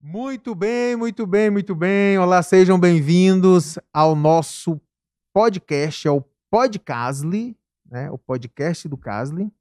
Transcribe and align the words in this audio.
Muito 0.00 0.54
bem, 0.54 0.94
muito 0.94 1.26
bem, 1.26 1.50
muito 1.50 1.74
bem. 1.74 2.16
Olá, 2.18 2.40
sejam 2.40 2.78
bem-vindos 2.78 3.80
ao 3.92 4.14
nosso 4.14 4.80
podcast, 5.32 6.06
ao 6.06 6.24
Podcasly, 6.48 7.58
né? 7.84 8.08
O 8.08 8.16
podcast 8.16 8.88
do 8.88 8.96
Casly. 8.96 9.52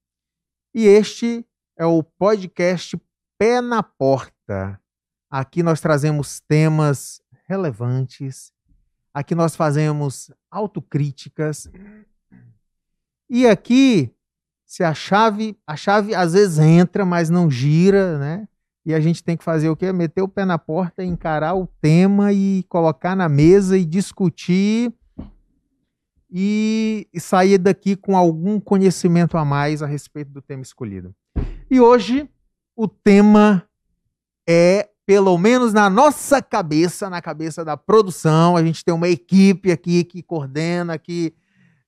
E 0.75 0.85
este 0.85 1.43
é 1.75 1.87
o 1.87 2.03
podcast 2.03 3.01
Pé 3.35 3.61
na 3.61 3.81
Porta. 3.81 4.79
Aqui 5.27 5.63
nós 5.63 5.81
trazemos 5.81 6.39
temas 6.41 7.19
relevantes. 7.47 8.53
Aqui 9.11 9.33
nós 9.33 9.55
fazemos 9.55 10.29
autocríticas. 10.51 11.67
E 13.27 13.47
aqui, 13.47 14.13
se 14.67 14.83
a 14.83 14.93
chave, 14.93 15.57
a 15.65 15.75
chave 15.75 16.13
às 16.13 16.33
vezes 16.33 16.59
entra, 16.59 17.03
mas 17.03 17.27
não 17.27 17.49
gira, 17.49 18.19
né? 18.19 18.47
E 18.87 18.93
a 18.93 19.01
gente 19.01 19.21
tem 19.21 19.35
que 19.35 19.43
fazer 19.43 19.67
o 19.67 19.75
quê? 19.75 19.91
Meter 19.91 20.21
o 20.21 20.29
pé 20.29 20.45
na 20.45 20.57
porta, 20.57 21.03
encarar 21.03 21.53
o 21.55 21.67
tema 21.81 22.31
e 22.31 22.63
colocar 22.69 23.17
na 23.17 23.27
mesa 23.27 23.77
e 23.77 23.83
discutir 23.83 24.93
e, 26.31 27.05
sair 27.19 27.57
daqui 27.57 27.97
com 27.97 28.15
algum 28.15 28.61
conhecimento 28.61 29.37
a 29.37 29.43
mais 29.43 29.83
a 29.83 29.85
respeito 29.85 30.31
do 30.31 30.41
tema 30.41 30.61
escolhido. 30.61 31.13
E 31.69 31.81
hoje 31.81 32.29
o 32.77 32.87
tema 32.87 33.67
é, 34.47 34.89
pelo 35.05 35.37
menos 35.37 35.73
na 35.73 35.89
nossa 35.89 36.41
cabeça, 36.41 37.09
na 37.09 37.21
cabeça 37.21 37.65
da 37.65 37.75
produção, 37.75 38.55
a 38.55 38.63
gente 38.63 38.85
tem 38.85 38.93
uma 38.93 39.09
equipe 39.09 39.69
aqui 39.69 40.05
que 40.05 40.23
coordena, 40.23 40.97
que, 40.97 41.33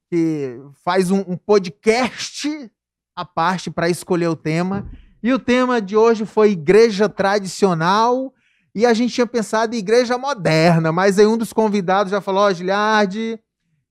que 0.10 0.60
faz 0.84 1.12
um, 1.12 1.20
um 1.20 1.38
podcast 1.38 2.70
à 3.16 3.24
parte 3.24 3.72
para 3.72 3.88
escolher 3.88 4.28
o 4.28 4.36
tema. 4.36 4.86
E 5.22 5.34
o 5.34 5.40
tema 5.40 5.82
de 5.82 5.98
hoje 5.98 6.26
foi 6.26 6.52
igreja 6.52 7.10
tradicional 7.10 8.34
e 8.74 8.86
a 8.86 8.94
gente 8.94 9.14
tinha 9.14 9.28
pensado 9.28 9.76
em 9.76 9.80
igreja 9.80 10.18
moderna, 10.18 10.94
mas 10.94 11.20
aí 11.20 11.26
um 11.26 11.38
dos 11.38 11.52
convidados 11.52 12.12
já 12.12 12.22
falou, 12.22 12.44
ó, 12.44 12.48
oh, 12.48 12.54
Giliardi, 12.54 13.38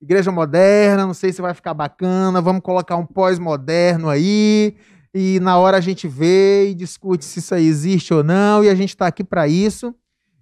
igreja 0.00 0.32
moderna, 0.32 1.06
não 1.06 1.12
sei 1.12 1.30
se 1.30 1.42
vai 1.42 1.52
ficar 1.52 1.74
bacana, 1.74 2.40
vamos 2.40 2.62
colocar 2.62 2.96
um 2.96 3.04
pós-moderno 3.04 4.08
aí, 4.08 4.74
e 5.12 5.38
na 5.40 5.58
hora 5.58 5.76
a 5.76 5.80
gente 5.82 6.08
vê 6.08 6.70
e 6.70 6.74
discute 6.74 7.26
se 7.26 7.40
isso 7.40 7.54
aí 7.54 7.66
existe 7.66 8.14
ou 8.14 8.24
não, 8.24 8.64
e 8.64 8.70
a 8.70 8.74
gente 8.74 8.90
está 8.90 9.06
aqui 9.06 9.22
para 9.22 9.46
isso. 9.46 9.94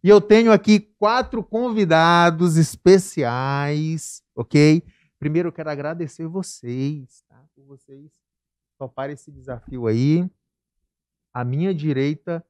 E 0.04 0.08
eu 0.08 0.20
tenho 0.20 0.52
aqui 0.52 0.78
quatro 0.98 1.42
convidados 1.42 2.56
especiais, 2.56 4.22
ok? 4.36 4.84
Primeiro 5.18 5.48
eu 5.48 5.52
quero 5.52 5.70
agradecer 5.70 6.28
vocês, 6.28 7.24
tá? 7.28 7.42
Por 7.56 7.64
vocês 7.64 8.12
toparem 8.78 9.14
esse 9.14 9.32
desafio 9.32 9.88
aí 9.88 10.30
à 11.36 11.44
minha 11.44 11.74
direita, 11.74 12.42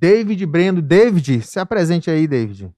David 0.00 0.46
Brendo. 0.46 0.80
David, 0.80 1.42
se 1.42 1.58
apresente 1.58 2.10
aí, 2.10 2.26
David. 2.26 2.70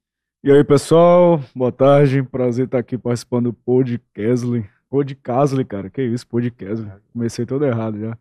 E 0.42 0.50
aí, 0.50 0.64
pessoal, 0.64 1.40
boa 1.54 1.70
tarde. 1.70 2.20
Prazer 2.24 2.64
estar 2.64 2.78
aqui 2.78 2.98
participando 2.98 3.44
do 3.44 3.52
Podcasley. 3.52 4.66
Podcasley, 4.90 5.64
cara, 5.64 5.88
que 5.88 6.02
isso, 6.02 6.26
Podcasley. 6.26 6.90
Comecei 7.12 7.46
todo 7.46 7.64
errado 7.64 7.96
já. 7.96 8.18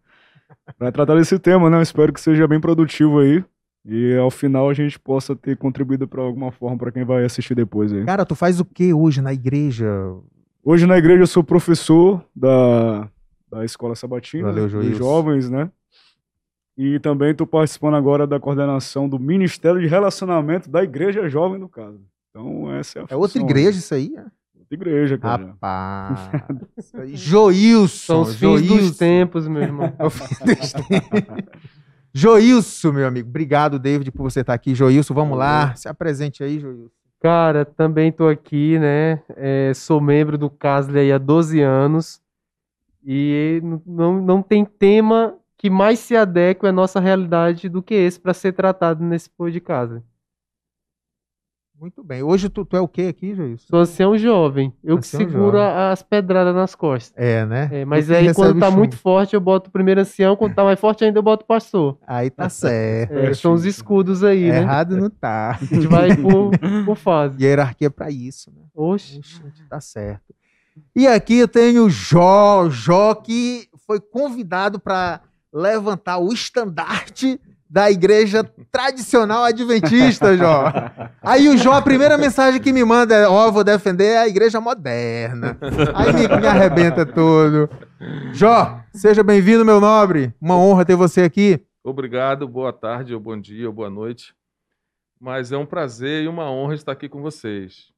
Para 0.77 0.91
tratar 0.91 1.15
desse 1.15 1.39
tema, 1.39 1.67
né? 1.67 1.81
Espero 1.81 2.13
que 2.13 2.21
seja 2.21 2.47
bem 2.47 2.59
produtivo 2.59 3.17
aí. 3.17 3.43
E 3.83 4.15
ao 4.17 4.29
final 4.29 4.69
a 4.69 4.73
gente 4.75 4.99
possa 4.99 5.35
ter 5.35 5.57
contribuído 5.57 6.07
para 6.07 6.21
alguma 6.21 6.51
forma 6.51 6.77
para 6.77 6.91
quem 6.91 7.03
vai 7.03 7.25
assistir 7.25 7.55
depois 7.55 7.91
aí. 7.91 8.05
Cara, 8.05 8.23
tu 8.23 8.35
faz 8.35 8.59
o 8.59 8.65
que 8.65 8.93
hoje 8.93 9.19
na 9.19 9.33
igreja? 9.33 9.87
Hoje 10.63 10.85
na 10.85 10.97
igreja 10.97 11.23
eu 11.23 11.27
sou 11.27 11.43
professor 11.43 12.23
da, 12.35 13.09
da 13.49 13.65
Escola 13.65 13.95
Sabatina, 13.95 14.51
Valeu, 14.51 14.69
dos 14.69 14.97
jovens, 14.97 15.49
né? 15.49 15.71
E 16.77 16.99
também 16.99 17.31
estou 17.31 17.47
participando 17.47 17.95
agora 17.95 18.27
da 18.27 18.39
coordenação 18.39 19.07
do 19.07 19.17
Ministério 19.17 19.79
de 19.79 19.87
Relacionamento 19.87 20.69
da 20.69 20.83
Igreja 20.83 21.29
Jovem 21.29 21.59
do 21.59 21.69
Caso. 21.69 22.01
Então, 22.29 22.71
essa 22.73 22.99
é 22.99 23.01
a 23.03 23.05
É 23.11 23.15
outra 23.15 23.41
igreja 23.41 23.79
isso 23.79 23.93
aí? 23.93 24.13
É? 24.15 24.25
Outra 24.59 24.73
igreja, 24.73 25.17
cara. 25.17 25.45
Rapaz. 25.45 26.29
Joilson. 27.13 27.87
São 27.87 28.21
os 28.23 28.35
fins 28.35 28.61
dos 28.67 28.97
tempos, 28.97 29.47
meu 29.47 29.61
irmão. 29.61 29.93
É 29.97 30.05
o 30.05 30.09
fim 30.09 30.25
dos 30.45 30.73
tempos. 30.73 31.45
Joilson, 32.13 32.91
meu 32.91 33.07
amigo. 33.07 33.29
Obrigado, 33.29 33.79
David, 33.79 34.11
por 34.11 34.23
você 34.23 34.41
estar 34.41 34.53
aqui. 34.53 34.75
Joilson, 34.75 35.13
vamos 35.13 35.37
lá. 35.37 35.73
Se 35.75 35.87
apresente 35.87 36.43
aí, 36.43 36.59
Joilson. 36.59 36.89
Cara, 37.21 37.63
também 37.63 38.09
estou 38.09 38.27
aqui, 38.27 38.77
né? 38.77 39.21
É, 39.29 39.71
sou 39.73 40.01
membro 40.01 40.37
do 40.37 40.49
Casley 40.49 41.11
há 41.11 41.17
12 41.17 41.61
anos. 41.61 42.21
E 43.03 43.61
não, 43.85 44.21
não 44.21 44.41
tem 44.41 44.65
tema 44.65 45.35
que 45.65 45.69
mais 45.71 45.97
se 45.97 46.15
adequa 46.15 46.69
à 46.69 46.71
nossa 46.71 46.99
realidade 46.99 47.67
do 47.67 47.81
que 47.81 47.95
esse 47.95 48.19
para 48.19 48.35
ser 48.35 48.53
tratado 48.53 49.03
nesse 49.03 49.27
pôr 49.27 49.49
de 49.49 49.59
casa. 49.59 50.03
Muito 51.75 52.03
bem. 52.03 52.21
Hoje 52.21 52.49
tu, 52.49 52.63
tu 52.63 52.77
é 52.77 52.79
o 52.79 52.87
que 52.87 53.07
aqui, 53.07 53.33
Joilson? 53.33 53.65
Sou 53.67 53.79
ancião 53.79 54.15
jovem. 54.15 54.71
Eu 54.83 54.97
Ancião 54.97 55.19
que 55.19 55.25
seguro 55.25 55.57
jovem. 55.57 55.75
as 55.91 56.03
pedradas 56.03 56.53
nas 56.53 56.75
costas. 56.75 57.11
É, 57.17 57.47
né? 57.47 57.67
É, 57.71 57.83
mas 57.83 58.11
aí 58.11 58.31
quando 58.31 58.59
tá 58.59 58.69
muito 58.69 58.95
forte 58.95 59.33
eu 59.33 59.41
boto 59.41 59.69
o 59.69 59.73
primeiro 59.73 60.01
ancião, 60.01 60.35
quando 60.35 60.53
tá 60.53 60.63
mais 60.63 60.79
forte 60.79 61.03
ainda 61.03 61.17
eu 61.17 61.23
boto 61.23 61.43
o 61.43 61.47
pastor. 61.47 61.97
Aí 62.05 62.29
tá 62.29 62.47
certo. 62.47 63.17
É, 63.17 63.33
são 63.33 63.53
os 63.53 63.65
escudos 63.65 64.23
aí, 64.23 64.51
né? 64.51 64.59
Errado 64.59 64.95
não 64.95 65.09
tá. 65.09 65.57
A 65.59 65.65
gente 65.65 65.87
vai 65.87 66.15
por, 66.15 66.51
por 66.85 66.95
fase. 66.95 67.41
E 67.41 67.43
a 67.47 67.49
hierarquia 67.49 67.87
é 67.87 67.89
pra 67.89 68.11
isso, 68.11 68.51
né? 68.51 68.61
Oxe. 68.71 69.19
Tá 69.67 69.81
certo. 69.81 70.31
E 70.95 71.07
aqui 71.07 71.39
eu 71.39 71.47
tenho 71.47 71.85
o 71.85 71.89
Jó, 71.89 72.69
Jó 72.69 73.15
que 73.15 73.67
foi 73.87 73.99
convidado 73.99 74.79
para 74.79 75.21
levantar 75.55 76.17
o 76.17 76.33
estandarte 76.33 77.39
da 77.69 77.89
igreja 77.89 78.43
tradicional 78.71 79.45
adventista, 79.45 80.35
Jó. 80.35 80.65
Aí 81.21 81.47
o 81.47 81.57
Jó, 81.57 81.73
a 81.73 81.81
primeira 81.81 82.17
mensagem 82.17 82.61
que 82.61 82.73
me 82.73 82.83
manda 82.83 83.15
é, 83.15 83.27
ó, 83.27 83.47
eu 83.47 83.53
vou 83.53 83.63
defender 83.63 84.17
a 84.17 84.27
igreja 84.27 84.59
moderna. 84.59 85.57
Aí 85.95 86.13
me, 86.13 86.27
me 86.27 86.45
arrebenta 86.45 87.05
todo. 87.05 87.69
Jó, 88.33 88.81
seja 88.93 89.23
bem-vindo, 89.23 89.65
meu 89.65 89.79
nobre. 89.79 90.33
Uma 90.41 90.57
honra 90.57 90.85
ter 90.85 90.95
você 90.95 91.21
aqui. 91.21 91.65
Obrigado, 91.83 92.47
boa 92.47 92.73
tarde, 92.73 93.13
ou 93.13 93.19
bom 93.19 93.39
dia, 93.39 93.67
ou 93.67 93.73
boa 93.73 93.89
noite. 93.89 94.35
Mas 95.19 95.51
é 95.51 95.57
um 95.57 95.65
prazer 95.65 96.23
e 96.23 96.27
uma 96.27 96.51
honra 96.51 96.75
estar 96.75 96.91
aqui 96.91 97.07
com 97.07 97.21
vocês. 97.21 97.93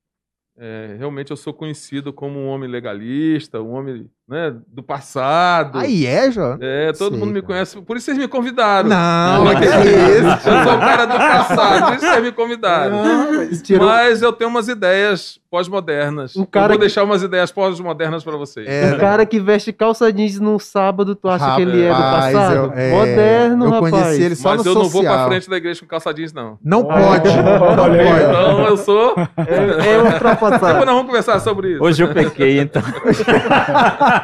É, 0.58 0.96
realmente 0.98 1.32
eu 1.32 1.38
sou 1.38 1.54
conhecido 1.54 2.14
como 2.14 2.40
um 2.40 2.48
homem 2.48 2.70
legalista, 2.70 3.62
um 3.62 3.72
homem 3.72 4.10
né, 4.30 4.54
do 4.68 4.84
passado. 4.84 5.80
Aí 5.80 6.06
é, 6.06 6.30
Jó? 6.30 6.58
É, 6.60 6.92
todo 6.92 7.12
Sei, 7.12 7.20
mundo 7.20 7.32
me 7.34 7.42
conhece, 7.42 7.80
por 7.82 7.96
isso 7.96 8.08
vocês 8.08 8.18
me 8.18 8.28
convidaram. 8.28 8.90
Não, 8.90 9.46
Não, 9.46 9.56
que 9.56 9.66
é 9.66 9.80
isso. 10.18 10.50
Eu 10.50 10.64
sou 10.64 10.74
o 10.76 10.80
cara 10.80 11.06
do 11.06 11.14
passado, 11.18 11.86
por 11.88 11.96
isso 11.96 12.06
vocês 12.06 12.24
me 12.24 12.32
convidaram. 12.34 13.04
Não, 13.04 13.34
mas 13.38 13.62
tirou- 13.62 13.88
Mas 13.88 14.22
eu 14.22 14.34
tenho 14.34 14.50
umas 14.50 14.68
ideias 14.68 15.40
pós-modernas. 15.50 16.36
Um 16.36 16.42
Eu 16.42 16.46
cara 16.46 16.68
vou 16.68 16.76
que- 16.76 16.82
deixar 16.82 17.04
umas 17.06 17.24
ideias 17.24 17.52
pós-modernas 17.54 18.22
para 18.24 18.36
vocês. 18.36 18.68
É, 18.68 18.94
O 18.94 19.00
cara 19.00 19.26
que 19.26 19.40
veste 19.40 19.72
calça 19.72 20.12
jeans 20.12 20.40
no 20.42 20.60
sábado, 20.60 21.16
tu 21.16 21.30
acha 21.30 21.56
que 21.56 21.62
ele 21.62 21.84
é 21.84 21.88
do 21.88 21.94
Rapaz, 21.94 22.34
passado? 22.34 22.56
eu- 22.56 22.72
é, 22.76 22.92
Moderno, 22.92 23.66
eu 23.66 23.70
rapaz. 23.72 23.92
conheci 23.94 24.24
ele 24.24 24.36
só 24.36 24.50
Mas 24.50 24.66
no 24.66 24.72
eu 24.72 24.76
não 24.76 24.82
vou 24.90 25.02
social. 25.04 25.16
pra 25.20 25.28
frente 25.30 25.50
da 25.50 25.56
igreja 25.56 25.80
com 25.80 25.88
calça 25.88 26.14
jeans, 26.14 26.34
não. 26.34 26.58
Não 26.62 26.84
pode. 26.84 27.30
Não 27.38 27.62
Olha 27.62 28.04
pode. 28.04 28.24
Então 28.24 28.66
eu 28.66 28.78
sou. 28.78 29.14
É, 29.38 29.54
é 29.54 29.68
Depois 29.78 30.14
ultrapassado. 30.14 30.78
nós 30.80 30.86
vamos 30.86 31.06
conversar 31.06 31.40
sobre 31.40 31.74
isso. 31.76 31.84
Hoje 31.84 32.04
eu 32.04 32.14
pequei, 32.14 32.60
então. 32.60 32.82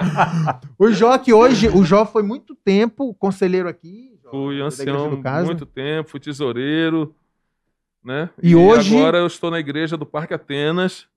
o 0.77 0.91
Jó 0.91 1.17
que 1.17 1.33
hoje, 1.33 1.67
o 1.69 1.83
Jó 1.83 2.05
foi 2.05 2.23
muito 2.23 2.55
tempo 2.55 3.13
conselheiro 3.15 3.67
aqui. 3.69 4.11
Fui 4.29 4.61
ancião 4.61 5.09
muito 5.45 5.65
tempo, 5.65 6.09
fui 6.09 6.19
tesoureiro, 6.19 7.13
né? 8.03 8.29
E 8.41 8.55
hoje- 8.55 8.97
agora 8.97 9.19
eu 9.19 9.27
estou 9.27 9.51
na 9.51 9.59
igreja 9.59 9.95
do 9.95 10.05
Parque 10.05 10.33
Atenas. 10.33 11.07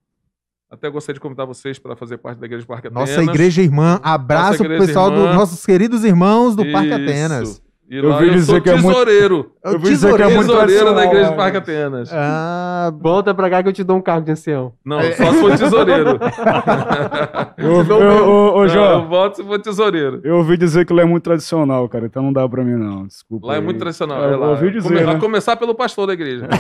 Até 0.71 0.91
gostaria 0.91 1.15
de 1.15 1.21
convidar 1.21 1.45
vocês 1.45 1.79
para 1.79 1.95
fazer 1.95 2.19
parte 2.19 2.39
da 2.39 2.47
igreja 2.47 2.65
do 2.65 2.69
Parque 2.69 2.89
Atenas. 2.89 3.09
Nossa 3.11 3.23
igreja 3.23 3.63
irmã, 3.63 4.01
abraço 4.03 4.59
pro 4.59 4.67
igreja 4.67 4.87
pessoal 4.87 5.11
dos 5.11 5.35
nossos 5.35 5.65
queridos 5.65 6.05
irmãos 6.05 6.57
do 6.57 6.65
Parque 6.73 6.89
Isso. 6.89 7.03
Atenas. 7.03 7.63
E 7.89 7.99
Eu 7.99 8.09
lá 8.09 8.17
ouvi 8.17 8.27
eu 8.29 8.33
dizer 8.35 8.53
sou 8.53 8.61
que 8.61 8.69
é 8.69 8.73
muito- 8.75 8.89
tesoureiro. 8.89 9.53
É 9.65 9.69
o 9.69 9.73
Eu 9.75 9.79
vi 9.79 9.89
dizer 9.91 10.17
que 10.17 10.23
é 10.23 10.27
muito 10.27 10.39
tesoureiro 10.49 10.85
da 10.87 10.93
tradicional, 10.95 11.05
igreja 11.05 11.31
do? 11.31 11.37
Parque 11.37 11.57
Atenas. 11.59 12.11
Ah, 12.13 12.93
Volta 13.01 13.33
pra 13.35 13.49
cá 13.51 13.63
que 13.63 13.69
eu 13.69 13.73
te 13.73 13.85
dou 13.85 13.97
um 13.97 14.01
cargo 14.01 14.27
de 14.27 14.33
ancião. 14.33 14.73
Não, 14.85 15.01
só 15.01 15.33
se 15.33 15.41
for 15.41 15.57
tesoureiro. 15.57 16.19
Senão 17.57 17.99
ô, 17.99 18.03
eu- 18.03 18.29
ô, 18.29 18.57
ô, 18.57 18.61
Não, 18.63 18.69
Jó, 18.69 18.93
eu 18.93 19.09
volto 19.09 19.37
se 19.37 19.45
for 19.45 19.61
tesoureiro. 19.61 20.21
eu 20.25 20.37
ouvi 20.39 20.57
dizer 20.57 20.85
que 20.85 20.93
lá 20.93 21.03
é 21.03 21.05
muito 21.05 21.23
tradicional, 21.23 21.89
cara, 21.89 22.07
então 22.07 22.23
não 22.23 22.33
dá 22.33 22.49
pra 22.49 22.65
mim 22.65 22.75
não, 22.75 23.07
desculpa. 23.07 23.47
Lá 23.49 23.55
é 23.55 23.59
aí. 23.59 23.65
muito 23.65 23.79
tradicional. 23.79 24.23
É, 24.25 24.31
é 24.31 24.35
eu 24.35 24.41
lá. 24.41 24.49
ouvi 24.51 24.71
dizer, 24.73 24.89
Come- 24.89 25.01
A 25.11 25.15
né? 25.15 25.21
começar 25.21 25.57
pelo 25.57 25.75
pastor 25.75 26.07
da 26.09 26.13
igreja. 26.13 26.49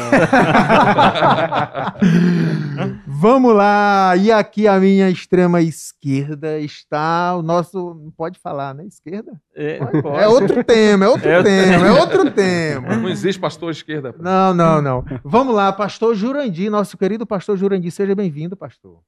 vamos 3.06 3.54
lá. 3.54 4.14
E 4.16 4.30
aqui 4.30 4.66
à 4.68 4.78
minha 4.78 5.10
extrema 5.10 5.60
esquerda 5.60 6.58
está 6.60 7.34
o 7.36 7.42
nosso. 7.42 8.12
Pode 8.16 8.38
falar, 8.38 8.74
né? 8.74 8.84
Esquerda? 8.86 9.32
É, 9.54 9.78
É 10.20 10.28
outro 10.28 10.62
tema, 10.64 11.04
é 11.04 11.08
outro 11.08 11.15
É 11.24 11.36
outro- 11.38 11.42
tema, 11.44 11.86
é 11.86 11.92
outro 11.92 12.30
tema. 12.30 12.96
Não 12.96 13.08
existe 13.08 13.40
pastor 13.40 13.72
de 13.72 13.78
esquerda. 13.78 14.12
pô. 14.12 14.22
Não, 14.22 14.52
não, 14.54 14.82
não. 14.82 15.04
Vamos 15.24 15.54
lá, 15.54 15.72
pastor 15.72 16.14
Jurandir, 16.14 16.70
nosso 16.70 16.96
querido 16.96 17.26
pastor 17.26 17.56
Jurandir, 17.56 17.90
seja 17.92 18.14
bem-vindo, 18.14 18.56
pastor. 18.56 19.00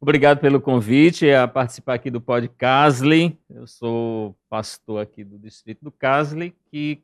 Obrigado 0.00 0.38
pelo 0.40 0.60
convite 0.60 1.30
a 1.30 1.48
participar 1.48 1.94
aqui 1.94 2.10
do 2.10 2.20
Pod 2.20 2.46
Casley. 2.58 3.38
Eu 3.48 3.66
sou 3.66 4.36
pastor 4.48 5.00
aqui 5.02 5.24
do 5.24 5.38
distrito 5.38 5.82
do 5.82 5.90
Casley, 5.90 6.54
que 6.70 7.02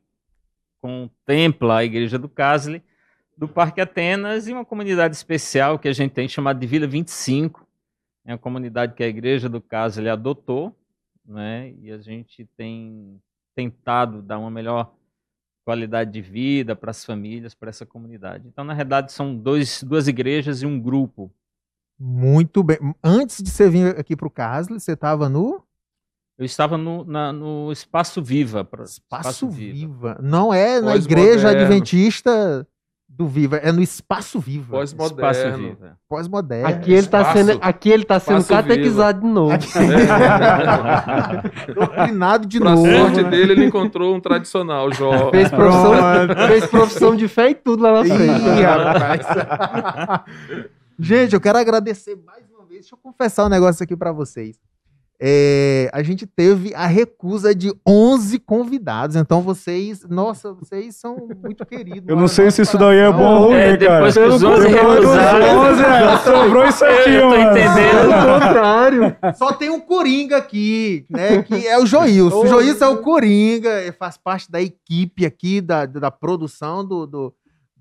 contempla 0.79 1.77
a 1.77 1.83
igreja 1.83 2.19
do 2.19 2.29
Casley, 2.29 2.83
do 3.37 3.47
Parque 3.47 3.81
Atenas 3.81 4.47
e 4.47 4.53
uma 4.53 4.63
comunidade 4.65 5.15
especial 5.15 5.79
que 5.79 5.87
a 5.87 5.93
gente 5.93 6.11
tem 6.11 6.27
chamada 6.27 6.59
de 6.59 6.67
Vila 6.67 6.85
25. 6.85 7.65
É 8.25 8.33
uma 8.33 8.37
comunidade 8.37 8.93
que 8.93 9.03
a 9.03 9.07
igreja 9.07 9.49
do 9.49 9.59
caso 9.59 9.99
ele 9.99 10.09
adotou, 10.09 10.75
né? 11.25 11.73
E 11.81 11.91
a 11.91 11.97
gente 11.97 12.47
tem 12.55 13.19
tentado 13.55 14.21
dar 14.21 14.39
uma 14.39 14.51
melhor 14.51 14.93
qualidade 15.65 16.11
de 16.11 16.21
vida 16.21 16.75
para 16.75 16.91
as 16.91 17.05
famílias, 17.05 17.53
para 17.55 17.69
essa 17.69 17.85
comunidade. 17.85 18.47
Então, 18.47 18.63
na 18.63 18.73
verdade, 18.73 19.11
são 19.11 19.35
dois, 19.35 19.81
duas 19.83 20.07
igrejas 20.07 20.61
e 20.61 20.65
um 20.65 20.79
grupo. 20.79 21.31
Muito 21.99 22.61
bem. 22.63 22.77
Antes 23.03 23.41
de 23.41 23.49
você 23.49 23.69
vir 23.69 23.97
aqui 23.97 24.15
para 24.15 24.27
o 24.27 24.31
Casle, 24.31 24.79
você 24.79 24.93
estava 24.93 25.29
no 25.29 25.63
Eu 26.37 26.43
estava 26.45 26.77
no, 26.77 27.05
na- 27.05 27.31
no 27.31 27.71
Espaço 27.71 28.21
Viva. 28.21 28.65
pra- 28.65 28.83
Espaço 28.83 29.47
Viva. 29.49 30.19
Não 30.21 30.53
é 30.53 30.81
na 30.81 30.95
igreja 30.95 31.49
adventista 31.49 32.67
do 33.15 33.27
Viva, 33.27 33.57
é 33.57 33.71
no 33.71 33.79
Espaço 33.81 34.39
Viva. 34.39 34.71
Pós-moderno. 34.77 35.57
Viva. 35.57 35.97
Pós-moderno. 36.09 36.67
Aqui 36.67 36.91
ele 36.93 37.05
tá 37.07 37.19
Espaço- 37.21 37.37
sendo, 37.37 37.59
aqui 37.61 37.89
ele 37.91 38.03
tá 38.05 38.19
sendo 38.19 38.43
catequizado 38.47 39.21
de 39.21 39.27
novo. 39.27 39.53
Doutrinado 41.73 42.47
de 42.47 42.59
Pra 42.59 42.71
novo. 42.71 42.85
sorte 42.91 43.21
né? 43.23 43.29
dele, 43.29 43.51
ele 43.53 43.65
encontrou 43.65 44.15
um 44.15 44.19
tradicional, 44.19 44.91
Jó. 44.91 45.29
Fez 45.31 45.49
profissão, 45.49 45.93
fez 46.47 46.65
profissão 46.67 47.15
de 47.15 47.27
fé 47.27 47.51
e 47.51 47.55
tudo 47.55 47.83
lá 47.83 47.93
na 47.93 48.05
frente. 48.05 48.45
Ih, 48.45 48.61
rapaz. 48.63 50.25
Gente, 50.99 51.33
eu 51.33 51.41
quero 51.41 51.57
agradecer 51.57 52.15
mais 52.25 52.43
uma 52.49 52.65
vez. 52.65 52.81
Deixa 52.81 52.95
eu 52.95 52.99
confessar 53.01 53.45
um 53.45 53.49
negócio 53.49 53.83
aqui 53.83 53.95
pra 53.95 54.11
vocês. 54.11 54.57
É, 55.21 55.89
a 55.93 56.03
gente 56.03 56.25
teve 56.27 56.73
a 56.75 56.85
recusa 56.85 57.55
de 57.55 57.71
11 57.87 58.39
convidados. 58.39 59.15
Então 59.15 59.41
vocês, 59.41 60.03
nossa, 60.09 60.53
vocês 60.53 60.95
são 60.95 61.15
muito 61.41 61.65
queridos. 61.65 62.03
Eu 62.09 62.15
não 62.17 62.27
sei 62.27 62.51
se 62.51 62.61
isso 62.61 62.77
daí 62.77 62.97
é 62.97 63.11
bom 63.11 63.35
ou 63.41 63.47
ruim, 63.47 63.55
É, 63.55 63.77
cara. 63.77 63.77
depois 63.77 64.13
que 64.15 64.19
os 64.19 64.43
11 64.43 64.67
Depois 64.67 65.01
dos 65.01 65.15
recusaram. 65.15 65.59
11, 65.71 65.81
é, 65.83 66.17
sobrou 66.17 66.65
isso 66.65 66.85
aqui, 66.85 67.09
Eu 67.15 67.21
tô 67.21 67.29
mano. 67.29 67.41
entendendo. 67.51 68.09
Pelo 68.09 68.33
contrário. 68.33 69.15
Só 69.35 69.53
tem 69.53 69.69
um 69.69 69.79
Coringa 69.79 70.37
aqui, 70.37 71.05
né? 71.09 71.41
Que 71.43 71.67
é 71.67 71.79
o 71.79 71.85
Joilson. 71.85 72.43
O 72.43 72.47
Joilson 72.47 72.85
é 72.85 72.89
o 72.89 72.97
Coringa, 72.97 73.95
faz 73.97 74.17
parte 74.17 74.51
da 74.51 74.61
equipe 74.61 75.25
aqui, 75.25 75.61
da, 75.61 75.85
da 75.85 76.11
produção 76.11 76.85
do, 76.85 77.05
do, 77.05 77.33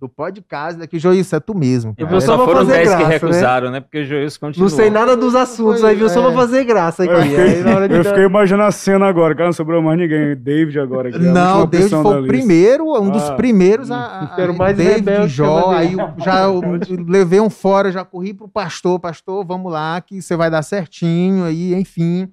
do 0.03 0.09
podcast. 0.09 0.83
Aqui, 0.83 0.99
Joilson, 0.99 1.37
é 1.37 1.41
tu 1.41 1.55
mesmo. 1.57 1.95
Eu 1.97 2.07
cara. 2.09 2.21
só 2.21 2.27
Só 2.27 2.37
pra 2.37 2.45
foram 2.47 2.59
fazer 2.67 2.73
10 2.73 2.83
que 2.83 2.95
graça, 2.97 3.07
né? 3.09 3.15
recusaram, 3.15 3.71
né? 3.71 3.81
Porque 3.81 3.99
o 4.01 4.05
Joilson 4.05 4.41
continua. 4.41 4.69
Não 4.69 4.77
sei 4.77 4.91
nada 4.91 5.17
dos 5.17 5.35
assuntos, 5.37 5.85
aí 5.85 5.95
viu? 5.95 6.09
Só 6.09 6.21
pra 6.23 6.33
fazer 6.33 6.65
graça 6.65 7.05
aqui. 7.05 7.13
Eu 7.13 7.23
fiquei, 7.23 7.41
Aí, 7.45 7.63
na 7.63 7.77
hora 7.77 7.89
de 7.89 7.95
eu 7.95 8.03
dar- 8.03 8.11
fiquei 8.11 8.25
imaginando 8.27 8.65
a 8.69 8.73
cena 8.73 9.07
agora, 9.07 9.33
cara, 9.35 9.47
não 9.47 9.53
sobrou 9.53 9.81
mais 9.81 9.97
ninguém. 9.99 10.35
David 10.37 10.81
agora. 10.81 11.09
Aqui, 11.11 11.19
Não, 11.21 11.67
David 11.67 11.89
foi 11.91 12.01
o 12.01 12.21
lista. 12.21 12.27
primeiro, 12.27 13.01
um 13.01 13.11
dos 13.11 13.23
Ah. 13.31 13.35
primeiros 13.37 13.91
a. 13.93 13.97
a, 14.37 14.41
Era 14.41 14.51
o 14.51 14.59
mais 14.59 14.77
David, 14.77 14.95
rebelde 15.09 15.29
Jó, 15.33 15.69
que 15.71 15.75
aí 15.77 15.93
eu 15.93 16.01
eu 16.01 16.15
já 16.25 16.41
eu 16.43 16.61
levei 17.07 17.39
um 17.41 17.49
fora, 17.51 17.93
já 17.93 18.05
corri 18.05 18.35
pro 18.35 18.49
pastor, 18.49 18.99
pastor, 18.99 19.45
vamos 19.47 19.71
lá, 19.73 20.01
que 20.01 20.21
você 20.21 20.35
vai 20.37 20.51
dar 20.51 20.63
certinho, 20.63 21.45
aí, 21.45 21.75
enfim. 21.75 22.29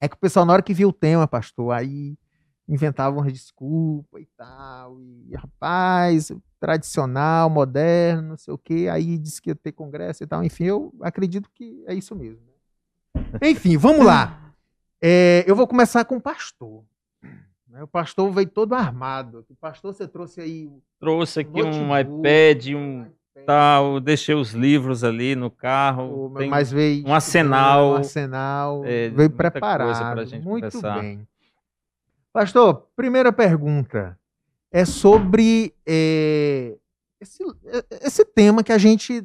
É 0.00 0.08
que 0.08 0.16
o 0.16 0.18
pessoal, 0.18 0.44
na 0.44 0.54
hora 0.54 0.62
que 0.62 0.74
viu 0.74 0.88
o 0.88 0.92
tema, 0.92 1.26
pastor, 1.28 1.72
aí 1.72 2.14
inventavam 2.70 3.20
umas 3.20 3.32
desculpas 3.32 4.22
e 4.22 4.28
tal, 4.36 5.00
e 5.00 5.34
rapaz, 5.34 6.30
tradicional, 6.60 7.50
moderno, 7.50 8.28
não 8.30 8.36
sei 8.36 8.54
o 8.54 8.58
quê, 8.58 8.88
aí 8.90 9.18
disse 9.18 9.42
que 9.42 9.50
ia 9.50 9.54
ter 9.56 9.72
congresso 9.72 10.22
e 10.22 10.26
tal, 10.26 10.44
enfim, 10.44 10.64
eu 10.64 10.94
acredito 11.02 11.50
que 11.52 11.82
é 11.86 11.94
isso 11.94 12.14
mesmo. 12.14 12.40
Enfim, 13.42 13.76
vamos 13.76 14.06
lá. 14.06 14.54
É, 15.02 15.44
eu 15.46 15.56
vou 15.56 15.66
começar 15.66 16.04
com 16.04 16.16
o 16.16 16.20
pastor. 16.20 16.84
né? 17.68 17.82
O 17.82 17.88
pastor 17.88 18.30
veio 18.30 18.48
todo 18.48 18.74
armado. 18.74 19.44
O 19.48 19.54
pastor, 19.56 19.92
você 19.94 20.06
trouxe 20.06 20.40
aí 20.40 20.70
Trouxe 20.98 21.40
aqui 21.40 21.62
um 21.62 21.86
notebook, 21.88 22.18
iPad, 22.20 22.66
um 22.74 23.06
tal, 23.46 23.98
deixei 24.00 24.34
os 24.34 24.50
livros 24.52 25.02
ali 25.02 25.34
no 25.34 25.50
carro. 25.50 26.30
tem- 26.36 26.50
mas 26.50 26.70
veio 26.70 27.06
um 27.08 27.14
arsenal, 27.14 27.92
um 27.92 27.94
arsenal, 27.96 28.82
é, 28.84 29.08
veio 29.08 29.30
preparado. 29.30 30.12
pra 30.14 30.24
gente 30.24 30.44
Muito 30.44 30.70
conversar. 30.70 31.00
bem. 31.00 31.26
Pastor, 32.32 32.88
primeira 32.94 33.32
pergunta 33.32 34.18
é 34.72 34.84
sobre 34.84 35.74
é, 35.86 36.76
esse, 37.20 37.42
esse 38.02 38.24
tema 38.24 38.62
que 38.62 38.72
a 38.72 38.78
gente 38.78 39.22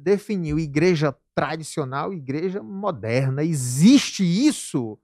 definiu, 0.00 0.58
igreja 0.58 1.14
tradicional, 1.34 2.12
igreja 2.12 2.62
moderna. 2.62 3.42
Existe 3.42 4.22
isso? 4.24 4.98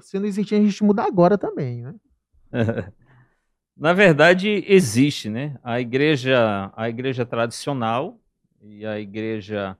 Se 0.00 0.18
não 0.18 0.26
existir, 0.26 0.54
a 0.54 0.60
gente 0.62 0.82
muda 0.82 1.02
agora 1.02 1.36
também, 1.36 1.82
né? 1.82 1.94
Na 3.76 3.92
verdade, 3.92 4.64
existe, 4.66 5.28
né? 5.28 5.58
A 5.62 5.80
igreja, 5.80 6.70
a 6.76 6.88
igreja 6.88 7.24
tradicional 7.24 8.18
e 8.60 8.84
a 8.86 8.98
igreja 9.00 9.76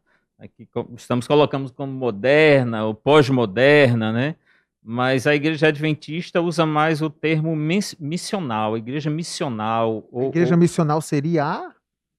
co- 0.72 0.90
estamos 0.96 1.26
colocando 1.26 1.72
como 1.72 1.92
moderna 1.92 2.84
ou 2.86 2.94
pós-moderna, 2.94 4.12
né? 4.12 4.36
Mas 4.84 5.26
a 5.28 5.34
igreja 5.34 5.68
adventista 5.68 6.40
usa 6.40 6.66
mais 6.66 7.00
o 7.00 7.08
termo 7.08 7.54
mis- 7.54 7.94
missional, 8.00 8.76
igreja 8.76 9.08
missional. 9.08 10.08
A 10.12 10.16
ou- 10.16 10.28
igreja 10.28 10.54
ou- 10.54 10.58
missional 10.60 11.00
seria 11.00 11.44
a 11.44 11.72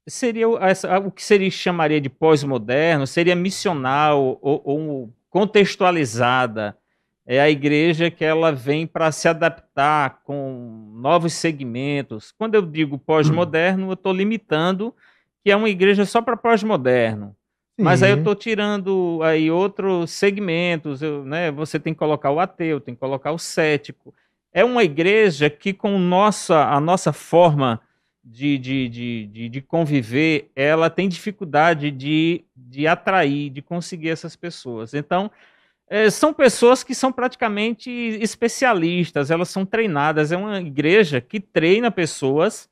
seria 0.07 0.47
o- 0.49 0.57
essa- 0.57 0.97
o 0.99 1.11
que 1.11 1.23
seria 1.23 1.49
chamaria 1.51 1.99
de 1.99 2.09
pós-moderno, 2.09 3.05
seria 3.07 3.35
missional 3.35 4.37
ou, 4.41 4.61
ou 4.63 5.13
contextualizada. 5.29 6.77
É 7.25 7.39
a 7.39 7.49
igreja 7.49 8.11
que 8.11 8.23
ela 8.25 8.51
vem 8.51 8.85
para 8.85 9.09
se 9.11 9.27
adaptar 9.29 10.21
com 10.25 10.91
novos 10.95 11.31
segmentos. 11.33 12.33
Quando 12.37 12.55
eu 12.55 12.61
digo 12.61 12.97
pós-moderno, 12.97 13.87
eu 13.89 13.93
estou 13.93 14.11
limitando 14.11 14.93
que 15.43 15.49
é 15.51 15.55
uma 15.55 15.69
igreja 15.69 16.05
só 16.05 16.21
para 16.21 16.35
pós-moderno. 16.37 17.33
Mas 17.77 18.03
aí 18.03 18.11
eu 18.11 18.17
estou 18.17 18.35
tirando 18.35 19.19
aí 19.23 19.49
outros 19.49 20.11
segmentos, 20.11 21.01
eu, 21.01 21.23
né? 21.25 21.51
Você 21.51 21.79
tem 21.79 21.93
que 21.93 21.99
colocar 21.99 22.29
o 22.29 22.39
ateu, 22.39 22.79
tem 22.79 22.93
que 22.93 22.99
colocar 22.99 23.31
o 23.31 23.39
cético. 23.39 24.13
É 24.51 24.63
uma 24.63 24.83
igreja 24.83 25.49
que, 25.49 25.73
com 25.73 25.97
nossa, 25.97 26.65
a 26.65 26.79
nossa 26.79 27.11
forma 27.11 27.81
de, 28.23 28.57
de, 28.57 28.87
de, 28.89 29.25
de, 29.25 29.49
de 29.49 29.61
conviver, 29.61 30.51
ela 30.55 30.89
tem 30.89 31.09
dificuldade 31.09 31.89
de, 31.89 32.45
de 32.55 32.87
atrair, 32.87 33.49
de 33.49 33.61
conseguir 33.61 34.09
essas 34.09 34.35
pessoas. 34.35 34.93
Então, 34.93 35.31
eh, 35.89 36.09
são 36.11 36.31
pessoas 36.31 36.83
que 36.83 36.93
são 36.93 37.11
praticamente 37.11 37.89
especialistas, 37.89 39.31
elas 39.31 39.49
são 39.49 39.65
treinadas. 39.65 40.31
É 40.31 40.37
uma 40.37 40.61
igreja 40.61 41.19
que 41.19 41.39
treina 41.39 41.89
pessoas 41.89 42.69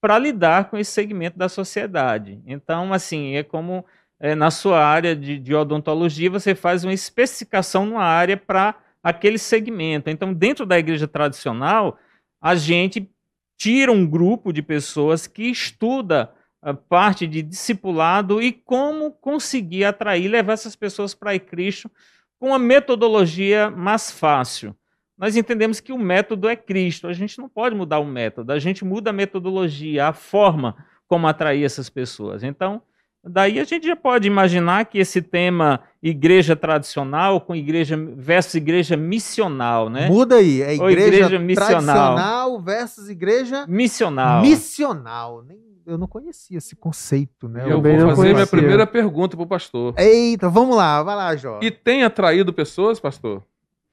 para 0.00 0.18
lidar 0.18 0.68
com 0.68 0.76
esse 0.76 0.90
segmento 0.90 1.38
da 1.38 1.48
sociedade. 1.48 2.40
Então, 2.46 2.92
assim, 2.92 3.36
é 3.36 3.42
como 3.42 3.84
é, 4.20 4.34
na 4.34 4.50
sua 4.50 4.84
área 4.84 5.16
de, 5.16 5.38
de 5.38 5.54
odontologia, 5.54 6.30
você 6.30 6.54
faz 6.54 6.84
uma 6.84 6.92
especificação 6.92 7.86
numa 7.86 8.04
área 8.04 8.36
para 8.36 8.74
aquele 9.02 9.38
segmento. 9.38 10.10
Então, 10.10 10.34
dentro 10.34 10.66
da 10.66 10.78
igreja 10.78 11.08
tradicional, 11.08 11.98
a 12.40 12.54
gente 12.54 13.10
tira 13.56 13.90
um 13.90 14.06
grupo 14.06 14.52
de 14.52 14.62
pessoas 14.62 15.26
que 15.26 15.44
estuda 15.44 16.30
a 16.62 16.74
parte 16.74 17.26
de 17.26 17.40
discipulado 17.40 18.42
e 18.42 18.52
como 18.52 19.10
conseguir 19.10 19.84
atrair, 19.84 20.28
levar 20.28 20.52
essas 20.52 20.76
pessoas 20.76 21.14
para 21.14 21.38
Cristo 21.38 21.90
com 22.38 22.48
uma 22.48 22.58
metodologia 22.58 23.70
mais 23.70 24.10
fácil. 24.10 24.76
Nós 25.16 25.36
entendemos 25.36 25.80
que 25.80 25.92
o 25.92 25.98
método 25.98 26.48
é 26.48 26.56
Cristo, 26.56 27.06
a 27.06 27.12
gente 27.12 27.38
não 27.38 27.48
pode 27.48 27.74
mudar 27.74 27.98
o 27.98 28.06
método, 28.06 28.52
a 28.52 28.58
gente 28.58 28.84
muda 28.84 29.10
a 29.10 29.12
metodologia, 29.12 30.08
a 30.08 30.12
forma 30.12 30.76
como 31.06 31.26
atrair 31.26 31.64
essas 31.64 31.90
pessoas. 31.90 32.42
Então, 32.42 32.82
daí 33.24 33.58
a 33.60 33.64
gente 33.64 33.86
já 33.86 33.96
pode 33.96 34.26
imaginar 34.26 34.84
que 34.86 34.98
esse 34.98 35.20
tema 35.20 35.80
igreja 36.02 36.56
tradicional 36.56 37.40
com 37.40 37.54
igreja 37.54 37.96
versus 38.16 38.54
igreja 38.54 38.96
missional, 38.96 39.88
né? 39.90 40.08
Muda 40.08 40.36
aí, 40.36 40.62
é 40.62 40.74
igreja, 40.74 41.06
igreja 41.06 41.38
missional. 41.38 41.68
tradicional 42.16 42.60
versus 42.60 43.08
igreja 43.08 43.66
Missional. 43.68 44.42
missional. 44.42 45.42
Nem, 45.46 45.58
eu 45.86 45.98
não 45.98 46.06
conhecia 46.06 46.58
esse 46.58 46.74
conceito, 46.76 47.48
né? 47.48 47.62
Eu 47.64 47.76
também 47.76 47.98
vou 47.98 48.08
fazer 48.10 48.22
minha 48.22 48.34
conhecia. 48.34 48.58
primeira 48.58 48.86
pergunta 48.86 49.36
pro 49.36 49.46
pastor. 49.46 49.94
Eita, 49.98 50.48
vamos 50.48 50.76
lá, 50.76 51.02
vai 51.02 51.16
lá, 51.16 51.36
Jó. 51.36 51.58
E 51.62 51.70
tem 51.70 52.04
atraído 52.04 52.52
pessoas, 52.52 52.98
pastor? 53.00 53.42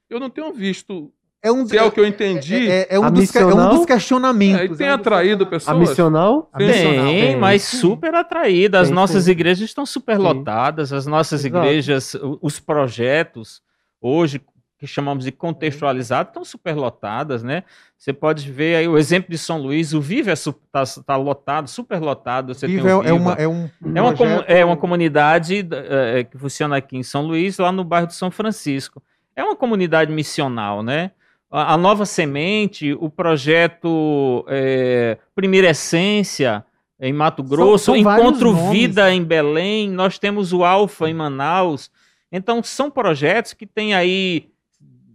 Eu 0.08 0.18
não 0.18 0.30
tenho 0.30 0.52
visto. 0.54 1.12
É 1.40 1.52
um, 1.52 1.64
Se 1.66 1.76
é 1.78 1.82
o 1.84 1.92
que 1.92 2.00
eu 2.00 2.06
entendi, 2.06 2.68
é, 2.68 2.80
é- 2.80 2.86
é 2.96 2.98
um 2.98 3.04
A 3.04 3.10
dos, 3.10 3.34
é 3.36 3.44
um 3.44 3.46
missional? 3.48 3.74
dos 3.76 3.86
questionamentos. 3.86 4.60
É, 4.60 4.64
e 4.64 4.76
tem 4.76 4.86
é 4.88 4.90
um 4.90 4.94
atraído 4.94 5.46
questionamentos. 5.46 5.88
A 5.88 5.92
missional? 5.92 6.50
A 6.52 6.58
missional. 6.58 7.04
Tem, 7.04 7.20
Tem, 7.26 7.36
mas 7.36 7.62
sim. 7.62 7.76
super 7.76 8.14
atraída. 8.16 8.80
As 8.80 8.88
Tem, 8.88 8.94
nossas 8.94 9.24
sim. 9.24 9.30
igrejas 9.30 9.68
estão 9.68 9.86
super 9.86 10.16
Sim. 10.16 10.22
lotadas, 10.22 10.92
as 10.92 11.06
nossas 11.06 11.44
Exato. 11.44 11.64
igrejas, 11.64 12.16
os 12.42 12.58
projetos, 12.58 13.62
hoje, 14.00 14.40
que 14.80 14.86
chamamos 14.86 15.24
de 15.24 15.30
contextualizados, 15.32 16.30
estão 16.30 16.44
super 16.44 16.74
lotadas, 16.74 17.42
né? 17.44 17.62
Você 17.96 18.12
pode 18.12 18.50
ver 18.50 18.74
aí 18.76 18.88
o 18.88 18.98
exemplo 18.98 19.30
de 19.30 19.38
São 19.38 19.58
Luís, 19.62 19.92
o 19.94 20.00
Viva 20.00 20.32
está 20.32 20.84
tá 21.06 21.16
lotado, 21.16 21.68
super 21.68 22.00
lotado. 22.00 22.52
Você 22.52 22.66
Viva 22.66 22.82
tem 22.82 22.92
o 22.96 23.02
é, 23.04 23.08
é 23.10 23.12
uma, 23.12 23.30
Viva. 23.36 23.42
é 23.42 23.48
um 23.48 23.70
É 23.96 24.02
uma, 24.02 24.12
projeto- 24.12 24.44
é 24.48 24.64
uma 24.64 24.76
comunidade 24.76 25.66
eh, 25.72 26.24
que 26.28 26.36
funciona 26.36 26.76
aqui 26.76 26.96
em 26.96 27.02
São 27.04 27.22
Luís, 27.22 27.58
lá 27.58 27.70
no 27.70 27.84
bairro 27.84 28.08
de 28.08 28.14
São 28.14 28.28
Francisco. 28.30 29.00
É 29.36 29.42
uma 29.44 29.54
comunidade 29.54 30.12
missional, 30.12 30.82
né? 30.82 31.12
A, 31.50 31.74
a 31.74 31.76
Nova 31.76 32.04
Semente, 32.06 32.92
o 32.94 33.08
projeto 33.10 34.44
eh, 34.48 35.16
Primeira 35.34 35.70
Essência, 35.70 36.64
em 37.00 37.12
Mato 37.12 37.42
Grosso, 37.42 37.86
são 37.86 38.02
vários 38.02 38.26
Encontro 38.28 38.52
nomes. 38.52 38.72
Vida 38.72 39.12
em 39.12 39.22
Belém, 39.24 39.88
nós 39.90 40.18
temos 40.18 40.52
o 40.52 40.64
Alfa 40.64 41.08
em 41.08 41.14
Manaus. 41.14 41.90
Então, 42.30 42.62
são 42.62 42.90
projetos 42.90 43.52
que 43.54 43.66
têm 43.66 43.94
aí 43.94 44.48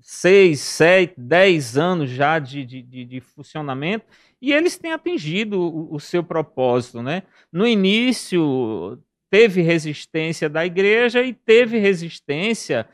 seis, 0.02 0.60
sete, 0.62 1.14
dez 1.18 1.78
anos 1.78 2.10
já 2.10 2.40
de, 2.40 2.66
de, 2.66 2.82
de- 2.82 3.06
de 3.06 3.20
funcionamento 3.22 4.06
e 4.42 4.52
eles 4.52 4.78
têm 4.78 4.92
atingido 4.92 5.60
o, 5.62 5.96
o 5.96 6.00
seu 6.00 6.24
propósito, 6.24 7.02
né? 7.02 7.24
No 7.52 7.66
início, 7.68 8.98
teve 9.30 9.62
resistência 9.62 10.50
da 10.50 10.66
igreja 10.66 11.22
e 11.22 11.34
teve 11.34 11.78
resistência 11.80 12.86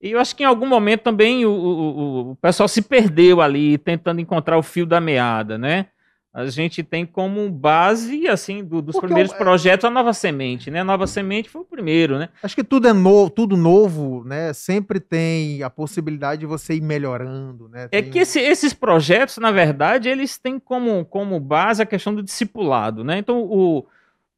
e 0.00 0.12
eu 0.12 0.20
acho 0.20 0.34
que 0.36 0.42
em 0.42 0.46
algum 0.46 0.66
momento 0.66 1.02
também 1.02 1.44
o, 1.44 1.50
o- 1.50 2.30
o- 2.30 2.36
pessoal 2.36 2.68
se 2.68 2.82
perdeu 2.82 3.40
ali, 3.40 3.76
tentando 3.78 4.20
encontrar 4.20 4.56
o 4.58 4.62
fio 4.62 4.86
da 4.86 5.00
meada, 5.00 5.56
né? 5.58 5.86
A 6.32 6.44
gente 6.46 6.82
tem 6.84 7.04
como 7.06 7.50
base, 7.50 8.28
assim, 8.28 8.62
do- 8.62 8.80
dos 8.82 8.92
Porque 8.92 9.06
primeiros 9.08 9.32
o- 9.32 9.36
projetos 9.36 9.84
a 9.86 9.90
Nova 9.90 10.12
Semente, 10.12 10.70
né? 10.70 10.80
A 10.80 10.84
Nova 10.84 11.06
Semente 11.06 11.48
foi 11.48 11.62
o 11.62 11.64
primeiro, 11.64 12.18
né? 12.18 12.28
Acho 12.42 12.54
que 12.54 12.62
tudo 12.62 12.86
é 12.86 12.92
novo, 12.92 13.30
tudo 13.30 13.56
novo, 13.56 14.22
né? 14.24 14.52
Sempre 14.52 15.00
tem 15.00 15.62
a 15.62 15.70
possibilidade 15.70 16.40
de 16.40 16.46
você 16.46 16.74
ir 16.74 16.82
melhorando, 16.82 17.68
né? 17.68 17.88
É 17.90 18.02
Tem- 18.02 18.10
que 18.10 18.18
esse- 18.20 18.38
esses 18.40 18.72
projetos, 18.72 19.38
na 19.38 19.50
verdade, 19.50 20.08
eles 20.08 20.38
têm 20.38 20.60
como, 20.60 21.04
como 21.06 21.40
base 21.40 21.82
a 21.82 21.86
questão 21.86 22.14
do 22.14 22.22
discipulado, 22.22 23.02
né? 23.02 23.18
Então, 23.18 23.42
o, 23.42 23.84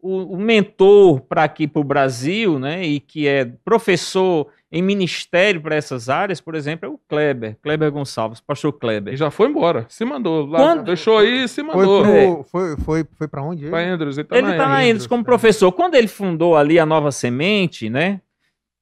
o, 0.02 0.34
o 0.34 0.36
mentor 0.38 1.20
para 1.20 1.44
aqui 1.44 1.66
para 1.66 1.80
o 1.80 1.84
Brasil, 1.84 2.58
né, 2.58 2.84
e 2.84 3.00
que 3.00 3.26
é 3.28 3.44
professor 3.64 4.46
em 4.72 4.80
ministério 4.82 5.60
para 5.60 5.74
essas 5.74 6.08
áreas, 6.08 6.40
por 6.40 6.54
exemplo, 6.54 6.86
é 6.86 6.88
o 6.88 6.98
Kleber, 7.08 7.56
Kleber 7.60 7.90
Gonçalves, 7.90 8.40
pastor 8.40 8.72
E 8.76 8.78
Kleber. 8.78 9.16
já 9.16 9.30
foi 9.30 9.48
embora. 9.48 9.84
Se 9.88 10.04
mandou. 10.04 10.46
Lá, 10.46 10.58
Quando- 10.58 10.84
Deixou 10.84 11.18
aí 11.18 11.44
e 11.44 11.48
se 11.48 11.62
Foi, 11.64 11.74
mandou. 11.74 12.02
pro, 12.02 12.12
É. 12.12 12.44
foi, 12.44 12.76
foi, 12.76 13.04
foi 13.18 13.28
pra 13.28 13.42
onde? 13.42 13.62
ele? 13.64 13.70
Pra 13.70 13.80
Andrews. 13.80 14.16
Ele 14.16 14.28
tá 14.28 14.36
Ele 14.38 14.46
na 14.46 14.52
está 14.52 14.68
na 14.68 14.80
Andrews. 14.80 15.06
Como 15.08 15.24
professor. 15.24 15.72
Quando 15.72 15.96
ele 15.96 16.06
fundou 16.06 16.56
ali 16.56 16.78
a 16.78 16.86
Nova 16.86 17.10
Semente, 17.10 17.90
né, 17.90 18.20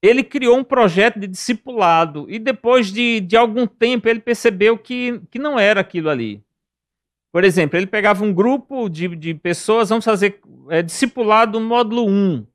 ele 0.02 0.22
criou 0.22 0.58
um 0.58 0.62
projeto 0.64 1.18
de 1.18 1.26
discipulado 1.26 2.26
e 2.28 2.38
depois 2.38 2.92
de, 2.92 3.20
de 3.20 3.36
algum 3.36 3.66
tempo 3.66 4.08
ele 4.08 4.20
percebeu 4.20 4.76
que, 4.76 5.20
que 5.30 5.38
não 5.38 5.58
era 5.58 5.80
aquilo 5.80 6.10
ali. 6.10 6.42
Por 7.32 7.44
exemplo, 7.44 7.78
ele 7.78 7.86
pegava 7.86 8.24
um 8.24 8.32
grupo 8.32 8.88
de, 8.88 9.08
de 9.14 9.34
pessoas, 9.34 9.88
vamos 9.90 10.04
fazer 10.04 10.40
é, 10.70 10.82
discipulado 10.82 11.60
módulo 11.60 12.06
1. 12.06 12.46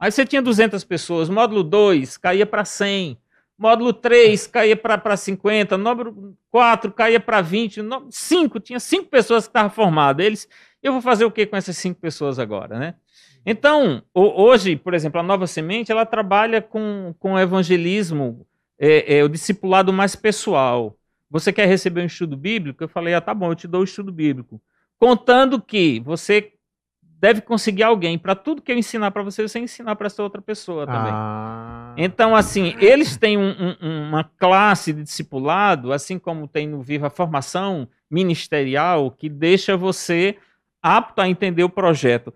Aí 0.00 0.10
você 0.10 0.24
tinha 0.24 0.42
200 0.42 0.82
pessoas, 0.84 1.28
módulo 1.28 1.62
2 1.62 2.16
caía 2.16 2.46
para 2.46 2.64
100, 2.64 3.18
módulo 3.58 3.92
3 3.92 4.46
caía 4.46 4.76
para 4.76 5.16
50, 5.16 5.76
módulo 5.78 6.36
4 6.50 6.90
caía 6.92 7.20
para 7.20 7.40
20, 7.40 7.80
5, 8.10 8.58
tinha 8.58 8.80
5 8.80 9.08
pessoas 9.08 9.44
que 9.44 9.50
estavam 9.50 9.70
formadas. 9.70 10.24
Eles, 10.26 10.48
eu 10.82 10.92
vou 10.92 11.00
fazer 11.02 11.24
o 11.24 11.30
que 11.30 11.46
com 11.46 11.56
essas 11.56 11.76
5 11.76 12.00
pessoas 12.00 12.38
agora, 12.38 12.78
né? 12.78 12.94
Então, 13.44 14.02
ho- 14.14 14.42
hoje, 14.44 14.76
por 14.76 14.94
exemplo, 14.94 15.20
a 15.20 15.22
Nova 15.22 15.46
Semente, 15.46 15.90
ela 15.92 16.06
trabalha 16.06 16.62
com, 16.62 17.14
com 17.18 17.34
o 17.34 17.38
evangelismo, 17.38 18.46
é, 18.78 19.18
é, 19.18 19.24
o 19.24 19.28
discipulado 19.28 19.92
mais 19.92 20.14
pessoal. 20.16 20.96
Você 21.32 21.50
quer 21.52 21.66
receber 21.66 22.02
um 22.02 22.06
estudo 22.06 22.36
bíblico? 22.36 22.84
Eu 22.84 22.88
falei, 22.88 23.14
ah, 23.14 23.20
tá 23.20 23.32
bom, 23.32 23.50
eu 23.50 23.54
te 23.54 23.66
dou 23.66 23.80
o 23.80 23.84
estudo 23.84 24.12
bíblico. 24.12 24.60
Contando 24.98 25.60
que 25.60 25.98
você 26.00 26.52
deve 27.02 27.40
conseguir 27.40 27.84
alguém 27.84 28.18
para 28.18 28.34
tudo 28.34 28.60
que 28.60 28.70
eu 28.70 28.76
ensinar 28.76 29.10
para 29.12 29.22
você, 29.22 29.42
você 29.48 29.58
ensinar 29.58 29.96
para 29.96 30.08
essa 30.08 30.22
outra 30.22 30.42
pessoa 30.42 30.86
também. 30.86 31.12
Ah, 31.14 31.94
Então, 31.96 32.36
assim, 32.36 32.74
eles 32.80 33.16
têm 33.16 33.38
um- 33.38 33.76
um- 33.80 34.08
uma 34.08 34.24
classe 34.24 34.92
de 34.92 35.02
discipulado, 35.02 35.92
assim 35.92 36.18
como 36.18 36.46
tem 36.46 36.66
no 36.68 36.82
Viva 36.82 37.06
a 37.06 37.10
formação 37.10 37.88
ministerial, 38.10 39.10
que 39.10 39.28
deixa 39.28 39.76
você 39.76 40.36
apto 40.82 41.20
a 41.22 41.28
entender 41.28 41.64
o 41.64 41.68
projeto. 41.70 42.32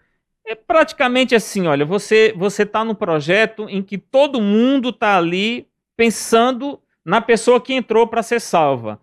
É 0.46 0.54
praticamente 0.54 1.34
assim, 1.34 1.66
olha, 1.66 1.84
você 1.84 2.32
você 2.36 2.62
está 2.62 2.84
no 2.84 2.94
projeto 2.94 3.68
em 3.68 3.82
que 3.82 3.98
todo 3.98 4.40
mundo 4.40 4.90
está 4.90 5.18
ali 5.18 5.66
pensando 5.96 6.80
na 7.06 7.20
pessoa 7.20 7.60
que 7.60 7.72
entrou 7.72 8.06
para 8.06 8.22
ser 8.22 8.40
salva. 8.40 9.00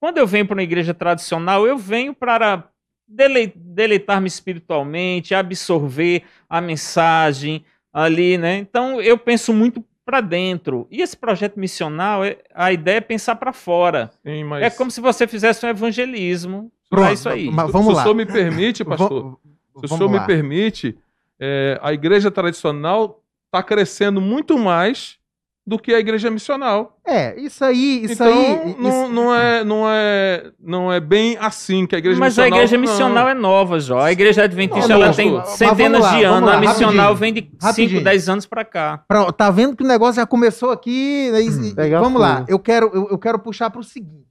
Quando 0.00 0.16
eu 0.18 0.26
venho 0.26 0.46
para 0.46 0.54
uma 0.56 0.62
igreja 0.62 0.94
tradicional, 0.94 1.66
eu 1.66 1.76
venho 1.76 2.14
para 2.14 2.64
dele- 3.06 3.52
deleitar-me 3.54 4.26
espiritualmente, 4.26 5.34
absorver 5.34 6.22
a 6.48 6.60
mensagem 6.60 7.64
ali, 7.92 8.38
né? 8.38 8.56
Então 8.56 9.00
eu 9.00 9.18
penso 9.18 9.52
muito 9.52 9.84
para 10.04 10.20
dentro. 10.20 10.88
E 10.90 11.00
esse 11.02 11.16
projeto 11.16 11.58
missional, 11.60 12.24
é- 12.24 12.38
a 12.54 12.72
ideia 12.72 12.96
é 12.96 13.00
pensar 13.00 13.36
para 13.36 13.52
fora. 13.52 14.10
Sim, 14.26 14.44
mas 14.44 14.62
É 14.64 14.70
como 14.70 14.90
se 14.90 15.00
você 15.00 15.28
fizesse 15.28 15.64
um 15.64 15.68
evangelismo 15.68 16.72
Pronto, 16.90 17.04
para 17.04 17.12
isso 17.12 17.28
aí. 17.28 17.50
mas 17.50 17.66
se- 17.66 17.72
vamos 17.72 17.88
se 17.88 17.92
lá. 17.94 18.00
o 18.00 18.02
senhor 18.02 18.14
me 18.14 18.26
permite, 18.26 18.82
pastor, 18.84 19.38
se 19.78 19.84
o 19.84 19.88
senhor 19.88 20.10
lá. 20.10 20.20
me 20.20 20.26
permite, 20.26 20.98
é, 21.38 21.78
a 21.82 21.92
igreja 21.92 22.30
tradicional 22.30 23.22
está 23.46 23.62
crescendo 23.62 24.20
muito 24.20 24.58
mais 24.58 25.18
do 25.64 25.78
que 25.78 25.94
a 25.94 25.98
igreja 26.00 26.28
missional. 26.28 26.98
É, 27.06 27.38
isso 27.40 27.64
aí, 27.64 28.02
isso 28.02 28.14
então, 28.14 28.26
aí. 28.26 28.76
não, 28.78 28.88
isso- 29.04 29.12
não, 29.12 29.34
é, 29.34 29.64
não, 29.64 29.84
é, 29.88 30.52
não 30.58 30.92
é 30.92 30.98
bem 30.98 31.36
assim 31.40 31.86
que 31.86 31.94
a 31.94 31.98
igreja 31.98 32.18
Mas 32.18 32.36
a 32.36 32.42
missional... 32.42 32.58
igreja 32.58 32.76
não. 32.76 32.80
missional 32.82 33.28
é 33.28 33.34
nova, 33.34 33.78
Jó. 33.78 34.00
A 34.00 34.10
igreja 34.10 34.42
adventista 34.42 34.88
Não, 34.88 34.96
ela 34.96 35.06
não, 35.08 35.14
tem 35.14 35.32
mas 35.32 35.48
centenas 35.50 36.00
lá, 36.02 36.16
de 36.16 36.24
anos. 36.24 36.48
lá, 36.50 36.56
a 36.56 36.60
missional 36.60 37.14
vem 37.14 37.32
de 37.32 37.40
5, 37.42 37.56
rapidinho. 37.62 38.02
10 38.04 38.28
anos 38.28 38.46
para 38.46 38.64
cá. 38.64 39.04
Pra- 39.06 39.30
tá 39.32 39.50
vendo 39.50 39.76
que 39.76 39.84
o 39.84 39.86
negócio 39.86 40.16
já 40.16 40.26
começou 40.26 40.70
aqui? 40.72 41.30
né, 41.30 41.40
Pega 41.76 42.00
vamos 42.00 42.20
lá, 42.20 42.44
eu 42.48 42.58
quero, 42.58 42.90
eu, 42.92 43.08
eu 43.10 43.18
quero 43.18 43.38
puxar 43.38 43.70
para 43.70 43.80
o 43.80 43.84
seguinte. 43.84 44.22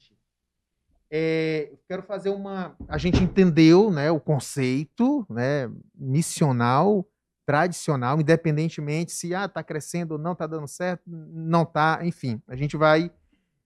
É, 1.13 1.67
eu 1.71 1.77
quero 1.87 2.01
fazer 2.03 2.29
uma. 2.29 2.73
A 2.87 2.97
gente 2.97 3.21
entendeu 3.23 3.91
né, 3.91 4.09
o 4.11 4.19
conceito 4.19 5.25
né, 5.29 5.69
missional, 5.97 7.05
tradicional, 7.45 8.19
independentemente 8.19 9.11
se 9.11 9.33
ah, 9.33 9.47
tá 9.47 9.63
crescendo 9.63 10.13
ou 10.13 10.17
não, 10.17 10.35
tá 10.35 10.47
dando 10.47 10.67
certo, 10.67 11.03
não 11.07 11.65
tá, 11.65 11.99
enfim. 12.03 12.41
A 12.47 12.55
gente 12.55 12.77
vai 12.77 13.11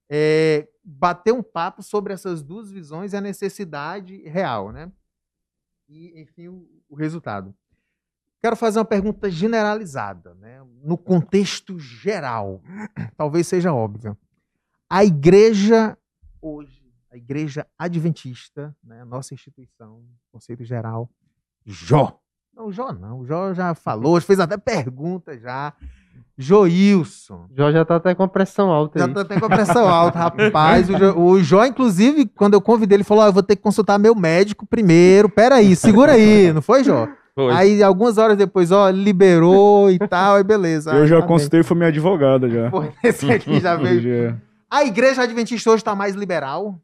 é, 0.10 0.68
bater 0.84 1.34
um 1.34 1.44
papo 1.44 1.84
sobre 1.84 2.14
essas 2.14 2.42
duas 2.42 2.72
visões 2.72 3.14
e 3.14 3.18
a 3.18 3.22
necessidade 3.22 4.18
real, 4.28 4.72
né? 4.72 4.92
E, 5.88 6.22
enfim, 6.22 6.48
o, 6.48 6.68
o 6.90 6.96
resultado. 6.96 7.54
Quero 8.42 8.56
fazer 8.56 8.80
uma 8.80 8.86
pergunta 8.86 9.30
generalizada, 9.30 10.36
né? 10.36 10.64
no 10.84 10.98
contexto 10.98 11.80
geral. 11.80 12.62
Talvez 13.18 13.48
seja 13.48 13.74
óbvio. 13.74 14.18
A 14.88 15.04
igreja 15.04 15.98
hoje, 16.40 16.94
a 17.10 17.18
igreja 17.18 17.66
adventista, 17.78 18.76
né? 18.84 19.04
nossa 19.04 19.34
instituição, 19.34 20.06
conceito 20.32 20.64
geral, 20.64 21.10
Jó. 21.66 22.22
Não, 22.56 22.72
Jó 22.72 22.92
não. 22.94 23.20
O 23.20 23.26
Jó 23.26 23.54
já 23.54 23.74
falou, 23.76 24.20
fez 24.22 24.40
até 24.40 24.58
pergunta 24.58 25.38
já. 25.38 25.74
Joilson. 26.38 27.46
Jó 27.56 27.72
já 27.72 27.86
tá 27.86 27.96
até 27.96 28.14
com 28.14 28.24
a 28.24 28.28
pressão 28.28 28.70
alta 28.70 29.00
Já 29.00 29.06
aí. 29.06 29.14
tá 29.14 29.22
até 29.22 29.40
com 29.40 29.46
a 29.46 29.50
pressão 29.50 29.88
alta, 29.88 30.20
rapaz. 30.20 30.90
O 30.90 30.98
Jó, 30.98 31.18
o 31.18 31.42
Jó, 31.44 31.66
inclusive, 31.66 32.26
quando 32.28 32.54
eu 32.56 32.62
convidei, 32.62 32.98
ele 32.98 33.04
falou: 33.04 33.24
"Ah, 33.24 33.28
eu 33.28 33.34
vou 33.34 33.44
ter 33.44 33.56
que 33.56 33.62
consultar 33.62 33.98
meu 33.98 34.14
médico 34.14 34.66
primeiro. 34.66 35.30
Peraí, 35.30 35.76
segura 35.76 36.14
aí, 36.14 36.52
não 36.54 36.62
foi, 36.62 36.84
Jó? 36.84 37.08
Foi. 37.34 37.54
Aí, 37.54 37.84
algumas 37.84 38.18
horas 38.18 38.38
depois, 38.38 38.72
ó, 38.72 38.90
liberou 38.90 39.92
e 39.92 40.00
tal, 40.00 40.36
aí 40.36 40.44
beleza. 40.44 40.92
Eu 40.94 41.02
Aí, 41.02 41.08
já 41.08 41.20
tá 41.20 41.28
consultei, 41.28 41.64
foi 41.64 41.76
minha 41.76 41.90
advogada 41.90 42.50
já. 42.50 42.70
Pô, 42.70 42.84
esse 43.04 43.30
aqui 43.30 43.60
já 43.60 43.76
veio. 43.76 44.02
Já. 44.30 44.36
A 44.72 44.86
igreja 44.86 45.22
adventista 45.24 45.70
hoje 45.70 45.84
tá 45.84 45.94
mais 45.96 46.16
liberal? 46.16 46.80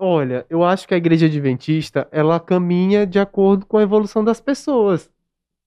Olha, 0.00 0.46
eu 0.48 0.62
acho 0.62 0.86
que 0.86 0.94
a 0.94 0.96
igreja 0.96 1.26
adventista, 1.26 2.06
ela 2.12 2.38
caminha 2.38 3.04
de 3.06 3.18
acordo 3.18 3.66
com 3.66 3.78
a 3.78 3.82
evolução 3.82 4.22
das 4.22 4.40
pessoas. 4.40 5.10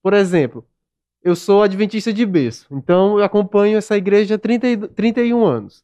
Por 0.01 0.13
exemplo, 0.13 0.65
eu 1.23 1.35
sou 1.35 1.63
adventista 1.63 2.13
de 2.13 2.25
berço, 2.25 2.67
então 2.71 3.19
eu 3.19 3.25
acompanho 3.25 3.77
essa 3.77 3.97
igreja 3.97 4.35
há 4.35 4.39
30, 4.39 4.67
e- 4.67 4.77
31 4.89 5.45
anos. 5.45 5.83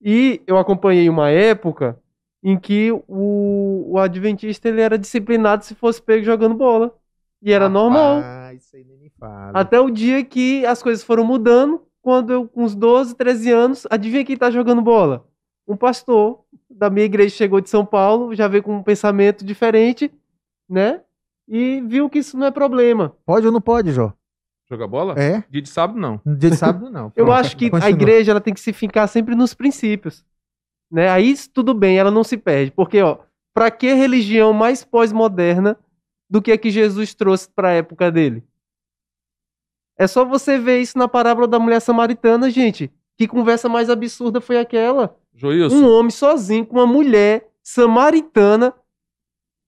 E 0.00 0.42
eu 0.46 0.58
acompanhei 0.58 1.08
uma 1.08 1.30
época 1.30 1.98
em 2.42 2.58
que 2.58 2.92
o, 3.08 3.92
o 3.92 3.98
adventista 3.98 4.68
ele 4.68 4.80
era 4.80 4.98
disciplinado 4.98 5.64
se 5.64 5.74
fosse 5.74 6.00
pego 6.02 6.24
jogando 6.24 6.54
bola. 6.54 6.94
E 7.42 7.52
era 7.52 7.68
normal. 7.68 8.22
Isso 8.54 8.76
aí 8.76 8.84
nem 8.84 8.98
me 8.98 9.10
fala. 9.18 9.58
Até 9.58 9.80
o 9.80 9.90
dia 9.90 10.24
que 10.24 10.64
as 10.66 10.82
coisas 10.82 11.02
foram 11.04 11.24
mudando, 11.24 11.82
quando 12.02 12.32
eu, 12.32 12.48
com 12.48 12.64
uns 12.64 12.74
12, 12.74 13.14
13 13.16 13.50
anos, 13.50 13.86
adivinha 13.90 14.24
quem 14.24 14.36
tá 14.36 14.50
jogando 14.50 14.82
bola? 14.82 15.26
Um 15.66 15.76
pastor 15.76 16.44
da 16.70 16.90
minha 16.90 17.06
igreja 17.06 17.34
chegou 17.34 17.60
de 17.60 17.70
São 17.70 17.84
Paulo, 17.84 18.34
já 18.34 18.48
veio 18.48 18.62
com 18.62 18.76
um 18.76 18.82
pensamento 18.82 19.44
diferente, 19.44 20.12
né? 20.68 21.02
E 21.48 21.80
viu 21.82 22.10
que 22.10 22.18
isso 22.18 22.36
não 22.36 22.46
é 22.46 22.50
problema. 22.50 23.16
Pode 23.24 23.46
ou 23.46 23.52
não 23.52 23.60
pode, 23.60 23.92
Jó? 23.92 24.12
Jogar 24.68 24.88
bola? 24.88 25.14
É? 25.16 25.44
Dia 25.48 25.62
de 25.62 25.68
sábado, 25.68 25.98
não. 25.98 26.20
Dia 26.26 26.50
de 26.50 26.56
sábado, 26.56 26.90
não. 26.90 27.06
Eu 27.14 27.26
Pronto, 27.26 27.32
acho 27.38 27.56
que 27.56 27.66
a 27.66 27.70
continua. 27.70 27.90
igreja 27.90 28.32
ela 28.32 28.40
tem 28.40 28.52
que 28.52 28.60
se 28.60 28.72
fincar 28.72 29.08
sempre 29.08 29.36
nos 29.36 29.54
princípios. 29.54 30.24
Né? 30.90 31.08
Aí 31.08 31.34
tudo 31.52 31.72
bem, 31.72 31.98
ela 31.98 32.10
não 32.10 32.24
se 32.24 32.36
perde. 32.36 32.72
Porque, 32.72 33.00
ó, 33.00 33.18
pra 33.54 33.70
que 33.70 33.92
religião 33.92 34.52
mais 34.52 34.84
pós-moderna 34.84 35.78
do 36.28 36.42
que 36.42 36.50
a 36.50 36.58
que 36.58 36.70
Jesus 36.70 37.14
trouxe 37.14 37.48
pra 37.48 37.72
época 37.72 38.10
dele? 38.10 38.42
É 39.96 40.06
só 40.08 40.24
você 40.24 40.58
ver 40.58 40.80
isso 40.80 40.98
na 40.98 41.06
parábola 41.08 41.46
da 41.46 41.58
mulher 41.58 41.80
samaritana, 41.80 42.50
gente. 42.50 42.92
Que 43.16 43.26
conversa 43.26 43.68
mais 43.68 43.88
absurda 43.88 44.40
foi 44.40 44.58
aquela? 44.58 45.16
Joilson, 45.36 45.76
Um 45.76 45.90
homem 45.98 46.10
sozinho 46.10 46.64
com 46.66 46.76
uma 46.76 46.86
mulher 46.86 47.48
samaritana. 47.62 48.74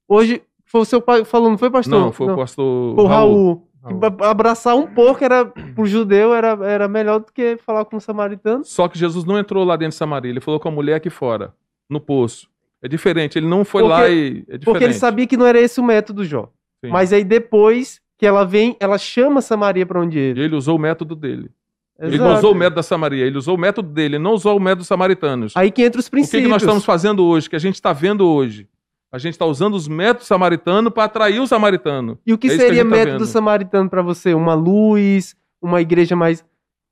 Hoje, 0.09 0.43
Foi 0.65 0.83
o 0.83 0.85
seu 0.85 1.01
pai 1.01 1.25
falou, 1.25 1.49
não 1.51 1.57
foi, 1.59 1.71
pastor? 1.71 1.99
Não, 1.99 2.13
foi 2.13 2.31
o 2.33 2.37
pastor 2.37 2.95
Foi 2.95 3.05
o 3.05 3.07
Raul. 3.07 3.63
Raul. 3.83 4.01
abraçar 4.23 4.77
um 4.77 4.87
porco 4.87 5.25
era, 5.25 5.47
pro 5.47 5.87
judeu 5.87 6.35
era, 6.35 6.49
era 6.67 6.87
melhor 6.89 7.21
do 7.21 7.33
que 7.33 7.57
falar 7.65 7.85
com 7.87 7.97
um 7.97 8.01
samaritano. 8.01 8.65
Só 8.65 8.87
que 8.87 8.99
Jesus 8.99 9.25
não 9.25 9.39
entrou 9.39 9.65
lá 9.65 9.77
dentro 9.77 9.93
de 9.93 9.97
Samaria, 9.97 10.31
ele 10.31 10.41
falou 10.43 10.61
com 10.61 10.69
a 10.69 10.73
mulher 10.73 10.97
aqui 10.97 11.09
fora, 11.09 11.55
no 11.89 11.99
poço. 12.01 12.49
É 12.83 12.89
diferente, 12.89 13.39
ele 13.39 13.47
não 13.49 13.65
foi 13.65 13.83
Porque- 13.83 13.93
lá 13.95 14.09
e. 14.11 14.13
É 14.13 14.59
diferente. 14.59 14.65
Porque 14.65 14.85
ele 14.85 14.93
sabia 14.95 15.27
que 15.27 15.37
não 15.39 15.47
era 15.47 15.59
esse 15.59 15.81
o 15.81 15.83
método, 15.83 16.23
Jó. 16.25 16.51
Sim. 16.85 16.91
Mas 16.91 17.13
aí 17.15 17.25
depois 17.25 17.99
que 18.19 18.27
ela 18.27 18.45
vem, 18.45 18.77
ela 18.79 18.99
chama 18.99 19.41
Samaria 19.41 19.87
pra 19.87 20.01
onde 20.01 20.19
E 20.19 20.21
ele. 20.21 20.43
ele 20.45 20.55
usou 20.55 20.77
o 20.77 20.79
método 20.79 21.17
dele. 21.17 21.51
Ele 22.01 22.17
não 22.17 22.27
Exato. 22.27 22.39
usou 22.39 22.53
o 22.53 22.55
método 22.55 22.77
da 22.77 22.83
Samaria, 22.83 23.25
ele 23.27 23.37
usou 23.37 23.57
o 23.57 23.59
método 23.59 23.89
dele, 23.89 24.17
ele 24.17 24.23
não 24.23 24.33
usou 24.33 24.57
o 24.57 24.61
método 24.61 24.79
dos 24.81 24.87
samaritanos. 24.87 25.53
Aí 25.57 25.71
que 25.71 25.83
entra 25.83 25.99
os 25.99 26.07
O 26.07 26.09
que, 26.09 26.13
princípios. 26.13 26.43
que 26.45 26.49
nós 26.49 26.63
estamos 26.63 26.85
fazendo 26.85 27.25
hoje, 27.25 27.51
que 27.51 27.57
a 27.57 27.59
gente 27.59 27.75
está 27.75 27.93
vendo 27.93 28.25
hoje? 28.29 28.69
A 29.11 29.19
gente 29.19 29.33
está 29.33 29.47
usando 29.47 29.75
os 29.75 29.89
métodos 29.89 30.27
samaritanos 30.29 30.93
para 30.93 31.05
atrair 31.05 31.41
o 31.41 31.47
samaritano. 31.47 32.19
E 32.27 32.33
o 32.33 32.39
que 32.39 32.47
É 32.47 32.51
que 32.51 32.57
seria 32.57 32.83
gente 32.83 32.91
tá 32.91 32.97
método 32.97 33.19
vendo. 33.19 33.27
samaritano 33.27 33.89
pra 33.91 34.03
você? 34.03 34.35
Uma 34.35 34.55
luz, 34.55 35.35
uma 35.63 35.81
igreja 35.81 36.15
mais. 36.15 36.45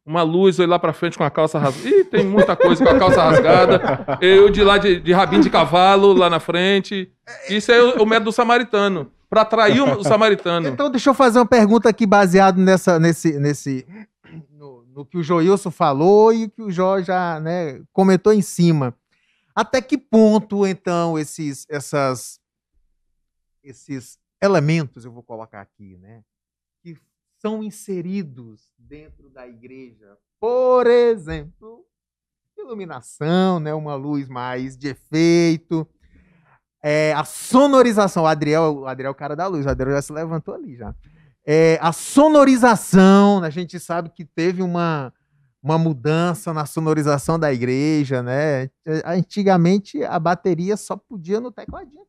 Uma 0.05 0.23
luz, 0.23 0.59
eu 0.59 0.65
ir 0.65 0.69
lá 0.69 0.79
para 0.79 0.93
frente 0.93 1.19
com 1.19 1.25
a 1.25 1.31
calça 1.31 1.59
rasgada. 1.59 1.89
Ih, 1.97 2.05
tem 2.05 2.25
muita 2.25 2.57
coisa 2.57 2.83
com 2.85 2.91
a 2.91 2.99
calça 2.99 3.23
rasgada. 3.23 4.19
Eu 4.21 4.49
de 4.51 4.63
lá 4.65 4.79
de, 4.79 4.99
de 5.01 5.13
rabinho 5.13 5.43
de 5.43 5.51
cavalo 5.51 6.13
lá 6.15 6.31
na 6.31 6.41
frente. 6.41 7.11
Isso 7.51 7.71
é 7.71 7.83
o, 7.83 8.03
o 8.03 8.07
método 8.07 8.33
samaritano. 8.33 9.11
Para 9.29 9.43
atrair 9.43 9.81
o, 9.83 9.99
o 9.99 10.05
samaritano. 10.05 10.69
Então, 10.69 10.89
deixa 10.89 11.11
eu 11.11 11.15
fazer 11.15 11.39
uma 11.41 11.47
pergunta 11.47 11.89
aqui 11.89 12.07
baseado 12.07 12.59
nessa, 12.59 12.99
nesse, 13.01 13.39
nesse, 13.41 13.85
no, 14.97 15.05
que 15.05 15.19
o 15.19 15.23
Joilson 15.23 15.71
falou 15.71 16.33
e 16.33 16.47
o 16.47 16.51
que 16.51 16.63
o 16.63 16.71
Jó 16.71 17.03
já 17.03 17.39
né, 17.39 17.83
comentou 17.93 18.33
em 18.33 18.41
cima. 18.41 18.97
Até 19.55 19.83
que 19.83 19.99
ponto, 19.99 20.67
então, 20.67 21.19
esses, 21.19 21.67
essas, 21.69 22.41
esses 23.63 24.19
elementos, 24.43 25.05
eu 25.05 25.13
vou 25.13 25.23
colocar 25.23 25.61
aqui, 25.61 25.99
né, 25.99 26.25
que 26.83 26.97
são 27.39 27.63
inseridos 27.63 28.73
dentro 28.79 29.29
da 29.29 29.47
igreja, 29.47 30.17
por 30.41 30.87
exemplo, 30.87 31.87
iluminação, 32.57 33.61
né, 33.61 33.75
uma 33.75 33.95
luz 33.95 34.29
mais 34.29 34.77
de 34.77 34.89
efeito, 34.89 35.87
é, 36.83 37.13
a 37.13 37.25
sonorização, 37.25 38.25
o 38.25 38.27
Adriel, 38.27 38.79
o 38.79 38.87
Adriel 38.87 39.09
é 39.09 39.13
o 39.13 39.15
cara 39.15 39.35
da 39.35 39.47
luz, 39.47 39.67
o 39.67 39.69
Adriel 39.69 39.97
já 39.97 40.03
se 40.03 40.13
levantou 40.13 40.55
ali 40.55 40.77
já. 40.77 40.95
É, 41.47 41.79
a 41.81 41.93
sonorização, 41.93 43.43
a 43.45 43.51
gente 43.51 43.79
sabe 43.79 44.11
que 44.11 44.25
teve 44.25 44.63
uma, 44.63 45.13
uma 45.63 45.79
mudança 45.79 46.53
na 46.53 46.67
sonorização 46.67 47.39
da 47.39 47.53
igreja, 47.53 48.21
né? 48.21 48.69
Antigamente 49.05 50.03
a 50.03 50.19
bateria 50.19 50.77
só 50.77 50.97
podia 50.97 51.39
no 51.41 51.53
tecladinho, 51.53 52.05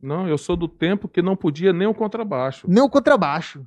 Não, 0.00 0.28
eu 0.28 0.38
sou 0.38 0.56
do 0.56 0.68
tempo 0.68 1.08
que 1.08 1.20
não 1.20 1.34
podia 1.36 1.72
nem 1.72 1.88
o 1.88 1.94
contrabaixo. 1.94 2.68
nem 2.70 2.82
o 2.82 2.88
contrabaixo. 2.88 3.66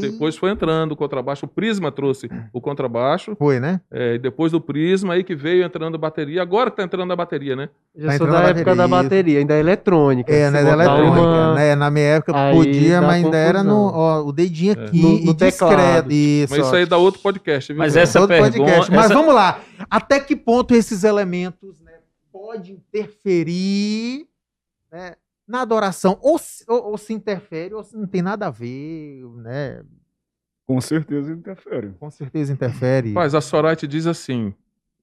Depois 0.00 0.36
foi 0.36 0.50
entrando 0.50 0.92
o 0.92 0.96
contrabaixo. 0.96 1.44
O 1.44 1.48
Prisma 1.48 1.92
trouxe 1.92 2.28
o 2.52 2.60
contrabaixo. 2.60 3.36
foi, 3.38 3.60
né? 3.60 3.80
é, 3.90 4.14
e 4.14 4.18
depois 4.18 4.52
do 4.52 4.60
Prisma 4.60 5.14
aí 5.14 5.22
que 5.24 5.34
veio 5.34 5.64
entrando 5.64 5.94
a 5.94 5.98
bateria. 5.98 6.40
Agora 6.42 6.70
que 6.70 6.76
tá 6.78 6.82
entrando 6.82 7.12
a 7.12 7.16
bateria, 7.16 7.54
né? 7.54 7.68
Já 7.94 8.08
Tá 8.12 8.16
sou 8.18 8.26
entrando 8.26 8.42
da 8.42 8.48
época 8.50 8.74
da 8.74 8.88
bateria. 8.88 9.02
bateria, 9.02 9.38
ainda 9.40 9.54
é 9.54 9.60
eletrônica. 9.60 10.32
É, 10.32 10.50
né? 10.50 10.62
botar 10.62 10.76
Da 10.76 10.84
eletrônica, 10.84 11.20
uma- 11.20 11.54
né? 11.54 11.74
Na 11.74 11.90
minha 11.90 12.06
época 12.06 12.32
Aí 12.34 12.54
podia, 12.56 13.00
mas 13.02 13.24
ainda 13.24 13.36
era 13.36 13.62
no 13.62 13.92
ó, 13.92 14.22
o 14.22 14.32
dedinho 14.32 14.72
É. 14.78 14.84
aqui 14.84 15.02
No- 15.02 15.18
e 15.18 15.24
no 15.26 15.34
teclado. 15.34 16.10
Isso, 16.12 16.54
Mas 16.56 16.64
isso 16.66 16.74
aí 16.74 16.86
dá 16.86 16.96
outro 16.96 17.20
podcast, 17.20 17.72
viu? 17.72 17.78
Mas 17.78 17.94
essa 17.96 18.18
Todo 18.18 18.28
pergunta- 18.28 18.56
podcast. 18.58 18.90
Mas 18.90 19.04
essa- 19.06 19.14
vamos 19.14 19.34
lá. 19.34 19.60
Até 19.90 20.20
que 20.20 20.34
ponto 20.34 20.74
esses 20.74 21.04
elementos 21.04 21.80
né, 21.82 21.92
podem 22.32 22.72
interferir 22.72 24.26
né, 24.90 25.14
na 25.52 25.60
adoração? 25.60 26.18
Ou 26.22 26.38
se, 26.38 26.64
ou, 26.66 26.92
ou 26.92 26.98
se 26.98 27.12
interfere, 27.12 27.74
ou 27.74 27.84
se 27.84 27.94
não 27.94 28.06
tem 28.06 28.22
nada 28.22 28.46
a 28.46 28.50
ver, 28.50 29.22
né? 29.36 29.84
Com 30.66 30.80
certeza 30.80 31.30
interfere. 31.30 31.90
Com 32.00 32.10
certeza 32.10 32.52
interfere. 32.54 33.08
Rapaz, 33.10 33.34
a 33.34 33.40
Soraya 33.42 33.76
diz 33.76 34.06
assim: 34.06 34.54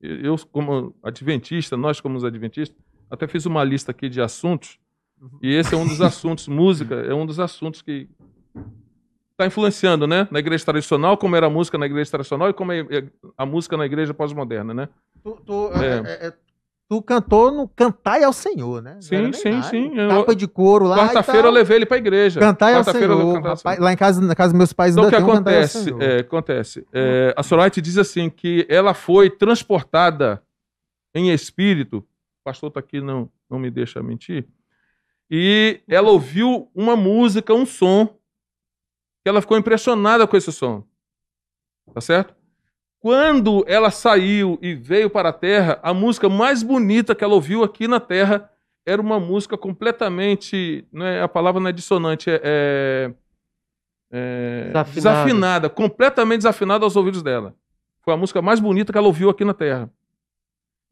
eu, 0.01 0.35
como 0.51 0.95
adventista, 1.03 1.77
nós, 1.77 2.01
como 2.01 2.17
os 2.17 2.23
adventistas, 2.25 2.75
até 3.11 3.27
fiz 3.27 3.45
uma 3.45 3.63
lista 3.63 3.91
aqui 3.91 4.09
de 4.09 4.19
assuntos, 4.19 4.79
e 5.39 5.53
esse 5.53 5.75
é 5.75 5.77
um 5.77 5.87
dos 5.87 6.01
assuntos, 6.01 6.47
música, 6.49 6.95
é 6.95 7.13
um 7.13 7.27
dos 7.27 7.39
assuntos 7.39 7.83
que 7.83 8.09
está 9.31 9.45
influenciando, 9.45 10.07
né? 10.07 10.27
Na 10.31 10.39
igreja 10.39 10.65
tradicional, 10.65 11.15
como 11.15 11.35
era 11.35 11.45
a 11.45 11.49
música 11.49 11.77
na 11.77 11.85
igreja 11.85 12.09
tradicional 12.09 12.49
e 12.49 12.53
como 12.53 12.71
é 12.71 12.83
a 13.37 13.45
música 13.45 13.77
na 13.77 13.85
igreja 13.85 14.15
pós-moderna, 14.15 14.73
né? 14.73 14.89
Tu, 15.23 15.31
tu, 15.45 15.71
É. 15.73 15.99
é, 15.99 16.27
é, 16.27 16.33
tu 16.89 17.01
cantou 17.03 17.51
no 17.51 17.67
Cantai 17.67 18.23
ao 18.23 18.33
Senhor, 18.33 18.81
né? 18.81 18.97
Sim, 18.99 19.31
sim, 19.31 19.51
nada. 19.51 19.69
sim. 19.69 19.95
Eu- 19.95 20.09
Capa 20.09 20.35
de 20.35 20.47
couro 20.47 20.85
lá. 20.87 20.97
Quarta-feira 20.97 21.47
eu 21.47 21.51
levei 21.51 21.77
ele 21.77 21.85
para 21.85 21.97
a 21.97 21.99
igreja. 21.99 22.39
Cantai 22.39 22.73
ao 22.73 22.79
eu 22.79 22.83
Senhor. 22.83 22.99
cantava 23.01 23.21
ao 23.23 23.33
rapaz, 23.35 23.59
Senhor. 23.61 23.81
lá 23.83 23.93
em 23.93 23.97
casa, 23.97 24.21
na 24.21 24.35
casa 24.35 24.53
dos 24.53 24.57
meus 24.57 24.73
pais 24.73 24.93
Então 24.95 25.03
o 25.03 25.05
ainda 25.05 25.17
que 25.17 25.23
tem 25.23 25.29
um 25.29 25.31
ao 25.31 25.37
acontece? 25.37 25.83
Senhor. 25.83 26.01
É, 26.01 26.19
acontece. 26.19 26.87
É, 26.91 27.33
a 27.37 27.43
Soraya 27.43 27.69
diz 27.69 27.97
assim 27.97 28.27
que 28.29 28.65
ela 28.67 28.95
foi 28.95 29.29
transportada 29.29 30.41
em 31.13 31.31
espírito. 31.31 31.97
O 31.99 32.43
pastor 32.43 32.69
está 32.69 32.79
aqui, 32.79 32.99
não, 32.99 33.29
não 33.47 33.59
me 33.59 33.69
deixa 33.69 34.01
mentir. 34.01 34.47
E 35.29 35.81
ela 35.87 36.09
ouviu 36.09 36.71
uma 36.73 36.95
música, 36.95 37.53
um 37.53 37.67
som, 37.67 38.07
que 38.07 39.29
ela 39.29 39.41
ficou 39.41 39.57
impressionada 39.57 40.25
com 40.25 40.35
esse 40.35 40.51
som. 40.51 40.83
Tá 41.93 42.01
certo? 42.01 42.35
Quando 42.99 43.63
ela 43.67 43.91
saiu 43.91 44.59
e 44.61 44.73
veio 44.75 45.09
para 45.09 45.29
a 45.29 45.33
terra, 45.33 45.79
a 45.81 45.93
música 45.93 46.27
mais 46.27 46.61
bonita 46.61 47.15
que 47.15 47.23
ela 47.23 47.33
ouviu 47.33 47.63
aqui 47.63 47.87
na 47.87 47.99
terra 47.99 48.49
era 48.85 49.01
uma 49.01 49.19
música 49.19 49.57
completamente. 49.57 50.85
Não 50.91 51.05
é, 51.05 51.21
a 51.21 51.27
palavra 51.27 51.61
não 51.61 51.69
é 51.69 51.71
dissonante, 51.73 52.29
é- 52.29 52.41
é 52.43 53.13
é, 54.11 54.63
Desafinada. 54.69 54.93
desafinada, 54.95 55.69
completamente 55.69 56.39
desafinada 56.39 56.83
aos 56.83 56.95
ouvidos 56.95 57.21
dela. 57.21 57.53
Foi 58.01 58.11
a 58.11 58.17
música 58.17 58.41
mais 58.41 58.59
bonita 58.59 58.91
que 58.91 58.97
ela 58.97 59.05
ouviu 59.05 59.29
aqui 59.29 59.45
na 59.45 59.53
Terra. 59.53 59.87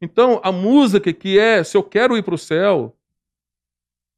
Então, 0.00 0.40
a 0.44 0.52
música 0.52 1.12
que 1.12 1.36
é 1.36 1.64
Se 1.64 1.76
Eu 1.76 1.82
Quero 1.82 2.16
Ir 2.16 2.22
para 2.22 2.36
o 2.36 2.38
Céu, 2.38 2.96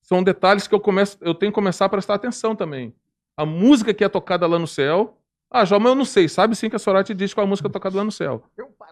são 0.03 0.23
detalhes 0.23 0.69
que 0.69 0.75
eu, 0.75 0.81
começo, 0.81 1.17
eu 1.23 1.35
tenho 1.35 1.51
que 1.51 1.55
começar 1.55 1.87
a 1.87 1.89
prestar 1.89 2.13
atenção 2.15 2.55
também. 2.55 2.93
A 3.37 3.47
música 3.47 3.95
que 3.95 4.05
é 4.05 4.09
tocada 4.09 4.47
lá 4.47 4.59
no 4.59 4.67
céu. 4.67 5.17
Ah, 5.51 5.65
Jó, 5.65 5.81
mas 5.81 5.91
eu 5.91 5.97
não 5.97 6.05
sei. 6.05 6.29
Sabe 6.29 6.55
sim 6.55 6.71
que 6.71 6.77
a 6.77 6.79
Soraya 6.79 7.15
diz 7.15 7.35
qual 7.35 7.45
a 7.45 7.49
música 7.49 7.69
tocada 7.69 7.97
lá 7.97 8.05
no 8.05 8.13
céu. 8.13 8.45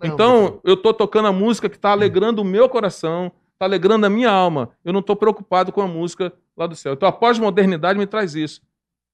Então, 0.02 0.60
eu 0.64 0.74
estou 0.74 0.92
tocando 0.92 1.28
a 1.28 1.32
música 1.32 1.68
que 1.68 1.76
está 1.76 1.92
alegrando 1.92 2.42
o 2.42 2.44
meu 2.44 2.68
coração, 2.68 3.30
está 3.52 3.64
alegrando 3.64 4.04
a 4.06 4.10
minha 4.10 4.30
alma. 4.30 4.70
Eu 4.84 4.92
não 4.92 5.00
estou 5.00 5.14
preocupado 5.14 5.70
com 5.70 5.80
a 5.80 5.86
música 5.86 6.32
lá 6.56 6.66
do 6.66 6.74
céu. 6.74 6.94
Então, 6.94 7.08
a 7.08 7.12
pós-modernidade 7.12 7.98
me 7.98 8.06
traz 8.06 8.34
isso. 8.34 8.60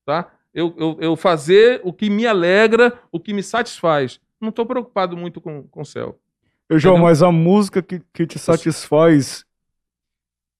Tá? 0.06 0.32
Eu, 0.54 0.74
eu, 0.78 0.96
eu 1.00 1.16
fazer 1.16 1.82
o 1.84 1.92
que 1.92 2.08
me 2.08 2.26
alegra, 2.26 2.98
o 3.12 3.20
que 3.20 3.34
me 3.34 3.42
satisfaz. 3.42 4.18
Não 4.40 4.48
estou 4.48 4.64
preocupado 4.64 5.16
muito 5.16 5.40
com, 5.40 5.64
com 5.64 5.82
o 5.82 5.86
céu. 5.86 6.18
Eu, 6.68 6.78
João, 6.78 6.96
mas 6.96 7.22
a 7.22 7.30
música 7.30 7.82
que, 7.82 8.00
que 8.12 8.26
te 8.26 8.38
satisfaz, 8.38 9.44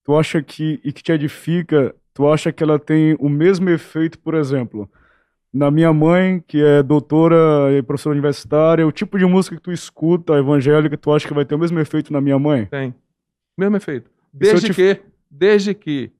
tu 0.04 0.14
acha 0.16 0.42
que 0.42 0.80
e 0.84 0.92
que 0.92 1.02
te 1.02 1.12
edifica, 1.12 1.94
tu 2.12 2.28
acha 2.28 2.52
que 2.52 2.62
ela 2.62 2.78
tem 2.78 3.16
o 3.18 3.28
mesmo 3.28 3.70
efeito, 3.70 4.18
por 4.18 4.34
exemplo, 4.34 4.90
na 5.54 5.70
minha 5.70 5.92
mãe, 5.92 6.42
que 6.46 6.60
é 6.60 6.82
doutora 6.82 7.72
e 7.72 7.80
professora 7.80 8.12
universitária, 8.12 8.84
o 8.84 8.90
tipo 8.90 9.16
de 9.16 9.24
música 9.24 9.54
que 9.54 9.62
tu 9.62 9.70
escuta, 9.70 10.34
evangélica, 10.34 10.96
tu 10.96 11.12
acha 11.12 11.28
que 11.28 11.32
vai 11.32 11.44
ter 11.44 11.54
o 11.54 11.58
mesmo 11.58 11.78
efeito 11.78 12.12
na 12.12 12.20
minha 12.20 12.38
mãe? 12.38 12.66
Tem. 12.66 12.92
Mesmo 13.56 13.76
efeito. 13.76 14.10
Desde 14.32 14.66
te- 14.66 14.74
que, 14.74 15.00
desde 15.30 15.72
que 15.72 16.10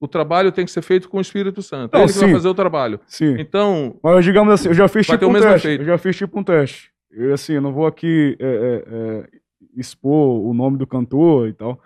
o 0.00 0.08
trabalho 0.08 0.50
tem 0.50 0.64
que 0.64 0.70
ser 0.72 0.82
feito 0.82 1.08
com 1.08 1.18
o 1.18 1.20
Espírito 1.20 1.62
Santo. 1.62 1.92
Não, 1.92 2.00
é 2.00 2.04
ele 2.04 2.12
que 2.12 2.18
vai 2.18 2.28
sim. 2.28 2.34
fazer 2.34 2.48
o 2.48 2.54
trabalho. 2.54 3.00
Sim. 3.06 3.36
Então, 3.38 3.96
Mas 4.02 4.24
digamos 4.24 4.52
assim, 4.52 4.68
eu 4.68 4.74
já 4.74 4.88
fiz 4.88 5.06
tipo 5.06 5.26
um 5.26 5.30
mesmo 5.30 5.48
teste. 5.48 5.68
efeito. 5.68 5.82
Eu 5.82 5.86
já 5.86 5.98
fiz 5.98 6.16
tipo 6.16 6.40
um 6.40 6.42
teste. 6.42 6.90
Eu 7.10 7.32
assim, 7.32 7.52
eu 7.52 7.60
não 7.60 7.72
vou 7.72 7.86
aqui 7.86 8.36
é, 8.40 8.46
é, 8.46 8.84
é, 8.88 9.28
expor 9.76 10.44
o 10.44 10.52
nome 10.52 10.76
do 10.76 10.86
cantor 10.86 11.48
e 11.48 11.52
tal, 11.52 11.80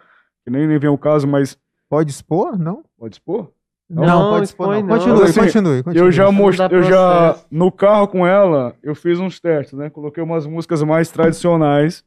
que 0.44 0.50
nem, 0.50 0.66
nem 0.66 0.78
vem 0.78 0.90
o 0.90 0.98
caso, 0.98 1.26
mas 1.26 1.58
Pode 1.88 2.10
expor? 2.10 2.58
Não? 2.58 2.82
pode 2.98 3.16
expor? 3.16 3.52
Não, 3.88 4.02
Não, 4.04 4.30
pode 4.30 4.44
expor. 4.44 4.66
Não. 4.68 4.82
não. 4.82 4.88
Continue, 4.88 5.20
Mas, 5.20 5.30
assim, 5.30 5.40
continue, 5.40 5.82
continue. 5.82 6.06
Eu 6.06 6.12
já 6.12 6.30
mostrei, 6.32 6.78
eu 6.78 6.82
já 6.82 7.38
no 7.50 7.70
carro 7.70 8.08
com 8.08 8.26
ela, 8.26 8.74
eu 8.82 8.94
fiz 8.94 9.20
uns 9.20 9.38
testes, 9.38 9.74
né? 9.78 9.90
Coloquei 9.90 10.22
umas 10.22 10.46
músicas 10.46 10.82
mais 10.82 11.10
tradicionais 11.10 12.04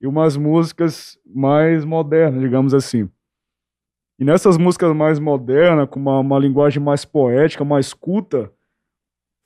e 0.00 0.06
umas 0.06 0.36
músicas 0.36 1.18
mais 1.26 1.84
modernas, 1.84 2.40
digamos 2.40 2.74
assim. 2.74 3.08
E 4.18 4.24
nessas 4.24 4.58
músicas 4.58 4.94
mais 4.94 5.18
modernas, 5.18 5.88
com 5.88 5.98
uma, 5.98 6.18
uma 6.20 6.38
linguagem 6.38 6.82
mais 6.82 7.06
poética, 7.06 7.64
mais 7.64 7.94
culta, 7.94 8.52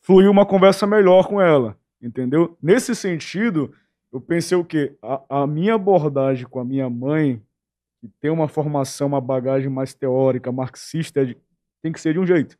fluiu 0.00 0.30
uma 0.30 0.44
conversa 0.44 0.86
melhor 0.86 1.28
com 1.28 1.40
ela, 1.40 1.76
entendeu? 2.02 2.58
Nesse 2.60 2.94
sentido, 2.96 3.72
eu 4.12 4.20
pensei 4.20 4.58
o 4.58 4.64
quê? 4.64 4.96
A, 5.00 5.42
a 5.42 5.46
minha 5.46 5.74
abordagem 5.76 6.46
com 6.46 6.58
a 6.58 6.64
minha 6.64 6.90
mãe, 6.90 7.40
que 8.00 8.08
tem 8.20 8.30
uma 8.32 8.48
formação, 8.48 9.06
uma 9.06 9.20
bagagem 9.20 9.70
mais 9.70 9.94
teórica, 9.94 10.50
marxista, 10.52 11.20
é 11.22 11.24
de- 11.26 11.36
tem 11.84 11.92
que 11.92 12.00
ser 12.00 12.14
de 12.14 12.18
um 12.18 12.26
jeito. 12.26 12.56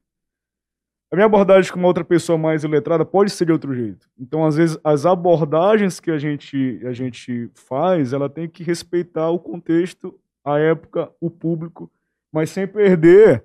A 1.10 1.16
minha 1.16 1.24
abordagem 1.24 1.72
com 1.72 1.78
uma 1.78 1.88
outra 1.88 2.04
pessoa 2.04 2.37
mais 2.37 2.62
iletrada 2.62 3.06
pode 3.06 3.30
ser 3.30 3.46
de 3.46 3.52
outro 3.52 3.74
jeito. 3.74 4.06
Então, 4.18 4.44
às 4.44 4.56
vezes, 4.56 4.76
as 4.84 5.06
abordagens 5.06 5.98
que 5.98 6.10
a 6.10 6.18
gente, 6.18 6.78
a 6.84 6.92
gente 6.92 7.50
faz, 7.54 8.12
ela 8.12 8.28
tem 8.28 8.46
que 8.46 8.62
respeitar 8.62 9.30
o 9.30 9.38
contexto, 9.38 10.14
a 10.44 10.58
época, 10.58 11.10
o 11.18 11.30
público, 11.30 11.90
mas 12.30 12.50
sem 12.50 12.66
perder 12.66 13.42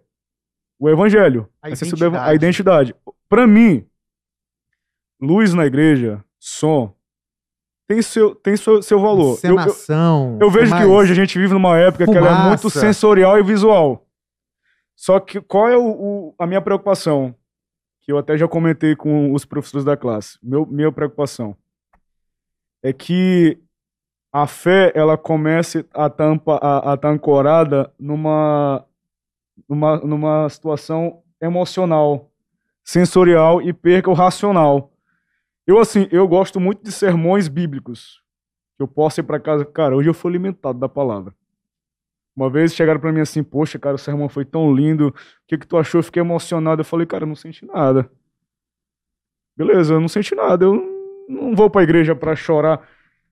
o 0.78 0.90
evangelho. 0.90 1.48
A 1.62 1.70
identidade. 1.70 2.18
a 2.18 2.34
identidade. 2.34 2.96
Pra 3.30 3.48
mim, 3.48 3.86
luz 5.22 5.54
na 5.54 5.66
igreja, 5.66 6.22
som, 6.38 6.94
tem 7.88 8.02
seu, 8.02 8.36
tem 8.36 8.58
seu, 8.58 8.82
seu 8.82 9.00
valor. 9.00 9.40
Eu- 9.44 9.52
eu, 9.52 9.56
Encenação. 9.60 10.38
eu 10.42 10.52
vejo 10.52 10.76
que 10.76 10.84
hoje 10.84 11.14
a 11.14 11.16
gente 11.16 11.38
vive 11.40 11.54
numa 11.54 11.78
época 11.78 12.06
que 12.06 12.18
ela 12.18 12.28
é 12.28 12.48
muito 12.50 12.62
Fumaça. 12.70 12.80
sensorial 12.82 13.40
e 13.40 13.44
visual. 13.44 14.06
Só 15.00 15.18
que 15.18 15.40
qual 15.40 15.70
é 15.70 15.78
o, 15.78 15.82
o- 16.30 16.36
a 16.38 16.46
minha 16.46 16.62
preocupação? 16.62 17.34
Que 18.02 18.12
eu 18.12 18.18
até 18.18 18.38
já 18.38 18.50
comentei 18.50 18.98
com 18.98 19.32
os 19.34 19.46
professores 19.46 19.86
da 19.86 19.96
classe. 19.96 20.38
Meu, 20.44 20.66
minha 20.66 20.92
preocupação 20.92 21.56
é 22.84 22.92
que 22.92 23.58
a 24.34 24.46
fé 24.46 24.92
ela 24.94 25.18
comece 25.18 25.86
a 25.94 26.08
estar 26.08 26.42
a, 26.62 26.92
a 26.94 26.98
tá 26.98 27.10
ancorada 27.10 27.94
numa, 27.98 28.86
numa, 29.70 29.98
numa 30.00 30.50
situação 30.50 31.24
emocional, 31.42 32.30
sensorial 32.84 33.62
e 33.62 33.72
perca 33.72 34.10
o 34.10 34.14
racional. 34.14 34.92
Eu 35.66 35.80
assim, 35.80 36.10
eu 36.12 36.28
gosto 36.28 36.60
muito 36.60 36.84
de 36.84 36.92
sermões 36.92 37.48
bíblicos 37.48 38.22
que 38.76 38.84
eu 38.84 38.88
posso 38.88 39.22
ir 39.22 39.24
para 39.24 39.40
casa. 39.40 39.64
Cara, 39.64 39.96
hoje 39.96 40.10
eu 40.10 40.14
fui 40.14 40.30
alimentado 40.30 40.78
da 40.78 40.90
palavra. 40.90 41.34
Uma 42.36 42.50
vez 42.50 42.74
chegaram 42.74 43.00
para 43.00 43.12
mim 43.12 43.20
assim, 43.20 43.44
poxa, 43.44 43.78
cara, 43.78 43.96
o 43.96 44.00
sermão 44.00 44.30
foi 44.30 44.46
tão 44.46 44.74
lindo. 44.74 45.10
O 45.10 45.14
que 45.48 45.58
que 45.58 45.68
tu 45.68 45.78
achou? 45.78 46.00
Eu 46.00 46.04
fiquei 46.04 46.22
emocionado. 46.22 46.82
Eu 46.82 46.86
falei, 46.86 47.06
cara, 47.06 47.24
eu 47.24 47.28
não 47.28 47.36
senti 47.36 47.66
nada. 47.66 48.10
Beleza, 49.58 49.94
eu 49.94 50.00
não 50.00 50.08
senti 50.08 50.34
nada. 50.36 50.66
Eu 50.66 51.26
não 51.28 51.56
vou 51.56 51.70
para 51.70 51.82
a 51.82 51.84
igreja 51.84 52.16
para 52.16 52.36
chorar. 52.36 52.88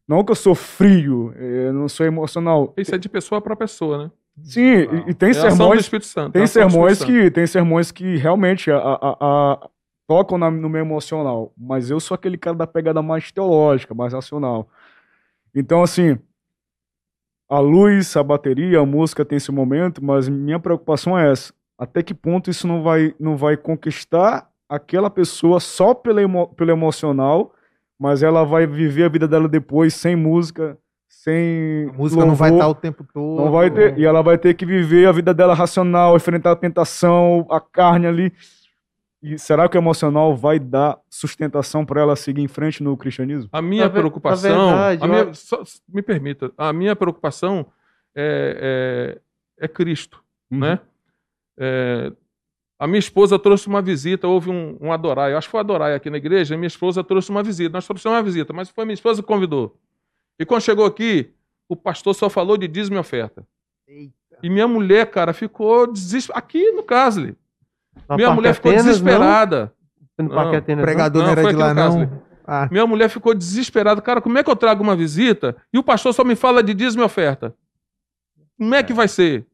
Não 0.07 0.23
que 0.23 0.31
eu 0.31 0.35
sou 0.35 0.55
frio, 0.55 1.33
eh, 1.35 1.67
eu 1.67 1.73
não 1.73 1.89
sou 1.89 2.05
emocional. 2.05 2.73
Isso 2.77 2.95
é 2.95 2.97
de 2.97 3.09
pessoa 3.09 3.41
para 3.41 3.55
pessoa, 3.55 4.05
né? 4.05 4.11
Sim, 4.41 4.61
e, 5.07 5.09
e 5.09 5.13
tem 5.13 5.31
é 5.31 5.33
sermões 5.33 5.81
Espírito 5.81 6.05
Santo. 6.05 6.31
tem 6.33 6.45
sermões 6.47 7.03
que 7.03 7.31
tem 7.31 7.47
sermões 7.47 7.91
que 7.91 8.15
realmente 8.17 8.69
a, 8.71 8.77
a- 8.77 9.17
a- 9.19 9.69
tocam 10.07 10.37
na- 10.37 10.51
no 10.51 10.69
meu 10.69 10.79
emocional, 10.81 11.51
mas 11.57 11.89
eu 11.89 11.99
sou 11.99 12.15
aquele 12.15 12.37
cara 12.37 12.55
da 12.55 12.67
pegada 12.67 13.01
mais 13.01 13.31
teológica, 13.31 13.93
mais 13.95 14.13
racional. 14.13 14.69
Então 15.55 15.81
assim, 15.81 16.17
a 17.49 17.59
luz, 17.59 18.15
a 18.17 18.23
bateria, 18.23 18.79
a 18.79 18.85
música 18.85 19.23
tem 19.25 19.37
esse 19.37 19.51
momento, 19.51 20.03
mas 20.03 20.27
minha 20.27 20.59
preocupação 20.59 21.17
é 21.17 21.31
essa: 21.31 21.53
até 21.77 22.03
que 22.03 22.13
ponto 22.13 22.49
isso 22.49 22.67
não 22.67 22.81
vai 22.83 23.13
não 23.19 23.37
vai 23.37 23.55
conquistar 23.57 24.47
aquela 24.69 25.09
pessoa 25.09 25.59
só 25.59 25.93
pela 25.93 26.21
emo- 26.21 26.47
pelo 26.55 26.71
emocional, 26.71 27.53
mas 27.99 28.21
ela 28.21 28.43
vai 28.43 28.67
viver 28.67 29.05
a 29.05 29.09
vida 29.09 29.27
dela 29.27 29.47
depois 29.47 29.93
sem 29.93 30.15
música, 30.15 30.77
sem 31.07 31.89
A 31.89 31.93
música 31.93 32.25
não 32.25 32.35
vai 32.35 32.49
louvor. 32.51 32.67
estar 32.67 32.67
o 32.69 32.75
tempo 32.81 33.05
todo. 33.13 33.41
Não 33.43 33.51
vai 33.51 33.71
ter, 33.71 33.97
e 33.97 34.05
ela 34.05 34.21
vai 34.21 34.37
ter 34.37 34.53
que 34.53 34.65
viver 34.65 35.07
a 35.07 35.11
vida 35.13 35.33
dela 35.33 35.53
racional, 35.53 36.15
enfrentar 36.17 36.51
a 36.51 36.55
tentação, 36.55 37.45
a 37.49 37.61
carne 37.61 38.07
ali. 38.07 38.33
E 39.33 39.37
será 39.37 39.67
que 39.67 39.77
o 39.77 39.79
emocional 39.79 40.35
vai 40.35 40.57
dar 40.59 40.97
sustentação 41.09 41.85
para 41.85 41.99
ela 42.01 42.15
seguir 42.15 42.41
em 42.41 42.47
frente 42.47 42.81
no 42.81 42.95
cristianismo? 42.95 43.49
A 43.51 43.61
minha 43.61 43.83
Na 43.85 43.89
preocupação. 43.89 44.67
verdade, 44.69 45.03
a 45.03 45.07
minha- 45.07 45.19
eu- 45.23 45.33
só- 45.33 45.61
me 45.87 46.01
permita, 46.01 46.51
a 46.57 46.71
minha 46.71 46.95
preocupação 46.95 47.65
é, 48.15 49.17
é, 49.59 49.65
é 49.65 49.67
Cristo. 49.67 50.23
Uhum. 50.49 50.59
né? 50.59 50.79
É, 51.59 52.11
a 52.79 52.87
minha 52.87 52.99
esposa 52.99 53.37
trouxe 53.37 53.67
uma 53.67 53.81
visita, 53.81 54.27
houve 54.29 54.49
um, 54.49 54.77
um 54.79 54.93
adorai, 54.93 55.33
eu 55.33 55.37
acho 55.37 55.47
que 55.47 55.51
foi 55.51 55.59
adorai 55.59 55.93
aqui 55.93 56.09
na 56.09 56.15
igreja, 56.17 56.53
e 56.53 56.57
minha 56.57 56.67
esposa 56.67 57.03
trouxe 57.03 57.29
uma 57.31 57.43
visita, 57.43 57.73
nós 57.73 57.85
trouxemos 57.85 58.15
uma 58.15 58.23
visita, 58.23 58.53
mas 58.53 58.69
foi 58.69 58.85
minha 58.85 58.93
esposa 58.93 59.21
que 59.21 59.27
convidou. 59.27 59.77
E 60.39 60.45
quando 60.45 60.61
chegou 60.61 60.85
aqui, 60.85 61.33
o 61.67 61.75
pastor 61.75 62.13
só 62.15 62.29
falou 62.29 62.55
de 62.55 62.65
dízimo 62.67 62.95
e 62.95 62.99
oferta. 62.99 63.45
Eita. 63.87 64.13
E 64.41 64.49
minha 64.49 64.67
mulher, 64.69 65.07
cara, 65.11 65.33
ficou 65.33 65.91
desesperada, 65.91 66.45
aqui 66.45 66.71
no 66.71 66.83
Casle, 66.83 67.35
Na 68.07 68.15
minha 68.15 68.27
Parque 68.27 68.35
mulher 68.41 68.53
ficou 68.53 68.71
Atenas, 68.71 68.85
desesperada. 68.85 69.73
Não? 70.17 70.27
Não. 70.27 70.53
Atenas, 70.53 70.83
pregador 70.83 71.21
não, 71.21 71.27
Não, 71.27 71.41
era 71.41 71.49
de 71.49 71.55
lá, 71.55 71.73
não. 71.73 72.27
Ah, 72.45 72.67
Minha 72.71 72.87
mulher 72.87 73.09
ficou 73.09 73.33
desesperada. 73.33 74.01
Cara, 74.01 74.21
como 74.21 74.37
é 74.37 74.43
que 74.43 74.49
eu 74.49 74.55
trago 74.55 74.81
uma 74.81 74.95
visita 74.95 75.55
e 75.73 75.77
o 75.77 75.83
pastor 75.83 76.13
só 76.13 76.23
me 76.23 76.35
fala 76.35 76.63
de 76.63 76.73
dízimo 76.73 77.03
e 77.03 77.05
oferta? 77.05 77.53
Como 78.57 78.73
é 78.73 78.81
que 78.81 78.93
vai 78.93 79.07
ser? 79.07 79.45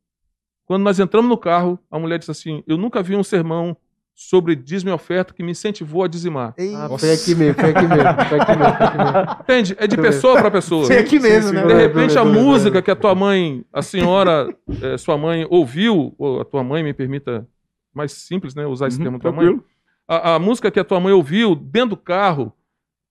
Quando 0.66 0.84
nós 0.84 1.00
entramos 1.00 1.28
no 1.28 1.38
carro, 1.38 1.80
a 1.92 1.98
mulher 1.98 2.20
disse 2.20 2.32
assim: 2.32 2.64
Eu 2.68 2.78
nunca 2.78 3.02
vi 3.02 3.16
um 3.16 3.24
sermão 3.24 3.76
sobre 4.16 4.56
dízimo 4.56 4.92
e 4.92 4.94
oferta 4.94 5.34
que 5.34 5.42
me 5.42 5.52
incentivou 5.52 6.04
a 6.04 6.08
dizimar. 6.08 6.54
Ah, 6.78 6.88
foi 6.98 7.14
aqui 7.14 7.34
mesmo, 7.34 7.56
foi 7.60 7.72
aqui 7.72 7.88
mesmo, 7.88 8.26
foi 8.30 8.40
aqui 8.40 8.58
mesmo, 8.58 8.78
foi 8.78 8.86
aqui 8.86 8.98
mesmo. 8.98 9.38
Entende? 9.42 9.76
É 9.80 9.88
de 9.88 9.98
pessoa 9.98 10.36
para 10.36 10.52
pessoa. 10.52 10.86
foi 10.86 10.98
aqui 11.00 11.20
mesmo, 11.20 11.52
né? 11.52 11.66
De 11.66 11.74
repente, 11.74 12.18
a 12.18 12.24
música 12.24 12.82
que 12.82 12.92
a 12.92 12.96
tua 12.96 13.16
mãe, 13.16 13.66
a 13.74 13.82
senhora, 13.82 14.48
eh, 14.82 14.98
sua 14.98 15.18
mãe 15.18 15.48
ouviu, 15.50 16.14
ou 16.18 16.42
a 16.42 16.46
tua 16.46 16.64
mãe, 16.64 16.84
me 16.84 16.94
permita 16.94 17.48
mais 17.94 18.12
simples, 18.14 18.56
né? 18.56 18.66
Usar 18.66 18.88
esse 18.88 18.98
Uhum, 18.98 19.04
termo 19.04 19.20
tua 19.20 19.32
mãe. 19.32 19.60
A, 20.08 20.36
a 20.36 20.40
música 20.40 20.70
que 20.72 20.80
a 20.80 20.84
tua 20.84 21.00
mãe 21.00 21.14
ouviu 21.14 21.56
dentro 21.56 21.92
do 21.92 21.98
carro 21.98 22.52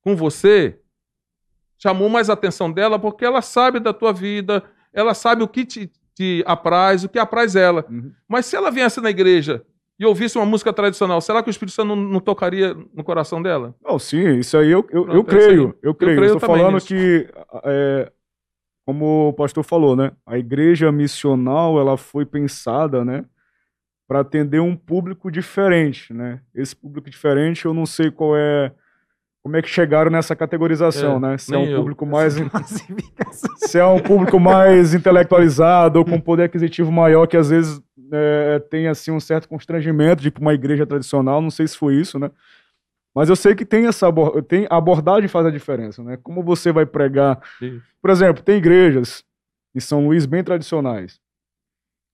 com 0.02 0.14
você 0.16 0.78
chamou 1.78 2.08
mais 2.08 2.28
a 2.30 2.34
atenção 2.34 2.70
dela 2.70 2.98
porque 2.98 3.24
ela 3.24 3.42
sabe 3.42 3.80
da 3.80 3.92
tua 3.92 4.12
vida, 4.12 4.62
ela 4.92 5.14
sabe 5.14 5.42
o 5.42 5.48
que 5.48 5.64
te, 5.64 5.90
te 6.14 6.42
apraz, 6.46 7.02
o 7.04 7.08
que 7.08 7.18
apraz 7.18 7.56
ela. 7.56 7.84
Uhum. 7.88 8.12
Mas 8.28 8.46
se 8.46 8.54
ela 8.56 8.70
viesse 8.70 9.00
na 9.00 9.10
igreja 9.10 9.64
e 9.98 10.04
ouvisse 10.06 10.36
uma 10.38 10.46
música 10.46 10.72
tradicional, 10.72 11.20
será 11.20 11.42
que 11.42 11.48
o 11.48 11.50
Espírito 11.50 11.74
Santo 11.74 11.88
não, 11.88 11.96
não 11.96 12.20
tocaria 12.20 12.74
no 12.94 13.02
coração 13.04 13.40
dela? 13.42 13.74
Não, 13.82 13.98
sim, 13.98 14.36
isso 14.38 14.56
aí 14.56 14.70
eu, 14.70 14.86
eu, 14.90 15.04
Pronto, 15.04 15.12
eu 15.16 15.24
creio, 15.24 15.66
aí. 15.68 15.74
eu 15.82 15.94
creio. 15.94 16.16
creio 16.16 16.34
Estou 16.34 16.40
falando 16.40 16.74
nisso. 16.74 16.86
que, 16.88 17.28
é, 17.64 18.12
como 18.84 19.28
o 19.28 19.32
pastor 19.32 19.64
falou, 19.64 19.94
né? 19.96 20.12
A 20.26 20.38
igreja 20.38 20.90
missional, 20.92 21.78
ela 21.80 21.96
foi 21.96 22.26
pensada, 22.26 23.04
né? 23.04 23.24
Para 24.12 24.20
atender 24.20 24.60
um 24.60 24.76
público 24.76 25.30
diferente, 25.30 26.12
né? 26.12 26.40
Esse 26.54 26.76
público 26.76 27.08
diferente, 27.08 27.64
eu 27.64 27.72
não 27.72 27.86
sei 27.86 28.10
qual 28.10 28.36
é, 28.36 28.70
como 29.42 29.56
é 29.56 29.62
que 29.62 29.70
chegaram 29.70 30.10
nessa 30.10 30.36
categorização, 30.36 31.16
É, 31.16 31.18
né? 31.18 31.38
Se 31.38 31.54
é 31.54 31.56
um 31.56 31.64
eu. 31.64 31.78
público 31.78 32.04
mais, 32.04 32.34
se 33.56 33.78
é 33.78 33.86
um 33.86 33.98
público 33.98 34.38
mais 34.38 34.92
intelectualizado 34.92 35.98
ou 35.98 36.04
com 36.04 36.20
poder 36.20 36.42
aquisitivo 36.42 36.92
maior 36.92 37.26
que 37.26 37.38
às 37.38 37.48
vezes 37.48 37.80
é, 38.12 38.58
tem 38.58 38.86
assim 38.86 39.10
um 39.10 39.18
certo 39.18 39.48
constrangimento 39.48 40.30
para 40.30 40.42
uma 40.42 40.52
igreja 40.52 40.84
tradicional, 40.84 41.40
não 41.40 41.50
sei 41.50 41.66
se 41.66 41.78
foi 41.78 41.94
isso, 41.94 42.18
né? 42.18 42.30
Mas 43.14 43.30
eu 43.30 43.36
sei 43.36 43.54
que 43.54 43.64
tem 43.64 43.86
essa 43.86 44.08
tem 44.46 44.66
a 44.68 44.76
abordagem 44.76 45.26
faz 45.26 45.46
a 45.46 45.50
diferença, 45.50 46.02
né? 46.02 46.18
Como 46.22 46.42
você 46.42 46.70
vai 46.70 46.84
pregar, 46.84 47.40
Isso. 47.62 47.80
por 48.02 48.10
exemplo, 48.10 48.42
tem 48.42 48.58
igrejas 48.58 49.24
em 49.74 49.80
São 49.80 50.06
Luís 50.06 50.26
bem 50.26 50.44
tradicionais. 50.44 51.18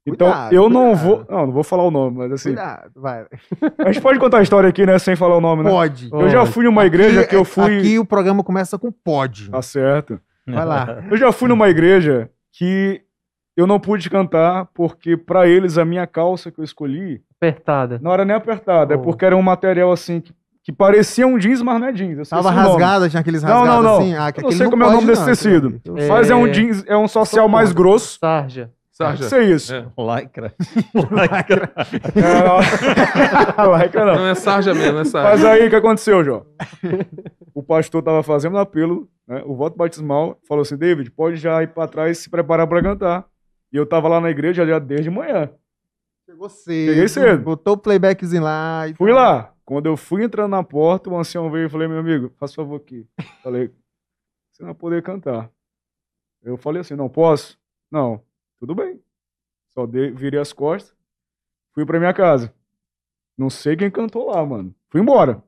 Então, 0.08 0.28
Cuidado, 0.28 0.52
eu 0.54 0.68
não 0.68 0.86
cuidado. 0.96 1.04
vou, 1.04 1.26
não, 1.28 1.46
não 1.46 1.52
vou 1.52 1.62
falar 1.64 1.84
o 1.84 1.90
nome, 1.90 2.16
mas 2.18 2.32
assim, 2.32 2.48
Cuidado, 2.50 2.90
vai. 2.96 3.26
a 3.78 3.92
gente 3.92 4.00
pode 4.02 4.18
contar 4.18 4.38
a 4.38 4.42
história 4.42 4.68
aqui, 4.68 4.84
né, 4.86 4.98
sem 4.98 5.14
falar 5.16 5.36
o 5.36 5.40
nome, 5.40 5.62
né? 5.64 5.70
Pode. 5.70 6.08
Eu 6.12 6.28
já 6.28 6.44
fui 6.46 6.64
numa 6.64 6.84
igreja 6.86 7.26
que 7.26 7.36
eu 7.36 7.44
fui, 7.44 7.78
Aqui 7.78 7.98
o 7.98 8.04
programa 8.04 8.42
começa 8.44 8.78
com 8.78 8.90
pode. 8.92 9.50
tá 9.50 9.62
certo. 9.62 10.20
Vai 10.46 10.64
lá. 10.64 11.02
Eu 11.10 11.16
já 11.16 11.30
fui 11.32 11.48
numa 11.48 11.68
igreja 11.68 12.30
que 12.52 13.02
eu 13.56 13.66
não 13.66 13.78
pude 13.80 14.08
cantar 14.08 14.66
porque 14.72 15.16
pra 15.16 15.46
eles 15.46 15.76
a 15.78 15.84
minha 15.84 16.06
calça 16.06 16.50
que 16.50 16.58
eu 16.60 16.64
escolhi 16.64 17.20
Apertada. 17.40 17.98
não 18.02 18.12
era 18.12 18.24
nem 18.24 18.34
apertada, 18.36 18.94
é 18.94 18.96
Oh. 18.96 19.00
porque 19.00 19.24
era 19.24 19.36
um 19.36 19.42
material 19.42 19.90
assim 19.92 20.20
que, 20.20 20.32
que 20.64 20.72
parecia 20.72 21.26
um 21.26 21.38
jeans, 21.38 21.60
mas 21.60 21.80
não 21.80 21.88
é 21.88 21.92
jeans. 21.92 22.28
Tava 22.28 22.50
rasgada, 22.50 23.08
tinha 23.10 23.20
aqueles 23.20 23.42
Não, 23.42 23.50
rasgados 23.50 23.84
não, 23.84 23.90
não. 23.92 23.98
assim. 24.00 24.14
Ah, 24.14 24.32
que 24.32 24.40
Eu 24.40 24.44
não 24.44 24.52
sei 24.52 24.68
como 24.70 24.82
é 24.84 24.86
o 24.86 24.92
nome 24.92 25.06
desse 25.06 25.24
tecido. 25.24 25.80
É. 25.96 26.08
Mas 26.08 26.30
é 26.30 26.34
um 26.34 26.46
jeans, 26.50 26.84
é 26.86 26.96
um 26.96 27.08
social 27.08 27.48
mais 27.48 27.72
grosso. 27.72 28.18
Sarja. 28.20 28.70
Sarja. 28.98 29.26
Isso 29.26 29.34
é 29.36 29.44
isso. 29.44 29.72
É. 29.74 29.86
Lycra. 29.96 30.52
É, 32.16 33.56
não. 33.56 33.70
Laica 33.70 34.04
não. 34.04 34.14
Não 34.16 34.26
é 34.26 34.34
sarja 34.34 34.74
mesmo, 34.74 34.98
é 34.98 35.04
sarja. 35.04 35.30
Mas 35.30 35.44
aí 35.44 35.68
o 35.68 35.70
que 35.70 35.76
aconteceu, 35.76 36.24
João? 36.24 36.44
O 37.54 37.62
pastor 37.62 38.02
tava 38.02 38.24
fazendo 38.24 38.56
um 38.56 38.58
apelo, 38.58 39.08
né? 39.24 39.40
O 39.46 39.54
voto 39.54 39.76
batismal 39.76 40.36
falou 40.48 40.62
assim: 40.62 40.76
David, 40.76 41.12
pode 41.12 41.36
já 41.36 41.62
ir 41.62 41.68
para 41.68 41.86
trás 41.86 42.18
e 42.18 42.22
se 42.22 42.28
preparar 42.28 42.66
para 42.66 42.82
cantar. 42.82 43.24
E 43.72 43.76
eu 43.76 43.86
tava 43.86 44.08
lá 44.08 44.20
na 44.20 44.30
igreja 44.30 44.66
já 44.66 44.80
desde 44.80 45.10
manhã. 45.10 45.48
Chegou 46.26 46.48
cedo. 46.48 46.88
Cheguei 46.92 47.06
cedo. 47.08 47.44
Botou 47.44 47.74
o 47.74 47.78
playbackzinho 47.78 48.42
lá. 48.42 48.88
E 48.88 48.94
Fui 48.94 49.12
tal. 49.12 49.16
lá. 49.20 49.54
Quando 49.64 49.86
eu 49.86 49.96
fui 49.96 50.24
entrando 50.24 50.50
na 50.50 50.64
porta, 50.64 51.08
o 51.08 51.16
ancião 51.16 51.48
veio 51.52 51.66
e 51.66 51.70
falei, 51.70 51.86
meu 51.86 51.98
amigo, 51.98 52.32
faz 52.36 52.52
favor 52.52 52.80
aqui. 52.80 53.06
Falei, 53.44 53.70
você 54.50 54.62
não 54.64 54.68
vai 54.70 54.74
poder 54.74 55.02
cantar. 55.02 55.48
Eu 56.42 56.56
falei 56.56 56.80
assim, 56.80 56.96
não 56.96 57.08
posso? 57.08 57.56
Não, 57.90 58.20
tudo 58.58 58.74
bem. 58.74 59.00
Só 59.70 59.86
dei, 59.86 60.10
virei 60.10 60.40
as 60.40 60.52
costas, 60.52 60.94
fui 61.72 61.84
pra 61.86 61.98
minha 61.98 62.12
casa. 62.12 62.52
Não 63.36 63.48
sei 63.48 63.76
quem 63.76 63.90
cantou 63.90 64.30
lá, 64.30 64.44
mano. 64.44 64.74
Fui 64.88 65.00
embora. 65.00 65.42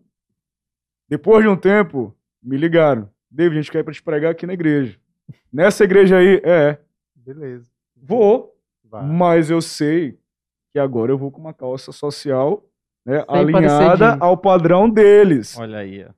Depois 1.08 1.42
de 1.42 1.48
um 1.48 1.56
tempo, 1.56 2.14
me 2.42 2.56
ligaram. 2.56 3.10
David, 3.30 3.58
a 3.58 3.62
gente 3.62 3.72
quer 3.72 3.80
ir 3.80 3.84
pra 3.84 3.92
te 3.92 4.02
pregar 4.02 4.30
aqui 4.30 4.46
na 4.46 4.52
igreja. 4.54 4.98
Nessa 5.52 5.84
igreja 5.84 6.18
aí, 6.18 6.40
é, 6.44 6.78
Beleza. 7.14 7.68
vou, 7.96 8.56
Vai. 8.84 9.04
mas 9.04 9.50
eu 9.50 9.60
sei 9.60 10.18
que 10.72 10.78
agora 10.78 11.10
eu 11.10 11.18
vou 11.18 11.30
com 11.30 11.40
uma 11.40 11.52
calça 11.54 11.90
social 11.90 12.64
né, 13.04 13.24
alinhada 13.26 14.16
ao 14.20 14.36
padrão 14.36 14.88
deles. 14.88 15.58
Olha 15.58 15.78
aí, 15.78 16.04
ó. 16.04 16.12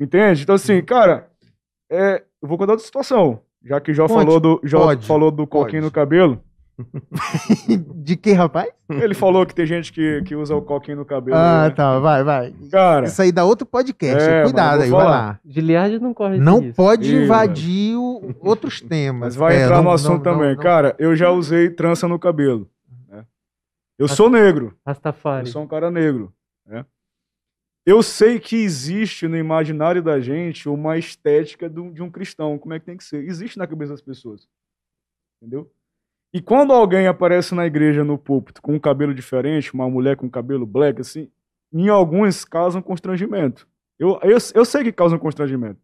Entende? 0.00 0.42
Então, 0.42 0.54
assim, 0.54 0.82
cara, 0.82 1.30
é, 1.90 2.24
eu 2.40 2.48
vou 2.48 2.56
contar 2.56 2.72
outra 2.72 2.84
situação. 2.86 3.42
Já 3.64 3.80
que 3.80 3.90
o 3.90 3.94
Jó 3.94 4.08
falou 4.08 4.40
do, 4.40 4.60
Jó 4.64 4.80
Pode. 4.80 5.06
falou 5.06 5.30
do 5.30 5.46
coquinho 5.46 5.82
Pode. 5.82 5.84
no 5.86 5.90
cabelo. 5.90 6.40
De 7.94 8.16
que, 8.16 8.32
rapaz? 8.32 8.68
Ele 8.88 9.14
falou 9.14 9.46
que 9.46 9.54
tem 9.54 9.66
gente 9.66 9.92
que, 9.92 10.22
que 10.22 10.34
usa 10.34 10.54
o 10.56 10.62
coquinho 10.62 10.96
no 10.98 11.04
cabelo. 11.04 11.36
Ah, 11.36 11.64
né? 11.64 11.70
tá, 11.70 11.98
vai, 11.98 12.24
vai. 12.24 12.54
Cara, 12.70 13.06
Isso 13.06 13.20
aí 13.22 13.30
dá 13.30 13.44
outro 13.44 13.66
podcast. 13.66 14.22
É, 14.28 14.42
Cuidado 14.42 14.80
aí, 14.82 14.88
eu 14.88 14.90
vou 14.90 14.98
vai 15.00 15.06
falar. 15.06 15.26
lá. 15.26 15.40
Giliard 15.44 15.98
não 16.00 16.12
corre 16.14 16.38
Não 16.38 16.60
disso. 16.60 16.74
pode 16.74 17.14
Ih, 17.14 17.24
invadir 17.24 17.96
o- 17.96 18.34
outros 18.40 18.80
temas. 18.82 19.20
mas 19.20 19.36
vai 19.36 19.56
É, 19.56 19.62
entrar 19.64 19.76
não- 19.76 19.84
no 19.84 19.90
assunto 19.90 20.24
não- 20.24 20.34
também. 20.34 20.54
não- 20.56 20.62
Cara, 20.62 20.94
eu 20.98 21.14
já 21.14 21.30
usei 21.30 21.70
trança 21.70 22.08
no 22.08 22.18
cabelo. 22.18 22.68
né? 23.08 23.24
Eu 23.98 24.08
sou 24.08 24.28
negro. 24.28 24.66
Eu 24.66 24.72
Rastafari. 24.86 25.48
sou 25.48 25.62
um 25.62 25.66
cara 25.68 25.90
negro. 25.90 26.32
né? 26.66 26.84
Eu 27.84 28.02
sei 28.02 28.38
que 28.38 28.56
existe 28.56 29.26
no 29.26 29.36
imaginário 29.36 30.02
da 30.02 30.20
gente 30.20 30.68
uma 30.68 30.96
estética 30.96 31.68
do- 31.68 31.90
de 31.90 32.00
um 32.02 32.10
cristão. 32.10 32.58
Como 32.58 32.72
é 32.74 32.78
que 32.78 32.86
tem 32.86 32.96
que 32.96 33.02
ser? 33.04 33.24
Existe 33.24 33.58
na 33.58 33.66
cabeça 33.66 33.92
das 33.92 34.00
pessoas. 34.02 34.48
Entendeu? 35.40 35.70
E 36.32 36.40
quando 36.40 36.72
alguém 36.72 37.06
aparece 37.08 37.54
na 37.54 37.66
igreja, 37.66 38.04
no 38.04 38.16
púlpito, 38.16 38.62
com 38.62 38.74
um 38.74 38.80
cabelo 38.80 39.12
diferente, 39.12 39.74
uma 39.74 39.90
mulher 39.90 40.16
com 40.16 40.30
cabelo 40.30 40.64
black, 40.64 41.00
assim, 41.00 41.30
em 41.72 41.88
alguns 41.88 42.44
causam 42.44 42.80
constrangimento. 42.80 43.68
Eu, 43.98 44.18
eu, 44.22 44.38
eu 44.54 44.64
sei 44.64 44.84
que 44.84 44.92
causam 44.92 45.18
constrangimento. 45.18 45.80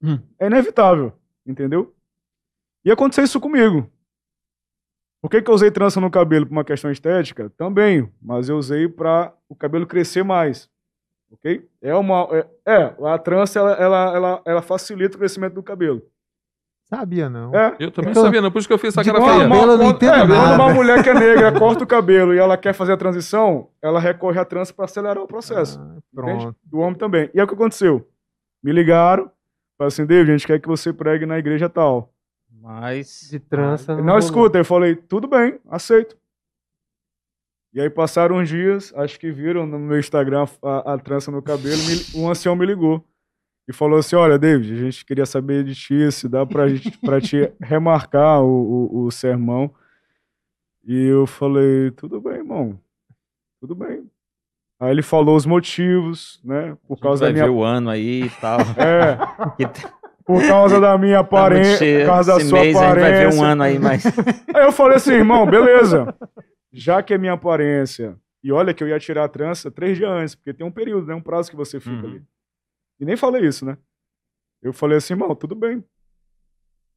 Hum. 0.00 0.20
É 0.38 0.46
inevitável, 0.46 1.12
entendeu? 1.44 1.94
E 2.84 2.90
aconteceu 2.90 3.24
isso 3.24 3.40
comigo. 3.40 3.90
Por 5.20 5.28
que, 5.28 5.42
que 5.42 5.50
eu 5.50 5.54
usei 5.54 5.70
trança 5.70 6.00
no 6.00 6.10
cabelo 6.10 6.46
por 6.46 6.52
uma 6.52 6.64
questão 6.64 6.90
estética? 6.92 7.50
Também, 7.50 8.08
mas 8.22 8.48
eu 8.48 8.56
usei 8.56 8.88
para 8.88 9.34
o 9.48 9.54
cabelo 9.56 9.86
crescer 9.86 10.22
mais. 10.22 10.70
Ok? 11.30 11.68
É 11.82 11.94
uma. 11.94 12.26
É, 12.32 12.46
é, 12.74 12.94
a 13.06 13.18
trança 13.18 13.58
ela, 13.58 13.72
ela, 13.72 14.16
ela, 14.16 14.42
ela 14.46 14.62
facilita 14.62 15.16
o 15.16 15.18
crescimento 15.18 15.54
do 15.54 15.62
cabelo. 15.62 16.02
Sabia, 16.88 17.28
não. 17.28 17.54
É. 17.54 17.76
Eu 17.78 17.90
também 17.90 18.12
Então, 18.12 18.22
sabia, 18.22 18.40
não, 18.40 18.50
por 18.50 18.60
isso 18.60 18.66
que 18.68 18.72
eu 18.72 18.78
fiz 18.78 18.96
essa 18.96 19.04
cara 19.04 19.22
feia. 19.22 19.40
cabelo 19.46 19.54
eu 19.60 19.66
não 19.66 19.76
quando- 19.78 19.96
entendo 19.96 20.14
é, 20.14 20.18
Quando 20.20 20.30
nada. 20.30 20.54
uma 20.64 20.72
mulher 20.72 21.02
que 21.02 21.10
é 21.10 21.14
negra 21.14 21.52
corta 21.58 21.84
o 21.84 21.86
cabelo 21.86 22.32
e 22.32 22.38
ela 22.38 22.56
quer 22.56 22.72
fazer 22.72 22.92
a 22.94 22.96
transição, 22.96 23.68
ela 23.82 24.00
recorre 24.00 24.40
à 24.40 24.44
trança 24.44 24.72
para 24.72 24.86
acelerar 24.86 25.18
o 25.22 25.26
processo. 25.26 25.78
Ah, 25.78 25.82
Entende? 25.84 26.00
pronto. 26.14 26.56
Do 26.64 26.78
homem 26.78 26.94
também. 26.98 27.30
E 27.34 27.38
é 27.40 27.44
o 27.44 27.46
que 27.46 27.52
aconteceu. 27.52 28.08
Me 28.62 28.72
ligaram, 28.72 29.24
falaram 29.76 29.88
assim, 29.88 30.06
David, 30.06 30.30
a 30.30 30.36
gente 30.38 30.46
quer 30.46 30.58
que 30.58 30.66
você 30.66 30.90
pregue 30.90 31.26
na 31.26 31.38
igreja 31.38 31.68
tal. 31.68 32.10
Mas. 32.50 33.28
De 33.30 33.38
trança. 33.38 33.94
Não, 33.94 34.04
rolou. 34.04 34.18
escuta, 34.18 34.56
eu 34.58 34.64
falei, 34.64 34.96
tudo 34.96 35.28
bem, 35.28 35.58
aceito. 35.68 36.16
E 37.74 37.80
aí 37.80 37.90
passaram 37.90 38.36
uns 38.36 38.48
dias, 38.48 38.92
acho 38.96 39.20
que 39.20 39.30
viram 39.30 39.66
no 39.66 39.78
meu 39.78 39.98
Instagram 39.98 40.46
a, 40.62 40.94
a 40.94 40.98
trança 40.98 41.30
no 41.30 41.42
cabelo, 41.42 41.76
me- 41.84 42.20
um 42.20 42.28
ancião 42.30 42.56
me 42.56 42.64
ligou 42.64 43.04
e 43.68 43.72
falou 43.72 43.98
assim, 43.98 44.16
olha, 44.16 44.38
David, 44.38 44.72
a 44.72 44.76
gente 44.84 45.04
queria 45.04 45.26
saber 45.26 45.62
de 45.64 45.74
ti, 45.74 46.10
se 46.10 46.26
dá 46.28 46.46
pra, 46.46 46.66
gente, 46.68 46.96
pra 46.98 47.20
te 47.20 47.52
remarcar 47.60 48.42
o, 48.42 48.88
o, 48.90 49.04
o 49.04 49.10
sermão. 49.10 49.70
E 50.86 51.04
eu 51.06 51.26
falei, 51.26 51.90
tudo 51.90 52.18
bem, 52.20 52.36
irmão, 52.36 52.78
tudo 53.60 53.74
bem. 53.74 54.04
Aí 54.80 54.90
ele 54.90 55.02
falou 55.02 55.36
os 55.36 55.44
motivos, 55.44 56.40
né, 56.42 56.76
por 56.86 56.98
causa 56.98 57.26
da 57.26 57.32
minha... 57.32 57.44
ver 57.44 57.50
o 57.50 57.62
ano 57.62 57.90
aí 57.90 58.22
e 58.22 58.30
tal. 58.40 58.58
É, 58.78 59.18
Que 59.56 59.66
t- 59.66 59.86
por 60.24 60.40
causa 60.46 60.80
da 60.80 60.96
minha 60.96 61.16
tá 61.16 61.20
aparência, 61.20 62.00
por 62.00 62.06
causa 62.06 62.32
da 62.34 62.40
sua 62.44 62.60
mês 62.60 62.76
a 62.76 62.80
gente 62.80 62.88
vai 62.88 62.94
ver 63.10 63.16
aparência. 63.16 63.40
um 63.40 63.44
ano 63.44 63.62
aí, 63.62 63.78
mas. 63.78 64.06
Aí 64.54 64.64
eu 64.64 64.72
falei 64.72 64.96
assim, 64.96 65.12
irmão, 65.12 65.44
beleza. 65.46 66.14
Já 66.78 67.02
que 67.02 67.12
é 67.14 67.18
minha 67.18 67.32
aparência, 67.32 68.16
e 68.42 68.52
olha 68.52 68.72
que 68.72 68.82
eu 68.82 68.88
ia 68.88 68.98
tirar 68.98 69.24
a 69.24 69.28
trança 69.28 69.70
três 69.70 69.96
dias 69.96 70.10
antes, 70.10 70.34
porque 70.34 70.54
tem 70.54 70.66
um 70.66 70.70
período, 70.70 71.06
né? 71.06 71.14
Um 71.14 71.20
prazo 71.20 71.50
que 71.50 71.56
você 71.56 71.80
fica 71.80 72.06
Uhum. 72.06 72.10
ali. 72.12 72.22
E 73.00 73.04
nem 73.04 73.16
falei 73.16 73.44
isso, 73.46 73.64
né? 73.64 73.76
Eu 74.62 74.72
falei 74.72 74.98
assim, 74.98 75.14
irmão, 75.14 75.34
tudo 75.34 75.54
bem. 75.54 75.82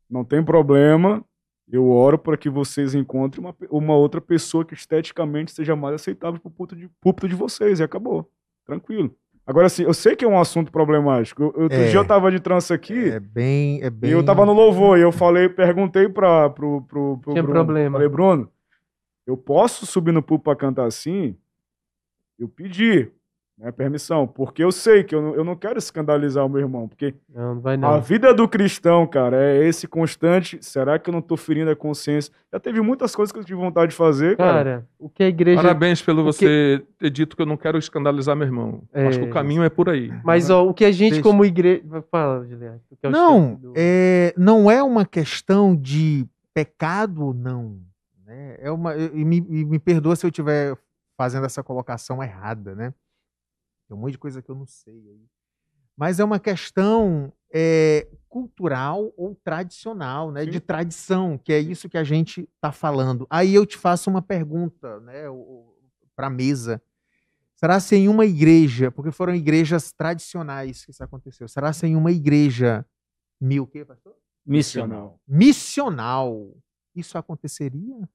Não 0.10 0.24
tem 0.24 0.44
problema. 0.44 1.24
Eu 1.72 1.88
oro 1.90 2.18
para 2.18 2.36
que 2.36 2.50
vocês 2.50 2.94
encontrem 2.94 3.44
uma, 3.46 3.56
uma 3.70 3.96
outra 3.96 4.20
pessoa 4.20 4.66
que 4.66 4.74
esteticamente 4.74 5.52
seja 5.52 5.76
mais 5.76 5.96
aceitável 5.96 6.40
púlpito 6.40 6.76
de, 6.76 6.90
púlpito 7.00 7.30
de 7.30 7.36
vocês. 7.36 7.80
E 7.80 7.84
acabou. 7.84 8.30
Tranquilo. 8.66 9.16
Agora, 9.46 9.68
assim, 9.68 9.84
eu 9.84 9.94
sei 9.94 10.16
que 10.16 10.26
é 10.26 10.28
um 10.28 10.40
assunto 10.40 10.72
problemático. 10.72 11.42
Eu, 11.44 11.64
outro 11.64 11.78
É. 11.78 11.90
dia 11.90 12.00
eu 12.00 12.06
tava 12.06 12.30
de 12.32 12.40
trança 12.40 12.74
aqui. 12.74 13.10
É 13.10 13.20
bem, 13.20 13.82
é 13.82 13.90
bem. 13.90 14.10
E 14.10 14.14
eu 14.14 14.24
tava 14.24 14.46
no 14.46 14.54
louvor 14.54 14.98
e 14.98 15.02
eu 15.02 15.12
falei, 15.12 15.48
perguntei 15.50 16.10
pra, 16.10 16.50
pro, 16.50 16.82
pro, 16.84 17.18
pro 17.20 17.32
Tinha 17.34 17.42
Bruno. 17.44 17.60
problema. 17.64 17.94
Falei, 17.94 18.10
Bruno, 18.10 18.51
eu 19.32 19.38
posso 19.38 19.86
subir 19.86 20.12
no 20.12 20.22
púlpito 20.22 20.46
pra 20.46 20.56
cantar 20.56 20.86
assim? 20.86 21.36
Eu 22.38 22.48
pedi 22.48 23.10
né, 23.58 23.72
permissão, 23.72 24.26
porque 24.26 24.64
eu 24.64 24.72
sei 24.72 25.04
que 25.04 25.14
eu 25.14 25.22
não, 25.22 25.36
eu 25.36 25.44
não 25.44 25.56
quero 25.56 25.78
escandalizar 25.78 26.44
o 26.44 26.50
meu 26.50 26.60
irmão, 26.62 26.88
porque 26.88 27.14
Não, 27.30 27.54
não 27.54 27.62
vai 27.62 27.78
a 27.80 27.98
vida 28.00 28.34
do 28.34 28.48
cristão, 28.48 29.06
cara, 29.06 29.38
é 29.40 29.64
esse 29.68 29.88
constante, 29.88 30.58
será 30.62 30.98
que 30.98 31.08
eu 31.08 31.14
não 31.14 31.22
tô 31.22 31.38
ferindo 31.38 31.70
a 31.70 31.76
consciência? 31.76 32.34
Já 32.52 32.60
teve 32.60 32.82
muitas 32.82 33.16
coisas 33.16 33.32
que 33.32 33.38
eu 33.38 33.44
tive 33.44 33.60
vontade 33.60 33.92
de 33.92 33.96
fazer, 33.96 34.36
cara. 34.36 34.52
Cara, 34.52 34.88
o 34.98 35.08
que 35.08 35.22
a 35.22 35.28
igreja. 35.28 35.62
Parabéns 35.62 36.02
pelo 36.02 36.24
o 36.24 36.26
que- 36.26 36.32
você 36.34 36.84
ter 36.98 37.10
dito 37.12 37.36
que 37.36 37.42
eu 37.44 37.46
não 37.46 37.56
quero 37.56 37.78
escandalizar 37.78 38.36
meu 38.36 38.48
irmão. 38.48 38.82
É. 38.92 39.06
Acho 39.08 39.20
que 39.20 39.26
o 39.26 39.30
caminho 39.30 39.62
é 39.64 39.70
por 39.70 39.90
aí. 39.90 40.12
Mas 40.24 40.50
ó, 40.50 40.66
o 40.68 40.74
que 40.74 40.84
a 40.84 40.92
gente 40.92 41.12
Deixa- 41.12 41.24
como 41.24 41.46
igreja. 41.46 41.84
Fala, 42.10 42.44
Juliano. 42.48 42.82
é 43.04 43.10
Não, 43.10 43.54
do- 43.54 43.74
é, 43.78 44.34
não 44.36 44.72
é 44.72 44.82
uma 44.82 45.06
questão 45.06 45.76
de 45.76 46.26
pecado 46.52 47.24
ou 47.28 47.32
não. 47.34 47.78
Né? 48.32 48.56
É 48.60 48.72
uma, 48.72 48.96
e 48.96 49.26
me, 49.26 49.38
e 49.38 49.66
me 49.66 49.78
perdoa 49.78 50.16
se 50.16 50.26
eu 50.26 50.30
estiver 50.30 50.78
fazendo 51.18 51.46
essa 51.46 51.62
colocação 51.62 52.24
errada, 52.24 52.74
né? 52.74 52.94
Tem 53.88 53.98
um 53.98 54.00
monte 54.00 54.14
de 54.14 54.18
coisa 54.18 54.42
que 54.42 54.50
eu 54.50 54.56
não 54.56 54.66
sei 54.66 54.96
aí. 54.96 55.26
Mas 55.98 56.20
é 56.20 56.24
uma 56.24 56.40
questão 56.40 57.34
é, 57.54 58.08
cultural 58.30 59.14
ou 59.18 59.36
tradicional, 59.36 60.32
né? 60.32 60.46
De 60.46 60.62
tradição, 60.62 61.38
que 61.38 61.52
é 61.52 61.60
isso 61.60 61.90
que 61.90 61.98
a 61.98 62.04
gente 62.04 62.50
está 62.56 62.72
falando. 62.72 63.28
Aí 63.30 63.54
eu 63.54 63.66
te 63.66 63.78
faço 63.78 64.10
uma 64.10 64.22
pergunta, 64.22 65.02
né? 65.02 65.24
Para 66.16 66.28
a 66.28 66.30
mesa. 66.30 66.82
Será 67.56 67.80
se 67.80 67.98
em 67.98 68.08
uma 68.08 68.26
igreja, 68.26 68.90
porque 68.90 69.12
foram 69.12 69.36
igrejas 69.36 69.92
tradicionais 69.92 70.86
que 70.86 70.92
isso 70.92 71.04
aconteceu, 71.04 71.48
será 71.48 71.72
se 71.74 71.86
em 71.86 71.96
uma 71.96 72.12
igreja 72.12 72.84
mil, 73.40 73.64
o 73.64 73.68
quê, 73.68 73.84
pastor? 73.86 74.16
Missional. 74.44 75.20
Missional, 75.28 76.58
isso 76.96 77.18
aconteceria? 77.18 78.10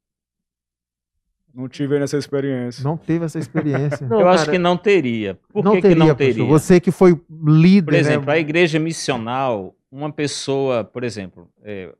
Não 1.56 1.68
tive 1.68 1.98
nessa 1.98 2.18
experiência. 2.18 2.84
Não 2.84 2.98
teve 2.98 3.24
essa 3.24 3.38
experiência. 3.38 4.06
Não, 4.06 4.20
eu 4.20 4.28
acho 4.28 4.44
cara, 4.44 4.52
que 4.52 4.58
não 4.58 4.76
teria. 4.76 5.38
Por 5.50 5.64
não 5.64 5.72
que, 5.72 5.80
teria, 5.80 5.94
que 5.94 5.98
não 5.98 6.06
pastor. 6.08 6.26
teria? 6.26 6.44
Você 6.44 6.78
que 6.80 6.90
foi 6.90 7.18
líder, 7.30 7.84
Por 7.86 7.94
exemplo, 7.94 8.26
né? 8.26 8.32
a 8.34 8.38
igreja 8.38 8.78
missional, 8.78 9.74
uma 9.90 10.12
pessoa, 10.12 10.84
por 10.84 11.02
exemplo, 11.02 11.48
é, 11.64 11.94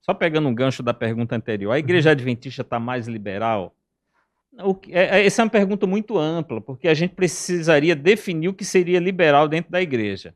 só 0.00 0.14
pegando 0.14 0.48
um 0.48 0.54
gancho 0.54 0.82
da 0.84 0.94
pergunta 0.94 1.34
anterior, 1.34 1.72
a 1.72 1.78
igreja 1.80 2.10
Uhum. 2.10 2.12
adventista 2.12 2.62
está 2.62 2.78
mais 2.78 3.08
liberal? 3.08 3.74
O 4.62 4.74
que- 4.74 4.92
é- 4.92 5.20
é- 5.20 5.26
essa 5.26 5.42
é 5.42 5.44
uma 5.46 5.50
pergunta 5.50 5.84
muito 5.86 6.16
ampla, 6.16 6.60
porque 6.60 6.86
a 6.86 6.94
gente 6.94 7.14
precisaria 7.14 7.96
definir 7.96 8.48
o 8.48 8.54
que 8.54 8.64
seria 8.64 9.00
liberal 9.00 9.48
dentro 9.48 9.72
da 9.72 9.82
igreja. 9.82 10.32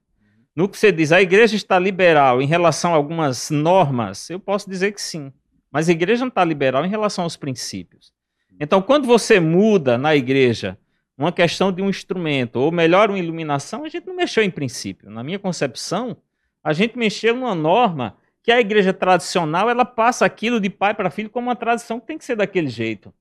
No 0.57 0.69
que 0.69 0.77
você 0.79 0.91
diz, 0.91 1.13
a 1.13 1.21
igreja 1.23 1.55
está 1.55 1.79
liberal 1.79 2.41
em 2.43 2.47
relação 2.47 2.93
a 2.95 2.97
algumas 2.97 3.51
normas, 3.51 4.29
eu 4.31 4.41
posso 4.41 4.69
dizer 4.69 4.91
que 4.93 5.01
sim. 5.03 5.31
Mas 5.71 5.89
a 5.89 5.93
igreja 5.93 6.23
não 6.25 6.29
está 6.31 6.43
liberal 6.43 6.85
em 6.85 6.89
relação 6.89 7.25
aos 7.25 7.37
princípios. 7.37 8.11
Então, 8.59 8.81
quando 8.81 9.07
você 9.07 9.39
muda 9.39 9.99
na 9.99 10.17
igreja 10.17 10.79
uma 11.17 11.33
questão 11.33 11.73
de 11.73 11.83
um 11.83 11.89
instrumento, 11.89 12.57
ou 12.57 12.71
melhor, 12.71 13.09
uma 13.09 13.19
iluminação, 13.19 13.85
a 13.85 13.89
gente 13.89 14.07
não 14.07 14.15
mexeu 14.15 14.43
em 14.43 14.51
princípio. 14.51 15.11
Na 15.11 15.23
minha 15.23 15.39
concepção, 15.39 16.17
a 16.63 16.73
gente 16.73 16.99
mexeu 16.99 17.35
numa 17.35 17.55
norma 17.55 18.17
que 18.43 18.53
a 18.53 18.61
igreja 18.61 18.93
tradicional 18.93 19.69
ela 19.69 19.85
passa 19.85 20.25
aquilo 20.25 20.61
de 20.61 20.71
pai 20.71 20.95
para 20.95 21.11
filho 21.11 21.31
como 21.31 21.49
uma 21.49 21.57
tradição 21.57 21.99
que 21.99 22.07
tem 22.07 22.19
que 22.19 22.25
ser 22.25 22.37
daquele 22.37 22.69
jeito. 22.69 23.13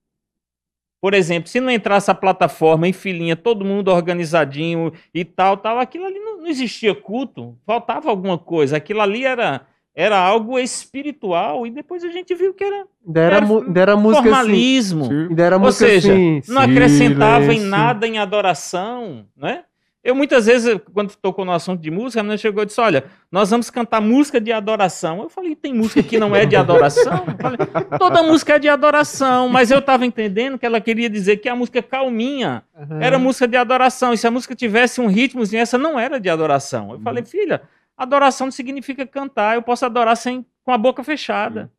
Por 1.02 1.14
exemplo, 1.14 1.50
se 1.50 1.60
não 1.60 1.72
entrasse 1.72 2.10
a 2.10 2.16
plataforma 2.16 2.88
em 2.88 2.94
filinha, 2.94 3.36
todo 3.36 3.66
mundo 3.66 3.92
organizadinho 3.92 4.92
e 5.14 5.24
tal, 5.24 5.58
tal, 5.58 5.80
aquilo 5.80 6.06
ali 6.06 6.20
não, 6.20 6.42
não 6.42 6.48
existia 6.48 6.96
culto, 6.96 7.58
faltava 7.66 8.10
alguma 8.10 8.38
coisa. 8.38 8.78
Aquilo 8.78 9.02
ali 9.02 9.24
era, 9.24 9.68
era 9.96 10.20
algo 10.20 10.60
espiritual 10.60 11.66
e 11.66 11.72
depois 11.72 12.04
a 12.04 12.10
gente 12.10 12.36
viu 12.36 12.54
que 12.54 12.64
era 12.64 12.86
Ainda 13.08 13.22
era, 13.22 13.96
música 13.96 14.20
assim. 14.20 14.30
formalismo. 14.30 15.06
Sim. 15.06 15.28
Ou 15.64 15.72
seja, 15.72 16.12
assim. 16.14 16.42
não 16.50 16.62
acrescentava 16.62 17.46
em 17.46 17.58
silêncio. 17.58 17.70
nada 17.70 18.06
em 18.06 18.18
adoração, 18.18 19.26
né? 19.38 19.64
Eu 20.06 20.14
muitas 20.14 20.46
vezes, 20.46 20.80
quando 20.94 21.16
tocou 21.16 21.44
no 21.44 21.52
assunto 21.52 21.82
de 21.82 21.90
música, 21.90 22.20
a 22.20 22.24
menina 22.24 22.38
chegou 22.38 22.62
e 22.62 22.68
disse: 22.68 22.80
Olha, 22.80 23.06
nós 23.32 23.50
vamos 23.50 23.72
cantar 23.72 24.00
música 24.00 24.40
de 24.40 24.52
adoração. 24.52 25.24
Eu 25.24 25.30
falei: 25.30 25.56
Tem 25.56 25.74
música 25.74 26.04
que 26.04 26.20
não 26.20 26.36
é 26.36 26.46
de 26.46 26.56
adoração? 26.56 27.24
Eu 27.28 27.36
falei, 27.42 27.58
Toda 27.98 28.22
música 28.22 28.54
é 28.54 28.60
de 28.60 28.70
adoração, 28.70 29.50
mas 29.50 29.72
eu 29.72 29.80
estava 29.80 30.06
entendendo 30.06 30.60
que 30.60 30.66
ela 30.66 30.80
queria 30.80 31.10
dizer 31.10 31.38
que 31.38 31.50
a 31.50 31.56
música 31.56 31.82
calminha 31.82 32.62
Aham. 32.80 33.02
era 33.02 33.18
música 33.18 33.48
de 33.48 33.58
adoração. 33.58 34.14
E 34.14 34.18
se 34.18 34.28
a 34.28 34.32
música 34.32 34.54
tivesse 34.54 35.02
um 35.02 35.08
ritmozinho, 35.08 35.60
essa 35.60 35.76
não 35.76 36.00
era 36.00 36.20
de 36.20 36.30
adoração. 36.30 36.92
Eu 36.92 37.00
falei: 37.00 37.26
Filha, 37.26 37.64
adoração 37.98 38.48
não 38.48 38.52
significa 38.52 39.06
cantar. 39.06 39.56
Eu 39.56 39.62
posso 39.62 39.86
adorar 39.86 40.16
sem, 40.18 40.46
com 40.64 40.72
a 40.72 40.78
boca 40.78 41.04
fechada. 41.04 41.72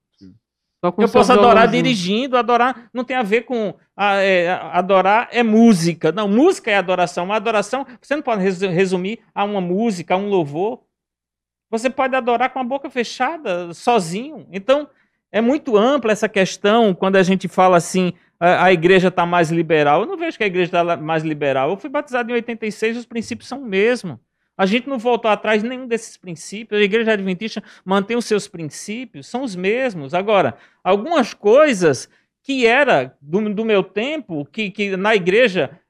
Só 0.85 0.93
com 0.93 1.03
Eu 1.03 1.09
posso 1.09 1.33
adorar 1.33 1.69
violãozinho. 1.69 1.83
dirigindo, 1.83 2.37
adorar 2.37 2.91
não 2.93 3.03
tem 3.03 3.17
a 3.17 3.23
ver 3.23 3.43
com 3.43 3.75
a- 3.97 4.17
é, 4.17 4.51
adorar 4.73 5.29
é 5.33 5.43
música. 5.43 6.13
Não, 6.13 6.29
música 6.29 6.71
é 6.71 6.77
adoração. 6.77 7.25
Uma 7.25 7.37
adoração, 7.37 7.87
você 8.01 8.15
não 8.15 8.23
pode 8.23 8.43
resu- 8.43 8.69
resumir 8.69 9.21
a 9.35 9.43
uma 9.45 9.61
música, 9.61 10.15
a 10.15 10.17
um 10.19 10.29
louvor. 10.29 10.83
Você 11.71 11.89
pode 11.91 12.15
adorar 12.15 12.51
com 12.51 12.59
a 12.61 12.65
boca 12.65 12.89
fechada, 12.91 13.73
sozinho. 13.75 14.47
Então, 14.53 14.89
é 15.33 15.41
muito 15.41 15.77
ampla 15.77 16.13
essa 16.13 16.29
questão 16.29 16.95
quando 16.95 17.17
a 17.17 17.23
gente 17.23 17.49
fala 17.49 17.77
assim, 17.79 18.13
a, 18.39 18.65
a 18.67 18.73
igreja 18.73 19.09
está 19.09 19.25
mais 19.27 19.51
liberal. 19.51 20.03
Eu 20.03 20.07
não 20.07 20.17
vejo 20.17 20.37
que 20.37 20.45
a 20.45 20.47
igreja 20.47 20.67
está 20.69 20.97
mais 20.97 21.25
liberal. 21.25 21.71
Eu 21.71 21.77
fui 21.77 21.91
batizado 21.91 22.31
em 22.31 22.35
86, 22.35 22.99
os 22.99 23.07
princípios 23.07 23.49
são 23.49 23.63
o 23.63 23.67
mesmo. 23.67 24.21
A 24.57 24.65
gente 24.67 24.89
não 24.89 24.99
voltou 24.99 25.31
atrás 25.31 25.63
de 25.63 25.69
nenhum 25.69 25.87
desses 25.87 26.17
princípios. 26.17 26.81
A 26.81 26.85
igreja 26.85 27.13
adventista 27.13 27.63
mantém 27.85 28.17
os 28.17 28.25
seus 28.25 28.49
princípios, 28.49 29.27
são 29.27 29.43
os 29.43 29.55
mesmos. 29.55 30.15
Agora, 30.15 30.57
algumas 30.83 31.35
coisas 31.35 32.09
que 32.43 32.65
era 32.65 33.17
do, 33.21 33.53
do 33.53 33.65
meu 33.65 33.83
tempo, 33.83 34.47
que, 34.47 34.71
que 34.71 34.97
na 34.97 35.17
igreja 35.17 35.81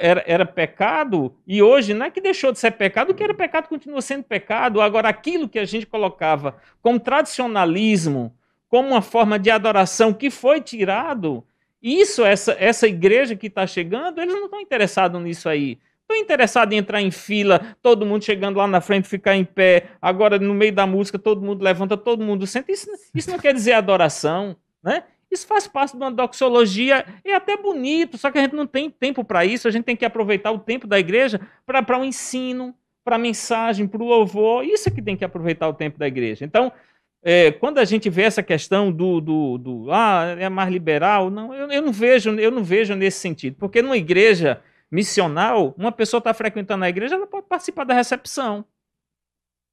era, 0.00 0.24
era, 0.26 0.46
pecado, 0.46 1.34
e 1.46 1.62
hoje 1.62 1.92
não 1.92 2.06
é 2.06 2.10
que 2.10 2.18
deixou 2.18 2.50
de 2.50 2.58
ser 2.58 2.70
pecado, 2.70 3.10
o 3.10 3.14
que 3.14 3.22
era 3.22 3.34
pecado 3.34 3.68
continua 3.68 4.00
sendo 4.00 4.24
pecado. 4.24 4.80
Agora, 4.80 5.08
aquilo 5.10 5.48
que 5.48 5.58
a 5.58 5.66
gente 5.66 5.84
colocava 5.84 6.56
como 6.80 6.98
tradicionalismo, 6.98 8.34
como 8.68 8.88
uma 8.88 9.02
forma 9.02 9.38
de 9.38 9.50
adoração 9.50 10.14
que 10.14 10.30
foi 10.30 10.62
tirado, 10.62 11.44
isso, 11.82 12.24
essa, 12.24 12.56
essa 12.58 12.88
igreja 12.88 13.36
que 13.36 13.48
está 13.48 13.66
chegando, 13.66 14.18
eles 14.20 14.34
não 14.34 14.46
estão 14.46 14.60
interessados 14.60 15.20
nisso 15.22 15.46
aí. 15.46 15.78
Estou 16.08 16.16
interessado 16.16 16.72
em 16.72 16.78
entrar 16.78 17.02
em 17.02 17.10
fila, 17.10 17.76
todo 17.82 18.06
mundo 18.06 18.24
chegando 18.24 18.56
lá 18.56 18.66
na 18.66 18.80
frente, 18.80 19.06
ficar 19.06 19.36
em 19.36 19.44
pé. 19.44 19.90
Agora, 20.00 20.38
no 20.38 20.54
meio 20.54 20.72
da 20.72 20.86
música, 20.86 21.18
todo 21.18 21.42
mundo 21.42 21.62
levanta, 21.62 21.98
todo 21.98 22.24
mundo 22.24 22.46
senta. 22.46 22.72
Isso, 22.72 22.88
isso 23.14 23.30
não 23.30 23.38
quer 23.38 23.52
dizer 23.52 23.74
adoração, 23.74 24.56
né? 24.82 25.02
Isso 25.30 25.46
faz 25.46 25.68
parte 25.68 25.98
de 25.98 26.02
uma 26.02 26.10
doxologia, 26.10 27.04
é 27.22 27.34
até 27.34 27.58
bonito, 27.58 28.16
só 28.16 28.30
que 28.30 28.38
a 28.38 28.40
gente 28.40 28.56
não 28.56 28.66
tem 28.66 28.90
tempo 28.90 29.22
para 29.22 29.44
isso, 29.44 29.68
a 29.68 29.70
gente 29.70 29.84
tem 29.84 29.94
que 29.94 30.06
aproveitar 30.06 30.50
o 30.50 30.58
tempo 30.58 30.86
da 30.86 30.98
igreja 30.98 31.38
para 31.66 31.98
o 31.98 32.00
um 32.00 32.04
ensino, 32.06 32.74
para 33.04 33.16
a 33.16 33.18
mensagem, 33.18 33.86
para 33.86 34.02
o 34.02 34.06
louvor, 34.06 34.64
isso 34.64 34.88
é 34.88 34.92
que 34.92 35.02
tem 35.02 35.14
que 35.14 35.26
aproveitar 35.26 35.68
o 35.68 35.74
tempo 35.74 35.98
da 35.98 36.08
igreja. 36.08 36.46
Então, 36.46 36.72
é, 37.22 37.52
quando 37.52 37.76
a 37.76 37.84
gente 37.84 38.08
vê 38.08 38.22
essa 38.22 38.42
questão 38.42 38.90
do, 38.90 39.20
do, 39.20 39.58
do 39.58 39.92
ah, 39.92 40.34
é 40.38 40.48
mais 40.48 40.72
liberal, 40.72 41.28
não, 41.28 41.52
eu, 41.52 41.70
eu, 41.70 41.82
não 41.82 41.92
vejo, 41.92 42.30
eu 42.40 42.50
não 42.50 42.64
vejo 42.64 42.94
nesse 42.94 43.18
sentido, 43.18 43.56
porque 43.58 43.82
numa 43.82 43.98
igreja 43.98 44.62
missional, 44.90 45.74
uma 45.76 45.92
pessoa 45.92 46.18
está 46.18 46.32
frequentando 46.32 46.84
a 46.84 46.88
igreja, 46.88 47.14
ela 47.14 47.26
pode 47.26 47.46
participar 47.46 47.84
da 47.84 47.94
recepção. 47.94 48.64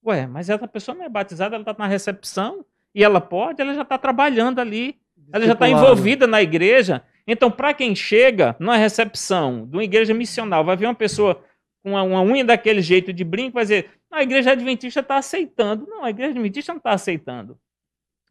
Ué, 0.06 0.28
mas 0.28 0.50
essa 0.50 0.68
pessoa 0.68 0.96
não 0.96 1.06
é 1.06 1.10
batizada, 1.10 1.56
ela 1.56 1.64
está 1.64 1.76
na 1.78 1.88
recepção 1.88 2.66
e 2.94 3.04
ela 3.04 3.20
pode, 3.20 3.62
ela 3.62 3.74
já 3.74 3.82
está 3.82 3.98
trabalhando 3.98 4.60
ali, 4.60 5.00
ela 5.32 5.46
já 5.46 5.54
está 5.54 5.68
envolvida 5.68 6.28
na 6.28 6.42
igreja. 6.42 7.04
Então, 7.28 7.50
para 7.50 7.74
quem 7.74 7.96
chega 7.96 8.56
numa 8.60 8.78
recepção 8.78 9.66
de 9.66 9.76
uma 9.76 9.84
igreja 9.84 10.14
missional, 10.14 10.64
vai 10.64 10.78
ver 10.78 10.86
uma 10.86 10.96
pessoa 10.96 11.44
com 11.82 11.92
uma, 11.92 12.04
uma 12.04 12.22
unha 12.22 12.46
daquele 12.46 12.82
jeito 12.82 13.12
de 13.12 13.24
brinco, 13.24 13.56
vai 13.56 13.64
dizer: 13.64 13.90
a 14.12 14.22
igreja 14.22 14.52
adventista 14.52 15.00
está 15.00 15.18
aceitando. 15.18 15.88
Não, 15.88 16.04
a 16.04 16.10
igreja 16.10 16.32
adventista 16.32 16.72
não 16.72 16.78
está 16.78 16.92
aceitando. 16.92 17.58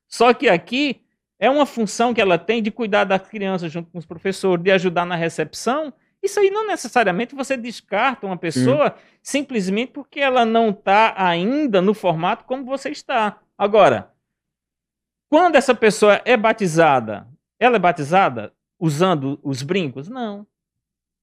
Só 0.07 0.33
que 0.33 0.49
aqui 0.49 1.03
é 1.38 1.51
uma 1.51 1.66
função 1.66 2.14
que 2.14 2.20
ela 2.20 2.38
tem 2.38 2.62
de 2.62 2.70
cuidar 2.70 3.05
das 3.05 3.27
crianças 3.27 3.73
junto 3.73 3.90
com 3.90 3.99
os 3.99 4.07
professores, 4.07 4.62
de 4.62 4.70
ajudar 4.70 5.05
na 5.05 5.16
recepção 5.16 5.92
isso 6.25 6.41
aí 6.41 6.51
não 6.51 6.67
necessariamente 6.67 7.35
você 7.35 7.57
descarta 7.57 8.27
uma 8.27 8.37
pessoa 8.37 8.91
Sim. 8.91 9.05
simplesmente 9.23 9.93
porque 9.93 10.21
ela 10.21 10.45
não 10.45 10.71
está 10.71 11.15
ainda 11.17 11.83
no 11.83 11.93
formato 11.93 12.45
como 12.45 12.65
você 12.65 12.89
está. 12.89 13.39
Agora, 13.59 14.11
quando 15.29 15.57
essa 15.57 15.75
pessoa 15.75 16.21
é 16.25 16.37
batizada, 16.37 17.29
ela 17.59 17.77
é 17.77 17.79
batizada 17.79 18.53
usando 18.79 19.39
os 19.43 19.63
brincos? 19.63 20.09
Não. 20.09 20.47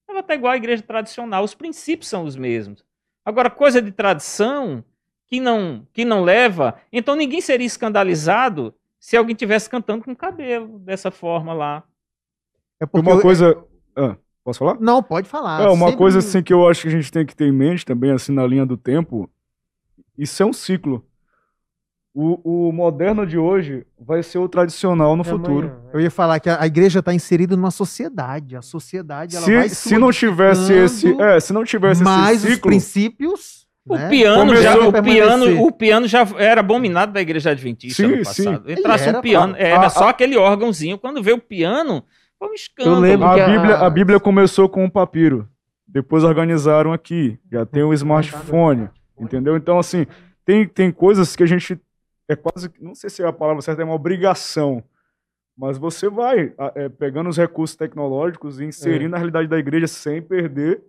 Ela 0.08 0.20
está 0.20 0.34
igual 0.34 0.52
à 0.52 0.56
igreja 0.56 0.82
tradicional, 0.82 1.42
os 1.42 1.54
princípios 1.54 2.08
são 2.08 2.24
os 2.24 2.36
mesmos. 2.36 2.84
Agora, 3.24 3.50
coisa 3.50 3.80
de 3.80 3.90
tradição 3.90 4.84
que 5.26 5.40
não, 5.40 5.86
que 5.92 6.04
não 6.04 6.22
leva, 6.22 6.80
então 6.92 7.16
ninguém 7.16 7.40
seria 7.40 7.66
escandalizado 7.66 8.74
se 9.00 9.16
alguém 9.16 9.34
tivesse 9.34 9.68
cantando 9.68 10.04
com 10.04 10.14
cabelo 10.14 10.78
dessa 10.78 11.10
forma 11.10 11.52
lá. 11.52 11.82
É 12.78 12.86
porque 12.86 13.10
uma 13.10 13.20
coisa. 13.20 13.64
Ah. 13.96 14.16
Posso 14.44 14.58
falar? 14.58 14.76
Não, 14.80 15.02
pode 15.02 15.28
falar. 15.28 15.62
É, 15.62 15.68
uma 15.68 15.86
Sempre... 15.86 15.96
coisa 15.96 16.18
assim 16.18 16.42
que 16.42 16.52
eu 16.52 16.68
acho 16.68 16.82
que 16.82 16.88
a 16.88 16.90
gente 16.90 17.12
tem 17.12 17.24
que 17.24 17.34
ter 17.34 17.46
em 17.46 17.52
mente 17.52 17.84
também, 17.86 18.10
assim, 18.10 18.32
na 18.32 18.46
linha 18.46 18.66
do 18.66 18.76
tempo, 18.76 19.30
isso 20.18 20.42
é 20.42 20.46
um 20.46 20.52
ciclo. 20.52 21.04
O, 22.14 22.68
o 22.68 22.72
moderno 22.72 23.26
de 23.26 23.38
hoje 23.38 23.86
vai 23.98 24.22
ser 24.22 24.38
o 24.38 24.48
tradicional 24.48 25.16
no 25.16 25.22
é 25.22 25.24
futuro. 25.24 25.68
Amanhã, 25.68 25.90
é. 25.92 25.96
Eu 25.96 26.00
ia 26.00 26.10
falar 26.10 26.40
que 26.40 26.50
a, 26.50 26.60
a 26.60 26.66
igreja 26.66 26.98
está 26.98 27.14
inserida 27.14 27.56
numa 27.56 27.70
sociedade. 27.70 28.54
A 28.54 28.60
sociedade 28.60 29.36
ela 29.36 29.44
se, 29.44 29.54
vai 29.54 29.68
se 29.68 29.96
não 29.96 30.10
tivesse 30.10 30.72
esse, 30.72 31.22
é, 31.22 31.40
se 31.40 31.52
não 31.52 31.64
tivesse 31.64 32.02
mais 32.02 32.44
esse 32.44 32.54
ciclo, 32.54 32.54
os 32.54 32.60
princípios 32.60 33.62
o, 33.86 33.96
né? 33.96 34.08
piano 34.08 34.54
já, 34.56 34.76
o, 34.76 35.02
piano, 35.02 35.64
o 35.64 35.72
piano 35.72 36.06
já 36.06 36.26
era 36.36 36.60
abominado 36.60 37.12
da 37.12 37.20
igreja 37.20 37.50
adventista 37.50 38.02
sim, 38.02 38.08
no 38.08 38.24
passado. 38.24 38.64
Sim. 38.66 38.72
Entrasse 38.72 39.08
um 39.10 39.20
piano, 39.20 39.54
era 39.56 39.86
a, 39.86 39.90
só 39.90 40.04
a, 40.04 40.10
aquele 40.10 40.36
órgãozinho. 40.36 40.98
Quando 40.98 41.22
vê 41.22 41.32
o 41.32 41.38
piano, 41.38 42.04
foi 42.42 42.50
um 42.50 42.54
escândalo. 42.54 42.96
Eu 42.96 43.00
lembro 43.00 43.26
a, 43.26 43.46
Bíblia, 43.46 43.74
a... 43.76 43.86
a 43.86 43.90
Bíblia 43.90 44.20
começou 44.20 44.68
com 44.68 44.84
um 44.84 44.90
papiro. 44.90 45.48
Depois 45.86 46.24
organizaram 46.24 46.92
aqui. 46.92 47.38
Já 47.50 47.64
tem 47.64 47.84
o 47.84 47.92
smartphone. 47.94 48.88
Entendeu? 49.18 49.56
Então, 49.56 49.78
assim, 49.78 50.06
tem, 50.44 50.66
tem 50.66 50.90
coisas 50.90 51.36
que 51.36 51.42
a 51.42 51.46
gente. 51.46 51.80
É 52.28 52.34
quase. 52.34 52.70
Não 52.80 52.94
sei 52.94 53.10
se 53.10 53.22
é 53.22 53.26
a 53.26 53.32
palavra 53.32 53.62
certa, 53.62 53.82
é 53.82 53.84
uma 53.84 53.94
obrigação. 53.94 54.82
Mas 55.56 55.78
você 55.78 56.08
vai 56.08 56.52
é, 56.74 56.88
pegando 56.88 57.28
os 57.28 57.36
recursos 57.36 57.76
tecnológicos 57.76 58.58
e 58.58 58.64
inserindo 58.64 59.06
é. 59.06 59.08
na 59.10 59.16
realidade 59.18 59.48
da 59.48 59.58
igreja 59.58 59.86
sem 59.86 60.20
perder 60.22 60.82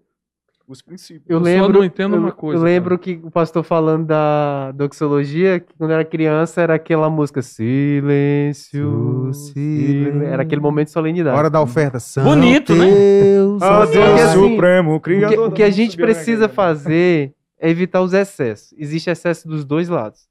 os 0.68 0.82
princípios. 0.82 1.26
Eu, 1.28 1.40
lembro, 1.40 1.70
eu 1.70 1.74
não 1.74 1.84
entendo 1.84 2.16
eu, 2.16 2.20
uma 2.20 2.32
coisa. 2.32 2.60
Eu 2.60 2.64
lembro 2.64 2.98
cara. 2.98 3.02
que 3.18 3.26
o 3.26 3.30
pastor 3.30 3.64
falando 3.64 4.06
da 4.06 4.72
doxologia, 4.72 5.60
que 5.60 5.74
quando 5.78 5.92
era 5.92 6.06
criança 6.06 6.62
era 6.62 6.76
aquela 6.76 7.10
música 7.10 7.42
Silêncio, 7.42 9.32
silêncio. 9.34 10.24
Era 10.24 10.44
aquele 10.44 10.62
momento 10.62 10.88
de 10.88 10.94
solenidade. 10.94 11.38
Hora 11.38 11.50
da 11.50 11.62
oferta. 11.62 12.00
Santo 12.00 12.26
Bonito, 12.26 12.74
né? 12.76 12.90
Deus, 12.90 13.62
ah, 13.62 13.86
Deus 13.86 14.22
assim, 14.22 14.50
Supremo, 14.52 15.00
Criador. 15.00 15.34
O 15.34 15.42
que, 15.42 15.48
o 15.48 15.52
que 15.52 15.64
a 15.64 15.70
gente 15.70 15.98
precisa 15.98 16.48
fazer 16.48 17.34
é 17.60 17.70
evitar 17.70 18.02
os 18.02 18.14
excessos. 18.14 18.74
Existe 18.78 19.10
excesso 19.10 19.48
dos 19.48 19.66
dois 19.66 19.90
lados. 19.90 20.28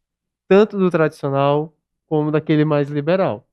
Tanto 0.49 0.79
do 0.79 0.91
tradicional 0.91 1.73
como 2.07 2.31
daquele 2.31 2.65
mais 2.65 2.89
liberal. 2.89 3.47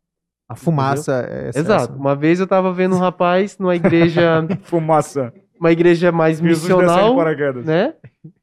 A 0.48 0.56
fumaça 0.56 1.20
Entendeu? 1.20 1.38
é 1.38 1.50
excesso. 1.50 1.60
Exato. 1.60 1.94
Uma 1.94 2.15
vez 2.15 2.39
eu 2.39 2.48
tava 2.48 2.74
vendo 2.74 2.96
um 2.96 3.00
rapaz 3.00 3.58
numa 3.60 3.76
igreja. 3.76 4.48
fumaça 4.63 5.32
uma 5.60 5.72
igreja 5.72 6.12
mais 6.12 6.39
missional, 6.39 7.15
né? 7.65 7.93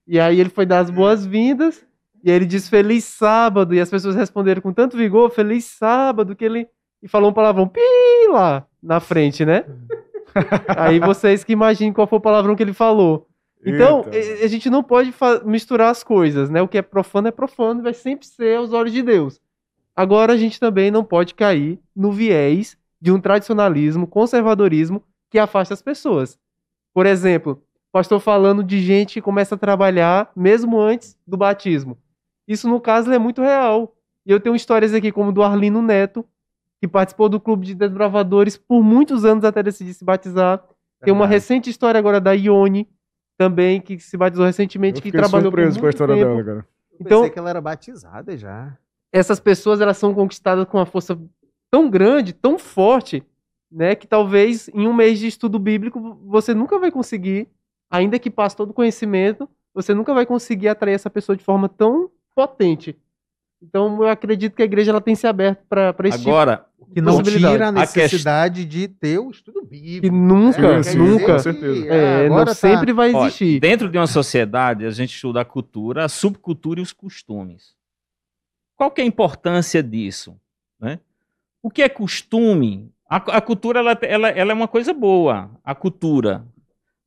E 0.07 0.21
aí 0.21 0.39
ele 0.39 0.51
foi 0.51 0.67
dar 0.67 0.81
as 0.81 0.91
boas-vindas 0.91 1.85
e 2.23 2.31
aí 2.31 2.37
ele 2.37 2.45
disse 2.45 2.69
feliz 2.69 3.05
sábado 3.05 3.75
e 3.75 3.81
as 3.81 3.89
pessoas 3.89 4.15
responderam 4.15 4.61
com 4.61 4.73
tanto 4.73 4.97
vigor 4.97 5.31
feliz 5.31 5.65
sábado 5.65 6.37
que 6.37 6.45
ele 6.45 6.69
e 7.03 7.09
falou 7.09 7.31
um 7.31 7.33
palavrão 7.33 7.67
pi 7.67 7.81
lá 8.31 8.67
na 8.83 9.01
frente, 9.01 9.45
né? 9.45 9.65
aí 10.77 10.99
vocês 11.01 11.43
que 11.43 11.53
imaginem 11.53 11.93
qual 11.93 12.07
foi 12.07 12.19
o 12.19 12.23
palavrão 12.23 12.55
que 12.55 12.63
ele 12.63 12.73
falou. 12.73 13.29
Então, 13.65 14.05
Eita. 14.13 14.45
a 14.45 14.49
gente 14.49 14.71
não 14.71 14.83
pode 14.83 15.13
misturar 15.45 15.91
as 15.91 16.05
coisas, 16.05 16.51
né? 16.51 16.63
O 16.63 16.69
que 16.69 16.79
é 16.79 16.83
profano 16.83 17.29
é 17.29 17.31
profano 17.33 17.81
e 17.81 17.83
vai 17.83 17.95
sempre 17.95 18.27
ser 18.27 18.59
aos 18.59 18.73
olhos 18.73 18.93
de 18.93 19.03
Deus. 19.03 19.41
Agora, 19.95 20.35
a 20.35 20.37
gente 20.37 20.61
também 20.61 20.91
não 20.91 21.03
pode 21.03 21.35
cair 21.35 21.81
no 21.95 22.13
viés 22.13 22.77
de 23.01 23.11
um 23.11 23.21
tradicionalismo, 23.21 24.07
conservadorismo 24.07 25.03
que 25.31 25.39
afasta 25.39 25.75
as 25.75 25.83
pessoas. 25.83 26.39
Por 26.97 27.05
exemplo, 27.05 27.63
pastor 27.93 28.19
falando 28.21 28.65
de 28.65 28.81
gente 28.81 29.13
que 29.13 29.21
começa 29.21 29.55
a 29.55 29.59
trabalhar 29.59 30.33
mesmo 30.35 30.81
antes 30.81 31.15
do 31.27 31.37
batismo. 31.37 31.99
Isso, 32.49 32.67
no 32.67 32.81
caso, 32.81 33.13
é 33.13 33.19
muito 33.19 33.43
real. 33.43 33.95
E 34.25 34.33
eu 34.33 34.41
tenho 34.41 34.57
histórias 34.57 34.95
aqui, 34.95 35.13
como 35.13 35.31
do 35.31 35.43
Arlino 35.43 35.83
Neto, 35.83 36.25
que 36.81 36.89
participou 36.89 37.29
do 37.29 37.39
clube 37.39 37.67
de 37.67 37.75
desbravadores 37.75 38.57
por 38.57 38.83
muitos 38.83 39.27
anos 39.27 39.45
até 39.45 39.63
decidir 39.63 39.93
se 39.93 40.07
batizar. 40.07 40.65
Tem 41.03 41.13
uma 41.13 41.27
recente 41.27 41.69
história 41.69 41.99
agora 41.99 42.19
da 42.19 42.33
Ione, 42.33 42.89
também, 43.37 43.79
que 43.79 43.99
se 43.99 44.17
batizou 44.17 44.47
recentemente, 44.47 45.03
que 45.03 45.13
trabalhou 45.13 45.53
por 45.53 45.61
muito 45.61 45.79
com 45.79 45.87
a 45.87 45.91
história 45.91 46.15
tempo. 46.15 46.29
dela, 46.29 46.45
cara. 46.45 46.67
Então, 46.99 47.21
pensei 47.21 47.31
que 47.31 47.39
ela 47.39 47.51
era 47.51 47.61
batizada 47.61 48.35
já. 48.39 48.75
Essas 49.13 49.39
pessoas, 49.39 49.83
elas 49.83 49.99
são 49.99 50.15
conquistadas 50.15 50.65
com 50.65 50.79
uma 50.79 50.87
força 50.87 51.21
tão 51.71 51.91
grande, 51.91 52.33
tão 52.33 52.59
forte, 52.59 53.23
né? 53.77 53.95
Que 53.95 54.07
talvez 54.07 54.69
em 54.73 54.89
um 54.89 54.95
mês 54.95 55.19
de 55.19 55.27
estudo 55.27 55.59
bíblico 55.59 56.19
você 56.25 56.55
nunca 56.55 56.79
vai 56.79 56.91
conseguir, 56.91 57.47
ainda 57.91 58.19
que 58.19 58.31
passe 58.31 58.57
todo 58.57 58.71
o 58.71 58.75
conhecimento, 58.75 59.47
você 59.75 59.93
nunca 59.93 60.15
vai 60.15 60.25
conseguir 60.25 60.69
atrair 60.69 60.95
essa 60.95 61.11
pessoa 61.11 61.37
de 61.37 61.45
forma 61.45 61.69
tão 61.69 62.11
potente. 62.35 62.97
Então 63.63 64.03
eu 64.03 64.09
acredito 64.09 64.55
que 64.55 64.63
a 64.63 64.65
igreja 64.65 64.93
ela 64.93 65.01
tem 65.01 65.15
se 65.15 65.27
aberto 65.27 65.63
para 65.69 65.95
esse 66.05 66.19
tipo 66.19 66.31
Agora, 66.31 66.67
tipo 66.79 66.95
que 66.95 67.01
não 67.03 67.23
tira 67.23 67.69
a 67.69 67.73
necessidade 67.73 68.63
a 68.63 68.65
de 68.65 68.89
ter 68.89 69.19
o 69.19 69.31
estudo 69.31 69.63
bíblico. 69.63 70.07
Que 70.07 70.11
nunca, 70.11 70.83
sim, 70.83 70.97
nunca, 70.97 71.35
com 71.35 71.39
certeza. 71.39 71.87
É, 71.87 72.29
não 72.31 72.45
tá... 72.47 72.55
sempre 72.55 72.95
vai 72.95 73.15
existir. 73.15 73.51
Olha, 73.53 73.61
dentro 73.61 73.91
de 73.91 73.99
uma 73.99 74.07
sociedade, 74.07 74.87
a 74.87 74.91
gente 74.91 75.15
estuda 75.15 75.43
a 75.43 75.45
cultura, 75.45 76.05
a 76.05 76.09
subcultura 76.09 76.81
e 76.81 76.83
os 76.83 76.95
costumes. 76.95 77.75
Qual 78.75 78.91
que 78.91 79.03
é 79.03 79.05
a 79.05 79.07
importância 79.07 79.83
disso? 79.83 80.35
Né? 80.81 80.99
O 81.63 81.71
que 81.71 81.83
é 81.83 81.89
costume 81.89 82.91
a, 83.09 83.17
a 83.17 83.41
cultura 83.41 83.81
ela, 83.81 83.99
ela, 84.03 84.29
ela 84.29 84.53
é 84.53 84.55
uma 84.55 84.69
coisa 84.69 84.93
boa, 84.93 85.51
a 85.65 85.75
cultura. 85.75 86.45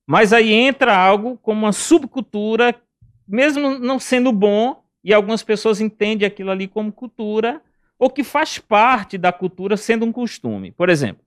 Mas 0.07 0.33
aí 0.33 0.53
entra 0.53 0.97
algo 0.97 1.37
como 1.37 1.65
uma 1.65 1.73
subcultura, 1.73 2.75
mesmo 3.27 3.77
não 3.77 3.99
sendo 3.99 4.31
bom, 4.31 4.81
e 5.03 5.13
algumas 5.13 5.43
pessoas 5.43 5.79
entendem 5.79 6.27
aquilo 6.27 6.51
ali 6.51 6.67
como 6.67 6.91
cultura, 6.91 7.61
ou 7.97 8.09
que 8.09 8.23
faz 8.23 8.57
parte 8.57 9.17
da 9.17 9.31
cultura 9.31 9.77
sendo 9.77 10.05
um 10.05 10.11
costume. 10.11 10.71
Por 10.71 10.89
exemplo, 10.89 11.23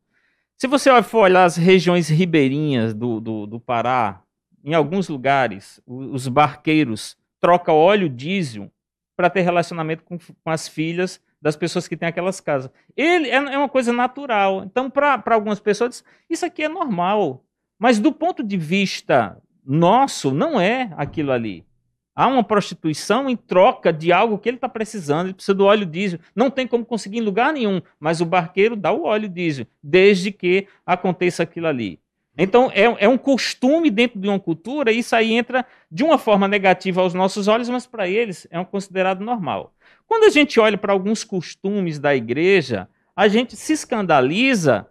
se 0.57 0.66
você 0.66 1.03
for 1.03 1.25
olhar 1.25 1.45
as 1.45 1.57
regiões 1.57 2.09
ribeirinhas 2.09 2.95
do, 2.95 3.20
do, 3.20 3.47
do 3.47 3.61
Pará, 3.61 4.23
em 4.64 4.75
alguns 4.75 5.09
lugares, 5.09 5.81
os 5.87 6.29
barqueiros 6.29 7.16
trocam 7.41 7.75
óleo 7.75 8.09
diesel 8.09 8.70
para 9.16 9.29
ter 9.29 9.43
relacionamento 9.43 10.03
com, 10.05 10.18
com 10.18 10.51
as 10.51 10.68
filhas 10.68 11.20
das 11.43 11.57
pessoas 11.57 11.88
que 11.88 11.97
têm 11.97 12.09
aquelas 12.09 12.40
casas. 12.40 12.70
Ele 12.97 13.28
é, 13.28 13.34
é 13.34 13.59
uma 13.59 13.68
coisa 13.68 13.93
natural. 13.93 14.62
Então, 14.64 14.88
para 14.88 15.20
algumas 15.26 15.59
pessoas, 15.59 16.05
isso 16.30 16.47
aqui 16.47 16.62
é 16.62 16.68
normal. 16.68 17.45
Mas 17.76 17.99
do 17.99 18.12
ponto 18.12 18.45
de 18.45 18.57
vista 18.57 19.36
nosso, 19.66 20.30
não 20.30 20.61
é 20.61 20.93
aquilo 20.97 21.32
ali. 21.32 21.66
Há 22.14 22.28
uma 22.28 22.45
prostituição 22.45 23.28
em 23.28 23.36
troca 23.36 23.93
de 23.93 24.12
algo 24.12 24.38
que 24.38 24.49
ele 24.49 24.57
está 24.57 24.68
precisando. 24.68 25.26
Ele 25.26 25.34
precisa 25.34 25.55
do 25.55 25.64
óleo 25.64 25.84
diesel. 25.84 26.20
Não 26.36 26.49
tem 26.49 26.66
como 26.66 26.84
conseguir 26.84 27.18
em 27.18 27.22
lugar 27.22 27.53
nenhum, 27.53 27.82
mas 27.99 28.20
o 28.20 28.26
barqueiro 28.26 28.76
dá 28.76 28.93
o 28.93 29.05
óleo 29.05 29.28
diesel, 29.28 29.66
desde 29.82 30.30
que 30.30 30.68
aconteça 30.86 31.43
aquilo 31.43 31.66
ali. 31.66 31.99
Então, 32.36 32.70
é, 32.72 32.84
é 33.05 33.09
um 33.09 33.18
costume 33.18 33.90
dentro 33.90 34.18
de 34.18 34.26
uma 34.28 34.40
cultura, 34.40 34.90
e 34.90 34.99
isso 34.99 35.14
aí 35.14 35.32
entra 35.32 35.66
de 35.90 36.03
uma 36.03 36.16
forma 36.16 36.49
negativa 36.49 37.03
aos 37.03 37.12
nossos 37.12 37.47
olhos, 37.47 37.68
mas 37.68 37.86
para 37.86 38.09
eles 38.09 38.47
é 38.51 38.59
um 38.59 38.64
considerado 38.64 39.22
normal. 39.22 39.74
Quando 40.13 40.25
a 40.25 40.29
gente 40.29 40.61
olha 40.61 40.77
para 40.77 40.93
alguns 40.93 41.25
costumes 41.25 41.99
da 41.99 42.15
igreja, 42.15 42.87
a 43.17 43.29
gente 43.29 43.57
se 43.57 43.73
escandaliza. 43.73 44.87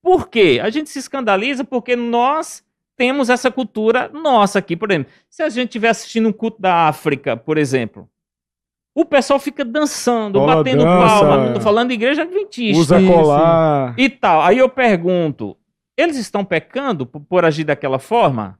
Por 0.00 0.30
quê? 0.30 0.60
A 0.62 0.70
gente 0.70 0.88
se 0.88 0.98
escandaliza 0.98 1.62
porque 1.62 1.94
nós 1.94 2.64
temos 2.96 3.28
essa 3.28 3.50
cultura 3.50 4.08
nossa 4.08 4.60
aqui. 4.60 4.74
Por 4.74 4.90
exemplo, 4.90 5.12
se 5.28 5.42
a 5.42 5.50
gente 5.50 5.68
estiver 5.68 5.90
assistindo 5.90 6.26
um 6.30 6.32
culto 6.32 6.58
da 6.58 6.88
África, 6.88 7.36
por 7.36 7.58
exemplo, 7.58 8.08
o 8.94 9.04
pessoal 9.04 9.38
fica 9.38 9.62
dançando, 9.62 10.38
Rola 10.38 10.56
batendo 10.56 10.84
dança, 10.84 11.06
palma. 11.06 11.36
Não 11.36 11.50
é. 11.50 11.52
tô 11.52 11.60
falando 11.60 11.88
de 11.88 11.94
igreja 11.94 12.22
adventista 12.22 12.80
Usa 12.80 13.06
colar. 13.06 13.94
e 13.98 14.08
tal. 14.08 14.40
Aí 14.40 14.56
eu 14.56 14.70
pergunto, 14.70 15.54
eles 15.94 16.16
estão 16.16 16.46
pecando 16.46 17.04
por, 17.04 17.20
por 17.20 17.44
agir 17.44 17.64
daquela 17.64 17.98
forma? 17.98 18.58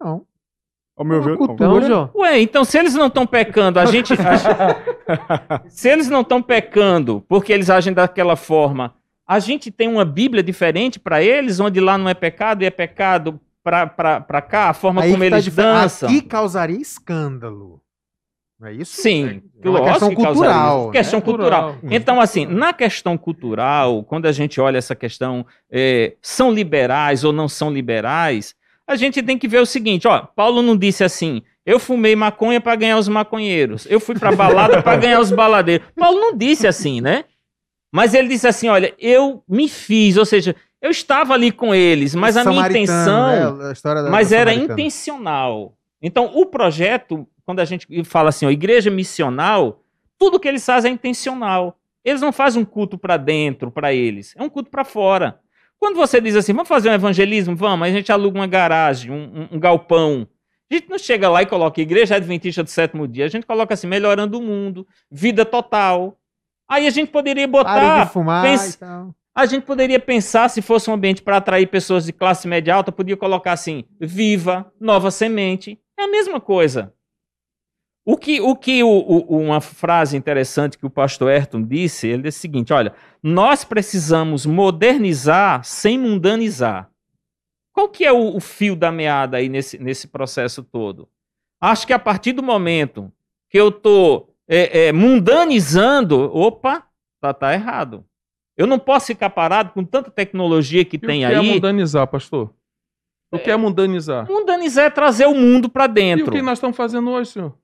Não. 0.00 0.26
Ao 1.00 1.04
meu 1.06 1.22
ver, 1.22 1.38
não. 1.38 1.54
Então, 1.54 1.80
Jó, 1.80 2.10
Ué, 2.14 2.40
então 2.42 2.62
se 2.62 2.78
eles 2.78 2.92
não 2.94 3.06
estão 3.06 3.26
pecando, 3.26 3.80
a 3.80 3.86
gente. 3.86 4.12
se 5.66 5.88
eles 5.88 6.10
não 6.10 6.20
estão 6.20 6.42
pecando 6.42 7.24
porque 7.26 7.54
eles 7.54 7.70
agem 7.70 7.94
daquela 7.94 8.36
forma, 8.36 8.94
a 9.26 9.38
gente 9.38 9.70
tem 9.70 9.88
uma 9.88 10.04
Bíblia 10.04 10.42
diferente 10.42 11.00
para 11.00 11.22
eles, 11.22 11.58
onde 11.58 11.80
lá 11.80 11.96
não 11.96 12.06
é 12.06 12.12
pecado 12.12 12.62
e 12.62 12.66
é 12.66 12.70
pecado 12.70 13.40
para 13.64 14.42
cá, 14.42 14.68
a 14.68 14.74
forma 14.74 15.00
Aí 15.00 15.10
como 15.10 15.20
tá 15.22 15.26
eles 15.26 15.44
dif- 15.44 15.56
dançam. 15.56 16.06
Aqui 16.06 16.20
causaria 16.20 16.76
escândalo. 16.78 17.80
Não 18.58 18.68
é 18.68 18.74
isso? 18.74 19.00
Sim, 19.00 19.40
É 19.64 19.68
uma 19.70 19.78
lógico 19.78 19.92
questão 20.08 20.14
cultural, 20.14 20.86
né? 20.86 20.92
Questão 20.92 21.20
cultural. 21.22 21.72
Cultural. 21.72 21.92
Então, 21.94 22.20
assim, 22.20 22.44
na 22.44 22.74
questão 22.74 23.16
cultural, 23.16 24.04
quando 24.04 24.26
a 24.26 24.32
gente 24.32 24.60
olha 24.60 24.76
essa 24.76 24.94
questão, 24.94 25.46
é, 25.70 26.14
são 26.20 26.52
liberais 26.52 27.24
ou 27.24 27.32
não 27.32 27.48
são 27.48 27.72
liberais, 27.72 28.54
a 28.90 28.96
gente 28.96 29.22
tem 29.22 29.38
que 29.38 29.46
ver 29.46 29.60
o 29.60 29.66
seguinte, 29.66 30.08
ó, 30.08 30.18
Paulo 30.18 30.62
não 30.62 30.76
disse 30.76 31.04
assim, 31.04 31.42
eu 31.64 31.78
fumei 31.78 32.16
maconha 32.16 32.60
para 32.60 32.74
ganhar 32.74 32.98
os 32.98 33.06
maconheiros, 33.06 33.86
eu 33.88 34.00
fui 34.00 34.18
pra 34.18 34.32
balada 34.32 34.82
para 34.82 34.96
ganhar 34.96 35.20
os 35.20 35.30
baladeiros. 35.30 35.86
Paulo 35.94 36.18
não 36.18 36.36
disse 36.36 36.66
assim, 36.66 37.00
né? 37.00 37.24
Mas 37.92 38.14
ele 38.14 38.26
disse 38.26 38.48
assim, 38.48 38.68
olha, 38.68 38.92
eu 38.98 39.44
me 39.48 39.68
fiz, 39.68 40.16
ou 40.16 40.26
seja, 40.26 40.56
eu 40.82 40.90
estava 40.90 41.34
ali 41.34 41.52
com 41.52 41.72
eles, 41.72 42.16
mas 42.16 42.36
a 42.36 42.44
minha 42.44 42.66
intenção 42.66 43.28
né? 43.28 43.44
A 43.44 44.10
mas 44.10 44.32
era 44.32 44.52
intencional. 44.52 45.76
Então, 46.02 46.32
o 46.34 46.46
projeto, 46.46 47.28
quando 47.46 47.60
a 47.60 47.64
gente 47.64 47.86
fala 48.02 48.30
assim, 48.30 48.44
ó, 48.44 48.50
igreja 48.50 48.90
missional, 48.90 49.84
tudo 50.18 50.40
que 50.40 50.48
eles 50.48 50.66
fazem 50.66 50.90
é 50.90 50.94
intencional. 50.94 51.78
Eles 52.04 52.20
não 52.20 52.32
fazem 52.32 52.60
um 52.60 52.64
culto 52.64 52.98
para 52.98 53.16
dentro, 53.16 53.70
para 53.70 53.92
eles. 53.92 54.34
É 54.36 54.42
um 54.42 54.48
culto 54.48 54.68
para 54.68 54.84
fora. 54.84 55.38
Quando 55.80 55.96
você 55.96 56.20
diz 56.20 56.36
assim, 56.36 56.52
vamos 56.52 56.68
fazer 56.68 56.90
um 56.90 56.94
evangelismo? 56.94 57.56
Vamos, 57.56 57.88
a 57.88 57.90
gente 57.90 58.12
aluga 58.12 58.38
uma 58.38 58.46
garagem, 58.46 59.10
um, 59.10 59.16
um- 59.52 59.56
um 59.56 59.58
galpão. 59.58 60.28
A 60.70 60.74
gente 60.74 60.88
não 60.88 60.98
chega 60.98 61.28
lá 61.28 61.42
e 61.42 61.46
coloca 61.46 61.80
igreja 61.80 62.14
adventista 62.16 62.62
do 62.62 62.70
sétimo 62.70 63.08
dia. 63.08 63.24
A 63.24 63.28
gente 63.28 63.46
coloca 63.46 63.74
assim, 63.74 63.86
melhorando 63.86 64.38
o 64.38 64.42
mundo, 64.42 64.86
vida 65.10 65.44
total. 65.44 66.16
Aí 66.68 66.86
a 66.86 66.90
gente 66.90 67.10
poderia 67.10 67.48
botar 67.48 68.04
de 68.04 68.12
fumar 68.12 68.44
pensa- 68.44 68.76
e 68.76 68.78
tal. 68.78 69.14
a 69.34 69.46
gente 69.46 69.64
poderia 69.64 69.98
pensar, 69.98 70.48
se 70.48 70.62
fosse 70.62 70.88
um 70.88 70.92
ambiente 70.94 71.22
para 71.22 71.38
atrair 71.38 71.66
pessoas 71.66 72.04
de 72.06 72.12
classe 72.12 72.46
média 72.46 72.74
alta, 72.74 72.92
podia 72.92 73.16
colocar 73.16 73.52
assim: 73.52 73.84
viva, 73.98 74.70
nova 74.78 75.10
semente. 75.10 75.80
É 75.98 76.04
a 76.04 76.08
mesma 76.08 76.40
coisa. 76.40 76.92
O 78.04 78.16
que, 78.16 78.40
o 78.40 78.56
que 78.56 78.82
o- 78.82 78.88
o- 78.88 79.38
uma 79.38 79.60
frase 79.60 80.16
interessante 80.16 80.78
que 80.78 80.86
o 80.86 80.90
pastor 80.90 81.30
Ayrton 81.30 81.62
disse, 81.62 82.08
ele 82.08 82.22
disse 82.22 82.38
o 82.38 82.40
seguinte: 82.40 82.72
olha, 82.72 82.94
nós 83.22 83.62
precisamos 83.64 84.46
modernizar 84.46 85.62
sem 85.64 85.98
mundanizar. 85.98 86.90
Qual 87.72 87.88
que 87.88 88.04
é 88.04 88.12
o, 88.12 88.36
o 88.36 88.40
fio 88.40 88.74
da 88.74 88.90
meada 88.90 89.36
aí 89.36 89.48
nesse, 89.48 89.78
nesse 89.78 90.08
processo 90.08 90.62
todo? 90.62 91.08
Acho 91.60 91.86
que 91.86 91.92
a 91.92 91.98
partir 91.98 92.32
do 92.32 92.42
momento 92.42 93.12
que 93.48 93.58
eu 93.60 93.68
estou 93.68 94.34
mundanizando, 94.94 96.18
opa, 96.34 96.84
tá, 97.20 97.32
tá 97.34 97.52
errado. 97.52 98.04
Eu 98.56 98.66
não 98.66 98.78
posso 98.78 99.06
ficar 99.06 99.30
parado 99.30 99.72
com 99.72 99.84
tanta 99.84 100.10
tecnologia 100.10 100.84
que 100.84 100.96
E 100.96 100.98
tem 100.98 101.24
o 101.24 101.28
que 101.28 101.34
é 101.34 101.38
aí. 101.38 101.48
mundanizar, 101.54 102.06
pastor? 102.06 102.52
O 103.32 103.38
que 103.38 103.50
é 103.50 103.56
mundanizar? 103.56 104.26
Mundanizar 104.28 104.86
é 104.86 104.90
trazer 104.90 105.26
o 105.26 105.34
mundo 105.34 105.68
para 105.68 105.84
E 105.84 105.88
dentro. 105.88 106.28
o 106.28 106.30
que 106.32 106.42
nós 106.42 106.58
estamos 106.58 106.76
fazendo 106.76 107.10
hoje, 107.10 107.30
senhor? 107.30 107.54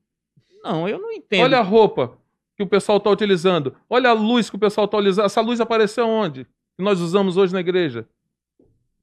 Não, 0.72 0.88
eu 0.88 0.98
não 0.98 1.10
entendo. 1.12 1.42
Olha 1.44 1.58
a 1.58 1.62
roupa 1.62 2.12
que 2.56 2.62
o 2.62 2.66
pessoal 2.66 2.98
está 2.98 3.10
utilizando. 3.10 3.74
Olha 3.88 4.10
a 4.10 4.12
luz 4.12 4.48
que 4.50 4.56
o 4.56 4.58
pessoal 4.58 4.84
está 4.86 4.96
utilizando. 4.96 5.26
Essa 5.26 5.40
luz 5.40 5.60
apareceu 5.60 6.06
onde? 6.08 6.44
Que 6.76 6.82
nós 6.84 7.00
usamos 7.00 7.36
hoje 7.36 7.52
na 7.52 7.60
igreja. 7.60 8.06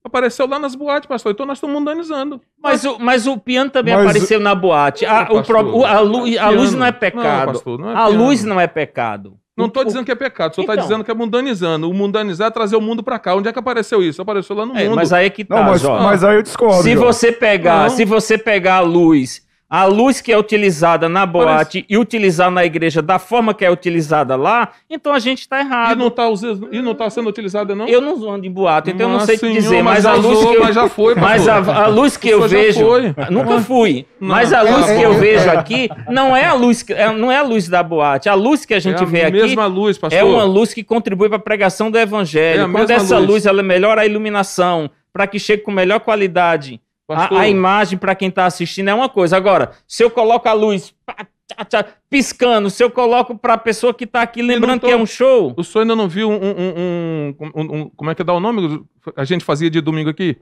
Apareceu 0.03 0.45
lá 0.45 0.59
nas 0.59 0.75
boates, 0.75 1.07
pastor. 1.07 1.31
Então 1.31 1.45
nós 1.45 1.57
estamos 1.57 1.73
mundanizando. 1.79 2.41
mas, 2.61 2.83
o, 2.83 2.99
mas 2.99 3.25
o 3.25 3.37
piano 3.37 3.69
também 3.69 3.93
Mas- 3.95 4.05
apareceu 4.05 4.39
na 4.39 4.53
boate. 4.53 5.05
A, 5.05 5.21
o 5.23 5.25
pro- 5.25 5.35
pastor. 5.37 5.65
o- 5.75 5.85
a, 5.85 5.99
lu- 6.01 6.39
a 6.39 6.49
luz 6.49 6.69
Piano. 6.71 6.77
não 6.79 6.85
é 6.85 6.91
pecado. 6.91 7.45
Não, 7.45 7.53
pastor, 7.53 7.79
não 7.79 7.89
é 7.89 7.93
a 7.93 8.05
piano. 8.07 8.23
luz 8.25 8.43
não 8.43 8.59
é 8.59 8.67
pecado. 8.67 9.37
Não 9.55 9.67
estou 9.67 9.85
dizendo 9.85 10.03
que 10.03 10.11
é 10.11 10.15
pecado, 10.15 10.55
só 10.55 10.61
está 10.61 10.73
Então. 10.73 10.83
dizendo 10.83 11.03
que 11.05 11.11
é 11.11 11.13
mundanizando. 11.13 11.87
O 11.87 11.93
mundanizar 11.93 12.47
é 12.47 12.51
trazer 12.51 12.75
o 12.75 12.81
mundo 12.81 13.03
para 13.03 13.19
cá. 13.19 13.35
Onde 13.35 13.47
é 13.47 13.53
que 13.53 13.59
apareceu 13.59 14.01
isso? 14.03 14.19
Apareceu 14.21 14.55
lá 14.55 14.65
no 14.65 14.75
É, 14.75 14.85
mundo. 14.85 14.95
mas 14.95 15.13
aí 15.13 15.27
é 15.27 15.29
que 15.29 15.45
tá, 15.45 15.55
Não, 15.57 15.63
mas, 15.69 15.81
Jó. 15.81 16.01
mas 16.01 16.23
aí 16.23 16.35
eu 16.37 16.41
discordo. 16.41 16.81
Se 16.81 16.95
Jó. 16.95 16.99
você 17.05 17.31
pegar, 17.31 17.83
Não. 17.83 17.89
se 17.95 18.03
você 18.03 18.35
pegar 18.37 18.77
a 18.77 18.81
luz, 18.81 19.42
a 19.75 19.85
luz 19.85 20.21
que 20.21 20.31
é 20.31 20.37
utilizada 20.37 21.09
na 21.09 21.25
boate 21.25 21.83
e 21.89 21.97
utilizar 21.97 22.51
na 22.51 22.63
igreja 22.63 23.01
da 23.01 23.17
forma 23.17 23.55
que 23.55 23.65
é 23.65 23.71
utilizada 23.71 24.35
lá, 24.35 24.69
então 24.87 25.11
a 25.11 25.17
gente 25.17 25.39
está 25.39 25.57
E 25.57 25.61
errado. 25.61 25.97
não 25.97 26.09
está 26.09 26.29
e 26.71 26.79
não 26.79 26.93
tá 26.93 27.09
sendo 27.09 27.27
utilizada, 27.27 27.73
não? 27.73 27.87
Eu 27.87 27.99
não 27.99 28.13
ando 28.31 28.45
em 28.45 28.51
boate, 28.51 28.91
então 28.91 29.07
eu 29.07 29.09
não 29.09 29.15
Mas, 29.17 29.25
sei 29.25 29.35
te 29.35 29.39
senhor, 29.39 29.53
dizer, 29.55 29.81
mas 29.81 30.03
mas, 30.03 30.05
a 30.05 30.13
luz 30.13 30.39
que 30.45 30.53
eu, 30.53 30.59
mas 30.63 30.75
já 30.75 30.87
foi, 30.87 31.15
mas 31.19 31.47
a, 31.47 31.55
a 31.85 31.87
luz 31.87 32.15
que 32.15 32.29
eu 32.29 32.47
vejo, 32.47 32.85
foi. 32.85 33.15
nunca 33.31 33.59
fui, 33.61 34.05
Não. 34.21 34.27
mas 34.29 34.53
a 34.53 34.61
luz 34.61 34.87
É, 34.89 34.95
que 34.95 35.01
é, 35.01 35.05
eu 35.07 35.13
é, 35.13 35.17
vejo 35.17 35.49
é. 35.49 35.57
aqui 35.57 35.89
não 36.07 36.37
é 36.37 36.45
a 36.45 36.53
luz, 36.53 36.83
que- 36.83 36.93
é- 36.93 37.11
não 37.11 37.31
é 37.31 37.37
a 37.37 37.43
luz 37.43 37.67
da 37.67 37.81
boate, 37.81 38.29
a 38.29 38.35
luz 38.35 38.65
que 38.67 38.75
a 38.75 38.79
gente 38.79 39.01
é 39.01 39.05
vê 39.07 39.23
a 39.23 39.27
aqui 39.29 39.37
mesma 39.41 39.65
luz, 39.65 39.99
é 40.11 40.23
uma 40.23 40.43
luz 40.43 40.71
que 40.71 40.83
contribui 40.83 41.29
para 41.29 41.37
a 41.37 41.41
pregação 41.41 41.89
do 41.89 41.97
evangelho. 41.97 42.71
Quando 42.71 42.91
essa 42.91 43.17
luz. 43.17 43.27
luz 43.27 43.45
ela 43.47 43.63
melhora 43.63 44.01
a 44.01 44.05
iluminação 44.05 44.87
para 45.11 45.25
que 45.25 45.39
chegue 45.39 45.63
com 45.63 45.71
melhor 45.71 45.99
qualidade 45.99 46.79
Pastor, 47.07 47.37
a, 47.37 47.41
a 47.41 47.49
imagem 47.49 47.97
para 47.97 48.15
quem 48.15 48.29
está 48.29 48.45
assistindo 48.45 48.89
é 48.89 48.93
uma 48.93 49.09
coisa. 49.09 49.35
Agora, 49.37 49.71
se 49.87 50.03
eu 50.03 50.09
coloco 50.09 50.47
a 50.47 50.53
luz 50.53 50.93
pá, 51.05 51.15
tchá, 51.47 51.65
tchá, 51.65 51.85
piscando, 52.09 52.69
se 52.69 52.81
eu 52.83 52.89
coloco 52.89 53.37
para 53.37 53.55
a 53.55 53.57
pessoa 53.57 53.93
que 53.93 54.05
está 54.05 54.21
aqui 54.21 54.41
lembrando 54.41 54.79
tô- 54.81 54.87
que 54.87 54.93
é 54.93 54.95
um 54.97 55.05
show, 55.05 55.53
O 55.57 55.63
senhor 55.63 55.81
ainda 55.83 55.95
não 55.95 56.07
viu 56.07 56.29
um, 56.29 56.35
um- 56.35 57.35
um- 57.39 57.51
um- 57.55 57.75
um- 57.81 57.89
Como 57.89 58.09
é 58.09 58.15
que 58.15 58.23
dá 58.23 58.33
o 58.33 58.39
nome? 58.39 58.83
A 59.17 59.25
gente 59.25 59.43
fazia 59.43 59.69
de 59.69 59.81
domingo 59.81 60.09
aqui? 60.09 60.37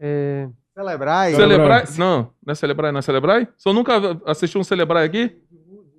é, 0.00 0.48
Celebrar. 0.74 1.32
e- 1.32 1.34
Celebrar. 1.34 1.86
Celebrar? 1.86 1.98
Não, 1.98 2.30
não 2.44 2.52
é 2.52 2.54
celebrar, 2.54 2.92
não 2.92 2.98
é 2.98 3.02
celebrar? 3.02 3.42
O 3.42 3.48
senhor 3.56 3.74
nunca 3.74 4.20
assistiu 4.26 4.60
um 4.60 4.64
celebrar 4.64 5.02
aqui? 5.04 5.34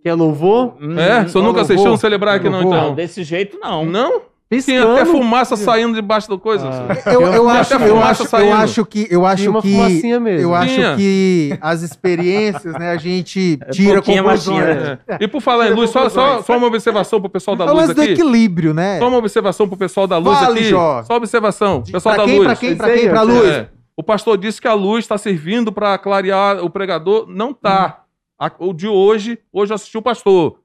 que 0.03 0.07
é 0.07 0.13
louvor? 0.13 0.77
É? 0.79 1.23
O 1.25 1.29
senhor 1.29 1.43
nunca 1.43 1.57
louvor. 1.57 1.61
assistiu 1.61 1.91
um 1.91 1.97
celebrar 1.97 2.35
aqui, 2.35 2.45
não, 2.49 2.59
Louvor. 2.61 2.73
não, 2.73 2.83
então? 2.83 2.95
desse 2.95 3.23
jeito 3.23 3.59
não. 3.59 3.83
Não? 3.83 4.21
Tem 4.49 4.59
Piscando. 4.61 4.93
até 4.93 5.05
fumaça 5.05 5.57
saindo 5.57 5.93
debaixo 5.93 6.29
da 6.29 6.37
coisa. 6.37 6.69
Ah, 7.05 7.11
Eu, 7.11 7.21
eu 7.21 7.49
acho, 7.49 7.73
eu 7.73 8.01
acho, 8.01 8.35
eu 8.37 8.53
acho 8.53 8.85
que, 8.85 9.05
eu 9.11 9.25
acho 9.25 9.49
uma 9.49 9.61
que, 9.61 9.73
fumacinha 9.73 10.19
mesmo. 10.21 10.39
eu 10.47 10.55
acho 10.55 10.73
Tinha. 10.73 10.95
que 10.95 11.57
as 11.59 11.81
experiências, 11.81 12.73
né, 12.79 12.91
a 12.91 12.95
gente 12.97 13.59
É 13.67 13.69
tira 13.71 13.95
pouquinha 13.95 14.23
conclusões. 14.23 14.57
machinha, 14.65 14.99
É. 15.05 15.17
E 15.19 15.27
por 15.27 15.41
falar 15.41 15.67
em 15.67 15.73
luz, 15.73 15.89
só, 15.89 16.07
só, 16.07 16.41
só 16.41 16.57
uma 16.57 16.67
observação 16.67 17.19
pro 17.19 17.29
pessoal 17.29 17.57
da 17.57 17.65
É 17.65 17.71
luz 17.71 17.93
do 17.93 18.01
aqui. 18.01 18.11
equilíbrio, 18.11 18.73
né? 18.73 18.99
Só 18.99 19.09
uma 19.09 19.17
observação 19.17 19.67
pro 19.67 19.75
pessoal 19.75 20.07
da 20.07 20.17
luz 20.17 20.39
Fale, 20.39 20.59
aqui. 20.61 20.69
Jó. 20.69 21.03
Só 21.03 21.15
observação. 21.17 21.83
Pessoal 21.83 22.15
pra 22.15 22.23
da 22.23 22.29
quem, 22.29 22.37
luz. 22.39 22.47
pra 22.47 22.55
quem, 22.55 22.69
aí, 22.79 22.99
quem, 23.01 23.09
pra 23.09 23.21
ó. 23.21 23.25
luz? 23.25 23.49
É. 23.49 23.67
O 23.97 24.03
pastor 24.03 24.37
disse 24.37 24.61
que 24.61 24.67
a 24.69 24.73
luz 24.73 25.03
está 25.03 25.17
servindo 25.17 25.73
para 25.73 25.97
clarear 25.97 26.63
o 26.63 26.69
pregador. 26.69 27.25
Não 27.27 27.53
tá. 27.53 28.03
A- 28.39 28.51
O 28.59 28.71
de 28.71 28.87
hoje, 28.87 29.39
hoje 29.51 29.73
eu 29.73 29.75
assisti 29.75 29.97
o 29.97 30.01
pastor. 30.01 30.59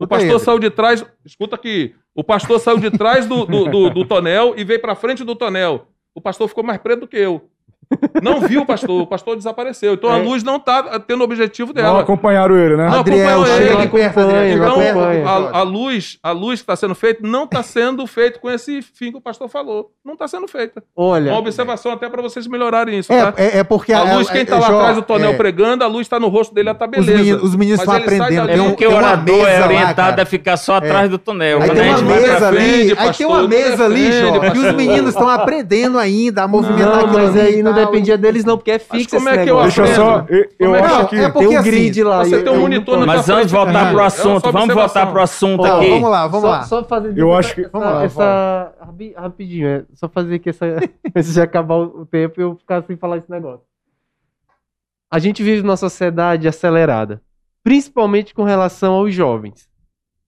O 0.00 0.06
pastor 0.06 0.40
saiu 0.40 0.58
de 0.58 0.70
trás. 0.70 1.04
Escuta 1.24 1.54
aqui. 1.56 1.94
O 2.16 2.24
pastor 2.24 2.58
saiu 2.58 2.78
de 2.78 2.90
trás 2.90 3.26
do, 3.26 3.44
do, 3.44 3.66
do- 3.70 3.90
do 3.90 4.04
tonel 4.06 4.54
e 4.56 4.64
veio 4.64 4.80
para 4.80 4.94
frente 4.94 5.22
do 5.22 5.36
tonel. 5.36 5.88
O 6.14 6.20
pastor 6.20 6.48
ficou 6.48 6.64
mais 6.64 6.78
preto 6.80 7.00
do 7.00 7.08
que 7.08 7.16
eu. 7.18 7.50
Não 8.22 8.40
viu 8.40 8.62
o 8.62 8.66
pastor, 8.66 9.02
o 9.02 9.06
pastor 9.06 9.36
desapareceu. 9.36 9.94
Então 9.94 10.10
a 10.10 10.18
É. 10.18 10.22
luz 10.22 10.42
não 10.42 10.56
está 10.56 10.98
tendo 11.00 11.20
o 11.20 11.24
objetivo 11.24 11.68
Não 11.68 11.74
dela. 11.82 12.00
acompanharam 12.00 12.56
ele, 12.56 12.76
né? 12.76 12.88
Não, 12.88 13.00
Adriel, 13.00 13.28
acompanhou 13.42 13.46
chega 13.46 13.82
ele. 13.82 13.88
perto, 13.88 14.20
não 14.20 14.82
Então, 14.82 15.26
a, 15.28 15.58
a 15.58 15.62
luz, 15.62 16.18
a 16.22 16.30
luz 16.32 16.60
que 16.60 16.64
está 16.64 16.74
sendo 16.76 16.94
feita 16.94 17.20
não 17.26 17.44
está 17.44 17.62
sendo 17.62 18.06
feita 18.06 18.38
com 18.40 18.50
esse 18.50 18.82
fim 18.82 19.12
que 19.12 19.18
o 19.18 19.20
pastor 19.20 19.48
falou. 19.48 19.90
Não 20.04 20.14
está 20.14 20.26
sendo 20.26 20.48
feita. 20.48 20.82
Olha, 20.96 21.30
Uma 21.32 21.38
observação 21.38 21.92
até 21.92 22.08
para 22.08 22.20
vocês 22.22 22.46
melhorarem 22.46 22.98
isso, 22.98 23.12
É, 23.12 23.22
tá? 23.30 23.34
é, 23.36 23.58
é 23.58 23.64
porque 23.64 23.92
A 23.92 24.16
luz, 24.16 24.28
quem 24.30 24.44
tá 24.44 24.58
lá 24.58 24.66
Jó, 24.66 24.78
atrás 24.78 24.96
do 24.96 25.02
tonel 25.02 25.30
é, 25.30 25.34
pregando, 25.34 25.84
a 25.84 25.86
luz 25.86 26.02
está 26.06 26.18
no 26.18 26.28
rosto 26.28 26.54
dele, 26.54 26.74
tá 26.74 26.86
Os 26.86 26.90
beleza. 26.90 27.12
meninos, 27.18 27.42
os 27.42 27.54
meninos 27.54 27.80
estão 27.80 27.94
aprendendo. 27.94 28.62
um, 28.62 28.68
porque 28.70 28.84
tem 28.84 28.88
o 28.88 28.90
uma 28.90 28.98
orador 28.98 29.36
mesa 29.36 29.48
é 29.50 29.58
lá, 29.60 29.66
orientado 29.66 30.10
cara. 30.10 30.22
a 30.22 30.26
ficar 30.26 30.56
só 30.56 30.76
atrás 30.76 31.08
do 31.10 31.18
tonel. 31.18 31.62
Aí 31.62 31.70
tem 31.70 31.90
uma 31.94 32.02
mesa 32.02 32.48
ali, 32.48 32.94
aí 32.98 33.12
tem 33.12 33.26
uma 33.26 33.46
mesa 33.46 33.84
ali, 33.84 34.12
Jó, 34.12 34.40
que 34.50 34.58
os 34.58 34.74
meninos 34.74 35.10
estão 35.10 35.28
aprendendo 35.28 35.98
ainda 35.98 36.42
a 36.42 36.48
movimentar 36.48 36.96
não, 36.96 37.04
aquilo 37.06 37.40
ali 37.40 37.62
dependia 37.84 38.18
deles 38.18 38.44
não, 38.44 38.56
porque 38.56 38.70
é 38.72 38.78
fixo 38.78 39.16
como 39.16 39.28
é 39.28 39.44
que 39.44 39.50
eu. 39.50 39.60
Deixa 39.62 39.82
eu 39.82 39.86
só. 39.94 40.26
Eu, 40.58 40.74
é 40.74 40.78
que- 40.80 40.86
acho 40.86 41.08
que. 41.08 41.16
é 41.16 41.30
Tem 41.30 41.46
um 41.48 41.58
assim, 41.58 41.70
grid 41.70 42.02
lá. 42.02 42.24
Você 42.24 42.42
tem 42.42 42.52
um 42.52 42.60
monitor 42.60 42.98
na 42.98 43.06
Mas 43.06 43.26
vamos 43.26 43.40
frente, 43.50 43.52
voltar 43.52 43.90
pro 43.92 44.02
assunto. 44.02 44.52
Vamos 44.52 44.74
voltar 44.74 45.06
pro 45.06 45.20
assunto 45.22 45.64
aqui. 45.64 45.88
vamos 45.90 46.10
lá, 46.10 46.26
vamos 46.26 46.48
lá. 46.50 46.62
Só 46.64 46.82
fazer 46.84 47.16
Eu 47.16 47.32
acho 47.34 47.54
que- 47.54 47.60
essa, 47.62 47.70
Vamos 47.70 47.88
lá, 47.88 48.04
essa- 48.04 48.74
rapi- 48.80 49.14
rapidinho, 49.16 49.68
é 49.68 49.84
só 49.94 50.08
fazer 50.08 50.34
aqui 50.36 50.50
essa 50.50 50.66
antes 51.14 51.34
de 51.34 51.40
acabar 51.40 51.76
o 51.76 52.04
tempo 52.06 52.40
e 52.40 52.42
eu 52.42 52.56
ficar 52.56 52.82
sem 52.82 52.96
falar 52.96 53.18
esse 53.18 53.30
negócio. 53.30 53.64
A 55.10 55.18
gente 55.18 55.42
vive 55.42 55.62
numa 55.62 55.76
sociedade 55.76 56.48
acelerada, 56.48 57.22
principalmente 57.62 58.34
com 58.34 58.42
relação 58.44 58.94
aos 58.94 59.14
jovens, 59.14 59.68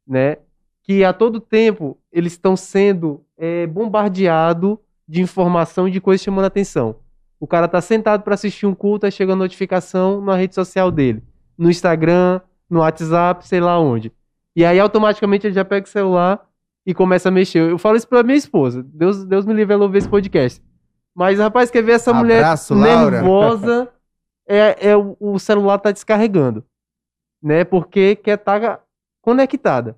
né? 0.07 0.37
Que 0.85 1.05
a 1.05 1.13
todo 1.13 1.41
tempo 1.41 1.99
eles 2.13 2.33
estão 2.33 2.57
sendo 2.57 3.23
é, 3.37 3.67
bombardeados 3.67 4.79
de 5.07 5.21
informação 5.21 5.87
e 5.89 5.91
de 5.91 6.01
coisas 6.01 6.25
chamando 6.25 6.45
a 6.45 6.49
atenção. 6.49 6.97
O 7.41 7.47
cara 7.47 7.68
tá 7.68 7.80
sentado 7.80 8.22
para 8.22 8.34
assistir 8.34 8.66
um 8.66 8.74
culto, 8.74 9.07
aí 9.07 9.12
chega 9.12 9.32
a 9.32 9.36
notificação 9.36 10.20
na 10.20 10.34
rede 10.34 10.55
social 10.55 10.91
dele, 10.91 11.22
no 11.57 11.70
Instagram, 11.70 12.41
no 12.68 12.80
WhatsApp, 12.80 13.47
sei 13.47 13.61
lá 13.61 13.78
onde. 13.78 14.12
E 14.57 14.64
aí 14.64 14.78
automaticamente 14.80 15.47
ele 15.47 15.55
já 15.55 15.64
pega 15.64 15.86
o 15.86 15.89
celular 15.89 16.45
e 16.84 16.93
começa 16.93 17.28
a 17.28 17.32
mexer. 17.32 17.70
Eu 17.70 17.78
falo 17.78 17.97
isso 17.97 18.09
pra 18.09 18.22
minha 18.22 18.36
esposa. 18.36 18.82
Deus, 18.82 19.24
Deus 19.24 19.47
me 19.47 19.55
livre 19.55 19.74
ela 19.74 19.84
ouvir 19.84 19.99
esse 19.99 20.09
podcast. 20.09 20.62
Mas, 21.14 21.39
rapaz, 21.39 21.70
quer 21.70 21.82
ver 21.82 21.93
essa 21.93 22.16
Abraço, 22.16 22.74
mulher 22.74 22.95
Laura. 22.95 23.11
nervosa? 23.22 23.93
É, 24.51 24.93
é 24.93 24.97
o, 24.97 25.14
o 25.20 25.39
celular 25.39 25.76
tá 25.76 25.91
descarregando. 25.93 26.64
Né? 27.43 27.64
Porque 27.64 28.16
quer 28.16 28.39
estar 28.39 28.82
conectada. 29.20 29.95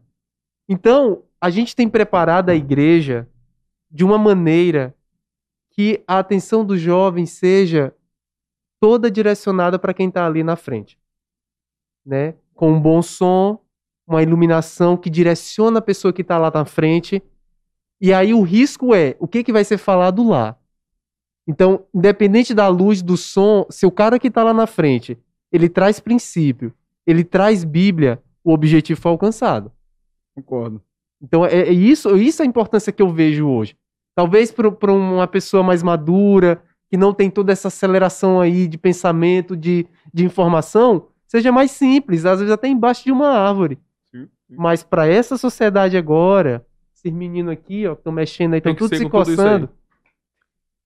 Então, 0.68 1.22
a 1.41 1.51
gente 1.51 1.76
tem 1.76 1.88
preparado 1.88 2.51
a 2.51 2.55
igreja 2.57 3.28
de 3.88 4.05
uma 4.05 4.18
maneira 4.18 4.93
que 5.71 6.03
a 6.07 6.18
atenção 6.18 6.64
do 6.64 6.77
jovem 6.77 7.27
seja 7.27 7.95
toda 8.81 9.11
direcionada 9.11 9.79
para 9.79 9.95
quem 9.95 10.09
está 10.09 10.27
ali 10.27 10.43
na 10.43 10.57
frente, 10.57 10.99
né? 12.05 12.35
Com 12.55 12.73
um 12.73 12.81
bom 12.81 13.01
som, 13.03 13.59
uma 14.07 14.23
iluminação 14.23 14.97
que 14.97 15.09
direciona 15.09 15.79
a 15.79 15.83
pessoa 15.83 16.12
que 16.12 16.23
está 16.23 16.37
lá 16.39 16.51
na 16.53 16.64
frente. 16.64 17.23
E 18.01 18.12
aí 18.12 18.35
o 18.35 18.43
risco 18.43 18.95
é 18.95 19.16
o 19.18 19.29
que, 19.29 19.45
que 19.45 19.53
vai 19.53 19.64
ser 19.64 19.79
falado 19.79 20.27
lá. 20.27 20.57
Então, 21.47 21.87
independente 21.95 22.55
da 22.55 22.68
luz, 22.68 23.03
do 23.03 23.16
som, 23.16 23.66
se 23.71 23.87
o 23.87 23.91
cara 23.91 24.18
que 24.18 24.29
está 24.29 24.43
lá 24.43 24.53
na 24.53 24.66
frente 24.66 25.18
ele 25.53 25.68
traz 25.68 25.99
princípio, 25.99 26.73
ele 27.07 27.25
traz 27.25 27.64
Bíblia, 27.64 28.23
o 28.45 28.53
objetivo 28.53 29.01
foi 29.01 29.11
alcançado. 29.11 29.73
Concordo. 30.35 30.81
Então, 31.21 31.45
é, 31.45 31.62
é 31.62 31.73
isso, 31.73 32.16
isso 32.16 32.41
é 32.41 32.45
a 32.45 32.49
importância 32.49 32.93
que 32.93 33.03
eu 33.03 33.11
vejo 33.11 33.49
hoje. 33.49 33.77
Talvez 34.21 34.53
para 34.53 34.93
uma 34.93 35.27
pessoa 35.27 35.62
mais 35.62 35.83
madura, 35.83 36.62
que 36.91 36.97
não 36.99 37.14
tem 37.14 37.31
toda 37.31 37.53
essa 37.53 37.68
aceleração 37.68 38.39
aí 38.39 38.68
de 38.68 38.77
pensamento, 38.77 39.57
de, 39.57 39.87
de 40.12 40.27
informação, 40.27 41.07
seja 41.27 41.51
mais 41.51 41.71
simples, 41.71 42.27
às 42.27 42.39
vezes 42.39 42.53
até 42.53 42.68
embaixo 42.68 43.03
de 43.03 43.12
uma 43.12 43.31
árvore. 43.31 43.79
Sim, 44.14 44.25
sim. 44.25 44.55
Mas 44.59 44.83
para 44.83 45.07
essa 45.09 45.39
sociedade 45.39 45.97
agora, 45.97 46.66
esses 46.95 47.11
meninos 47.11 47.51
aqui, 47.51 47.87
ó, 47.87 47.95
que 47.95 48.01
estão 48.03 48.12
mexendo 48.12 48.53
aí, 48.53 48.59
estão 48.59 48.75
tudo 48.75 48.95
se 48.95 49.09
coçando, 49.09 49.71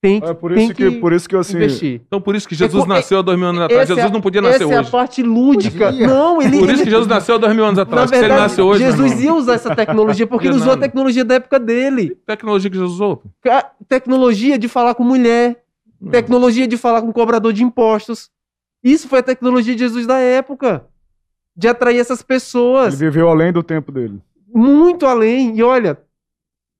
tem 0.04 0.20
que, 0.20 0.26
É 0.28 0.34
por 0.34 0.52
tem 0.52 0.64
isso 0.66 0.74
que, 0.74 0.90
por 0.90 1.12
isso 1.14 1.26
que 1.26 1.34
assim. 1.34 1.56
investir. 1.56 2.02
Então 2.06 2.20
por 2.20 2.36
isso 2.36 2.46
que 2.46 2.54
Jesus 2.54 2.84
É, 2.84 2.86
nasceu 2.86 3.18
há 3.20 3.22
dois 3.22 3.38
mil 3.38 3.48
anos 3.48 3.62
atrás. 3.62 3.82
essa 3.84 3.92
é 3.92 3.96
Jesus 3.96 4.10
a- 4.10 4.12
não 4.14 4.20
podia 4.20 4.42
nascer 4.42 4.62
Essa 4.64 4.74
é 4.74 4.76
a 4.76 4.80
hoje. 4.80 4.90
parte 4.90 5.22
lúdica. 5.22 5.86
Podia. 5.86 6.06
Não, 6.06 6.42
ele, 6.42 6.58
Por 6.58 6.64
isso 6.68 6.72
ele- 6.74 6.84
que 6.84 6.90
Jesus 6.90 7.06
nasceu 7.08 7.36
há 7.36 7.38
dois 7.38 7.54
mil 7.54 7.64
anos 7.64 7.76
na 7.76 7.82
atrás. 7.84 8.10
Se 8.10 8.14
ele 8.16 8.20
verdade, 8.20 8.42
nasce 8.42 8.60
hoje, 8.60 8.82
meu 8.84 8.92
Jesus 8.92 9.22
ia 9.22 9.34
usar 9.34 9.54
essa 9.54 9.74
tecnologia 9.74 10.26
porque 10.26 10.46
ele 10.46 10.56
usou 10.56 10.72
a 10.72 10.76
não. 10.76 10.82
tecnologia 10.82 11.24
da 11.24 11.36
época 11.36 11.58
dele. 11.58 12.16
tecnologia 12.26 12.68
que 12.70 12.76
Jesus 12.76 12.92
usou. 12.94 13.22
A 13.48 13.62
tecnologia 13.88 14.58
de 14.58 14.68
falar 14.68 14.94
com 14.94 15.02
mulher, 15.04 15.62
Hum. 16.02 16.10
tecnologia 16.10 16.66
de 16.68 16.76
falar 16.76 17.00
com 17.00 17.10
cobrador 17.12 17.52
de 17.52 17.64
impostos. 17.64 18.28
Isso 18.82 19.08
foi 19.08 19.20
a 19.20 19.22
tecnologia 19.22 19.72
de 19.74 19.80
Jesus 19.80 20.06
da 20.06 20.18
época. 20.18 20.84
De 21.56 21.66
atrair 21.68 21.98
essas 21.98 22.18
Ele 22.20 22.26
pessoas. 22.26 22.98
viveu 22.98 23.28
além 23.30 23.52
do 23.52 23.62
tempo 23.62 23.90
dele. 23.90 24.20
Muito 24.54 25.06
além. 25.06 25.56
E 25.56 25.62
olha, 25.62 25.96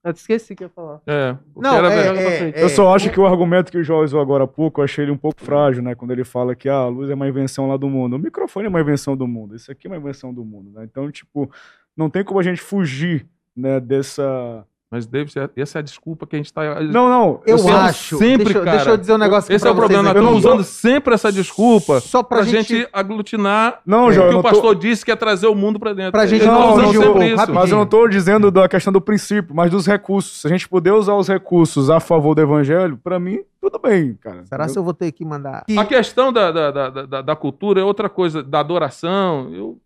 eu 0.05 0.13
esqueci 0.13 0.53
o 0.53 0.57
que 0.57 0.65
eu 0.65 0.67
ia 0.67 0.73
falar. 0.73 1.01
É. 1.07 1.37
Não, 1.57 1.77
era 1.77 1.93
é, 1.93 2.09
é, 2.09 2.51
é, 2.51 2.63
Eu 2.63 2.69
só 2.69 2.95
acho 2.95 3.11
que 3.11 3.19
o 3.19 3.27
argumento 3.27 3.73
que 3.73 3.79
o 3.79 3.83
Jó 3.83 4.03
usou 4.03 4.21
agora 4.21 4.45
há 4.45 4.47
pouco, 4.47 4.81
eu 4.81 4.85
achei 4.85 5.05
ele 5.05 5.11
um 5.11 5.17
pouco 5.17 5.43
frágil, 5.43 5.83
né? 5.83 5.95
Quando 5.95 6.11
ele 6.11 6.25
fala 6.25 6.55
que 6.55 6.69
ah, 6.69 6.75
a 6.75 6.89
luz 6.89 7.09
é 7.11 7.15
uma 7.15 7.27
invenção 7.27 7.67
lá 7.67 7.79
do 7.79 7.89
mundo. 7.89 8.17
O 8.17 8.19
microfone 8.19 8.67
é 8.67 8.69
uma 8.69 8.81
invenção 8.81 9.17
do 9.17 9.27
mundo. 9.27 9.57
Isso 9.57 9.73
aqui 9.73 9.87
é 9.87 9.91
uma 9.91 9.97
invenção 9.97 10.33
do 10.33 10.45
mundo, 10.45 10.71
né? 10.71 10.85
Então, 10.85 11.11
tipo, 11.11 11.51
não 11.97 12.11
tem 12.11 12.23
como 12.23 12.39
a 12.39 12.43
gente 12.43 12.61
fugir, 12.61 13.27
né, 13.57 13.81
dessa... 13.81 14.67
Mas, 14.95 15.07
David, 15.07 15.35
essa 15.57 15.79
é 15.79 15.81
a 15.81 15.83
desculpa 15.83 16.25
que 16.25 16.37
a 16.37 16.39
gente 16.39 16.47
está. 16.47 16.63
Não, 16.85 17.09
não. 17.09 17.41
Eu 17.45 17.59
Eu 17.59 17.69
acho. 17.77 18.17
sempre, 18.17 18.45
deixa, 18.45 18.59
eu- 18.61 18.65
cara. 18.65 18.77
deixa 18.77 18.91
eu 18.93 18.97
dizer 18.97 19.13
um 19.15 19.19
negócio 19.19 19.49
aqui 19.49 19.55
Esse 19.57 19.67
é 19.67 19.71
o 19.73 19.75
problema. 19.75 20.03
Nós 20.05 20.15
estamos 20.15 20.39
usando 20.45 20.63
sempre 20.63 21.15
essa 21.15 21.33
desculpa 21.33 21.99
Só 21.99 22.23
pra, 22.23 22.39
pra 22.39 22.47
gente, 22.47 22.77
gente 22.77 22.89
aglutinar 22.93 23.81
Não, 23.85 24.07
o 24.07 24.13
Jó, 24.13 24.21
que 24.23 24.27
eu 24.27 24.31
o 24.31 24.33
não 24.35 24.43
tô... 24.43 24.49
pastor 24.51 24.75
disse 24.77 25.05
que 25.05 25.11
é 25.11 25.17
trazer 25.17 25.49
o 25.49 25.55
mundo 25.55 25.81
pra 25.81 25.93
dentro. 25.93 26.13
Pra 26.13 26.27
gente 26.27 26.47
não 26.47 26.77
tá 26.77 26.83
isso. 26.85 27.01
rapidinho. 27.37 27.55
Mas 27.55 27.71
eu 27.71 27.77
não 27.77 27.83
estou 27.85 28.09
dizendo 28.09 28.51
da 28.53 28.69
questão 28.69 28.93
do 28.93 29.01
princípio, 29.01 29.53
mas 29.53 29.69
dos 29.69 29.85
recursos. 29.85 30.43
Se 30.43 30.47
a 30.47 30.51
gente 30.51 30.69
puder 30.69 30.93
usar 30.93 31.15
os 31.15 31.27
recursos 31.27 31.91
a 31.91 31.99
favor 31.99 32.37
do 32.37 32.41
evangelho, 32.43 32.97
pra 33.03 33.19
mim, 33.19 33.41
tudo 33.61 33.81
bem, 33.81 34.15
cara. 34.21 34.45
Será 34.45 34.69
se 34.69 34.79
eu 34.79 34.85
vou 34.85 34.95
ter 34.95 35.11
que 35.11 35.25
mandar? 35.25 35.65
A 35.77 35.85
questão 35.85 36.33
da, 36.33 36.53
da, 36.53 36.71
da, 36.71 36.91
da, 36.91 37.23
da 37.23 37.35
cultura 37.37 37.81
é 37.81 37.85
outra 37.85 38.09
coisa, 38.09 38.43
da 38.45 38.61
adoração. 38.61 39.51
Eu, 39.53 39.79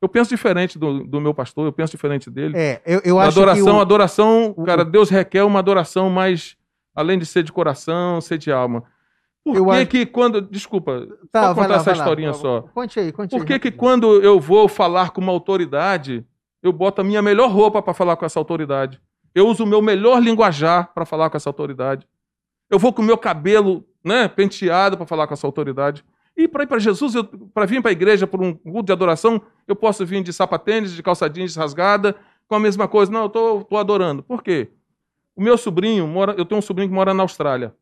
eu 0.00 0.08
penso 0.08 0.30
diferente 0.30 0.78
do, 0.78 1.04
do 1.04 1.20
meu 1.20 1.34
pastor, 1.34 1.66
eu 1.66 1.72
penso 1.72 1.90
diferente 1.92 2.30
dele. 2.30 2.56
É, 2.56 2.80
eu, 2.86 3.00
eu 3.04 3.18
A 3.18 3.24
acho 3.26 3.38
adoração, 3.38 3.64
que 3.64 3.70
o- 3.70 3.80
adoração, 3.80 4.54
cara, 4.64 4.84
Deus 4.84 5.08
requer 5.10 5.42
uma 5.42 5.58
adoração 5.58 6.08
mais, 6.10 6.56
além 6.94 7.18
de 7.18 7.26
ser 7.26 7.42
de 7.42 7.52
coração, 7.52 8.20
ser 8.20 8.38
de 8.38 8.50
alma. 8.52 8.84
Por 9.44 9.56
Eu 9.56 9.64
que 9.66 9.70
acho- 9.72 9.86
que 9.86 10.06
quando, 10.06 10.40
desculpa, 10.42 11.06
Tá, 11.32 11.52
vai 11.52 11.64
contar 11.64 11.68
lá, 11.68 11.76
essa 11.76 11.90
lá, 11.92 11.96
historinha 11.96 12.32
favor. 12.34 12.62
só. 12.64 12.68
Conte 12.74 13.00
aí, 13.00 13.12
conte 13.12 13.30
Por 13.30 13.40
aí. 13.40 13.46
que 13.46 13.46
que 13.46 13.52
rapidinho. 13.68 13.78
quando 13.78 14.22
eu 14.22 14.38
vou 14.38 14.68
falar 14.68 15.10
com 15.10 15.20
uma 15.20 15.32
autoridade, 15.32 16.24
eu 16.62 16.72
boto 16.72 17.00
a 17.00 17.04
minha 17.04 17.22
melhor 17.22 17.50
roupa 17.50 17.80
para 17.80 17.94
falar 17.94 18.16
com 18.16 18.24
essa 18.26 18.38
autoridade? 18.38 19.00
Eu 19.34 19.46
uso 19.46 19.64
o 19.64 19.66
meu 19.66 19.80
melhor 19.80 20.20
linguajar 20.22 20.92
para 20.92 21.04
falar 21.06 21.30
com 21.30 21.36
essa 21.36 21.48
autoridade. 21.48 22.06
Eu 22.70 22.78
vou 22.78 22.92
com 22.92 23.00
o 23.00 23.04
meu 23.04 23.16
cabelo, 23.16 23.84
né, 24.04 24.28
penteado 24.28 24.96
para 24.96 25.06
falar 25.06 25.26
com 25.26 25.34
essa 25.34 25.46
autoridade. 25.46 26.04
E 26.38 26.46
para 26.46 26.62
ir 26.62 26.66
para 26.68 26.78
Jesus, 26.78 27.14
para 27.52 27.66
vir 27.66 27.82
para 27.82 27.90
a 27.90 27.92
igreja 27.92 28.24
por 28.24 28.40
um 28.40 28.54
culto 28.54 28.84
de 28.86 28.92
adoração, 28.92 29.42
eu 29.66 29.74
posso 29.74 30.06
vir 30.06 30.22
de 30.22 30.32
sapatênis, 30.32 30.92
de 30.92 31.02
calça 31.02 31.28
jeans 31.28 31.56
rasgada, 31.56 32.14
com 32.46 32.54
a 32.54 32.60
mesma 32.60 32.86
coisa. 32.86 33.10
Não, 33.10 33.22
eu 33.22 33.28
tô, 33.28 33.64
tô 33.64 33.76
adorando. 33.76 34.22
Por 34.22 34.40
quê? 34.40 34.68
O 35.34 35.42
meu 35.42 35.58
sobrinho 35.58 36.06
mora, 36.06 36.34
eu 36.38 36.44
tenho 36.44 36.60
um 36.60 36.62
sobrinho 36.62 36.88
que 36.88 36.94
mora 36.94 37.12
na 37.12 37.24
Austrália. 37.24 37.74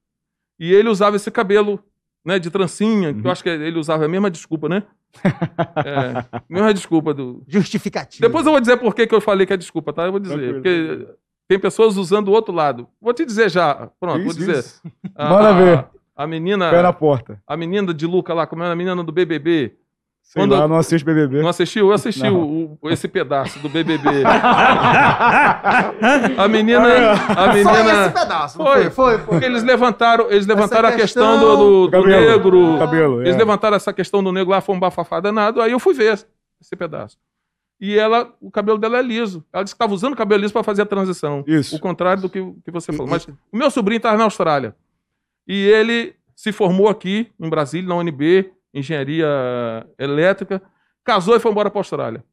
E 0.58 0.72
ele 0.72 0.88
usava 0.88 1.16
esse 1.16 1.30
cabelo, 1.30 1.78
né, 2.24 2.38
de 2.38 2.50
trancinha, 2.50 3.12
que 3.12 3.26
eu 3.26 3.30
acho 3.30 3.42
que 3.42 3.48
ele 3.50 3.78
usava 3.78 4.06
a 4.06 4.08
mesma 4.08 4.30
desculpa, 4.30 4.68
né? 4.70 4.82
É, 5.84 6.24
mesma 6.48 6.72
desculpa 6.74 7.12
do. 7.14 7.42
Justificativa. 7.46 8.26
Depois 8.26 8.44
eu 8.46 8.52
vou 8.52 8.60
dizer 8.60 8.76
por 8.78 8.94
que 8.94 9.06
que 9.06 9.14
eu 9.14 9.20
falei 9.20 9.46
que 9.46 9.52
é 9.52 9.56
desculpa, 9.56 9.92
tá? 9.92 10.04
Eu 10.06 10.12
vou 10.12 10.20
dizer. 10.20 10.34
Tranquilo, 10.34 10.54
Porque 10.62 11.14
tem 11.48 11.58
pessoas 11.58 11.96
usando 11.96 12.28
o 12.28 12.32
outro 12.32 12.54
lado. 12.54 12.88
Vou 13.00 13.12
te 13.14 13.24
dizer 13.24 13.50
já. 13.50 13.90
Pronto, 14.00 14.18
vou 14.22 14.26
Isso, 14.30 14.38
dizer. 14.38 14.58
isso. 14.58 14.82
A- 15.14 15.28
Manda 15.28 15.48
a- 15.50 15.52
ver. 15.52 15.86
A 16.16 16.26
menina, 16.26 16.70
Pé 16.70 16.82
na 16.82 16.92
porta. 16.92 17.40
a 17.46 17.56
menina 17.56 17.92
de 17.92 18.06
Luca 18.06 18.32
lá, 18.32 18.46
como 18.46 18.62
é 18.62 18.70
a 18.70 18.76
menina 18.76 19.02
do 19.04 19.12
BBB. 19.12 19.74
Sei 20.22 20.42
Quando- 20.42 20.56
lá, 20.56 20.66
não 20.66 20.76
assiste 20.76 21.04
BBB. 21.04 21.40
Não 21.40 21.48
assistiu? 21.48 21.86
Eu 21.88 21.92
assisti 21.92 22.26
o- 22.28 22.76
o- 22.82 22.90
esse 22.90 23.06
pedaço 23.06 23.58
do 23.60 23.68
BBB. 23.68 24.24
A 26.36 26.48
menina, 26.48 27.12
a 27.12 27.16
Só 27.16 27.50
esse 27.56 27.64
menina, 27.64 28.10
pedaço. 28.10 28.58
não 28.58 28.66
Foi. 28.66 28.82
Foi, 28.84 28.90
foi, 28.90 29.18
foi. 29.18 29.26
porque 29.26 29.44
eles 29.44 29.62
levantaram, 29.62 30.30
eles 30.30 30.46
levantaram 30.46 30.88
a 30.88 30.92
questão 30.92 31.38
questão 31.38 31.40
do, 31.40 31.56
do- 31.56 31.84
do 31.86 31.90
Cabelo. 31.90 32.30
negro. 32.30 32.78
Cabelo, 32.78 33.20
Eles 33.22 33.34
é. 33.34 33.38
levantaram 33.38 33.76
essa 33.76 33.92
questão 33.92 34.22
do 34.22 34.32
negro 34.32 34.50
lá, 34.50 34.60
foi 34.60 34.74
um 34.74 34.80
bafafá 34.80 35.20
danado. 35.20 35.60
Aí 35.60 35.72
eu 35.72 35.78
fui 35.78 35.94
ver 35.94 36.18
esse 36.60 36.76
pedaço. 36.76 37.16
E 37.80 37.98
ela, 37.98 38.32
o 38.40 38.50
cabelo 38.50 38.78
dela 38.78 38.98
é 38.98 39.02
liso. 39.02 39.44
Ela 39.52 39.62
disse 39.62 39.74
que 39.74 39.76
estava 39.76 39.92
usando 39.94 40.14
o 40.14 40.16
cabelo 40.16 40.40
liso 40.40 40.52
para 40.52 40.62
fazer 40.64 40.82
a 40.82 40.86
transição. 40.86 41.44
Isso. 41.46 41.76
O 41.76 41.80
contrário 41.80 42.22
do 42.22 42.30
que, 42.30 42.42
que 42.64 42.70
você 42.70 42.92
falou. 42.92 43.10
Mas 43.10 43.26
o 43.26 43.56
meu 43.56 43.70
sobrinho 43.70 43.98
estava 43.98 44.16
na 44.16 44.24
Austrália. 44.24 44.74
E 45.46 45.54
ele 45.66 46.14
se 46.34 46.52
formou 46.52 46.88
aqui, 46.88 47.30
em 47.40 47.48
Brasília, 47.48 47.88
na 47.88 47.96
UNB, 47.96 48.52
engenharia 48.74 49.26
elétrica, 49.98 50.60
casou 51.04 51.36
e 51.36 51.40
foi 51.40 51.50
embora 51.50 51.70
para 51.70 51.78
a 51.78 51.80
Austrália. 51.80 52.24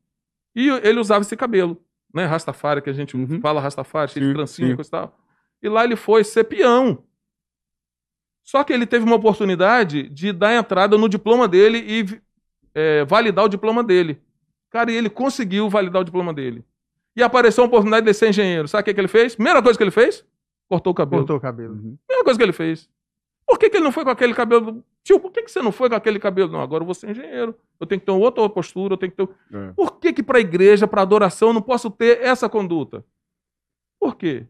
E 0.55 0.67
ele 0.69 0.99
usava 0.99 1.21
esse 1.21 1.35
cabelo, 1.37 1.81
né? 2.13 2.25
Rastafari, 2.25 2.81
que 2.81 2.89
a 2.89 2.93
gente 2.93 3.15
Uhum. 3.15 3.39
fala 3.39 3.61
Rastafari, 3.61 4.11
cheio 4.11 4.27
de 4.27 4.33
trancinha, 4.33 4.77
e 4.79 4.89
tal. 4.89 5.17
E 5.61 5.69
lá 5.69 5.83
ele 5.83 5.95
foi 5.95 6.23
ser 6.23 6.43
peão. 6.43 7.03
Só 8.43 8.63
que 8.63 8.73
ele 8.73 8.85
teve 8.85 9.05
uma 9.05 9.15
oportunidade 9.15 10.09
de 10.09 10.33
dar 10.33 10.53
entrada 10.53 10.97
no 10.97 11.07
diploma 11.07 11.47
dele 11.47 11.77
e 11.79 12.21
é, 12.75 13.05
validar 13.05 13.45
o 13.45 13.49
diploma 13.49 13.81
dele. 13.83 14.21
Cara, 14.69 14.91
e 14.91 14.95
ele 14.95 15.09
conseguiu 15.09 15.69
validar 15.69 16.01
o 16.01 16.05
diploma 16.05 16.33
dele. 16.33 16.65
E 17.15 17.23
apareceu 17.23 17.63
a 17.63 17.67
oportunidade 17.67 18.05
de 18.05 18.13
ser 18.13 18.29
engenheiro. 18.29 18.67
Sabe 18.67 18.81
o 18.81 18.85
que, 18.85 18.93
que 18.93 18.99
ele 18.99 19.07
fez? 19.07 19.35
Primeira 19.35 19.61
coisa 19.61 19.77
que 19.77 19.83
ele 19.83 19.91
fez? 19.91 20.25
Cortou 20.67 20.91
o 20.91 20.95
cabelo. 20.95 21.21
Cortou 21.21 21.37
o 21.37 21.39
cabelo. 21.39 21.75
Primeira 21.75 22.23
coisa 22.23 22.37
que 22.37 22.43
ele 22.43 22.51
fez. 22.51 22.89
Por 23.53 23.59
que, 23.59 23.69
que 23.69 23.77
ele 23.77 23.83
não 23.83 23.91
foi 23.91 24.03
com 24.03 24.09
aquele 24.09 24.33
cabelo? 24.33 24.83
Tio, 25.03 25.19
por 25.19 25.31
que, 25.31 25.43
que 25.43 25.51
você 25.51 25.61
não 25.61 25.71
foi 25.71 25.87
com 25.87 25.93
aquele 25.95 26.17
cabelo? 26.17 26.51
Não, 26.51 26.59
agora 26.59 26.81
eu 26.81 26.85
vou 26.85 26.95
ser 26.95 27.11
engenheiro. 27.11 27.53
Eu 27.79 27.85
tenho 27.85 27.99
que 28.01 28.05
ter 28.07 28.11
outra 28.11 28.49
postura, 28.49 28.95
eu 28.95 28.97
tenho 28.97 29.11
que 29.11 29.17
ter. 29.17 29.29
É. 29.53 29.71
Por 29.73 29.99
que, 29.99 30.11
que 30.11 30.23
para 30.23 30.39
a 30.39 30.41
igreja, 30.41 30.87
para 30.87 31.03
adoração, 31.03 31.49
eu 31.49 31.53
não 31.53 31.61
posso 31.61 31.91
ter 31.91 32.19
essa 32.23 32.49
conduta? 32.49 33.05
Por 33.99 34.15
quê? 34.15 34.47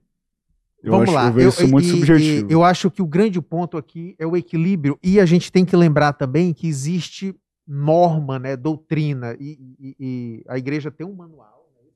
Eu 0.82 0.92
Vamos 0.92 1.10
acho, 1.10 1.16
lá. 1.18 1.28
Eu 1.28 1.34
vejo 1.34 1.50
isso 1.50 1.68
muito 1.68 1.86
e- 1.86 1.90
subjetivo. 1.90 2.50
e 2.50 2.54
eu 2.54 2.64
acho 2.64 2.90
que 2.90 3.02
o 3.02 3.06
grande 3.06 3.42
ponto 3.42 3.76
aqui 3.78 4.16
é 4.18 4.26
o 4.26 4.38
equilíbrio. 4.38 4.98
E 5.04 5.20
a 5.20 5.26
gente 5.26 5.52
tem 5.52 5.66
que 5.66 5.76
lembrar 5.76 6.14
também 6.14 6.54
que 6.54 6.66
existe 6.66 7.36
norma, 7.68 8.40
né, 8.40 8.56
doutrina. 8.56 9.36
E, 9.38 9.58
e- 9.78 9.96
e 10.00 10.44
a 10.48 10.58
igreja 10.58 10.90
tem 10.90 11.06
um 11.06 11.14
manual, 11.14 11.70
né, 11.76 11.90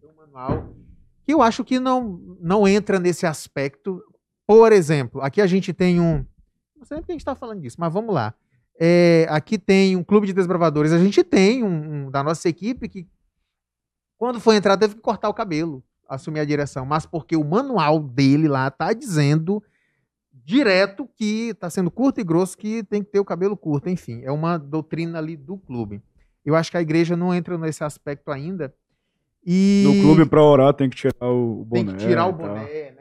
tem 0.00 0.10
um 0.10 0.14
manual 0.16 0.70
que 1.26 1.32
eu 1.34 1.42
acho 1.42 1.62
que 1.62 1.78
não, 1.78 2.18
não 2.40 2.66
entra 2.66 2.98
nesse 2.98 3.26
aspecto. 3.26 4.02
Por 4.46 4.72
exemplo, 4.72 5.20
aqui 5.20 5.42
a 5.42 5.46
gente 5.46 5.70
tem 5.74 6.00
um. 6.00 6.24
Não 6.84 6.88
sei 6.88 6.96
nem 6.96 7.02
porque 7.02 7.12
a 7.12 7.14
gente 7.14 7.22
está 7.22 7.34
falando 7.34 7.62
disso, 7.62 7.76
mas 7.78 7.90
vamos 7.90 8.14
lá. 8.14 8.34
É, 8.78 9.26
aqui 9.30 9.56
tem 9.56 9.96
um 9.96 10.04
clube 10.04 10.26
de 10.26 10.34
desbravadores. 10.34 10.92
A 10.92 10.98
gente 10.98 11.24
tem 11.24 11.64
um, 11.64 12.06
um 12.06 12.10
da 12.10 12.22
nossa 12.22 12.46
equipe 12.46 12.90
que, 12.90 13.08
quando 14.18 14.38
foi 14.38 14.56
entrar, 14.56 14.76
teve 14.76 14.94
que 14.94 15.00
cortar 15.00 15.30
o 15.30 15.34
cabelo 15.34 15.82
assumir 16.06 16.40
a 16.40 16.44
direção, 16.44 16.84
mas 16.84 17.06
porque 17.06 17.34
o 17.34 17.42
manual 17.42 17.98
dele 17.98 18.46
lá 18.46 18.70
tá 18.70 18.92
dizendo 18.92 19.62
direto 20.30 21.08
que 21.16 21.54
tá 21.54 21.70
sendo 21.70 21.90
curto 21.90 22.20
e 22.20 22.24
grosso 22.24 22.58
que 22.58 22.82
tem 22.84 23.02
que 23.02 23.10
ter 23.10 23.18
o 23.18 23.24
cabelo 23.24 23.56
curto, 23.56 23.88
enfim, 23.88 24.20
é 24.22 24.30
uma 24.30 24.58
doutrina 24.58 25.18
ali 25.18 25.38
do 25.38 25.56
clube. 25.56 26.02
Eu 26.44 26.54
acho 26.54 26.70
que 26.70 26.76
a 26.76 26.82
igreja 26.82 27.16
não 27.16 27.34
entra 27.34 27.56
nesse 27.56 27.82
aspecto 27.82 28.30
ainda. 28.30 28.74
E 29.46 29.84
No 29.86 30.02
clube, 30.02 30.28
pra 30.28 30.42
orar, 30.42 30.74
tem 30.74 30.90
que 30.90 30.96
tirar 30.96 31.26
o 31.26 31.64
boné. 31.64 31.84
tem 31.84 31.96
que 31.96 32.06
tirar 32.06 32.26
o 32.26 32.32
boné, 32.32 32.93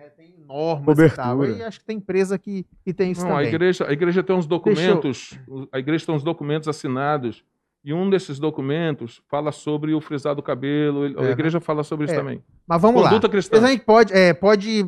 né? 0.53 0.59
Normas 0.59 0.99
e 0.99 1.09
tal. 1.15 1.35
Cobertura. 1.37 1.59
E 1.59 1.63
acho 1.63 1.79
que 1.79 1.85
tem 1.85 1.97
empresa 1.97 2.37
que, 2.37 2.65
que 2.83 2.93
tem 2.93 3.11
isso 3.11 3.21
Não, 3.21 3.31
a 3.31 3.35
também. 3.35 3.47
igreja, 3.49 3.87
a 3.87 3.91
igreja 3.93 4.23
tem 4.23 4.35
uns 4.35 4.45
documentos, 4.45 5.37
a 5.71 5.79
igreja 5.79 6.05
tem 6.05 6.15
uns 6.15 6.23
documentos 6.23 6.67
assinados, 6.67 7.43
e 7.83 7.93
um 7.93 8.09
desses 8.09 8.39
documentos 8.39 9.21
fala 9.27 9.51
sobre 9.51 9.93
o 9.93 9.99
frisar 9.99 10.33
do 10.35 10.41
cabelo, 10.41 11.05
ele- 11.05 11.19
a 11.19 11.23
É. 11.23 11.31
igreja 11.31 11.59
fala 11.59 11.83
sobre 11.83 12.05
isso 12.05 12.13
É. 12.13 12.17
também. 12.17 12.41
Mas 12.65 12.81
vamos 12.81 13.01
Conduta 13.01 13.27
lá. 13.27 13.31
cristã. 13.31 13.57
Mas 13.57 13.65
a 13.65 13.71
gente 13.73 13.83
pode, 13.83 14.13
é, 14.13 14.33
pode 14.33 14.83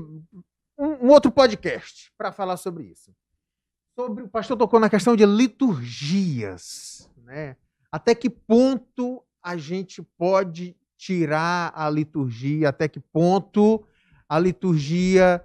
um, 0.77 0.87
um 1.05 1.07
outro 1.09 1.29
podcast 1.31 2.11
para 2.17 2.31
falar 2.31 2.55
sobre 2.57 2.83
isso. 2.85 3.11
Sobre 3.97 4.23
o 4.23 4.27
pastor 4.29 4.55
tocou 4.57 4.79
na 4.79 4.89
questão 4.89 5.15
de 5.15 5.25
liturgias, 5.25 7.09
né? 7.23 7.55
Até 7.91 8.13
que 8.15 8.29
ponto 8.29 9.21
a 9.41 9.55
gente 9.57 10.01
pode 10.17 10.75
tirar 10.97 11.71
a 11.75 11.89
liturgia? 11.89 12.69
Até 12.69 12.87
que 12.87 12.99
ponto 12.99 13.83
a 14.27 14.39
liturgia 14.39 15.41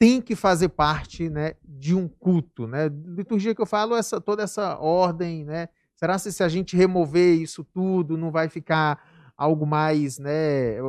tem 0.00 0.22
que 0.22 0.34
fazer 0.34 0.70
parte, 0.70 1.28
né, 1.28 1.52
de 1.62 1.94
um 1.94 2.08
culto, 2.08 2.66
né? 2.66 2.88
Liturgia 2.88 3.54
que 3.54 3.60
eu 3.60 3.66
falo 3.66 3.94
essa 3.94 4.18
toda 4.18 4.42
essa 4.42 4.78
ordem, 4.78 5.44
né? 5.44 5.68
Será 5.94 6.18
que 6.18 6.32
se 6.32 6.42
a 6.42 6.48
gente 6.48 6.74
remover 6.74 7.38
isso 7.38 7.62
tudo 7.62 8.16
não 8.16 8.30
vai 8.30 8.48
ficar 8.48 8.98
algo 9.36 9.66
mais, 9.66 10.18
né, 10.18 10.80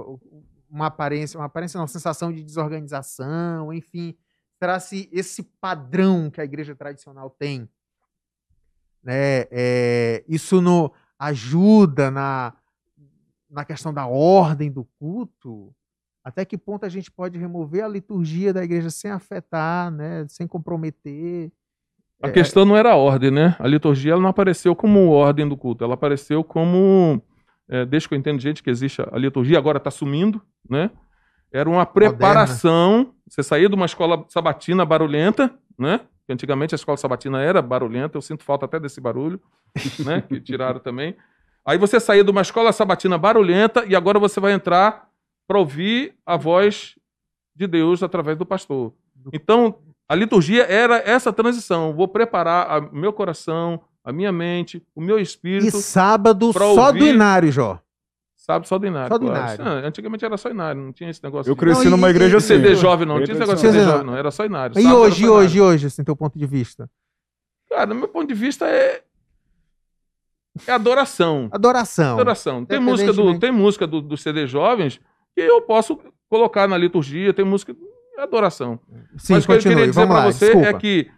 uma 0.70 0.88
aparência, 0.88 1.38
uma 1.38 1.46
aparência, 1.46 1.80
uma 1.80 1.88
sensação 1.88 2.32
de 2.34 2.44
desorganização, 2.44 3.72
enfim. 3.74 4.16
Será 4.58 4.80
se 4.80 5.10
esse 5.12 5.44
padrão 5.44 6.30
que 6.30 6.40
a 6.40 6.44
igreja 6.44 6.76
tradicional 6.76 7.30
tem, 7.30 7.70
né, 9.04 9.46
é, 9.52 10.24
isso 10.28 10.62
não 10.62 10.92
ajuda 11.18 12.12
na, 12.12 12.54
na 13.50 13.66
questão 13.66 13.94
da 13.94 14.06
ordem 14.06 14.72
do 14.72 14.86
culto? 15.00 15.76
Até 16.24 16.46
que 16.46 16.58
ponto 16.58 16.86
a 16.86 16.90
gente 16.90 17.10
pode 17.12 17.38
remover 17.38 17.84
a 17.84 17.88
liturgia 17.88 18.54
da 18.54 18.64
igreja 18.64 18.90
sem 18.90 19.10
afetar, 19.12 19.90
né, 19.92 20.26
sem 20.30 20.48
comprometer? 20.48 21.52
A 22.22 22.28
É, 22.28 22.32
questão 22.32 22.64
não 22.66 22.78
era 22.78 22.92
a 22.92 22.96
ordem, 22.96 23.32
né? 23.32 23.56
A 23.60 23.68
liturgia 23.68 24.14
ela 24.14 24.22
não 24.22 24.30
apareceu 24.30 24.76
como 24.76 25.10
ordem 25.10 25.48
do 25.50 25.58
culto, 25.58 25.84
ela 25.84 25.96
apareceu 25.96 26.44
como, 26.44 27.22
é, 27.68 27.86
desde 27.86 28.08
que 28.08 28.14
eu 28.14 28.20
entendo 28.20 28.40
gente 28.40 28.62
que 28.62 28.70
existe 28.70 29.02
a 29.02 29.18
liturgia, 29.18 29.58
agora 29.58 29.78
está 29.80 29.90
sumindo, 29.90 30.42
né? 30.70 30.92
Era 31.52 31.70
uma 31.70 31.86
preparação, 31.86 33.14
você 33.28 33.42
saía 33.44 33.68
de 33.68 33.76
uma 33.76 33.86
escola 33.86 34.24
sabatina 34.30 34.86
barulhenta, 34.86 35.52
né? 35.78 36.02
Que 36.28 36.32
antigamente 36.34 36.76
a 36.76 36.78
escola 36.78 36.96
sabatina 36.98 37.42
era 37.42 37.62
barulhenta, 37.62 38.18
eu 38.18 38.22
sinto 38.22 38.44
falta 38.44 38.66
até 38.66 38.80
desse 38.80 39.02
barulho, 39.02 39.42
né? 40.06 40.22
Que 40.22 40.40
tiraram 40.40 40.80
também. 40.80 41.16
Aí 41.66 41.78
você 41.78 42.00
saía 42.00 42.24
de 42.24 42.32
uma 42.32 42.42
escola 42.42 42.72
sabatina 42.72 43.18
barulhenta 43.18 43.84
e 43.86 43.96
agora 43.96 44.20
você 44.20 44.40
vai 44.40 44.54
entrar 44.54 45.08
para 45.52 45.60
ouvir 45.60 46.16
a 46.26 46.38
voz 46.38 46.96
de 47.54 47.68
Deus 47.68 48.02
através 48.02 48.38
do 48.38 48.46
pastor. 48.46 48.94
Então, 49.34 49.80
a 50.08 50.16
liturgia 50.16 50.64
era 50.64 50.96
essa 51.00 51.34
transição. 51.34 51.94
Vou 51.94 52.08
preparar 52.08 52.84
o 52.84 52.96
meu 52.96 53.12
coração, 53.12 53.82
a 54.02 54.14
minha 54.14 54.32
mente, 54.32 54.82
o 54.96 55.02
meu 55.02 55.20
E 55.20 55.22
espírito. 55.22 55.76
sábado 55.82 56.54
pra 56.54 56.62
só 56.68 56.90
do 56.94 57.00
ouvir- 57.00 57.14
Inário, 57.14 57.52
Jó. 57.52 57.82
Sabe, 58.38 58.66
só 58.66 58.80
do 58.80 58.88
Inário. 58.88 59.10
Só 59.10 59.18
do 59.18 59.26
claro. 59.28 59.62
Inário. 59.62 59.84
Ah, 59.84 59.88
antigamente 59.88 60.24
era 60.24 60.38
só 60.38 60.50
Inário, 60.50 60.82
não 60.82 60.94
tinha 60.94 61.10
esse 61.10 61.22
negócio 61.22 61.50
Eu 61.50 61.54
de 61.56 61.60
cresci 61.60 61.82
Não, 61.82 61.88
e- 61.88 61.92
numa 61.92 62.10
igreja 62.10 62.36
e- 62.36 62.38
assim. 62.38 62.48
CD 62.48 62.74
jovem, 62.76 63.06
não. 63.06 63.18
Não 63.18 63.24
tinha 63.26 63.34
esse 63.34 63.40
negócio 63.46 63.68
de. 63.68 63.74
CD 63.74 63.84
jovem, 63.92 64.06
não. 64.08 64.16
Era 64.16 64.32
só 64.32 64.46
Inário. 64.46 64.80
E 64.80 64.82
Sábado 64.82 65.00
hoje, 65.02 65.28
hoje, 65.28 65.58
Inário. 65.58 65.74
hoje, 65.76 65.88
assim, 65.88 66.02
teu 66.06 66.16
ponto 66.16 66.40
de 66.40 66.46
vista? 66.46 66.90
Cara, 67.70 67.88
do 67.88 67.96
meu 67.96 68.08
ponto 68.08 68.26
de 68.30 68.34
vista 68.34 68.66
é. 68.70 69.04
É 70.66 70.72
adoração. 70.72 71.50
Adoração. 71.52 72.14
Adoração. 72.16 72.66
Tem 72.66 72.80
música, 72.80 73.12
do, 73.12 73.38
tem 73.38 73.52
música 73.52 73.86
do, 73.86 74.02
do 74.02 74.16
CD 74.16 74.48
jovens 74.48 75.00
que 75.36 75.42
eu 75.42 75.62
posso 75.62 76.00
colocar 76.30 76.68
na 76.68 76.78
liturgia, 76.78 77.34
tem 77.34 77.46
música. 77.46 77.76
É 78.18 78.24
adoração. 78.24 78.80
Sim, 79.18 79.34
Mas 79.34 79.44
o 79.44 79.48
que 79.48 79.54
eu 79.54 79.60
queria 79.60 79.88
dizer 79.88 80.08
para 80.08 80.32
você 80.32 80.46
desculpa. 80.46 80.68
é 80.68 80.74
que 80.74 81.10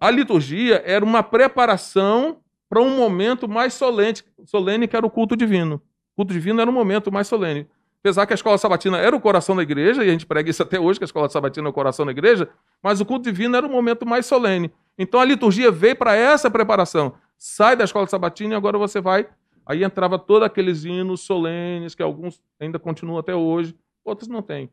a 0.00 0.10
liturgia 0.10 0.82
era 0.84 1.04
uma 1.04 1.22
preparação 1.22 2.38
para 2.68 2.80
um 2.80 2.96
momento 2.96 3.48
mais 3.48 3.74
solene, 3.74 4.18
solene, 4.46 4.88
que 4.88 4.96
era 4.96 5.04
o 5.04 5.10
culto 5.10 5.36
divino. 5.36 5.76
O 6.12 6.16
culto 6.16 6.32
divino 6.32 6.60
era 6.60 6.70
um 6.70 6.74
momento 6.74 7.10
mais 7.10 7.26
solene. 7.26 7.66
Apesar 8.00 8.26
que 8.26 8.32
a 8.32 8.34
escola 8.34 8.58
sabatina 8.58 8.98
era 8.98 9.14
o 9.14 9.20
coração 9.20 9.54
da 9.54 9.62
igreja, 9.62 10.04
e 10.04 10.08
a 10.08 10.12
gente 10.12 10.26
prega 10.26 10.50
isso 10.50 10.62
até 10.62 10.78
hoje, 10.78 10.98
que 10.98 11.04
a 11.04 11.06
escola 11.06 11.28
sabatina 11.28 11.68
é 11.68 11.70
o 11.70 11.72
coração 11.72 12.04
da 12.04 12.10
igreja, 12.10 12.48
mas 12.82 13.00
o 13.00 13.04
culto 13.04 13.30
divino 13.30 13.56
era 13.56 13.66
o 13.66 13.70
momento 13.70 14.04
mais 14.04 14.26
solene. 14.26 14.72
Então 14.98 15.20
a 15.20 15.24
liturgia 15.24 15.70
veio 15.70 15.94
para 15.94 16.14
essa 16.16 16.50
preparação. 16.50 17.14
Sai 17.38 17.76
da 17.76 17.84
escola 17.84 18.06
sabatina 18.06 18.54
e 18.54 18.56
agora 18.56 18.76
você 18.76 19.00
vai. 19.00 19.28
Aí 19.64 19.84
entrava 19.84 20.18
todos 20.18 20.44
aqueles 20.46 20.84
hinos 20.84 21.20
solenes, 21.22 21.94
que 21.94 22.02
alguns 22.02 22.40
ainda 22.60 22.78
continuam 22.78 23.18
até 23.18 23.34
hoje, 23.34 23.74
outros 24.04 24.28
não 24.28 24.42
têm. 24.42 24.70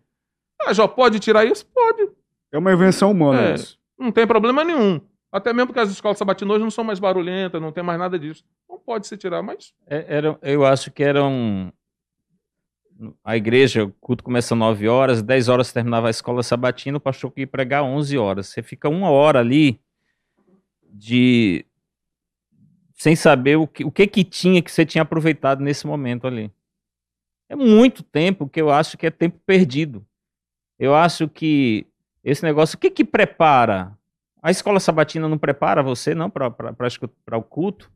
Ah, 0.62 0.74
já 0.74 0.88
pode 0.88 1.20
tirar 1.20 1.46
isso? 1.46 1.66
Pode. 1.68 2.10
É 2.52 2.58
uma 2.58 2.74
invenção 2.74 3.12
humana 3.12 3.52
É. 3.52 3.54
isso. 3.56 3.80
Não 3.98 4.12
tem 4.12 4.26
problema 4.26 4.64
nenhum. 4.64 5.00
Até 5.32 5.54
mesmo 5.54 5.68
porque 5.68 5.80
as 5.80 5.92
escolas 5.92 6.18
sabatinas 6.18 6.56
hoje 6.56 6.64
não 6.64 6.72
são 6.72 6.84
mais 6.84 7.00
barulhentas, 7.00 7.62
não 7.62 7.72
tem 7.72 7.84
mais 7.84 8.00
nada 8.00 8.18
disso. 8.18 8.44
Não 8.68 8.80
pode 8.80 9.06
se 9.06 9.16
tirar, 9.16 9.44
mas 9.44 9.74
É, 9.86 10.06
era, 10.08 10.38
eu 10.42 10.66
acho 10.66 10.90
que 10.92 11.04
eram. 11.04 11.72
A 13.24 13.38
igreja, 13.38 13.86
o 13.86 13.92
culto 14.02 14.24
começa 14.24 14.54
às 14.54 14.60
9 14.60 14.88
horas, 14.90 15.22
10 15.22 15.48
horas 15.48 15.72
terminava 15.72 16.08
a 16.08 16.10
escola 16.10 16.44
sabatina, 16.44 16.98
o 16.98 17.02
pastor 17.02 17.32
que 17.32 17.42
ia 17.42 17.48
pregar 17.48 17.84
11 17.84 18.18
horas. 18.18 18.48
Você 18.48 18.62
fica 18.64 18.90
uma 18.90 19.10
hora 19.12 19.40
ali 19.40 19.80
de. 20.92 21.66
Sem 23.00 23.16
saber 23.16 23.56
o 23.56 23.66
que, 23.66 23.86
o 23.86 23.90
que 23.92 24.06
que 24.06 24.24
tinha 24.26 24.62
que 24.62 24.70
você 24.70 24.86
tinha 24.86 25.04
aproveitado 25.04 25.62
nesse 25.62 25.88
momento 25.88 26.28
ali. 26.28 26.52
É 27.48 27.56
muito 27.56 28.04
tempo 28.04 28.48
que 28.48 28.62
eu 28.62 28.70
acho 28.70 28.98
que 28.98 29.08
é 29.08 29.10
tempo 29.10 29.40
perdido. 29.46 30.06
Eu 30.78 30.94
acho 30.94 31.28
que 31.30 31.88
esse 32.24 32.44
negócio, 32.44 32.76
o 32.76 32.80
que 32.80 32.92
que 32.92 33.06
prepara? 33.06 33.98
A 34.44 34.52
escola 34.52 34.80
sabatina 34.82 35.28
não 35.30 35.38
prepara 35.38 35.82
você, 35.82 36.14
não, 36.14 36.30
para 36.30 37.38
o 37.38 37.42
culto? 37.42 37.90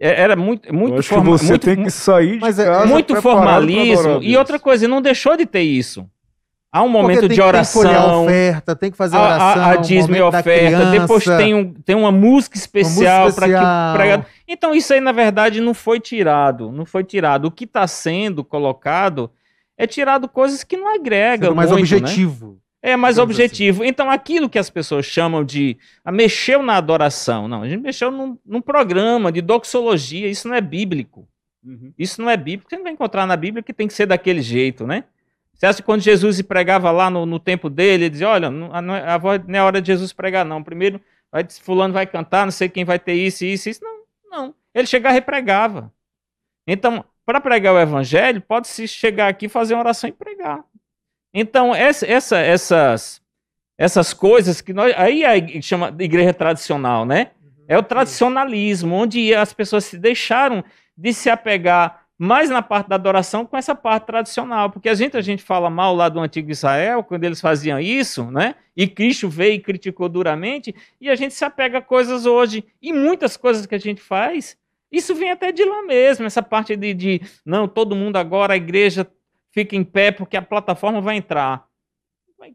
É- 0.00 0.20
Era 0.22 0.34
muito, 0.34 0.66
Eu 0.68 0.74
muito 0.74 0.96
que 0.96 1.02
forma- 1.08 1.30
você 1.30 1.50
muito- 1.50 1.64
tem 1.64 1.82
que 1.84 1.90
sair 1.90 2.32
de 2.34 2.40
Mas 2.40 2.58
é- 2.58 2.64
casa 2.64 2.86
muito 2.86 3.14
formalismo. 3.20 4.22
E 4.22 4.36
outra 4.36 4.58
coisa, 4.58 4.88
não 4.88 5.02
deixou 5.02 5.36
de 5.36 5.44
ter 5.46 5.62
isso. 5.62 6.08
Há 6.74 6.82
um 6.82 6.88
momento 6.88 7.20
tem 7.20 7.28
de 7.28 7.34
que- 7.34 7.34
Tem 7.34 7.36
que 7.36 7.42
a 7.42 7.46
oração, 7.46 8.24
oferta, 8.24 8.74
tem 8.74 8.90
que 8.90 8.96
fazer 8.96 9.16
a, 9.16 9.22
oração. 9.22 9.62
a, 9.62 9.72
a 9.72 9.78
o 9.78 9.82
dízimo 9.82 10.16
e 10.16 10.22
oferta, 10.22 10.90
depois 10.90 11.22
tem, 11.24 11.54
um, 11.54 11.74
tem 11.74 11.94
uma 11.94 12.10
música 12.10 12.56
especial 12.56 13.30
para 13.32 13.46
que 13.46 13.52
especial. 13.52 13.94
pregador. 13.94 14.26
Então, 14.48 14.74
isso 14.74 14.94
aí, 14.94 15.00
na 15.00 15.12
verdade, 15.12 15.60
não 15.60 15.74
foi 15.74 16.00
tirado. 16.00 16.72
Não 16.72 16.86
foi 16.86 17.04
tirado. 17.04 17.44
O 17.44 17.50
que 17.50 17.64
está 17.64 17.86
sendo 17.86 18.42
colocado 18.42 19.30
é 19.76 19.86
tirado 19.86 20.26
coisas 20.28 20.64
que 20.64 20.76
não 20.78 20.94
agregam. 20.94 21.48
sendo 21.48 21.56
mais 21.56 21.70
muito, 21.70 21.90
né? 21.90 21.96
objetivo. 21.98 22.58
É 22.80 22.96
mais 22.96 23.18
assim. 23.18 23.22
objetivo. 23.22 23.84
Então, 23.84 24.10
aquilo 24.10 24.48
que 24.48 24.58
as 24.58 24.70
pessoas 24.70 25.04
chamam 25.04 25.44
de 25.44 25.76
ah, 26.02 26.10
mexeu 26.10 26.62
na 26.62 26.76
adoração. 26.76 27.46
Não, 27.48 27.62
a 27.62 27.68
gente 27.68 27.82
mexeu 27.82 28.10
num, 28.10 28.38
num 28.46 28.60
programa 28.62 29.30
de 29.30 29.40
doxologia. 29.42 30.26
Isso 30.26 30.48
não 30.48 30.54
é 30.56 30.60
bíblico. 30.60 31.28
Uhum. 31.64 31.92
Isso 31.98 32.20
não 32.20 32.30
é 32.30 32.36
bíblico. 32.36 32.68
Você 32.70 32.76
não 32.76 32.82
vai 32.84 32.92
encontrar 32.92 33.26
na 33.26 33.36
Bíblia 33.36 33.62
que 33.62 33.72
tem 33.74 33.86
que 33.86 33.92
ser 33.94 34.06
daquele 34.06 34.40
jeito, 34.42 34.86
né? 34.86 35.04
Você 35.62 35.66
acha 35.66 35.76
que 35.76 35.84
quando 35.84 36.00
Jesus 36.00 36.42
pregava 36.42 36.90
lá 36.90 37.08
no, 37.08 37.24
no 37.24 37.38
tempo 37.38 37.70
dele, 37.70 38.06
ele 38.06 38.10
dizia: 38.10 38.28
Olha, 38.28 38.50
não, 38.50 38.96
é, 38.96 39.08
a 39.08 39.16
voz- 39.16 39.40
não 39.46 39.56
é 39.56 39.62
hora 39.62 39.80
de 39.80 39.86
Jesus 39.86 40.12
pregar, 40.12 40.44
não. 40.44 40.60
Primeiro 40.60 41.00
vai, 41.30 41.46
fulano 41.48 41.94
vai 41.94 42.04
cantar, 42.04 42.44
não 42.44 42.50
sei 42.50 42.68
quem 42.68 42.84
vai 42.84 42.98
ter 42.98 43.14
isso, 43.14 43.44
isso, 43.44 43.68
isso. 43.68 43.80
Não, 43.84 44.00
não. 44.28 44.54
Ele 44.74 44.88
chegava 44.88 45.16
e 45.16 45.20
pregava. 45.20 45.92
Então, 46.66 47.04
para 47.24 47.40
pregar 47.40 47.74
o 47.74 47.78
evangelho, 47.78 48.40
pode-se 48.40 48.88
chegar 48.88 49.28
aqui, 49.28 49.48
fazer 49.48 49.74
uma 49.74 49.84
oração 49.84 50.10
e 50.10 50.12
pregar. 50.12 50.64
Então, 51.32 51.72
essa, 51.72 52.06
essa, 52.08 52.38
essas, 52.38 53.22
essas 53.78 54.12
coisas 54.12 54.60
que 54.60 54.72
nós. 54.72 54.92
Aí 54.96 55.24
a 55.24 55.62
chama 55.62 55.92
de 55.92 56.02
igreja 56.02 56.34
tradicional, 56.34 57.06
né? 57.06 57.30
É 57.68 57.78
o 57.78 57.84
tradicionalismo, 57.84 58.96
onde 58.96 59.32
as 59.32 59.52
pessoas 59.52 59.84
se 59.84 59.96
deixaram 59.96 60.64
de 60.96 61.14
se 61.14 61.30
apegar 61.30 62.01
mais 62.22 62.48
na 62.48 62.62
parte 62.62 62.88
da 62.88 62.94
adoração 62.94 63.44
com 63.44 63.56
essa 63.56 63.74
parte 63.74 64.06
tradicional. 64.06 64.70
Porque 64.70 64.88
a 64.88 64.94
gente, 64.94 65.16
a 65.16 65.20
gente 65.20 65.42
fala 65.42 65.68
mal 65.68 65.92
lá 65.92 66.08
do 66.08 66.20
antigo 66.20 66.52
Israel, 66.52 67.02
quando 67.02 67.24
eles 67.24 67.40
faziam 67.40 67.80
isso, 67.80 68.30
né? 68.30 68.54
E 68.76 68.86
Cristo 68.86 69.28
veio 69.28 69.54
e 69.54 69.58
criticou 69.58 70.08
duramente, 70.08 70.72
e 71.00 71.10
a 71.10 71.16
gente 71.16 71.34
se 71.34 71.44
apega 71.44 71.78
a 71.78 71.82
coisas 71.82 72.24
hoje. 72.24 72.64
E 72.80 72.92
muitas 72.92 73.36
coisas 73.36 73.66
que 73.66 73.74
a 73.74 73.78
gente 73.78 74.00
faz, 74.00 74.56
isso 74.90 75.16
vem 75.16 75.32
até 75.32 75.50
de 75.50 75.64
lá 75.64 75.82
mesmo, 75.82 76.24
essa 76.24 76.40
parte 76.40 76.76
de, 76.76 76.94
de 76.94 77.20
não, 77.44 77.66
todo 77.66 77.96
mundo 77.96 78.16
agora, 78.16 78.52
a 78.52 78.56
igreja 78.56 79.04
fica 79.50 79.74
em 79.74 79.82
pé 79.82 80.12
porque 80.12 80.36
a 80.36 80.42
plataforma 80.42 81.00
vai 81.00 81.16
entrar. 81.16 81.64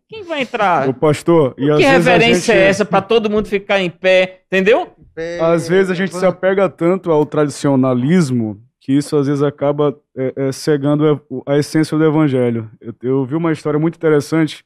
Quem 0.08 0.24
vai 0.24 0.44
entrar? 0.44 0.88
O 0.90 0.94
pastor. 0.94 1.54
E 1.58 1.76
que 1.76 1.84
reverência 1.84 2.54
gente... 2.54 2.64
é 2.64 2.70
essa 2.70 2.86
para 2.86 3.02
todo 3.02 3.30
mundo 3.30 3.50
ficar 3.50 3.82
em 3.82 3.90
pé? 3.90 4.44
Entendeu? 4.48 4.96
Às 5.42 5.68
vezes 5.68 5.92
a 5.92 5.94
gente 5.94 6.16
se 6.16 6.26
apega 6.26 6.70
tanto 6.70 7.12
ao 7.12 7.26
tradicionalismo 7.26 8.66
que 8.88 8.94
isso 8.94 9.18
às 9.18 9.28
vezes 9.28 9.44
acaba 9.44 10.02
é, 10.16 10.48
é, 10.48 10.52
cegando 10.54 11.04
a 11.46 11.58
essência 11.58 11.98
do 11.98 12.06
evangelho. 12.06 12.72
Eu, 12.80 12.96
eu 13.02 13.26
vi 13.26 13.36
uma 13.36 13.52
história 13.52 13.78
muito 13.78 13.98
interessante 13.98 14.66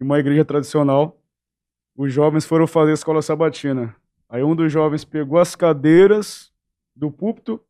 em 0.00 0.04
uma 0.04 0.20
igreja 0.20 0.44
tradicional. 0.44 1.20
Os 1.96 2.12
jovens 2.12 2.44
foram 2.44 2.64
fazer 2.64 2.92
a 2.92 2.94
escola 2.94 3.20
sabatina. 3.22 3.96
Aí 4.28 4.44
um 4.44 4.54
dos 4.54 4.70
jovens 4.70 5.04
pegou 5.04 5.40
as 5.40 5.56
cadeiras 5.56 6.52
do 6.94 7.10
púlpito 7.10 7.60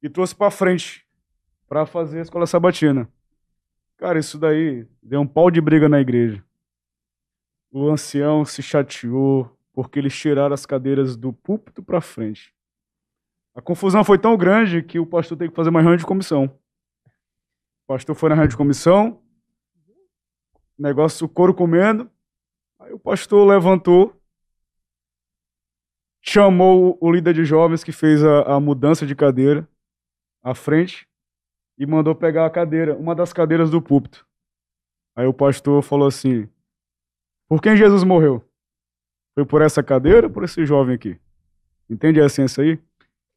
e 0.00 0.08
trouxe 0.08 0.36
para 0.36 0.52
frente 0.52 1.04
para 1.68 1.84
fazer 1.84 2.20
a 2.20 2.22
escola 2.22 2.46
sabatina. 2.46 3.10
Cara, 3.96 4.20
isso 4.20 4.38
daí 4.38 4.86
deu 5.02 5.20
um 5.20 5.26
pau 5.26 5.50
de 5.50 5.60
briga 5.60 5.88
na 5.88 6.00
igreja. 6.00 6.44
O 7.72 7.90
ancião 7.90 8.44
se 8.44 8.62
chateou 8.62 9.50
porque 9.72 9.98
eles 9.98 10.16
tiraram 10.16 10.54
as 10.54 10.64
cadeiras 10.64 11.16
do 11.16 11.32
púlpito 11.32 11.82
para 11.82 12.00
frente. 12.00 12.55
A 13.56 13.62
confusão 13.62 14.04
foi 14.04 14.18
tão 14.18 14.36
grande 14.36 14.82
que 14.82 14.98
o 14.98 15.06
pastor 15.06 15.38
teve 15.38 15.48
que 15.48 15.56
fazer 15.56 15.70
uma 15.70 15.80
reunião 15.80 15.96
de 15.96 16.04
comissão. 16.04 16.44
O 17.84 17.86
pastor 17.86 18.14
foi 18.14 18.28
na 18.28 18.34
reunião 18.34 18.50
de 18.50 18.56
comissão, 18.56 19.22
negócio, 20.78 21.24
o 21.24 21.28
couro 21.28 21.54
comendo. 21.54 22.10
Aí 22.78 22.92
o 22.92 22.98
pastor 22.98 23.48
levantou, 23.48 24.14
chamou 26.20 26.98
o 27.00 27.10
líder 27.10 27.32
de 27.32 27.46
jovens 27.46 27.82
que 27.82 27.92
fez 27.92 28.22
a, 28.22 28.56
a 28.56 28.60
mudança 28.60 29.06
de 29.06 29.16
cadeira 29.16 29.66
à 30.42 30.54
frente 30.54 31.08
e 31.78 31.86
mandou 31.86 32.14
pegar 32.14 32.44
a 32.44 32.50
cadeira, 32.50 32.94
uma 32.94 33.14
das 33.14 33.32
cadeiras 33.32 33.70
do 33.70 33.80
púlpito. 33.80 34.26
Aí 35.16 35.26
o 35.26 35.32
pastor 35.32 35.82
falou 35.82 36.06
assim: 36.06 36.46
Por 37.48 37.62
quem 37.62 37.74
Jesus 37.74 38.04
morreu? 38.04 38.46
Foi 39.34 39.46
por 39.46 39.62
essa 39.62 39.82
cadeira 39.82 40.26
ou 40.26 40.32
por 40.32 40.44
esse 40.44 40.66
jovem 40.66 40.94
aqui? 40.94 41.18
Entende 41.88 42.20
a 42.20 42.26
essência 42.26 42.62
aí? 42.62 42.78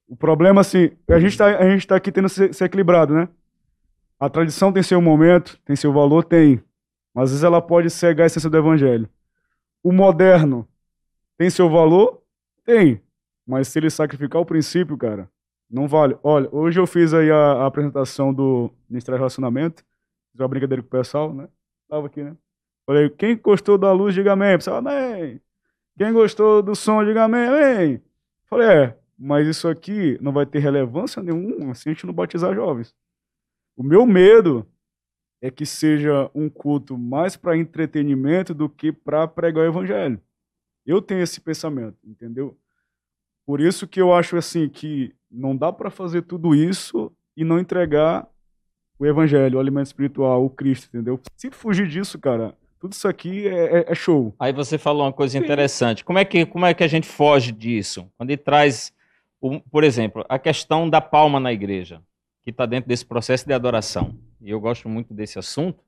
O 0.10 0.16
problema, 0.16 0.62
assim, 0.62 0.89
a 1.07 1.20
gente 1.20 1.34
está 1.34 1.55
tá 1.88 1.95
aqui 1.95 2.12
tendo 2.12 2.28
ser, 2.28 2.51
ser 2.51 2.66
equilibrado, 2.66 3.14
né? 3.14 3.30
A 4.20 4.28
tradição 4.28 4.74
tem 4.74 4.82
seu 4.82 4.99
momento, 4.99 5.60
tem 5.64 5.76
seu 5.76 5.93
valor, 5.93 6.24
tem. 6.24 6.62
Mas 7.14 7.26
às 7.26 7.30
vezes 7.30 7.43
ela 7.43 7.62
pode 7.62 7.91
cegar 7.91 8.24
a 8.24 8.26
essência 8.26 8.49
do 8.49 8.57
evangelho. 8.57 9.07
O 9.84 9.91
moderno 9.91 10.68
tem 11.38 11.47
seu 11.49 11.70
valor? 11.70 12.24
Tem. 12.66 12.99
Mas 13.45 13.68
se 13.68 13.78
ele 13.78 13.89
sacrificar 13.91 14.41
o 14.41 14.45
princípio, 14.45 14.97
cara, 14.97 15.30
não 15.70 15.88
vale. 15.88 16.18
Olha, 16.24 16.49
hoje 16.51 16.80
eu 16.80 16.88
fiz 16.88 17.14
aí 17.14 17.30
a, 17.30 17.36
a 17.36 17.66
apresentação 17.68 18.34
do 18.34 18.72
Ministério 18.89 19.18
de 19.18 19.20
Relacionamento. 19.20 19.84
Fiz 20.32 20.41
uma 20.41 20.47
brincadeira 20.47 20.82
com 20.82 20.88
o 20.88 20.91
pessoal, 20.91 21.32
né? 21.32 21.47
Tava 21.88 22.07
aqui, 22.07 22.24
né? 22.24 22.36
Falei, 22.84 23.10
quem 23.12 23.38
gostou 23.38 23.78
da 23.78 23.91
luz, 23.91 24.16
diga 24.16 24.34
amém. 24.34 24.57
Pessoal, 24.57 24.78
amém. 24.78 25.39
Quem 25.95 26.12
gostou 26.12 26.64
do 26.64 26.76
som, 26.76 27.05
diga 27.05 27.26
amém, 27.26 27.45
amém. 27.45 28.01
Falei, 28.47 28.68
é, 28.68 28.97
mas 29.20 29.47
isso 29.47 29.67
aqui 29.67 30.17
não 30.22 30.32
vai 30.32 30.45
ter 30.45 30.59
relevância 30.59 31.22
nenhuma 31.22 31.76
se 31.76 31.89
a 31.89 31.93
gente 31.93 32.05
não 32.05 32.13
batizar 32.13 32.55
jovens. 32.55 32.95
O 33.76 33.84
meu 33.84 34.05
medo 34.05 34.65
é 35.41 35.51
que 35.51 35.65
seja 35.65 36.30
um 36.34 36.49
culto 36.49 36.97
mais 36.97 37.36
para 37.36 37.57
entretenimento 37.57 38.53
do 38.53 38.70
que 38.70 38.91
para 38.91 39.28
pregar 39.28 39.65
o 39.65 39.67
evangelho. 39.67 40.22
Eu 40.86 41.01
tenho 41.01 41.22
esse 41.22 41.41
pensamento, 41.41 41.97
entendeu? 42.03 42.57
Por 43.45 43.59
isso 43.59 43.88
que 43.88 44.01
eu 44.01 44.13
acho 44.13 44.38
assim 44.38 44.70
que 44.70 45.13
não 45.30 45.55
dá 45.55 45.72
para 45.72 45.89
fazer 45.89 46.22
tudo 46.22 46.55
isso 46.55 47.11
e 47.36 47.43
não 47.43 47.59
entregar 47.59 48.28
o 48.97 49.05
evangelho, 49.05 49.57
o 49.57 49.61
alimento 49.61 49.88
espiritual, 49.88 50.45
o 50.45 50.49
Cristo, 50.49 50.88
entendeu? 50.88 51.20
Se 51.36 51.49
fugir 51.51 51.88
disso, 51.88 52.20
cara, 52.20 52.55
tudo 52.80 52.93
isso 52.93 53.07
aqui 53.07 53.47
é, 53.47 53.80
é, 53.80 53.86
é 53.91 53.95
show. 53.95 54.34
Aí 54.39 54.53
você 54.53 54.78
falou 54.78 55.03
uma 55.03 55.13
coisa 55.13 55.38
interessante. 55.38 56.03
Como 56.03 56.20
é 56.20 56.26
que 56.26 56.45
como 56.45 56.65
é 56.65 56.74
que 56.74 56.84
a 56.84 56.88
gente 56.88 57.07
foge 57.07 57.51
disso? 57.51 58.09
Quando 58.17 58.30
ele 58.30 58.38
traz, 58.38 58.93
por 59.71 59.83
exemplo, 59.83 60.25
a 60.27 60.37
questão 60.37 60.89
da 60.89 60.99
palma 60.99 61.39
na 61.39 61.53
igreja, 61.53 62.01
que 62.43 62.49
está 62.49 62.65
dentro 62.65 62.87
desse 62.87 63.05
processo 63.05 63.45
de 63.45 63.53
adoração. 63.53 64.15
E 64.41 64.49
eu 64.49 64.59
gosto 64.59 64.89
muito 64.89 65.13
desse 65.13 65.39
assunto. 65.39 65.83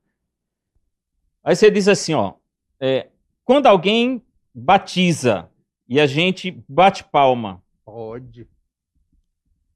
Aí 1.44 1.56
você 1.56 1.70
diz 1.70 1.88
assim, 1.88 2.14
ó, 2.14 2.34
é, 2.80 3.08
quando 3.44 3.66
alguém 3.66 4.22
batiza 4.54 5.48
e 5.88 6.00
a 6.00 6.06
gente 6.06 6.62
bate 6.68 7.04
palma. 7.04 7.62
Pode. 7.84 8.46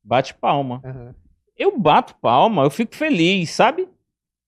Bate 0.03 0.35
palma. 0.35 0.81
Uhum. 0.85 1.14
Eu 1.57 1.79
bato 1.79 2.14
palma, 2.16 2.62
eu 2.62 2.70
fico 2.70 2.95
feliz, 2.95 3.51
sabe? 3.51 3.89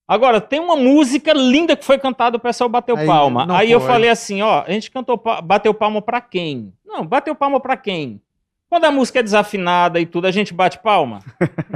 Agora, 0.07 0.41
tem 0.41 0.59
uma 0.59 0.75
música 0.75 1.33
linda 1.33 1.75
que 1.75 1.85
foi 1.85 1.99
cantada, 1.99 2.37
o 2.37 2.39
pessoal 2.39 2.69
bateu 2.69 2.97
Aí, 2.97 3.05
palma. 3.05 3.43
Aí 3.43 3.67
pode. 3.67 3.71
eu 3.71 3.79
falei 3.81 4.09
assim, 4.09 4.41
ó, 4.41 4.63
a 4.65 4.71
gente 4.71 4.89
cantou, 4.89 5.21
bateu 5.43 5.73
palma 5.73 6.01
pra 6.01 6.19
quem? 6.19 6.73
Não, 6.83 7.05
bateu 7.05 7.35
palma 7.35 7.59
pra 7.59 7.77
quem? 7.77 8.21
Quando 8.69 8.85
a 8.85 8.91
música 8.91 9.19
é 9.19 9.23
desafinada 9.23 9.99
e 9.99 10.05
tudo, 10.05 10.27
a 10.27 10.31
gente 10.31 10.53
bate 10.53 10.77
palma? 10.79 11.21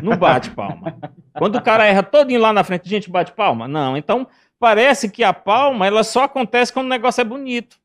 Não 0.02 0.16
bate 0.18 0.52
palma. 0.52 0.96
Quando 1.38 1.56
o 1.56 1.62
cara 1.62 1.86
erra 1.86 2.04
todinho 2.04 2.40
lá 2.40 2.54
na 2.54 2.64
frente, 2.64 2.86
a 2.86 2.90
gente 2.90 3.10
bate 3.10 3.32
palma? 3.32 3.68
Não. 3.68 3.98
Então, 3.98 4.28
parece 4.60 5.10
que 5.10 5.24
a 5.24 5.34
palma, 5.34 5.88
ela 5.88 6.04
só 6.04 6.26
acontece 6.26 6.72
quando 6.72 6.86
o 6.86 6.90
negócio 6.90 7.20
é 7.20 7.24
bonito. 7.24 7.78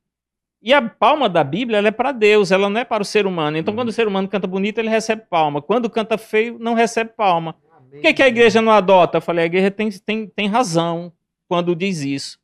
E 0.61 0.75
a 0.75 0.83
palma 0.83 1.29
da 1.29 1.43
Bíblia 1.43 1.79
ela 1.79 1.89
é 1.89 1.93
para 1.93 2.13
Deus, 2.13 2.51
ela 2.51 2.69
não 2.69 2.81
é 2.81 2.85
para 2.85 3.03
o 3.03 3.07
ser 3.07 3.27
humano. 3.27 3.57
Então, 3.57 3.75
quando 3.75 3.89
o 3.89 3.93
ser 3.93 4.07
humano 4.07 4.29
canta 4.29 4.47
bonito, 4.47 4.79
ele 4.79 4.91
recebe 4.91 5.23
palma. 5.31 5.63
Quando 5.63 5.89
canta 5.89 6.19
feio, 6.19 6.59
não 6.59 6.75
recebe 6.75 7.11
palma. 7.17 7.55
Por 7.91 8.01
que, 8.03 8.13
que 8.13 8.23
a 8.23 8.29
igreja 8.29 8.61
não 8.61 8.73
adota? 8.73 9.17
Eu 9.17 9.23
falei, 9.23 9.45
a 9.45 9.47
igreja 9.47 9.71
tem, 9.71 9.91
tem, 9.91 10.27
tem 10.27 10.49
razão 10.49 11.11
quando 11.49 11.75
diz 11.75 12.01
isso. 12.01 12.39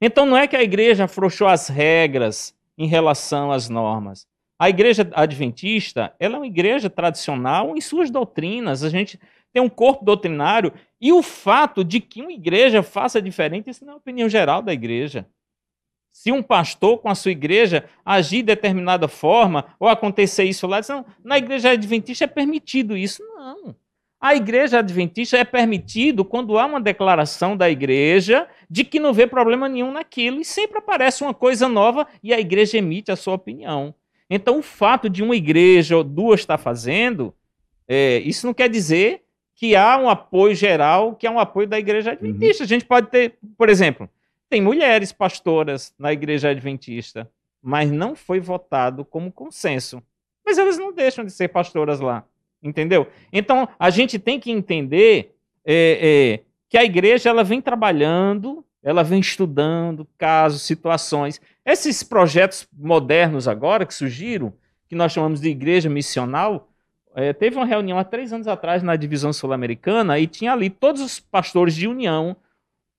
Então, 0.00 0.26
não 0.26 0.36
é 0.36 0.46
que 0.46 0.56
a 0.56 0.62
igreja 0.62 1.04
afrouxou 1.04 1.46
as 1.46 1.68
regras 1.68 2.54
em 2.76 2.86
relação 2.86 3.50
às 3.50 3.68
normas. 3.70 4.26
A 4.60 4.68
igreja 4.68 5.10
adventista, 5.14 6.14
ela 6.20 6.34
é 6.34 6.38
uma 6.38 6.46
igreja 6.46 6.90
tradicional 6.90 7.74
em 7.74 7.80
suas 7.80 8.10
doutrinas. 8.10 8.84
A 8.84 8.90
gente 8.90 9.18
tem 9.54 9.62
um 9.62 9.70
corpo 9.70 10.04
doutrinário 10.04 10.70
e 11.00 11.14
o 11.14 11.22
fato 11.22 11.82
de 11.82 11.98
que 11.98 12.20
uma 12.20 12.30
igreja 12.30 12.82
faça 12.82 13.22
diferente, 13.22 13.70
isso 13.70 13.86
não 13.86 13.94
é 13.94 13.94
a 13.94 13.98
opinião 13.98 14.28
geral 14.28 14.60
da 14.60 14.70
igreja. 14.70 15.26
Se 16.12 16.30
um 16.30 16.42
pastor 16.42 16.98
com 16.98 17.08
a 17.08 17.14
sua 17.14 17.30
igreja 17.30 17.88
agir 18.04 18.42
de 18.42 18.54
determinada 18.54 19.08
forma, 19.08 19.64
ou 19.80 19.88
acontecer 19.88 20.44
isso 20.44 20.66
lá, 20.66 20.82
não, 20.86 21.06
na 21.24 21.38
igreja 21.38 21.70
adventista 21.70 22.24
é 22.24 22.26
permitido 22.26 22.94
isso. 22.94 23.22
Não. 23.22 23.74
A 24.20 24.34
igreja 24.34 24.80
adventista 24.80 25.38
é 25.38 25.44
permitido 25.44 26.22
quando 26.22 26.58
há 26.58 26.66
uma 26.66 26.82
declaração 26.82 27.56
da 27.56 27.70
igreja 27.70 28.46
de 28.68 28.84
que 28.84 29.00
não 29.00 29.14
vê 29.14 29.26
problema 29.26 29.70
nenhum 29.70 29.90
naquilo, 29.90 30.38
e 30.38 30.44
sempre 30.44 30.76
aparece 30.76 31.22
uma 31.22 31.32
coisa 31.32 31.66
nova 31.66 32.06
e 32.22 32.34
a 32.34 32.38
igreja 32.38 32.76
emite 32.76 33.10
a 33.10 33.16
sua 33.16 33.32
opinião. 33.32 33.94
Então, 34.30 34.60
o 34.60 34.62
fato 34.62 35.10
de 35.10 35.22
uma 35.22 35.34
igreja 35.34 35.96
ou 35.96 36.04
duas 36.04 36.40
estar 36.40 36.56
fazendo, 36.56 37.34
é, 37.88 38.18
isso 38.18 38.46
não 38.46 38.54
quer 38.54 38.70
dizer 38.70 39.24
que 39.56 39.76
há 39.76 39.98
um 39.98 40.08
apoio 40.08 40.54
geral, 40.54 41.16
que 41.16 41.26
é 41.26 41.30
um 41.30 41.38
apoio 41.38 41.66
da 41.66 41.78
igreja 41.78 42.12
adventista. 42.12 42.62
Uhum. 42.62 42.66
A 42.66 42.68
gente 42.68 42.84
pode 42.86 43.08
ter, 43.08 43.34
por 43.58 43.68
exemplo, 43.68 44.08
tem 44.48 44.62
mulheres 44.62 45.12
pastoras 45.12 45.92
na 45.98 46.12
igreja 46.12 46.48
adventista, 46.48 47.30
mas 47.62 47.90
não 47.90 48.16
foi 48.16 48.40
votado 48.40 49.04
como 49.04 49.30
consenso. 49.30 50.02
Mas 50.46 50.56
elas 50.56 50.78
não 50.78 50.92
deixam 50.92 51.24
de 51.24 51.30
ser 51.30 51.48
pastoras 51.48 52.00
lá, 52.00 52.24
entendeu? 52.62 53.06
Então 53.32 53.68
a 53.78 53.90
gente 53.90 54.18
tem 54.18 54.40
que 54.40 54.50
entender 54.50 55.34
é, 55.64 56.40
é, 56.40 56.44
que 56.68 56.78
a 56.78 56.84
igreja 56.84 57.28
ela 57.28 57.44
vem 57.44 57.60
trabalhando, 57.60 58.64
ela 58.82 59.02
vem 59.02 59.20
estudando 59.20 60.08
casos, 60.16 60.62
situações. 60.62 61.40
Esses 61.64 62.02
projetos 62.02 62.66
modernos 62.72 63.46
agora 63.46 63.86
que 63.86 63.94
surgiram, 63.94 64.52
que 64.88 64.94
nós 64.94 65.12
chamamos 65.12 65.40
de 65.40 65.48
igreja 65.48 65.88
missional, 65.88 66.68
é, 67.14 67.32
teve 67.32 67.56
uma 67.56 67.66
reunião 67.66 67.98
há 67.98 68.04
três 68.04 68.32
anos 68.32 68.48
atrás 68.48 68.82
na 68.82 68.96
divisão 68.96 69.32
sul-americana 69.32 70.18
e 70.18 70.26
tinha 70.26 70.52
ali 70.52 70.70
todos 70.70 71.00
os 71.02 71.20
pastores 71.20 71.74
de 71.74 71.86
união 71.86 72.36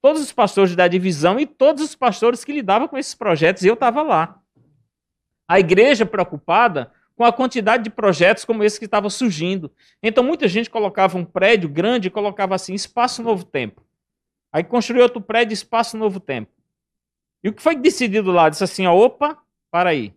todos 0.01 0.22
os 0.22 0.32
pastores 0.32 0.76
da 0.76 0.88
divisão 0.88 1.39
e 1.39 1.45
todos 1.45 1.84
os 1.84 1.95
pastores 1.95 2.43
que 2.43 2.51
lidavam 2.51 2.88
com 2.88 2.97
esses 2.97 3.14
projetos, 3.14 3.64
e 3.64 3.68
eu 3.68 3.76
estava 3.76 4.01
lá. 4.01 4.41
A 5.47 5.59
igreja 5.59 6.05
preocupada 6.05 6.91
com 7.16 7.24
a 7.24 7.32
quantidade 7.32 7.84
de 7.84 7.89
projetos 7.89 8.43
como 8.43 8.64
esse 8.64 8.80
que 8.80 8.86
estava 8.86 9.09
surgindo. 9.09 9.72
Então 10.01 10.24
muita 10.24 10.47
gente 10.47 10.70
colocava 10.70 11.18
um 11.18 11.26
prédio 11.26 11.70
grande 11.70 12.07
e 12.07 12.12
colocava 12.12 12.55
assim, 12.55 12.74
espaço 12.74 13.22
novo 13.22 13.45
tempo. 13.45 13.84
Aí 14.51 14.64
construiu 14.64 15.03
outro 15.03 15.22
prédio, 15.22 15.53
espaço 15.53 15.95
novo 15.97 16.20
tempo. 16.20 16.51
E 17.43 17.49
o 17.49 17.53
que 17.53 17.61
foi 17.61 17.75
decidido 17.75 18.31
lá? 18.31 18.49
Disse 18.49 18.63
assim, 18.63 18.85
ó, 18.85 18.95
opa, 18.95 19.37
para 19.71 19.89
aí. 19.89 20.13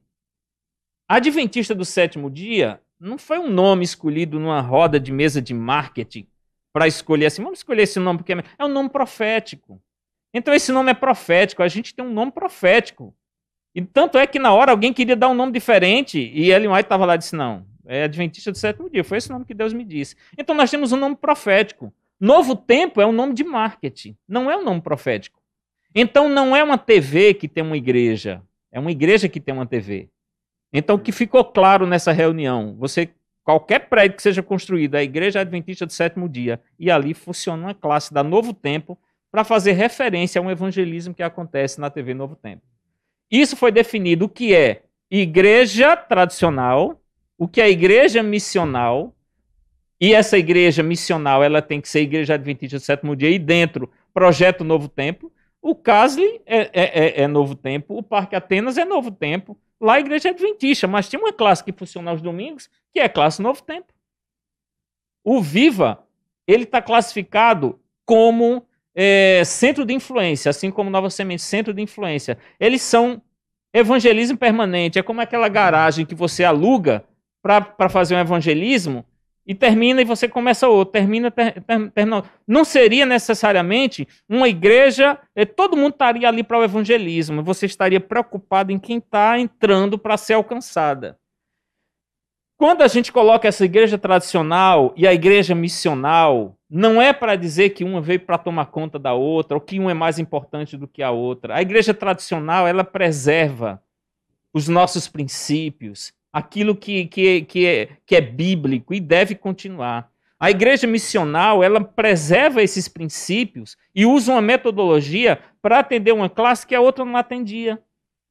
Adventista 1.08 1.74
do 1.74 1.84
sétimo 1.84 2.30
dia 2.30 2.80
não 2.98 3.18
foi 3.18 3.38
um 3.38 3.50
nome 3.50 3.84
escolhido 3.84 4.38
numa 4.38 4.60
roda 4.60 4.98
de 4.98 5.12
mesa 5.12 5.40
de 5.40 5.52
marketing 5.52 6.26
para 6.72 6.88
escolher 6.88 7.26
assim, 7.26 7.42
vamos 7.42 7.60
escolher 7.60 7.82
esse 7.82 8.00
nome 8.00 8.18
porque 8.18 8.32
é, 8.32 8.42
é 8.58 8.64
um 8.64 8.68
nome 8.68 8.88
profético. 8.88 9.80
Então 10.32 10.52
esse 10.52 10.72
nome 10.72 10.90
é 10.90 10.94
profético, 10.94 11.62
a 11.62 11.68
gente 11.68 11.94
tem 11.94 12.04
um 12.04 12.12
nome 12.12 12.32
profético. 12.32 13.14
E 13.74 13.82
tanto 13.82 14.18
é 14.18 14.26
que 14.26 14.38
na 14.38 14.52
hora 14.52 14.72
alguém 14.72 14.92
queria 14.92 15.14
dar 15.14 15.28
um 15.28 15.34
nome 15.34 15.52
diferente 15.52 16.18
e 16.18 16.50
Ellen 16.50 16.70
White 16.70 16.82
estava 16.82 17.04
lá 17.04 17.14
e 17.14 17.18
disse: 17.18 17.36
não, 17.36 17.66
é 17.86 18.04
Adventista 18.04 18.50
do 18.50 18.58
sétimo 18.58 18.90
dia, 18.90 19.04
foi 19.04 19.18
esse 19.18 19.30
nome 19.30 19.44
que 19.44 19.54
Deus 19.54 19.72
me 19.72 19.84
disse. 19.84 20.16
Então 20.36 20.54
nós 20.54 20.70
temos 20.70 20.90
um 20.90 20.96
nome 20.96 21.16
profético. 21.16 21.92
Novo 22.18 22.56
Tempo 22.56 23.00
é 23.00 23.06
um 23.06 23.12
nome 23.12 23.34
de 23.34 23.44
marketing, 23.44 24.16
não 24.26 24.50
é 24.50 24.56
um 24.56 24.64
nome 24.64 24.80
profético. 24.80 25.43
Então 25.94 26.28
não 26.28 26.56
é 26.56 26.62
uma 26.62 26.76
TV 26.76 27.34
que 27.34 27.48
tem 27.48 27.62
uma 27.62 27.76
igreja, 27.76 28.42
é 28.72 28.80
uma 28.80 28.90
igreja 28.90 29.28
que 29.28 29.40
tem 29.40 29.54
uma 29.54 29.66
TV. 29.66 30.08
Então 30.72 30.96
o 30.96 30.98
que 30.98 31.12
ficou 31.12 31.44
claro 31.44 31.86
nessa 31.86 32.10
reunião, 32.10 32.74
você 32.76 33.10
qualquer 33.44 33.88
prédio 33.88 34.16
que 34.16 34.22
seja 34.22 34.42
construído, 34.42 34.94
a 34.94 35.02
igreja 35.02 35.40
adventista 35.40 35.84
do 35.84 35.92
sétimo 35.92 36.28
dia, 36.28 36.60
e 36.78 36.90
ali 36.90 37.12
funciona 37.12 37.66
uma 37.66 37.74
classe 37.74 38.12
da 38.12 38.24
Novo 38.24 38.54
Tempo 38.54 38.98
para 39.30 39.44
fazer 39.44 39.72
referência 39.72 40.40
a 40.40 40.42
um 40.42 40.50
evangelismo 40.50 41.14
que 41.14 41.22
acontece 41.22 41.80
na 41.80 41.90
TV 41.90 42.14
Novo 42.14 42.34
Tempo. 42.34 42.62
Isso 43.30 43.56
foi 43.56 43.70
definido 43.70 44.24
o 44.24 44.28
que 44.28 44.54
é 44.54 44.82
igreja 45.10 45.96
tradicional, 45.96 47.00
o 47.36 47.46
que 47.46 47.60
é 47.60 47.68
igreja 47.70 48.22
missional, 48.22 49.14
e 50.00 50.14
essa 50.14 50.38
igreja 50.38 50.82
missional 50.82 51.42
ela 51.42 51.60
tem 51.60 51.80
que 51.80 51.88
ser 51.88 52.00
igreja 52.00 52.34
adventista 52.34 52.78
do 52.78 52.82
sétimo 52.82 53.14
dia, 53.14 53.30
e 53.30 53.38
dentro, 53.38 53.90
projeto 54.12 54.64
Novo 54.64 54.88
Tempo. 54.88 55.30
O 55.64 55.74
Casley 55.74 56.42
é, 56.44 56.58
é, 56.58 56.70
é, 56.74 57.22
é 57.22 57.26
Novo 57.26 57.54
Tempo, 57.54 57.96
o 57.96 58.02
Parque 58.02 58.36
Atenas 58.36 58.76
é 58.76 58.84
Novo 58.84 59.10
Tempo, 59.10 59.56
lá 59.80 59.94
a 59.94 60.00
igreja 60.00 60.28
é 60.28 60.30
adventista, 60.30 60.86
mas 60.86 61.08
tem 61.08 61.18
uma 61.18 61.32
classe 61.32 61.64
que 61.64 61.72
funciona 61.72 62.10
aos 62.10 62.20
domingos, 62.20 62.68
que 62.92 63.00
é 63.00 63.04
a 63.04 63.08
classe 63.08 63.40
Novo 63.40 63.62
Tempo. 63.62 63.90
O 65.24 65.40
Viva, 65.40 66.06
ele 66.46 66.64
está 66.64 66.82
classificado 66.82 67.80
como 68.04 68.62
é, 68.94 69.42
centro 69.46 69.86
de 69.86 69.94
influência, 69.94 70.50
assim 70.50 70.70
como 70.70 70.90
Nova 70.90 71.08
Semente, 71.08 71.40
centro 71.40 71.72
de 71.72 71.80
influência. 71.80 72.36
Eles 72.60 72.82
são 72.82 73.22
evangelismo 73.72 74.36
permanente. 74.36 74.98
É 74.98 75.02
como 75.02 75.22
aquela 75.22 75.48
garagem 75.48 76.04
que 76.04 76.14
você 76.14 76.44
aluga 76.44 77.06
para 77.42 77.88
fazer 77.88 78.14
um 78.14 78.20
evangelismo 78.20 79.02
e 79.46 79.54
termina 79.54 80.00
e 80.00 80.04
você 80.04 80.28
começa 80.28 80.68
outro, 80.68 80.92
termina, 80.92 81.30
ter, 81.30 81.60
ter, 81.60 81.90
termina. 81.90 82.24
Não 82.46 82.64
seria 82.64 83.04
necessariamente 83.04 84.08
uma 84.28 84.48
igreja, 84.48 85.18
eh, 85.36 85.44
todo 85.44 85.76
mundo 85.76 85.92
estaria 85.92 86.28
ali 86.28 86.42
para 86.42 86.58
o 86.58 86.64
evangelismo, 86.64 87.42
você 87.42 87.66
estaria 87.66 88.00
preocupado 88.00 88.72
em 88.72 88.78
quem 88.78 88.98
está 88.98 89.38
entrando 89.38 89.98
para 89.98 90.16
ser 90.16 90.34
alcançada. 90.34 91.18
Quando 92.56 92.82
a 92.82 92.88
gente 92.88 93.12
coloca 93.12 93.48
essa 93.48 93.64
igreja 93.64 93.98
tradicional 93.98 94.94
e 94.96 95.06
a 95.06 95.12
igreja 95.12 95.54
missional, 95.54 96.56
não 96.70 97.02
é 97.02 97.12
para 97.12 97.36
dizer 97.36 97.70
que 97.70 97.84
uma 97.84 98.00
veio 98.00 98.20
para 98.20 98.38
tomar 98.38 98.66
conta 98.66 98.98
da 98.98 99.12
outra, 99.12 99.56
ou 99.56 99.60
que 99.60 99.78
uma 99.78 99.90
é 99.90 99.94
mais 99.94 100.18
importante 100.18 100.76
do 100.76 100.86
que 100.86 101.02
a 101.02 101.10
outra. 101.10 101.56
A 101.56 101.62
igreja 101.62 101.92
tradicional, 101.92 102.66
ela 102.66 102.84
preserva 102.84 103.82
os 104.52 104.68
nossos 104.68 105.08
princípios, 105.08 106.12
aquilo 106.34 106.74
que, 106.74 107.06
que, 107.06 107.42
que, 107.42 107.64
é, 107.64 107.88
que 108.04 108.16
é 108.16 108.20
bíblico 108.20 108.92
e 108.92 108.98
deve 108.98 109.36
continuar. 109.36 110.10
A 110.38 110.50
igreja 110.50 110.84
missional, 110.84 111.62
ela 111.62 111.80
preserva 111.80 112.60
esses 112.60 112.88
princípios 112.88 113.76
e 113.94 114.04
usa 114.04 114.32
uma 114.32 114.42
metodologia 114.42 115.38
para 115.62 115.78
atender 115.78 116.12
uma 116.12 116.28
classe 116.28 116.66
que 116.66 116.74
a 116.74 116.80
outra 116.80 117.04
não 117.04 117.16
atendia 117.16 117.80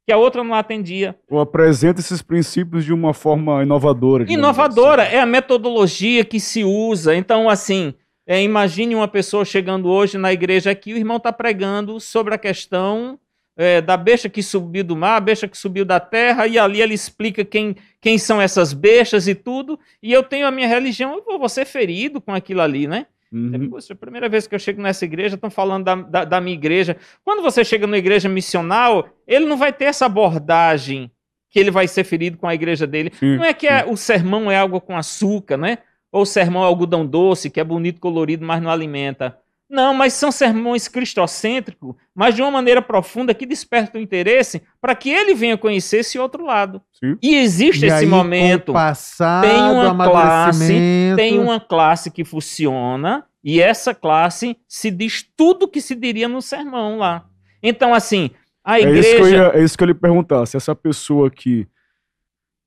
que 0.05 0.11
a 0.11 0.17
outra 0.17 0.43
não 0.43 0.53
atendia. 0.53 1.15
Ou 1.29 1.39
apresenta 1.39 2.01
esses 2.01 2.21
princípios 2.21 2.83
de 2.83 2.91
uma 2.91 3.13
forma 3.13 3.63
inovadora. 3.63 4.29
Inovadora 4.29 5.03
assim. 5.03 5.15
é 5.15 5.19
a 5.21 5.25
metodologia 5.25 6.25
que 6.25 6.41
se 6.41 6.61
usa. 6.61 7.15
Então, 7.15 7.49
assim, 7.49 7.93
é, 8.27 8.43
imagine 8.43 8.95
uma 8.95 9.07
pessoa 9.07 9.45
chegando 9.45 9.87
hoje 9.87 10.17
na 10.17 10.33
igreja 10.33 10.71
aqui, 10.71 10.93
o 10.93 10.97
irmão 10.97 11.15
está 11.15 11.31
pregando 11.31 12.01
sobre 12.01 12.33
a 12.33 12.37
questão 12.37 13.17
é, 13.55 13.81
da 13.81 13.95
besta 13.95 14.29
que 14.29 14.41
subiu 14.41 14.83
do 14.83 14.95
mar, 14.95 15.17
a 15.17 15.19
besta 15.19 15.47
que 15.47 15.57
subiu 15.57 15.85
da 15.85 15.99
terra, 15.99 16.47
e 16.47 16.57
ali 16.57 16.81
ele 16.81 16.93
explica 16.93 17.45
quem, 17.45 17.75
quem 18.01 18.17
são 18.17 18.41
essas 18.41 18.73
bestas 18.73 19.27
e 19.27 19.35
tudo, 19.35 19.79
e 20.01 20.11
eu 20.11 20.23
tenho 20.23 20.47
a 20.47 20.51
minha 20.51 20.67
religião, 20.67 21.21
eu 21.27 21.39
vou 21.39 21.49
ser 21.49 21.65
ferido 21.65 22.19
com 22.19 22.33
aquilo 22.33 22.61
ali, 22.61 22.87
né? 22.87 23.05
Uhum. 23.31 23.69
Poxa, 23.71 23.93
a 23.93 23.95
primeira 23.95 24.29
vez 24.29 24.45
que 24.45 24.53
eu 24.53 24.59
chego 24.59 24.79
nessa 24.79 25.05
igreja, 25.05 25.35
estão 25.35 25.49
falando 25.49 25.83
da, 25.83 25.95
da, 25.95 26.25
da, 26.25 26.41
minha 26.41 26.55
igreja. 26.55 26.95
Quando 27.25 27.41
você 27.41 27.65
chega 27.65 27.87
numa 27.87 27.97
igreja 27.97 28.29
missional, 28.29 29.09
ele 29.27 29.45
não 29.45 29.57
vai 29.57 29.73
ter 29.73 29.85
essa 29.85 30.05
abordagem 30.05 31.11
que 31.49 31.59
ele 31.59 31.71
vai 31.71 31.87
ser 31.87 32.03
ferido 32.03 32.37
com 32.37 32.47
a 32.47 32.53
igreja 32.53 32.85
dele. 32.85 33.11
Sim, 33.19 33.37
não 33.37 33.43
é 33.43 33.51
que 33.51 33.67
é, 33.67 33.85
o 33.85 33.97
sermão 33.97 34.51
é 34.51 34.57
algo 34.57 34.79
com 34.79 34.95
açúcar, 34.95 35.57
né? 35.57 35.79
Ou 36.11 36.21
o 36.21 36.25
sermão 36.27 36.63
é 36.63 36.67
algodão 36.67 37.03
doce, 37.03 37.49
que 37.49 37.59
é 37.59 37.63
bonito, 37.63 37.99
colorido, 37.99 38.45
mas 38.45 38.61
não 38.61 38.69
alimenta. 38.69 39.35
Não, 39.69 39.93
mas 39.93 40.13
são 40.13 40.31
sermões 40.31 40.87
cristocêntricos, 40.87 41.95
mas 42.13 42.35
de 42.35 42.41
uma 42.41 42.51
maneira 42.51 42.81
profunda 42.81 43.33
que 43.33 43.45
desperta 43.45 43.97
o 43.97 44.01
interesse 44.01 44.61
para 44.79 44.95
que 44.95 45.09
ele 45.09 45.33
venha 45.33 45.57
conhecer 45.57 45.97
esse 45.97 46.19
outro 46.19 46.45
lado. 46.45 46.81
Sim. 46.93 47.17
E 47.21 47.35
existe 47.35 47.85
e 47.85 47.87
esse 47.87 48.03
aí, 48.03 48.05
momento. 48.05 48.73
Passado, 48.73 49.47
tem 49.47 49.59
uma 49.59 50.09
classe, 50.09 51.13
tem 51.15 51.39
uma 51.39 51.59
classe 51.59 52.11
que 52.11 52.23
funciona 52.23 53.25
e 53.43 53.59
essa 53.59 53.93
classe 53.93 54.57
se 54.67 54.91
diz 54.91 55.25
tudo 55.35 55.67
que 55.67 55.81
se 55.81 55.95
diria 55.95 56.27
no 56.27 56.41
sermão 56.41 56.97
lá. 56.97 57.25
Então, 57.61 57.93
assim, 57.93 58.29
a 58.63 58.79
igreja. 58.79 59.07
É 59.07 59.11
isso 59.11 59.15
que 59.15 59.21
eu 59.21 59.29
ia, 59.29 59.47
é 59.47 59.63
isso 59.63 59.77
que 59.77 59.83
eu 59.83 59.87
lhe 59.87 59.93
perguntar. 59.93 60.45
Se 60.45 60.55
essa 60.55 60.75
pessoa 60.75 61.31
que 61.31 61.67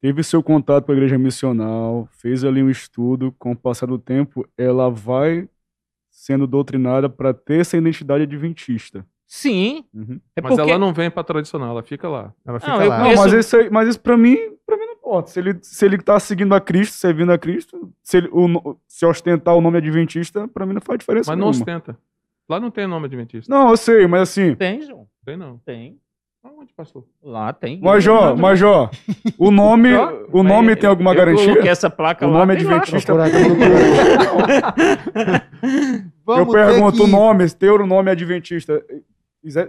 teve 0.01 0.23
seu 0.23 0.43
contato 0.43 0.85
com 0.85 0.93
a 0.93 0.95
igreja 0.95 1.17
missional, 1.17 2.09
fez 2.13 2.45
ali 2.45 2.63
um 2.63 2.71
estudo, 2.71 3.35
com 3.39 3.53
o 3.53 3.57
passar 3.57 3.87
do 3.87 3.99
tempo, 3.99 4.47
ela 4.59 4.91
vai 4.91 5.49
sendo 6.17 6.47
doutrinada 6.47 7.11
para 7.11 7.35
ter 7.35 7.61
essa 7.61 7.77
identidade 7.77 8.23
adventista. 8.23 9.07
Sim. 9.27 9.85
Uhum. 9.93 10.19
É 10.35 10.41
mas 10.41 10.55
porque... 10.55 10.71
ela 10.71 10.79
não 10.79 10.95
vem 10.95 11.11
para 11.11 11.23
tradicional, 11.23 11.71
ela 11.71 11.83
fica 11.83 12.09
lá. 12.09 12.33
Ela 12.47 12.59
fica 12.59 12.73
não, 12.73 12.89
lá. 12.89 13.01
Conheço... 13.01 13.17
Não, 13.17 13.23
mas 13.23 13.33
isso, 13.35 13.57
aí, 13.57 13.71
mas 13.71 13.89
isso 13.91 14.01
para 14.01 14.17
mim, 14.17 14.37
para 14.65 14.79
mim 14.79 14.87
não 14.87 14.93
importa. 14.95 15.31
Se 15.31 15.39
ele 15.39 15.59
se 15.61 15.85
ele 15.85 15.99
tá 15.99 16.19
seguindo 16.19 16.55
a 16.55 16.61
Cristo, 16.61 16.95
servindo 16.95 17.33
a 17.33 17.39
Cristo, 17.39 17.93
se 18.03 18.17
ele 18.17 18.31
o, 18.33 18.77
se 18.89 19.05
ostentar 19.05 19.55
o 19.55 19.61
nome 19.61 19.77
adventista, 19.77 20.49
para 20.49 20.65
mim 20.65 20.73
não 20.73 20.81
faz 20.81 20.99
diferença 21.01 21.31
Mas 21.31 21.39
nenhuma. 21.39 21.53
não 21.53 21.61
ostenta. 21.61 21.99
Lá 22.49 22.59
não 22.59 22.71
tem 22.71 22.87
nome 22.87 23.07
adventista. 23.07 23.55
Não, 23.55 23.71
eu 23.71 23.77
sei, 23.77 24.07
mas 24.07 24.23
assim. 24.23 24.55
Tem, 24.55 24.81
João. 24.81 25.07
Tem 25.25 25.37
não. 25.37 25.59
Tem. 25.59 25.99
Onde, 26.59 26.73
pastor? 26.73 27.05
Lá 27.23 27.53
tem. 27.53 27.81
Major, 27.81 28.37
Major, 28.37 28.91
o 29.39 29.51
nome, 29.51 29.91
o 30.33 30.43
nome 30.43 30.77
tem 30.77 30.89
alguma 30.89 31.13
eu 31.13 31.17
garantia? 31.17 31.55
Eu 31.55 31.67
essa 31.67 31.91
placa 31.91 32.27
o 32.27 32.31
lá. 32.31 32.39
nome 32.41 32.55
é 32.55 32.57
adventista. 32.57 33.13
eu 36.27 36.47
pergunto, 36.47 37.05
o 37.05 37.07
nome, 37.07 37.49
ter 37.51 37.71
o 37.71 37.87
nome 37.87 38.11
adventista, 38.11 38.83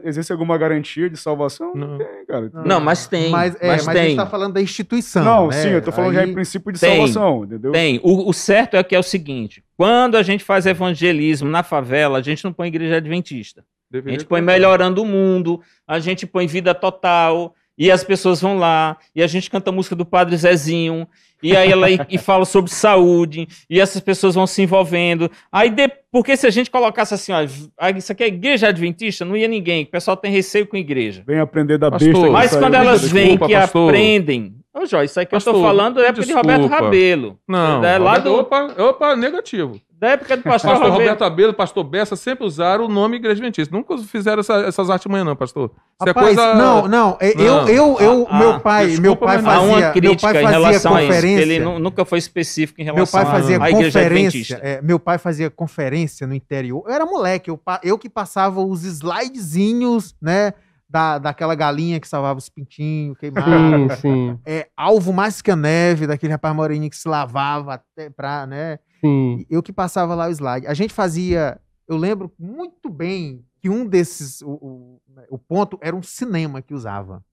existe 0.03 0.31
alguma 0.31 0.57
garantia 0.57 1.09
de 1.09 1.17
salvação? 1.17 1.73
Não, 1.75 1.97
tem, 1.97 2.25
cara. 2.27 2.51
Não, 2.65 2.79
mas 2.79 3.07
tem. 3.07 3.29
Mas, 3.29 3.55
é, 3.59 3.67
mas, 3.67 3.85
mas 3.85 3.95
tem. 3.95 4.05
a 4.05 4.07
gente 4.09 4.17
tá 4.17 4.25
falando 4.25 4.53
da 4.53 4.61
instituição. 4.61 5.23
Não, 5.23 5.47
né? 5.47 5.53
sim, 5.53 5.69
eu 5.69 5.81
tô 5.81 5.91
falando 5.91 6.11
Aí... 6.11 6.15
já 6.17 6.25
em 6.25 6.33
princípio 6.33 6.71
de 6.71 6.79
tem, 6.79 6.95
salvação, 6.95 7.45
entendeu? 7.45 7.71
Tem. 7.71 7.99
O, 8.03 8.29
o 8.29 8.33
certo 8.33 8.75
é 8.75 8.83
que 8.83 8.95
é 8.95 8.99
o 8.99 9.03
seguinte: 9.03 9.63
quando 9.75 10.15
a 10.15 10.23
gente 10.23 10.43
faz 10.43 10.65
evangelismo 10.65 11.49
na 11.49 11.63
favela, 11.63 12.17
a 12.17 12.21
gente 12.21 12.43
não 12.43 12.53
põe 12.53 12.67
igreja 12.67 12.97
adventista. 12.97 13.63
Deveria 13.89 14.17
a 14.17 14.19
gente 14.19 14.27
põe 14.27 14.41
melhorando 14.41 15.01
o 15.01 15.05
mundo, 15.05 15.61
a 15.87 15.99
gente 15.99 16.25
põe 16.25 16.47
vida 16.47 16.73
total, 16.73 17.55
e 17.77 17.91
as 17.91 18.03
pessoas 18.03 18.41
vão 18.41 18.57
lá, 18.57 18.97
e 19.15 19.21
a 19.21 19.27
gente 19.27 19.49
canta 19.49 19.69
a 19.69 19.73
música 19.73 19.95
do 19.95 20.05
Padre 20.05 20.35
Zezinho, 20.35 21.07
e 21.43 21.55
aí 21.55 21.71
ela 21.71 21.89
e, 21.89 21.99
e 22.09 22.17
fala 22.19 22.43
sobre 22.43 22.71
saúde, 22.71 23.47
e 23.69 23.79
essas 23.79 24.01
pessoas 24.01 24.33
vão 24.33 24.47
se 24.47 24.63
envolvendo. 24.63 25.29
Aí, 25.51 25.69
de, 25.69 25.87
porque 26.11 26.35
se 26.35 26.47
a 26.47 26.49
gente 26.49 26.71
colocasse 26.71 27.13
assim, 27.13 27.31
ó, 27.31 27.89
isso 27.95 28.11
aqui 28.11 28.23
é 28.23 28.27
igreja 28.27 28.69
adventista, 28.69 29.23
não 29.23 29.37
ia 29.37 29.47
ninguém, 29.47 29.83
o 29.83 29.87
pessoal 29.87 30.17
tem 30.17 30.31
receio 30.31 30.65
com 30.65 30.75
igreja. 30.75 31.23
Vem 31.25 31.39
aprender 31.39 31.77
da 31.77 31.91
pastor, 31.91 32.13
besta. 32.13 32.29
Mas 32.31 32.55
quando 32.55 32.73
elas 32.73 33.09
vêm 33.09 33.37
que 33.37 33.53
pastor. 33.53 33.89
aprendem, 33.89 34.55
Ô, 34.77 34.85
Jó, 34.85 35.01
isso 35.01 35.19
aí 35.19 35.25
que 35.25 35.31
pastor, 35.31 35.55
eu 35.55 35.59
tô 35.59 35.65
falando 35.65 35.99
é 35.99 36.07
época 36.07 36.21
desculpa. 36.25 36.47
de 36.47 36.53
Roberto 36.53 36.71
Rabelo. 36.71 37.39
Não, 37.47 37.83
é, 37.83 37.97
lá 37.97 38.17
do... 38.17 38.33
opa, 38.33 38.73
opa, 38.77 39.15
negativo 39.15 39.81
da 39.99 40.09
época 40.09 40.37
do 40.37 40.43
pastor, 40.43 40.71
pastor 40.71 40.91
Roberto 40.91 41.23
Abelo, 41.23 41.53
pastor 41.53 41.83
Bessa 41.83 42.15
sempre 42.15 42.45
usaram 42.45 42.85
o 42.85 42.87
nome 42.87 43.17
Igreja 43.17 43.33
Adventista. 43.33 43.75
Nunca 43.75 43.97
fizeram 43.97 44.39
essa, 44.39 44.55
essas 44.61 44.89
artimanhas 44.89 45.25
não, 45.25 45.35
pastor. 45.35 45.71
Isso 45.99 46.03
é 46.03 46.07
Rapaz, 46.07 46.27
é 46.27 46.35
coisa... 46.35 46.55
não, 46.55 46.87
não, 46.87 47.17
é, 47.19 47.31
eu, 47.31 47.67
eu, 47.67 47.97
eu, 47.99 48.27
ah, 48.29 48.37
meu 48.37 48.59
pai, 48.59 48.87
desculpa, 48.87 49.01
meu 49.01 49.17
pai 49.17 49.41
fazia, 49.41 49.61
uma 49.61 49.91
crítica 49.91 50.09
meu 50.09 50.19
pai 50.19 50.33
fazia 50.33 50.47
em 50.47 50.61
relação 50.61 50.91
conferência. 50.91 51.39
A 51.39 51.41
isso, 51.41 51.51
ele 51.51 51.79
nunca 51.79 52.05
foi 52.05 52.19
específico 52.19 52.81
em 52.81 52.83
relação 52.83 53.19
meu 53.19 53.25
pai 53.25 53.39
fazia 53.39 53.57
à 53.57 53.71
conferência, 53.71 54.59
é, 54.61 54.81
meu 54.81 54.99
pai 54.99 55.17
fazia 55.17 55.49
conferência 55.49 56.27
no 56.27 56.33
interior. 56.33 56.83
Eu 56.85 56.93
era 56.93 57.05
moleque, 57.05 57.49
eu, 57.49 57.59
eu 57.83 57.97
que 57.97 58.09
passava 58.09 58.61
os 58.61 58.83
slidezinhos, 58.83 60.15
né, 60.21 60.53
da, 60.89 61.17
daquela 61.17 61.53
galinha 61.53 61.99
que 61.99 62.07
salvava 62.07 62.39
os 62.39 62.49
pintinhos, 62.49 63.17
queimava. 63.17 63.95
Sim, 63.95 64.01
sim, 64.01 64.39
É, 64.45 64.69
alvo 64.75 65.11
mais 65.11 65.41
que 65.41 65.51
a 65.51 65.55
neve, 65.55 66.07
daquele 66.07 66.31
rapaz 66.31 66.55
moreninho 66.55 66.89
que 66.89 66.97
se 66.97 67.07
lavava 67.07 67.73
até 67.73 68.09
pra, 68.09 68.45
né? 68.45 68.79
sim. 69.01 69.45
Eu 69.49 69.61
que 69.61 69.73
passava 69.73 70.15
lá 70.15 70.27
o 70.27 70.31
slide. 70.31 70.67
A 70.67 70.73
gente 70.73 70.93
fazia. 70.93 71.59
Eu 71.87 71.97
lembro 71.97 72.31
muito 72.37 72.89
bem 72.89 73.45
que 73.61 73.69
um 73.69 73.85
desses. 73.85 74.41
O, 74.41 74.51
o, 74.51 75.01
o 75.29 75.37
ponto 75.37 75.77
era 75.81 75.95
um 75.95 76.03
cinema 76.03 76.61
que 76.61 76.73
usava. 76.73 77.23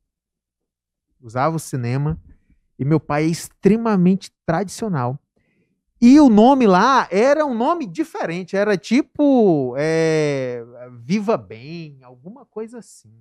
Usava 1.20 1.56
o 1.56 1.60
cinema. 1.60 2.20
E 2.78 2.84
meu 2.84 2.98
pai 2.98 3.24
é 3.24 3.28
extremamente 3.28 4.32
tradicional. 4.44 5.18
E 6.00 6.20
o 6.20 6.28
nome 6.28 6.66
lá 6.66 7.08
era 7.10 7.46
um 7.46 7.54
nome 7.54 7.86
diferente. 7.86 8.56
Era 8.56 8.76
tipo. 8.76 9.74
é, 9.78 10.64
Viva 11.00 11.36
Bem, 11.36 11.98
alguma 12.02 12.44
coisa 12.44 12.78
assim. 12.78 13.14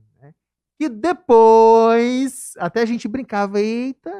Né? 0.79 0.85
E 0.85 0.89
depois. 0.89 2.53
Até 2.57 2.81
a 2.81 2.85
gente 2.85 3.07
brincava, 3.07 3.59
eita, 3.61 4.11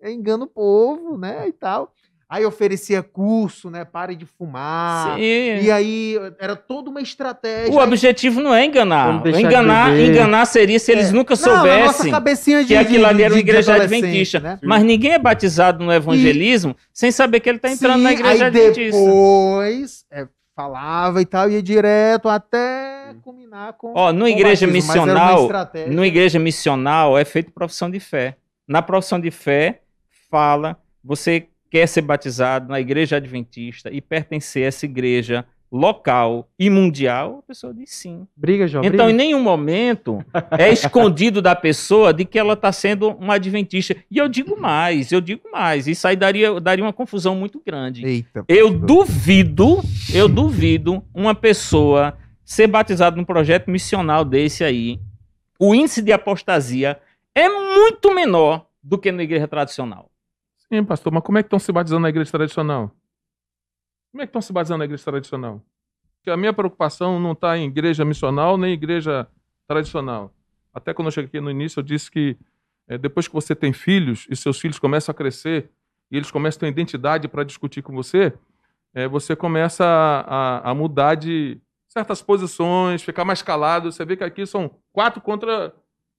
eu 0.00 0.10
engano 0.10 0.44
o 0.44 0.48
povo, 0.48 1.16
né? 1.18 1.48
E 1.48 1.52
tal. 1.52 1.92
Aí 2.26 2.44
oferecia 2.44 3.02
curso, 3.02 3.70
né? 3.70 3.84
Pare 3.84 4.16
de 4.16 4.24
fumar. 4.26 5.14
Sim. 5.16 5.20
E 5.62 5.70
aí 5.70 6.16
era 6.38 6.56
toda 6.56 6.90
uma 6.90 7.00
estratégia. 7.00 7.72
O 7.72 7.78
objetivo 7.78 8.40
não 8.40 8.52
é 8.52 8.64
enganar. 8.64 9.22
De 9.22 9.28
Enganar, 9.40 9.96
enganar 9.96 10.44
seria 10.46 10.78
se 10.80 10.90
eles 10.90 11.10
É. 11.10 11.12
nunca 11.12 11.34
Não, 11.36 11.42
na 11.42 11.56
nossa 11.58 11.64
soubessem 11.92 12.10
cabecinha 12.10 12.62
de, 12.62 12.68
que 12.68 12.76
aquilo 12.76 13.06
ali 13.06 13.22
era 13.22 13.34
uma 13.34 13.38
igreja 13.40 13.74
adventista. 13.74 14.40
né? 14.40 14.58
Mas 14.64 14.82
ninguém 14.82 15.12
é 15.12 15.18
batizado 15.18 15.84
no 15.84 15.92
evangelismo 15.92 16.74
sem 16.92 17.12
saber 17.12 17.40
que 17.40 17.48
ele 17.48 17.58
está 17.58 17.70
entrando 17.70 18.02
na 18.02 18.08
Sim, 18.10 18.14
igreja 18.16 18.44
aí 18.46 18.48
adventista. 18.48 18.98
depois 19.00 20.04
é, 20.10 20.26
falava 20.56 21.20
e 21.20 21.26
tal, 21.26 21.50
ia 21.50 21.62
direto 21.62 22.28
até 22.28 22.93
culminar 23.22 23.74
com. 23.74 23.92
Ó, 23.94 24.12
no 24.12 24.20
com 24.20 24.24
o 24.24 24.28
igreja 24.28 24.66
batismo, 24.66 24.72
missional. 24.72 25.48
No 25.88 26.04
igreja 26.04 26.38
missional 26.38 27.18
é 27.18 27.24
feito 27.24 27.50
profissão 27.50 27.90
de 27.90 28.00
fé. 28.00 28.36
Na 28.66 28.80
profissão 28.80 29.20
de 29.20 29.30
fé, 29.30 29.82
fala, 30.30 30.78
você 31.02 31.48
quer 31.70 31.86
ser 31.86 32.02
batizado 32.02 32.68
na 32.70 32.80
igreja 32.80 33.16
adventista 33.16 33.90
e 33.90 34.00
pertencer 34.00 34.64
a 34.64 34.68
essa 34.68 34.86
igreja 34.86 35.44
local 35.74 36.48
e 36.56 36.70
mundial, 36.70 37.40
a 37.40 37.42
pessoa 37.48 37.74
diz 37.74 37.90
sim. 37.90 38.28
Briga, 38.36 38.68
João. 38.68 38.84
Então, 38.84 39.10
em 39.10 39.12
briga. 39.12 39.24
nenhum 39.24 39.42
momento 39.42 40.24
é 40.56 40.70
escondido 40.72 41.42
da 41.42 41.56
pessoa 41.56 42.14
de 42.14 42.24
que 42.24 42.38
ela 42.38 42.52
está 42.52 42.70
sendo 42.70 43.08
uma 43.10 43.34
adventista. 43.34 43.96
E 44.08 44.16
eu 44.18 44.28
digo 44.28 44.58
mais, 44.60 45.10
eu 45.10 45.20
digo 45.20 45.50
mais. 45.50 45.88
Isso 45.88 46.06
aí 46.06 46.14
daria, 46.14 46.60
daria 46.60 46.84
uma 46.84 46.92
confusão 46.92 47.34
muito 47.34 47.60
grande. 47.64 48.06
Eita, 48.06 48.44
Eu 48.46 48.70
pastor. 48.70 48.86
duvido, 48.86 49.80
eu 50.14 50.28
duvido 50.28 51.02
uma 51.12 51.34
pessoa 51.34 52.16
ser 52.44 52.66
batizada 52.66 53.16
num 53.16 53.24
projeto 53.24 53.70
missional 53.70 54.24
desse 54.24 54.62
aí. 54.64 55.00
O 55.58 55.74
índice 55.74 56.02
de 56.02 56.12
apostasia 56.12 57.00
é 57.34 57.48
muito 57.48 58.14
menor 58.14 58.66
do 58.82 58.98
que 58.98 59.10
na 59.10 59.22
igreja 59.22 59.48
tradicional. 59.48 60.10
Sim, 60.72 60.84
pastor, 60.84 61.12
mas 61.12 61.22
como 61.22 61.38
é 61.38 61.42
que 61.42 61.46
estão 61.46 61.58
se 61.58 61.70
batizando 61.72 62.00
na 62.02 62.08
igreja 62.08 62.30
tradicional? 62.30 62.90
Como 64.12 64.22
é 64.22 64.26
que 64.26 64.30
estão 64.30 64.42
se 64.42 64.52
batizando 64.52 64.78
na 64.78 64.84
igreja 64.84 65.04
tradicional? 65.04 65.62
Porque 66.16 66.30
a 66.30 66.36
minha 66.36 66.52
preocupação 66.52 67.18
não 67.20 67.32
está 67.32 67.56
em 67.58 67.66
igreja 67.66 68.04
missional 68.04 68.56
nem 68.56 68.72
igreja 68.72 69.26
tradicional. 69.66 70.32
Até 70.72 70.94
quando 70.94 71.06
eu 71.08 71.12
cheguei 71.12 71.28
aqui 71.28 71.40
no 71.40 71.50
início, 71.50 71.80
eu 71.80 71.84
disse 71.84 72.10
que 72.10 72.36
eh, 72.88 72.98
depois 72.98 73.26
que 73.28 73.34
você 73.34 73.54
tem 73.54 73.72
filhos 73.72 74.26
e 74.30 74.36
seus 74.36 74.58
filhos 74.60 74.78
começam 74.78 75.12
a 75.12 75.14
crescer 75.14 75.70
e 76.10 76.16
eles 76.16 76.30
começam 76.30 76.58
a 76.58 76.60
ter 76.60 76.68
identidade 76.68 77.28
para 77.28 77.44
discutir 77.44 77.82
com 77.82 77.94
você, 77.94 78.32
eh, 78.94 79.06
você 79.08 79.34
começa 79.36 79.84
a, 79.84 80.20
a- 80.66 80.70
a 80.70 80.74
mudar 80.74 81.14
de 81.14 81.60
certas 81.94 82.20
posições, 82.20 83.02
ficar 83.02 83.24
mais 83.24 83.40
calado. 83.40 83.90
Você 83.92 84.04
vê 84.04 84.16
que 84.16 84.24
aqui 84.24 84.44
são 84.44 84.70
quatro 84.92 85.20
contra, 85.22 85.72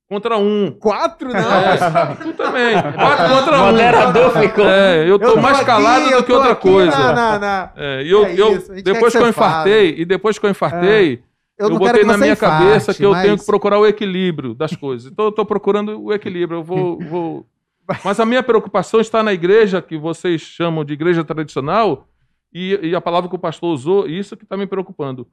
contra 0.10 0.38
um. 0.38 0.72
Quatro, 0.72 1.30
não. 1.34 1.40
É, 1.40 2.16
tu 2.16 2.34
também. 2.34 2.74
Quatro 2.94 3.36
contra 3.36 3.62
um. 3.62 3.66
Moderador 3.68 4.32
ficou. 4.32 4.66
É, 4.66 5.08
eu 5.10 5.20
tô 5.20 5.26
Eu 5.26 5.42
mais 5.42 5.58
aqui, 5.58 5.66
calado 5.66 6.10
eu 6.10 6.18
do 6.20 6.24
que 6.24 6.32
tô 6.32 6.38
outra 6.38 6.52
aqui 6.54 6.62
coisa. 6.70 6.98
na- 6.98 7.14
na- 7.14 7.40
na- 7.40 7.72
É, 7.76 8.04
e 8.04 8.10
eu, 8.10 8.26
É 8.26 8.34
eu- 8.40 8.58
depois 8.82 9.12
que 9.14 9.20
que, 9.20 9.24
eu 9.26 9.30
infartei, 9.30 9.96
e 9.98 10.06
depois 10.06 10.40
que 10.40 10.46
eu 10.46 10.50
infartei, 10.50 11.22
eu, 11.60 11.70
não 11.70 11.78
quero 11.80 11.92
botei 11.92 12.04
na 12.06 12.18
minha 12.18 12.36
cabeça 12.38 12.92
infarte, 12.92 12.98
que 12.98 13.06
eu 13.06 13.12
mas- 13.12 13.24
tenho 13.24 13.38
que 13.38 13.46
procurar 13.46 13.78
o 13.78 13.86
equilíbrio 13.86 14.54
das 14.56 14.74
coisas. 14.76 15.12
Então 15.12 15.26
eu 15.26 15.32
tô 15.32 15.46
procurando 15.46 16.02
o 16.02 16.14
equilíbrio. 16.14 16.60
Eu 16.60 16.64
vou, 16.64 17.00
vou... 17.00 17.46
Mas 18.04 18.20
a 18.20 18.26
minha 18.26 18.42
preocupação 18.42 19.00
está 19.00 19.22
na 19.22 19.32
igreja, 19.34 19.80
que 19.82 19.96
vocês 19.98 20.42
chamam 20.42 20.84
de 20.84 20.94
igreja 20.94 21.24
tradicional, 21.24 22.08
e, 22.52 22.80
e 22.82 22.96
a 22.96 23.02
palavra 23.02 23.30
que 23.30 23.36
o 23.36 23.40
pastor 23.40 23.72
usou, 23.74 24.08
e 24.08 24.18
isso 24.18 24.36
que 24.38 24.44
está 24.44 24.56
me 24.58 24.66
preocupando. 24.66 25.28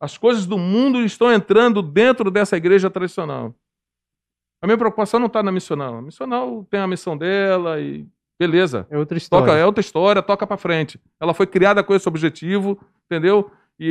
As 0.00 0.18
coisas 0.18 0.46
do 0.46 0.58
mundo 0.58 1.00
estão 1.02 1.32
entrando 1.32 1.82
dentro 1.82 2.30
dessa 2.30 2.56
igreja 2.56 2.90
tradicional. 2.90 3.54
A 4.60 4.66
minha 4.66 4.78
preocupação 4.78 5.20
não 5.20 5.26
está 5.26 5.42
na 5.42 5.52
missional. 5.52 5.96
A 5.96 6.02
missional 6.02 6.66
tem 6.70 6.80
a 6.80 6.86
missão 6.86 7.16
dela 7.16 7.80
e 7.80 8.06
beleza. 8.38 8.86
É 8.90 8.98
outra 8.98 9.18
história. 9.18 9.46
Toca, 9.46 9.58
é 9.58 9.66
outra 9.66 9.80
história, 9.80 10.22
toca 10.22 10.46
pra 10.46 10.56
frente. 10.56 11.00
Ela 11.20 11.34
foi 11.34 11.46
criada 11.46 11.82
com 11.82 11.94
esse 11.94 12.08
objetivo, 12.08 12.80
entendeu? 13.06 13.50
E, 13.78 13.86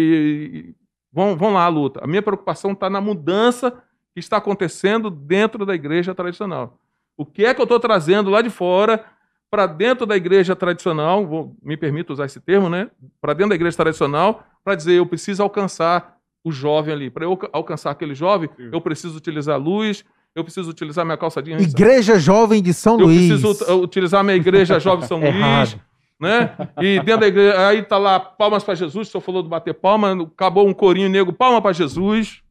e 0.51 0.75
vão, 1.11 1.37
vão 1.37 1.53
lá 1.53 1.65
a 1.65 1.67
luta. 1.67 2.03
A 2.03 2.07
minha 2.07 2.21
preocupação 2.21 2.71
está 2.71 2.89
na 2.89 2.99
mudança 2.99 3.71
que 4.13 4.19
está 4.19 4.37
acontecendo 4.37 5.09
dentro 5.09 5.65
da 5.65 5.75
igreja 5.75 6.13
tradicional. 6.13 6.79
O 7.15 7.25
que 7.25 7.45
é 7.45 7.53
que 7.53 7.61
eu 7.61 7.65
estou 7.65 7.79
trazendo 7.79 8.29
lá 8.29 8.41
de 8.41 8.49
fora 8.49 9.05
para 9.49 9.67
dentro 9.67 10.05
da 10.05 10.15
igreja 10.17 10.55
tradicional? 10.55 11.25
Vou, 11.25 11.55
me 11.61 11.77
permito 11.77 12.13
usar 12.13 12.25
esse 12.25 12.39
termo, 12.39 12.69
né? 12.69 12.89
Para 13.21 13.33
dentro 13.33 13.49
da 13.49 13.55
igreja 13.55 13.77
tradicional, 13.77 14.43
para 14.63 14.75
dizer 14.75 14.93
eu 14.93 15.05
preciso 15.05 15.41
alcançar 15.43 16.17
o 16.43 16.51
jovem 16.51 16.93
ali. 16.93 17.09
Para 17.09 17.25
eu 17.25 17.31
alca- 17.31 17.49
alcançar 17.53 17.91
aquele 17.91 18.13
jovem, 18.15 18.49
eu 18.71 18.81
preciso 18.81 19.17
utilizar 19.17 19.59
luz, 19.59 20.03
eu 20.35 20.43
preciso 20.43 20.69
utilizar 20.69 21.05
minha 21.05 21.17
calça 21.17 21.41
jeans. 21.41 21.61
Igreja 21.63 22.17
Jovem 22.19 22.61
de 22.61 22.73
São 22.73 22.99
Eu 22.99 23.05
Luís. 23.05 23.27
preciso 23.27 23.51
ut- 23.51 23.83
utilizar 23.83 24.23
minha 24.23 24.35
igreja 24.35 24.79
Jovem 24.79 25.07
São 25.07 25.19
Luís, 25.21 25.35
Errado. 25.35 25.81
né? 26.19 26.55
E 26.81 26.99
dentro 27.01 27.21
da 27.21 27.27
igreja, 27.27 27.67
aí 27.67 27.83
tá 27.83 27.97
lá 27.97 28.19
palmas 28.19 28.63
para 28.63 28.73
Jesus, 28.75 29.07
o 29.07 29.11
senhor 29.11 29.21
falou 29.21 29.43
do 29.43 29.49
bater 29.49 29.73
palma, 29.73 30.23
acabou 30.23 30.67
um 30.67 30.73
corinho 30.73 31.07
negro, 31.09 31.31
palma 31.33 31.61
para 31.61 31.71
Jesus, 31.73 32.41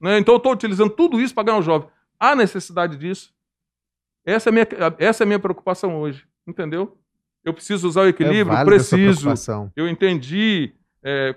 né? 0.00 0.18
Então 0.18 0.34
eu 0.34 0.38
estou 0.38 0.52
utilizando 0.52 0.90
tudo 0.90 1.20
isso 1.20 1.34
para 1.34 1.44
ganhar 1.44 1.58
um 1.58 1.62
jovem. 1.62 1.88
Há 2.18 2.36
necessidade 2.36 2.96
disso. 2.96 3.32
Essa 4.24 4.48
é 4.48 4.50
a 4.50 4.52
minha, 4.52 4.66
essa 4.98 5.22
é 5.22 5.24
a 5.24 5.26
minha 5.26 5.38
preocupação 5.40 6.00
hoje, 6.00 6.24
entendeu? 6.46 6.96
Eu 7.44 7.52
preciso 7.52 7.88
usar 7.88 8.02
o 8.02 8.06
É 8.06 8.08
equilíbrio, 8.10 8.52
essa 8.54 8.64
preciso. 8.64 9.20
preocupação. 9.22 9.72
Eu 9.74 9.88
entendi, 9.88 10.72
é, 11.02 11.34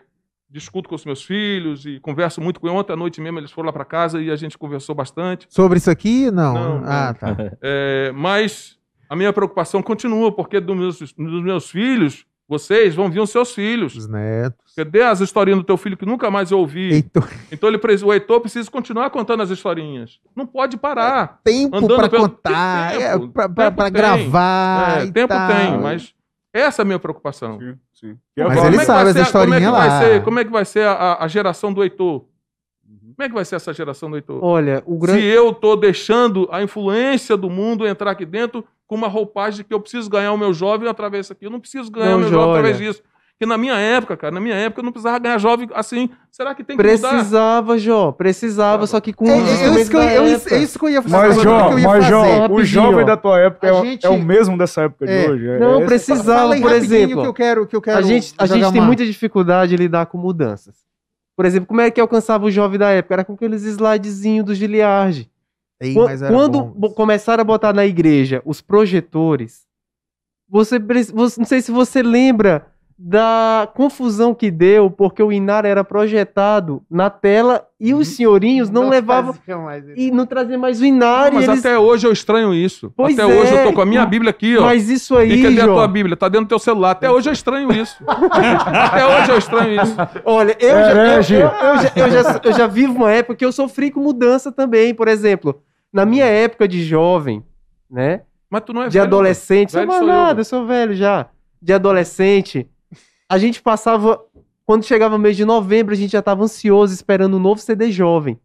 discuto 0.56 0.88
com 0.88 0.96
os 0.96 1.04
meus 1.06 1.22
filhos 1.22 1.86
e 1.86 2.00
converso 2.00 2.40
muito 2.40 2.60
com 2.62 2.68
eles. 2.68 2.80
Ontem 2.80 2.94
à 2.94 2.96
noite 2.96 3.20
mesmo 3.20 3.38
eles 3.40 3.52
foram 3.52 3.68
lá 3.68 3.74
para 3.74 3.84
casa 3.84 4.22
e 4.22 4.32
a 4.32 4.36
gente 4.38 4.58
conversou 4.58 4.96
bastante. 4.96 5.46
Sobre 5.50 5.78
isso 5.78 5.92
aqui, 5.92 6.32
não. 6.32 6.54
Não, 6.54 6.82
ah, 6.86 7.14
tá. 7.14 7.36
É, 7.62 8.12
mas 8.16 8.78
a 9.10 9.16
minha 9.16 9.34
preocupação 9.34 9.84
continua, 9.84 10.32
porque 10.32 10.60
dos 10.62 10.78
meus, 10.78 11.00
dos 11.00 11.44
meus 11.44 11.70
filhos, 11.70 12.26
vocês 12.48 12.96
vão 12.96 13.10
vir 13.12 13.20
os 13.20 13.32
seus 13.32 13.54
filhos. 13.54 13.96
Os 13.98 14.08
netos. 14.08 14.74
Cadê 14.78 15.02
as 15.02 15.20
historinhas 15.20 15.60
do 15.60 15.66
teu 15.66 15.76
filho 15.78 15.98
que 15.98 16.06
nunca 16.06 16.30
mais 16.32 16.52
eu 16.52 16.60
ouvi? 16.60 16.92
Heitor, 16.94 17.28
Então 17.52 17.68
ele, 17.68 17.78
precisa- 17.78 18.06
o 18.06 18.14
Heitor 18.14 18.40
precisa 18.40 18.70
continuar 18.72 19.10
contando 19.10 19.42
as 19.44 19.50
historinhas. 19.50 20.20
Não 20.36 20.46
pode 20.48 20.78
parar. 20.78 21.40
tempo 21.44 21.76
Andando 21.76 21.96
pra 21.98 22.10
pelo- 22.10 22.30
contar, 22.30 22.92
Tem 22.92 23.02
é, 23.04 23.12
tempo, 23.12 23.28
tempo 23.28 23.52
pra 23.54 23.72
tem. 23.86 23.94
gravar. 23.94 25.02
É, 25.02 25.06
e 25.06 25.12
tempo 25.12 25.28
tal. 25.34 25.48
tem, 25.48 25.78
mas 25.82 26.14
essa 26.54 26.82
é 26.82 26.84
a 26.84 26.86
minha 26.86 27.00
preocupação. 27.00 27.60
Sim, 27.60 27.76
sim. 27.96 28.18
Mas 28.38 28.52
Agora- 28.52 28.68
ele 28.68 28.78
é 28.78 28.86
sabe 28.86 29.10
essa 29.10 29.14
como 29.14 29.20
é 29.20 29.22
historinha 29.24 29.72
lá. 29.72 30.00
ser- 30.00 30.24
como 30.24 30.40
é 30.40 30.46
que 30.46 30.52
vai 30.52 30.66
ser 30.66 30.86
a, 30.88 31.18
a 31.24 31.28
geração 31.28 31.74
do 31.74 31.82
Heitor? 31.84 32.24
Como 33.16 33.26
é 33.26 33.28
que 33.30 33.34
vai 33.34 33.46
ser 33.46 33.56
essa 33.56 33.74
geração 33.74 34.10
do 34.10 34.18
Heitor? 34.18 34.44
Olha, 34.44 34.84
o 34.86 34.96
Se 34.96 35.00
grande. 35.00 35.26
eu 35.26 35.54
tô 35.54 35.76
deixando 35.76 36.48
a 36.52 36.62
influência 36.62 37.38
do 37.38 37.50
mundo 37.50 37.88
entrar 37.88 38.12
aqui 38.12 38.26
dentro 38.26 38.64
com 38.86 38.96
uma 38.96 39.08
roupagem 39.08 39.58
de 39.60 39.64
que 39.64 39.74
eu 39.74 39.80
preciso 39.80 40.10
ganhar 40.10 40.32
o 40.34 40.38
meu 40.38 40.54
jovem 40.54 40.88
através 40.90 41.26
disso 41.26 41.34
aqui. 41.34 41.46
Eu 41.46 41.50
não 41.50 41.60
preciso 41.60 41.90
ganhar 41.90 42.10
Não, 42.12 42.18
o 42.18 42.20
meu 42.20 42.30
jovem 42.30 42.50
através 42.50 42.78
disso. 42.78 43.02
Porque 43.38 43.46
na 43.46 43.58
minha 43.58 43.76
época, 43.76 44.16
cara, 44.16 44.34
na 44.34 44.40
minha 44.40 44.56
época 44.56 44.80
eu 44.80 44.86
não 44.86 44.94
precisava 44.94 45.20
ganhar 45.20 45.38
jovem 45.38 45.68
assim. 45.74 46.10
Será 46.32 46.56
que 46.56 46.64
tem 46.64 46.78
que 46.78 46.82
mudar? 46.82 47.10
Precisava, 47.10 47.78
Jó. 47.78 48.12
Precisava, 48.14 48.88
só 48.88 49.02
que 49.02 49.12
com 49.12 49.26
É, 49.28 49.32
é, 49.32 49.36
é 49.36 49.82
isso 49.82 49.90
que 49.92 49.98
eu, 49.98 50.02
eu- 50.02 50.26
época. 50.28 50.56
é 50.56 50.58
isso 50.60 50.80
que 50.80 50.86
eu 50.86 50.90
ia 50.90 51.02
fazer. 51.02 51.18
Mas, 51.18 51.38
ia 51.38 51.44
mas, 51.44 51.84
fazer? 51.84 52.08
João, 52.08 52.52
o 52.54 52.64
jovem 52.64 53.06
da 53.06 53.18
tua 53.18 53.38
época 53.42 53.68
é, 53.68 53.74
o- 53.74 53.84
gente- 53.84 54.06
é 54.06 54.10
o 54.10 54.22
mesmo 54.22 54.58
dessa 54.58 54.84
época 54.84 55.04
É. 55.06 55.24
de 55.26 55.30
hoje. 55.32 55.48
é- 55.50 55.60
Não, 55.60 55.82
é- 55.82 55.86
precisava, 55.86 56.56
por 56.58 56.72
exemplo. 56.72 57.22
que 57.24 57.28
eu 57.28 57.34
quero, 57.34 57.68
que 57.68 57.76
eu 57.76 57.82
quero 57.82 57.98
A 57.98 58.02
gente, 58.02 58.34
a 58.38 58.46
gente 58.46 58.72
tem 58.72 58.82
muita 58.82 59.06
dificuldade 59.06 59.72
de 59.72 59.76
lidar 59.84 60.06
com 60.06 60.18
mudanças. 60.18 60.86
Por 61.36 61.44
exemplo, 61.46 61.68
como 61.68 61.82
é 61.82 61.92
que 61.92 62.00
alcançava 62.00 62.46
o 62.46 62.52
jovem 62.52 62.80
da 62.80 62.90
época? 62.92 63.16
Era 63.16 63.26
com 63.26 63.34
aqueles 63.34 63.64
slidezinhos 63.64 64.46
do 64.46 64.56
Giliard. 64.56 65.30
Ei, 65.82 65.94
Quan- 65.94 66.06
mas 66.06 66.22
era 66.22 66.34
Quando 66.34 66.62
bom. 66.62 66.74
bo- 66.74 66.92
começaram 66.92 67.42
a 67.42 67.44
botar 67.44 67.74
na 67.74 67.86
igreja 67.86 68.42
os 68.46 68.62
projetores, 68.62 69.66
você, 70.48 70.80
você- 70.80 71.38
não 71.38 71.46
sei 71.46 71.62
se 71.62 71.70
você 71.70 72.02
lembra 72.02 72.68
da 72.98 73.70
confusão 73.76 74.34
que 74.34 74.50
deu, 74.50 74.90
porque 74.90 75.22
o 75.22 75.30
Inara 75.32 75.68
era 75.68 75.84
projetado 75.84 76.82
na 76.90 77.10
tela 77.10 77.68
e 77.78 77.94
os 77.94 78.08
senhorinhos 78.08 78.70
não, 78.70 78.88
levavam 78.88 79.36
mais 79.66 79.86
isso. 79.86 80.00
e 80.00 80.12
não 80.12 80.26
traziam 80.26 80.58
mais 80.58 80.80
o 80.80 80.86
Inara. 80.86 81.36
Mas 81.36 81.46
e 81.46 81.50
eles... 81.50 81.60
até 81.60 81.78
hoje 81.78 82.08
eu 82.08 82.12
estranho 82.14 82.54
isso. 82.54 82.94
Pois 82.96 83.20
até 83.20 83.26
hoje 83.26 83.54
é, 83.54 83.64
eu 83.64 83.68
tô 83.68 83.74
com 83.74 83.82
a 83.82 83.86
minha 83.86 84.06
Bíblia 84.06 84.30
aqui, 84.30 84.58
ó. 84.58 84.62
Mas 84.62 84.90
isso 84.90 85.14
E 85.16 85.18
aí, 85.34 85.44
cadê 85.44 85.60
a 85.62 85.66
tua 85.66 85.88
Bíblia? 85.90 86.16
Tá 86.16 86.30
dentro 86.30 86.46
do 86.46 86.50
teu 86.50 86.60
celular. 86.60 86.92
Até 86.92 87.12
hoje 87.12 87.28
eu 87.28 87.34
estranho 87.34 87.70
isso. 87.74 88.02
Até 88.08 89.06
hoje 89.06 89.32
eu 89.32 89.38
estranho 89.38 89.82
isso. 89.84 89.96
olha, 90.24 90.56
eu 90.58 90.70
já, 90.70 90.92
eu, 90.92 90.98
Herege. 90.98 91.36
eu- 91.36 91.42
eu 91.42 91.50
já, 91.50 91.92
eu 91.96 92.10
já- 92.12 92.42
eu 92.46 92.54
já 92.54 92.68
vivo 92.68 92.94
uma 92.94 93.12
época 93.12 93.36
que 93.36 93.44
eu 93.46 93.52
sofri 93.52 93.92
com 93.92 94.00
mudança 94.00 94.54
também, 94.54 94.94
por 94.96 95.10
exemplo, 95.10 95.62
na 95.92 96.06
minha 96.06 96.26
época 96.26 96.66
de 96.66 96.82
jovem, 96.84 97.44
né? 97.92 98.22
Mas 98.50 98.62
tu 98.62 98.72
não 98.72 98.84
é 98.84 98.88
de 98.88 98.94
velho, 98.94 99.06
adolescente, 99.06 99.74
Velho 99.74 99.92
sou 99.92 100.02
eu, 100.02 100.08
nada, 100.08 100.28
mano. 100.28 100.40
eu 100.40 100.46
sou 100.46 100.66
velho 100.66 100.96
já. 100.96 101.26
De 101.62 101.74
adolescente, 101.74 102.70
a 103.30 103.38
gente 103.38 103.62
passava. 103.62 104.22
Quando 104.66 104.84
chegava 104.84 105.16
o 105.16 105.20
mês 105.20 105.38
de 105.38 105.46
novembro, 105.46 105.94
a 105.94 105.98
gente 105.98 106.12
já 106.12 106.22
tava 106.22 106.44
ansioso 106.44 106.94
esperando 106.94 107.38
um 107.38 107.40
novo 107.40 107.62
CD 107.62 107.92
jovem. 107.92 108.40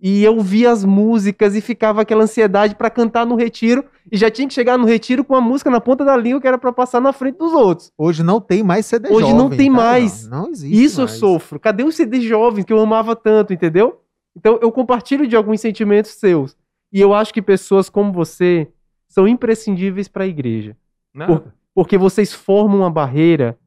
E 0.00 0.22
eu 0.22 0.40
via 0.40 0.70
as 0.70 0.84
músicas 0.84 1.56
e 1.56 1.60
ficava 1.60 2.02
aquela 2.02 2.22
ansiedade 2.22 2.76
pra 2.76 2.88
cantar 2.88 3.26
no 3.26 3.34
retiro. 3.34 3.84
E 4.10 4.16
já 4.16 4.30
tinha 4.30 4.46
que 4.46 4.54
chegar 4.54 4.78
no 4.78 4.86
retiro 4.86 5.24
com 5.24 5.34
a 5.34 5.40
música 5.40 5.68
na 5.68 5.80
ponta 5.80 6.04
da 6.04 6.16
língua 6.16 6.40
que 6.40 6.46
era 6.46 6.56
pra 6.56 6.72
passar 6.72 7.00
na 7.00 7.12
frente 7.12 7.36
dos 7.38 7.52
outros. 7.52 7.92
Hoje 7.98 8.22
não 8.22 8.40
tem 8.40 8.62
mais 8.62 8.86
CD 8.86 9.08
Hoje 9.08 9.32
não 9.32 9.44
jovem, 9.44 9.58
tem 9.58 9.70
tá, 9.70 9.76
mais. 9.76 10.28
Não, 10.28 10.42
não 10.42 10.50
existe 10.50 10.84
Isso 10.84 11.00
eu 11.00 11.06
mais. 11.06 11.18
sofro. 11.18 11.58
Cadê 11.58 11.82
os 11.82 11.96
CD 11.96 12.20
jovens 12.20 12.64
que 12.64 12.72
eu 12.72 12.78
amava 12.78 13.16
tanto, 13.16 13.52
entendeu? 13.52 14.00
Então 14.36 14.56
eu 14.62 14.70
compartilho 14.70 15.26
de 15.26 15.34
alguns 15.34 15.60
sentimentos 15.60 16.12
seus. 16.12 16.56
E 16.92 17.00
eu 17.00 17.12
acho 17.12 17.34
que 17.34 17.42
pessoas 17.42 17.90
como 17.90 18.12
você 18.12 18.68
são 19.08 19.26
imprescindíveis 19.26 20.06
pra 20.06 20.26
igreja. 20.26 20.76
Nada. 21.12 21.52
Porque 21.74 21.98
vocês 21.98 22.32
formam 22.32 22.78
uma 22.78 22.90
barreira 22.90 23.57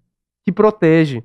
que 0.43 0.51
protege 0.51 1.23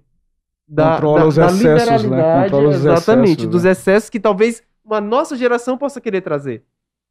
da, 0.68 0.94
Controla 0.94 1.20
da, 1.20 1.26
os 1.26 1.34
da 1.36 1.46
excessos, 1.46 2.04
né? 2.04 2.42
Controla 2.44 2.68
os 2.68 2.76
exatamente, 2.76 3.30
excessos, 3.30 3.50
dos 3.50 3.64
né? 3.64 3.70
excessos 3.70 4.10
que 4.10 4.20
talvez 4.20 4.62
uma 4.84 5.00
nossa 5.00 5.36
geração 5.36 5.78
possa 5.78 6.00
querer 6.00 6.20
trazer. 6.20 6.64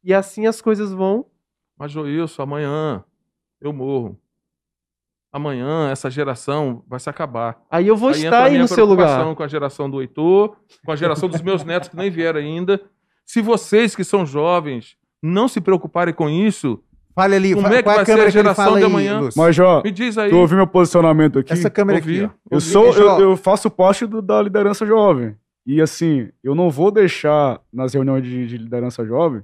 E 0.04 0.12
assim 0.12 0.46
as 0.46 0.60
coisas 0.60 0.92
vão. 0.92 1.26
Mas, 1.78 1.92
Joilson, 1.92 2.42
amanhã 2.42 3.04
eu 3.60 3.72
morro. 3.72 4.18
Amanhã 5.32 5.90
essa 5.90 6.10
geração 6.10 6.82
vai 6.86 6.98
se 6.98 7.10
acabar. 7.10 7.62
Aí 7.70 7.86
eu 7.86 7.96
vou 7.96 8.10
Aí 8.10 8.24
estar 8.24 8.44
aí 8.44 8.58
no 8.58 8.68
seu 8.68 8.86
lugar. 8.86 9.34
com 9.34 9.42
a 9.42 9.48
geração 9.48 9.90
do 9.90 10.00
Heitor, 10.00 10.56
com 10.84 10.92
a 10.92 10.96
geração 10.96 11.28
dos 11.28 11.42
meus 11.42 11.64
netos 11.64 11.88
que 11.88 11.96
nem 11.96 12.10
vieram 12.10 12.40
ainda. 12.40 12.80
Se 13.24 13.42
vocês 13.42 13.94
que 13.94 14.04
são 14.04 14.24
jovens 14.24 14.96
não 15.22 15.48
se 15.48 15.60
preocuparem 15.60 16.14
com 16.14 16.30
isso, 16.30 16.82
Fale 17.16 17.34
ali, 17.34 17.54
Como 17.54 17.66
é 17.68 17.78
que 17.78 17.82
qual 17.82 17.96
vai 17.96 18.04
ser 18.04 18.12
câmera 18.12 18.28
a 18.28 18.30
que 18.32 18.36
ele 18.38 18.42
geração 18.44 18.64
fala 18.66 18.78
de 18.78 18.84
amanhã? 18.84 19.28
Mas, 19.34 19.58
ó, 19.58 19.82
me 19.82 19.90
diz 19.90 20.18
aí. 20.18 20.28
tu 20.28 20.36
ouviu 20.36 20.58
meu 20.58 20.66
posicionamento 20.66 21.38
aqui? 21.38 21.50
Essa 21.54 21.70
câmera 21.70 21.98
ouvi. 21.98 22.20
aqui, 22.20 22.24
ó. 22.26 22.36
Eu 22.50 22.56
Ouvi, 22.56 22.66
sou, 22.66 22.92
eu, 22.92 23.20
eu 23.20 23.36
faço 23.38 23.70
parte 23.70 24.04
do- 24.04 24.20
da 24.20 24.42
liderança 24.42 24.84
jovem. 24.84 25.34
E 25.64 25.80
assim, 25.80 26.28
eu 26.44 26.54
não 26.54 26.68
vou 26.70 26.90
deixar 26.90 27.58
nas 27.72 27.94
reuniões 27.94 28.22
de, 28.22 28.46
de 28.46 28.58
liderança 28.58 29.02
jovem 29.04 29.42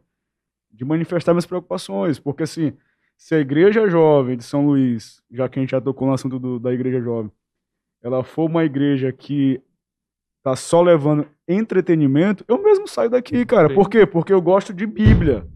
de 0.71 0.85
manifestar 0.85 1.33
minhas 1.33 1.47
preocupações, 1.47 2.19
porque 2.19 2.43
assim, 2.43 2.75
se 3.17 3.35
a 3.35 3.39
igreja 3.41 3.89
jovem 3.89 4.37
de 4.37 4.45
São 4.45 4.67
Luís, 4.67 5.23
já 5.31 5.49
que 5.49 5.59
a 5.59 5.63
gente 5.63 5.71
já 5.71 5.81
tocou 5.81 6.07
no 6.07 6.13
assunto 6.15 6.39
do- 6.39 6.59
da 6.61 6.73
igreja 6.75 7.01
jovem, 7.01 7.31
ela 8.03 8.23
for 8.23 8.51
uma 8.51 8.65
igreja 8.65 9.11
que 9.13 9.61
tá 10.45 10.55
só 10.57 10.83
levando 10.83 11.27
entretenimento, 11.49 12.45
eu 12.47 12.63
mesmo 12.63 12.87
saio 12.87 13.09
daqui, 13.09 13.47
cara. 13.47 13.69
Sim. 13.69 13.75
Por 13.75 13.89
quê? 13.89 14.05
Porque 14.05 14.33
eu 14.33 14.43
gosto 14.43 14.75
de 14.75 14.85
Bíblia. 14.87 15.47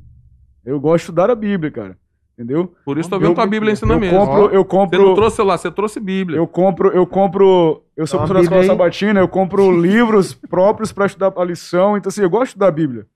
Eu 0.65 0.81
gosto 0.81 0.97
de 0.97 1.03
estudar 1.03 1.31
a 1.31 1.35
Bíblia, 1.35 1.71
cara. 1.71 1.99
Entendeu? 2.39 2.75
Por 2.85 2.99
isso 2.99 3.09
tô 3.09 3.19
vendo 3.19 3.31
Eu- 3.31 3.35
tua 3.35 3.47
Bíblia 3.47 3.71
eu 3.71 3.73
ensinamento. 3.73 4.15
compro, 4.15 4.43
eu 4.45 4.49
Você 4.51 4.57
não 4.57 4.65
compro, 4.67 5.15
trouxe 5.15 5.37
celular, 5.37 5.57
você 5.57 5.71
trouxe 5.71 5.99
Bíblia. 5.99 6.37
eu 6.37 6.47
compro, 6.47 6.89
eu 6.91 7.07
compro, 7.07 7.83
eu 7.97 8.07
sou 8.07 8.21
a 8.21 8.25
professor 8.27 8.51
da 8.51 8.57
escola 8.61 8.65
sabatina, 8.65 9.21
eu 9.21 9.29
compro 9.29 9.71
livros 9.81 10.35
próprios 10.35 10.93
para 10.93 11.07
estudar 11.07 11.33
a 11.35 11.45
lição, 11.45 11.97
então 11.97 12.09
assim, 12.11 12.21
eu 12.21 12.29
gosto 12.29 12.43
de 12.45 12.49
estudar 12.51 12.69
a 12.69 12.71
Bíblia. 12.73 13.07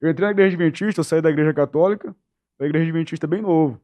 Eu 0.00 0.10
entrei 0.10 0.26
na 0.26 0.30
igreja 0.32 0.48
adventista, 0.54 1.00
eu 1.00 1.04
saí 1.04 1.20
da 1.20 1.30
igreja 1.30 1.52
católica, 1.52 2.14
da 2.58 2.64
igreja 2.66 2.84
adventista 2.84 3.26
bem 3.26 3.42
novo. 3.42 3.80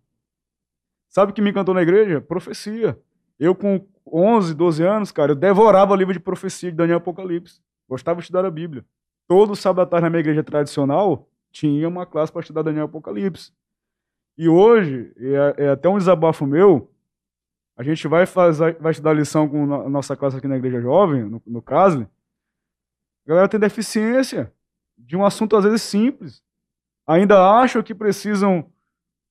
Sabe 1.08 1.32
o 1.32 1.34
que 1.34 1.42
me 1.42 1.50
encantou 1.50 1.74
na 1.74 1.82
igreja? 1.82 2.20
Profecia. 2.20 2.96
Eu 3.38 3.54
com 3.56 3.84
11, 4.06 4.54
12 4.54 4.82
anos, 4.84 5.10
cara, 5.10 5.32
eu 5.32 5.36
devorava 5.36 5.96
livro 5.96 6.12
de 6.12 6.20
profecia 6.20 6.70
de 6.70 6.76
Daniel 6.76 6.98
Apocalipse. 6.98 7.60
Gostava 7.88 8.18
de 8.18 8.24
estudar 8.24 8.44
a 8.44 8.50
Bíblia. 8.50 8.84
Todo 9.26 9.56
sábado 9.56 9.82
à 9.82 9.86
tarde 9.86 10.04
na 10.04 10.10
minha 10.10 10.20
igreja 10.20 10.42
tradicional 10.44 11.28
tinha 11.50 11.88
uma 11.88 12.06
classe 12.06 12.30
para 12.30 12.40
estudar 12.42 12.62
Daniel 12.62 12.84
Apocalipse. 12.86 13.52
E 14.38 14.48
hoje, 14.48 15.12
é, 15.18 15.64
é 15.64 15.68
até 15.70 15.88
um 15.88 15.98
desabafo 15.98 16.46
meu, 16.46 16.88
a 17.76 17.82
gente 17.82 18.06
vai, 18.06 18.24
fazer, 18.24 18.78
vai 18.78 18.92
estudar 18.92 19.12
lição 19.12 19.48
com 19.48 19.74
a 19.74 19.88
nossa 19.90 20.16
classe 20.16 20.36
aqui 20.36 20.46
na 20.46 20.56
Igreja 20.56 20.80
Jovem, 20.80 21.24
no, 21.24 21.42
no 21.44 21.60
CASLE. 21.60 22.04
A 23.26 23.28
galera 23.28 23.48
tem 23.48 23.58
deficiência 23.58 24.52
de 24.96 25.16
um 25.16 25.24
assunto 25.24 25.56
às 25.56 25.64
vezes 25.64 25.82
simples. 25.82 26.40
Ainda 27.04 27.60
acham 27.60 27.82
que 27.82 27.92
precisam 27.92 28.70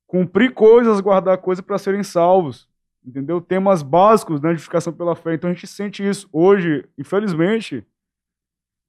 cumprir 0.06 0.54
coisas, 0.54 1.00
guardar 1.00 1.38
coisas 1.38 1.64
para 1.64 1.78
serem 1.78 2.04
salvos. 2.04 2.68
Entendeu? 3.06 3.40
Temas 3.40 3.82
básicos 3.82 4.42
da 4.42 4.52
edificação 4.52 4.92
pela 4.92 5.16
fé. 5.16 5.36
Então 5.36 5.50
a 5.50 5.54
gente 5.54 5.68
sente 5.68 6.06
isso. 6.06 6.28
Hoje, 6.34 6.86
infelizmente, 6.98 7.86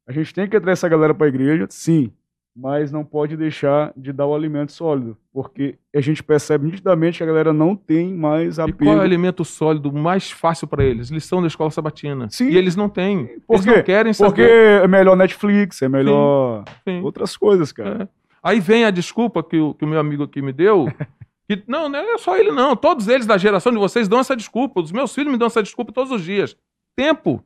a 0.05 0.11
gente 0.13 0.35
tem 0.35 0.49
que 0.49 0.59
trazer 0.59 0.73
essa 0.73 0.89
galera 0.89 1.15
para 1.15 1.27
a 1.27 1.29
igreja, 1.29 1.67
sim, 1.71 2.13
mas 2.61 2.91
não 2.91 3.05
pode 3.05 3.37
deixar 3.37 3.93
de 3.97 4.13
dar 4.13 4.27
o 4.27 4.35
alimento 4.35 4.73
sólido, 4.73 5.17
porque 5.33 5.77
a 5.95 6.01
gente 6.01 6.25
percebe 6.25 6.67
nitidamente 6.67 7.19
que 7.19 7.23
a 7.23 7.27
galera 7.27 7.53
não 7.53 7.77
tem 7.77 8.13
mais 8.13 8.59
E 8.59 8.63
apego. 8.63 8.79
qual 8.85 8.97
é 8.97 8.99
o 8.99 9.03
alimento 9.03 9.45
sólido 9.45 9.93
mais 9.93 10.29
fácil 10.33 10.67
para 10.67 10.83
eles? 10.85 11.09
Lição 11.09 11.41
da 11.41 11.47
escola 11.47 11.71
sabatina. 11.71 12.27
Sim. 12.31 12.49
E 12.49 12.57
eles 12.57 12.75
não 12.75 12.89
têm. 12.89 13.39
Por 13.47 13.55
eles 13.55 13.65
quê? 13.65 13.77
não 13.77 13.83
querem 13.85 14.13
Porque 14.13 14.43
saber. 14.43 14.83
é 14.83 14.89
melhor 14.89 15.17
Netflix, 15.17 15.81
é 15.83 15.89
melhor 15.89 16.65
Sim. 16.87 17.01
outras 17.03 17.37
coisas, 17.37 17.71
cara. 17.71 18.03
É. 18.05 18.09
Aí 18.43 18.59
vem 18.59 18.85
a 18.85 18.91
desculpa 18.91 19.41
que 19.43 19.57
o, 19.59 19.75
que 19.75 19.85
o 19.85 19.89
meu 19.89 20.01
amigo 20.01 20.25
aqui 20.25 20.43
me 20.43 20.53
deu. 20.53 20.87
Que, 21.51 21.63
não, 21.67 21.89
não 21.89 21.99
é 21.99 22.19
só 22.19 22.37
ele, 22.37 22.53
não. 22.53 22.77
Todos 22.77 23.09
eles 23.09 23.25
da 23.25 23.39
geração 23.39 23.73
de 23.73 23.79
vocês 23.79 24.07
dão 24.07 24.19
essa 24.19 24.37
desculpa. 24.37 24.83
Os 24.83 24.93
meus 24.93 25.15
filhos 25.15 25.33
me 25.33 25.39
dão 25.39 25.47
essa 25.47 25.63
desculpa 25.63 25.91
todos 25.93 26.13
os 26.13 26.23
dias. 26.23 26.55
Tempo. 26.95 27.43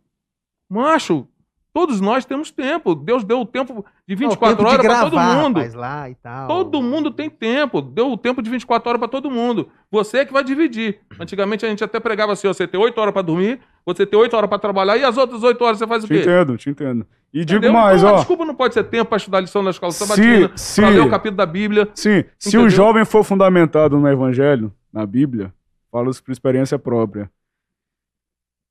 Macho, 0.68 1.28
todos 1.72 2.00
nós 2.00 2.24
temos 2.24 2.50
tempo. 2.50 2.94
Deus 2.94 3.24
deu 3.24 3.40
o 3.40 3.46
tempo 3.46 3.84
de 4.06 4.14
Não, 4.14 4.28
24 4.30 4.56
tempo 4.56 4.68
de 4.68 4.74
horas 4.74 4.86
para 4.86 5.10
todo 5.10 5.20
mundo. 5.20 5.60
lá 5.78 6.10
e 6.10 6.14
tal. 6.14 6.48
Todo 6.48 6.82
mundo 6.82 7.10
tem 7.10 7.30
tempo. 7.30 7.80
Deu 7.80 8.12
o 8.12 8.16
tempo 8.16 8.42
de 8.42 8.50
24 8.50 8.88
horas 8.88 8.98
para 8.98 9.08
todo 9.08 9.30
mundo. 9.30 9.68
Você 9.90 10.18
é 10.18 10.24
que 10.24 10.32
vai 10.32 10.44
dividir. 10.44 11.00
Antigamente 11.18 11.64
a 11.64 11.68
gente 11.68 11.82
até 11.82 11.98
pregava 11.98 12.32
assim: 12.32 12.46
você 12.48 12.66
tem 12.66 12.78
8 12.80 12.98
horas 13.00 13.12
para 13.12 13.22
dormir, 13.22 13.60
você 13.86 14.04
tem 14.04 14.18
8 14.18 14.36
horas 14.36 14.48
para 14.50 14.58
trabalhar 14.58 14.96
e 14.96 15.04
as 15.04 15.16
outras 15.16 15.42
8 15.42 15.64
horas 15.64 15.78
você 15.78 15.86
faz 15.86 16.04
o 16.04 16.06
Te 16.06 16.14
quê? 16.14 16.20
entendo, 16.20 16.56
te 16.56 16.70
entendo. 16.70 17.06
E 17.32 17.44
digo 17.46 17.58
Entendeu? 17.60 17.72
mais, 17.72 18.02
então, 18.02 18.12
ó. 18.12 18.16
desculpa 18.18 18.44
não 18.44 18.54
pode 18.54 18.74
ser 18.74 18.84
tempo 18.84 19.06
para 19.08 19.16
estudar 19.16 19.38
a 19.38 19.40
lição 19.40 19.64
da 19.64 19.70
escola 19.70 19.90
Se, 19.92 20.04
sabatina, 20.06 20.52
se, 20.54 20.80
para 20.82 20.90
ler 20.90 21.00
o 21.00 21.08
capítulo 21.08 21.36
da 21.38 21.46
Bíblia. 21.46 21.88
sim, 21.94 22.24
se 22.38 22.50
Entendeu? 22.50 22.66
o 22.66 22.68
jovem 22.70 23.06
for 23.06 23.24
fundamentado 23.24 23.98
no 23.98 24.06
evangelho, 24.06 24.70
na 24.92 25.06
Bíblia, 25.06 25.50
falo 25.90 26.10
isso 26.10 26.22
por 26.22 26.30
experiência 26.30 26.78
própria, 26.78 27.30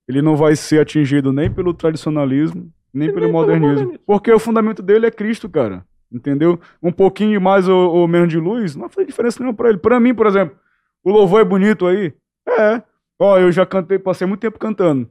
ele 0.08 0.22
não 0.22 0.36
vai 0.36 0.56
ser 0.56 0.80
atingido 0.80 1.32
nem 1.34 1.50
pelo 1.50 1.74
tradicionalismo, 1.74 2.72
nem 2.94 3.10
E 3.10 3.14
pelo 3.14 3.26
nem 3.26 3.32
modernismo. 3.34 3.68
modernismo. 3.70 4.00
Porque 4.06 4.32
o 4.32 4.40
fundamento 4.40 4.82
dele 4.82 5.06
é 5.06 5.12
Cristo, 5.12 5.50
cara. 5.50 5.86
Entendeu? 6.12 6.60
Um 6.84 6.92
pouquinho 6.92 7.40
mais 7.40 7.68
ou, 7.68 7.90
ou 7.96 8.08
menos 8.08 8.28
de 8.30 8.38
luz, 8.38 8.76
não 8.76 8.90
faz 8.90 9.08
diferença 9.08 9.40
nenhuma 9.40 9.56
pra 9.56 9.70
ele. 9.70 9.78
Pra 9.78 10.00
mim, 10.00 10.14
por 10.14 10.28
exemplo, 10.28 10.58
o 11.04 11.10
louvor 11.12 11.40
é 11.42 11.46
bonito 11.46 11.88
aí? 11.88 12.14
É. 12.48 12.82
Ó, 13.20 13.38
eu 13.40 13.52
já 13.52 13.66
cantei, 13.66 13.98
passei 13.98 14.28
muito 14.28 14.42
tempo 14.42 14.60
cantando. 14.60 15.10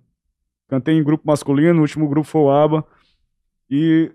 Cantei 0.69 0.95
em 0.97 1.03
grupo 1.03 1.25
masculino, 1.27 1.79
o 1.79 1.83
último 1.83 2.07
grupo 2.09 2.27
foi 2.29 2.41
o 2.43 2.51
ABA. 2.51 2.85
E 3.71 4.11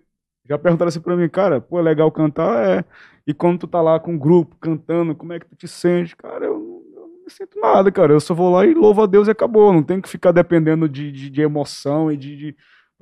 já 0.48 0.58
perguntaram 0.58 0.90
assim 0.90 1.00
pra 1.02 1.16
mim, 1.16 1.28
cara, 1.30 1.60
pô, 1.60 1.80
é 1.80 1.82
legal 1.82 2.12
cantar? 2.12 2.68
É. 2.68 2.86
E 3.26 3.34
quando 3.34 3.60
tu 3.62 3.68
tá 3.68 3.82
lá 3.82 4.00
com 4.00 4.16
o 4.16 4.20
grupo, 4.20 4.56
cantando, 4.58 5.16
como 5.16 5.34
é 5.34 5.40
que 5.40 5.48
tu 5.48 5.56
te 5.56 5.68
sente? 5.68 6.16
Cara, 6.16 6.46
eu, 6.46 6.60
não- 6.60 7.02
eu 7.02 7.08
não 7.10 7.24
me 7.24 7.30
sinto 7.32 7.60
nada, 7.60 7.92
cara. 7.92 8.14
Eu 8.14 8.20
só 8.20 8.34
vou 8.36 8.52
lá 8.52 8.66
e 8.66 8.74
louvo 8.74 9.02
a 9.02 9.06
Deus 9.08 9.28
e 9.28 9.32
acabou. 9.32 9.74
Não 9.74 9.82
tem 9.82 10.00
que 10.00 10.10
ficar 10.10 10.32
dependendo 10.32 10.88
de, 10.88 11.12
de, 11.12 11.30
de 11.30 11.42
emoção 11.42 12.12
e 12.12 12.18
de, 12.18 12.36
de 12.38 12.56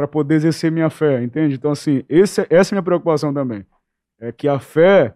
para 0.03 0.07
poder 0.09 0.35
exercer 0.35 0.69
minha 0.69 0.89
fé, 0.89 1.23
entende? 1.23 1.55
Então, 1.55 1.71
assim, 1.71 2.03
esse, 2.09 2.45
essa 2.49 2.73
é 2.73 2.75
a 2.75 2.77
minha 2.77 2.83
preocupação 2.83 3.33
também. 3.33 3.65
É 4.19 4.31
que 4.33 4.49
a 4.49 4.59
fé 4.59 5.15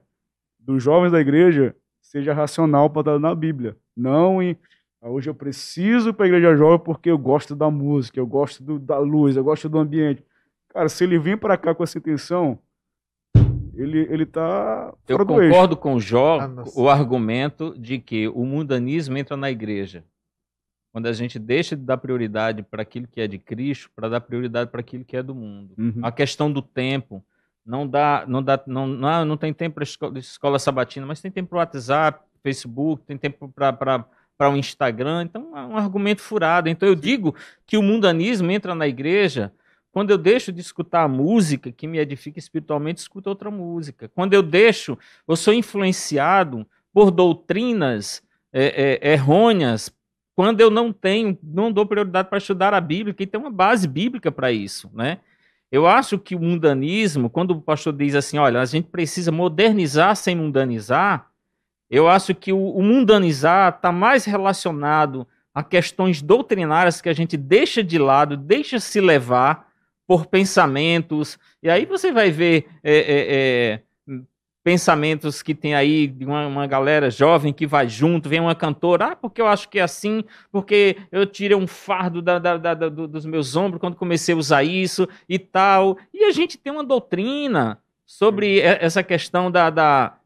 dos 0.57 0.81
jovens 0.81 1.11
da 1.11 1.19
igreja 1.19 1.76
seja 2.01 2.34
racional 2.34 2.89
para 2.89 3.01
estar 3.01 3.19
na 3.19 3.35
Bíblia. 3.35 3.76
Não 3.95 4.41
em. 4.41 4.55
"Ah, 5.01 5.09
Hoje 5.09 5.30
eu 5.30 5.35
preciso 5.35 6.14
para 6.14 6.26
a 6.26 6.30
igreja 6.30 6.55
jovem 6.55 6.80
porque 6.80 7.11
eu 7.11 7.18
gosto 7.18 7.53
da 7.53 7.69
música, 7.69 8.18
eu 8.18 8.26
gosto 8.26 8.64
do- 8.64 8.80
da 8.80 8.97
luz, 8.97 9.35
eu 9.35 9.43
gosto 9.43 9.68
do 9.68 9.77
ambiente. 9.77 10.23
Cara, 10.69 10.88
se 10.88 11.03
ele 11.03 11.19
vir 11.19 11.38
para 11.38 11.57
cá 11.57 11.76
com 11.76 11.84
essa 11.84 11.97
intenção, 11.97 12.57
ele, 13.73 14.07
ele 14.09 14.26
tá 14.26 14.93
Eu 15.07 15.18
concordo 15.49 15.76
com 15.76 15.95
o 15.95 15.99
Jó, 15.99 16.39
Ah, 16.39 16.64
o 16.76 16.88
argumento 16.89 17.76
de 17.77 17.99
que 17.99 18.27
o 18.30 18.45
mundanismo 18.45 19.18
entra 19.18 19.35
na 19.35 19.51
igreja. 19.51 20.03
Quando 20.98 21.06
a 21.06 21.14
gente 21.14 21.38
deixa 21.38 21.76
de 21.76 21.84
dar 21.84 21.98
prioridade 21.98 22.64
para 22.64 22.82
aquilo 22.82 23.07
que 23.07 23.22
é 23.22 23.28
de 23.28 23.38
Cristo, 23.38 23.88
para 23.95 24.10
dar 24.10 24.19
prioridade 24.19 24.72
para 24.72 24.80
aquilo 24.80 25.06
que 25.06 25.15
é 25.15 25.22
do 25.22 25.36
mundo. 25.36 25.72
Uhum. 25.78 25.99
A 26.02 26.11
questão 26.11 26.52
do 26.52 26.60
tempo. 26.60 27.24
Não 27.64 27.88
dá, 27.88 28.26
não 28.28 28.41
dá, 28.41 28.60
não, 28.65 28.88
não, 28.88 29.07
ah, 29.07 29.24
não 29.24 29.38
tem 29.38 29.53
tempo 29.53 29.76
para 29.76 29.84
escola, 29.84 30.18
escola 30.18 30.57
sabatina, 30.57 31.06
mas 31.06 31.22
tem 31.22 31.30
tempo 31.30 31.49
para 31.49 31.60
WhatsApp, 31.60 32.26
Facebook, 32.41 33.03
tem 33.06 33.15
tempo 33.15 33.48
para 33.48 33.72
para 34.36 34.49
o 34.49 34.57
Instagram. 34.57 35.22
Então, 35.22 35.56
é 35.56 35.61
um 35.61 35.78
argumento 35.78 36.24
furado. 36.24 36.68
Então, 36.68 36.90
eu 36.90 36.95
digo 36.95 37.36
que 37.68 37.78
o 37.78 37.84
mundanismo 37.84 38.49
entra 38.49 38.74
na 38.74 38.88
igreja 38.88 39.53
quando 39.91 40.10
eu 40.10 40.18
deixo 40.18 40.52
de 40.52 40.61
escutar 40.61 41.03
a 41.03 41.07
música 41.07 41.72
que 41.72 41.86
me 41.86 41.99
edifica 41.99 42.40
espiritualmente, 42.40 43.02
escuto 43.02 43.30
outra 43.30 43.52
música. 43.52 44.10
Quando 44.15 44.34
eu 44.34 44.41
deixo, 44.41 44.98
eu 45.28 45.36
sou 45.36 45.53
influenciado 45.53 46.65
por 46.91 47.11
doutrinas 47.11 48.24
é, 48.52 48.99
é, 48.99 49.14
errôneas, 49.14 49.95
quando 50.38 50.61
eu 50.61 50.69
não 50.69 50.93
tenho, 50.93 51.35
não 51.41 51.72
dou 51.72 51.84
prioridade 51.84 52.30
para 52.30 52.38
estudar 52.38 52.72
a 52.72 52.80
Bíblia, 52.80 53.11
que 53.11 53.26
tem 53.26 53.41
uma 53.41 53.49
base 53.49 53.88
bíblica 53.88 54.31
para 54.31 54.51
isso, 54.51 54.88
né? 54.93 55.18
Eu 55.72 55.88
acho 55.88 56.19
que 56.19 56.35
o 56.35 56.39
mundanismo, 56.39 57.27
quando 57.27 57.51
o 57.51 57.61
pastor 57.61 57.91
diz 57.91 58.14
assim, 58.14 58.38
olha, 58.38 58.61
a 58.61 58.65
gente 58.65 58.88
precisa 58.88 59.31
modernizar 59.31 60.15
sem 60.15 60.35
mundanizar, 60.35 61.31
eu 61.89 62.07
acho 62.07 62.35
que 62.35 62.53
o, 62.53 62.69
o 62.69 62.84
mundanizar 62.84 63.73
está 63.76 63.91
mais 63.91 64.26
relacionado 64.26 65.27
a 65.55 65.64
questões 65.64 66.22
doutrinárias 66.22 67.01
que 67.01 67.09
a 67.09 67.14
gente 67.14 67.35
deixa 67.35 67.84
de 67.84 67.97
lado, 67.97 68.38
deixa 68.38 68.80
se 68.80 69.01
levar 69.01 69.68
por 70.05 70.27
pensamentos, 70.27 71.39
e 71.64 71.69
aí 71.69 71.84
você 71.84 72.11
vai 72.11 72.30
ver 72.30 72.68
é, 72.84 72.93
é, 72.93 73.26
é 73.73 73.81
pensamentos 74.68 75.41
que 75.41 75.56
tem 75.56 75.73
aí 75.76 76.07
de 76.07 76.26
uma, 76.26 76.45
uma, 76.45 76.68
galera 76.68 77.10
jovem 77.10 77.53
que 77.53 77.65
vai 77.65 77.88
junto, 77.88 78.27
vem 78.27 78.41
uma 78.41 78.53
cantora, 78.53 79.14
ah, 79.14 79.15
porque 79.15 79.39
eu 79.39 79.48
acho 79.48 79.69
que 79.69 79.80
é 79.80 79.81
assim, 79.81 80.26
porque 80.52 80.98
eu 81.10 81.26
tirei 81.26 81.56
um 81.56 81.65
fardo 81.65 82.22
da, 82.22 82.38
da, 82.38 82.57
da, 82.57 82.89
dos 82.89 83.26
meus 83.26 83.56
ombros 83.56 83.80
quando 83.80 83.95
comecei 83.95 84.35
a 84.35 84.38
usar 84.38 84.64
isso 84.65 85.07
e 85.30 85.39
tal. 85.39 85.98
E 86.14 86.26
a 86.26 86.31
gente 86.34 86.57
tem 86.57 86.73
uma 86.73 86.84
doutrina 86.84 87.81
sobre 88.06 88.60
essa 88.60 89.02
questão 89.02 89.49
da, 89.49 89.69
da, 89.69 90.18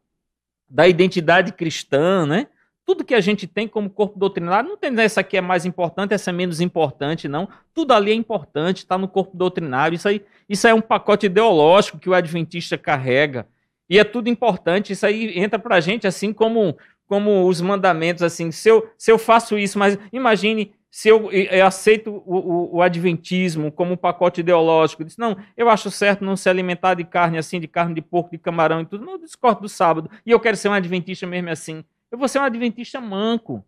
da 0.68 0.88
identidade 0.88 1.54
cristã, 1.54 2.26
né? 2.26 2.48
Tudo 2.84 3.06
que 3.06 3.14
a 3.14 3.22
gente 3.22 3.46
tem 3.46 3.68
como 3.68 3.92
corpo 3.92 4.18
doutrinário, 4.18 4.68
não 4.68 4.76
tem 4.76 4.92
essa 5.02 5.22
aqui 5.22 5.38
é 5.38 5.42
mais 5.42 5.68
importante, 5.68 6.16
essa 6.16 6.32
é 6.32 6.34
menos 6.34 6.60
importante, 6.60 7.28
não. 7.28 7.48
Tudo 7.76 7.94
ali 7.94 8.10
é 8.10 8.16
importante, 8.16 8.78
está 8.78 8.98
no 8.98 9.08
corpo 9.08 9.38
doutrinário. 9.38 9.94
Isso 9.96 10.08
aí, 10.08 10.26
isso 10.50 10.66
aí 10.66 10.72
é 10.72 10.76
um 10.76 10.82
pacote 10.82 11.28
ideológico 11.28 12.00
que 12.00 12.10
o 12.10 12.16
adventista 12.16 12.76
carrega. 12.76 13.46
E 13.92 14.00
é 14.00 14.06
tudo 14.06 14.30
importante, 14.30 14.94
isso 14.94 15.06
aí 15.06 15.38
entra 15.38 15.60
para 15.60 15.76
a 15.76 15.82
gente 15.82 16.08
assim 16.08 16.32
como, 16.32 16.78
como 17.06 17.46
os 17.46 17.60
mandamentos, 17.60 18.24
assim, 18.24 18.50
se 18.50 18.70
eu, 18.70 18.90
se 18.98 19.12
eu 19.12 19.20
faço 19.20 19.58
isso, 19.58 19.78
mas 19.78 20.00
imagine 20.14 20.74
se 20.90 21.10
eu, 21.10 21.30
eu 21.30 21.66
aceito 21.66 22.24
o, 22.26 22.38
o, 22.38 22.76
o, 22.78 22.82
adventismo 22.82 23.70
como 23.70 23.92
um 23.92 23.98
pacote 23.98 24.40
ideológico, 24.40 25.04
diz, 25.04 25.18
não, 25.18 25.36
eu 25.58 25.70
acho 25.70 25.92
certo 25.92 26.24
não 26.24 26.38
se 26.38 26.48
alimentar 26.48 26.94
de 26.94 27.04
carne 27.04 27.38
assim, 27.38 27.60
de 27.60 27.68
carne 27.68 27.94
de 27.94 28.02
porco, 28.02 28.32
de 28.32 28.38
camarão 28.38 28.80
e 28.80 28.86
tudo, 28.86 29.04
não, 29.04 29.14
eu 29.14 29.20
discordo 29.20 29.60
do 29.60 29.68
sábado, 29.68 30.10
e 30.26 30.32
eu 30.32 30.40
quero 30.40 30.56
ser 30.56 30.70
um 30.70 30.74
adventista 30.74 31.28
mesmo 31.28 31.50
assim. 31.50 31.84
Eu 32.10 32.18
vou 32.18 32.30
ser 32.30 32.40
um 32.40 32.44
adventista 32.44 33.02
manco. 33.02 33.62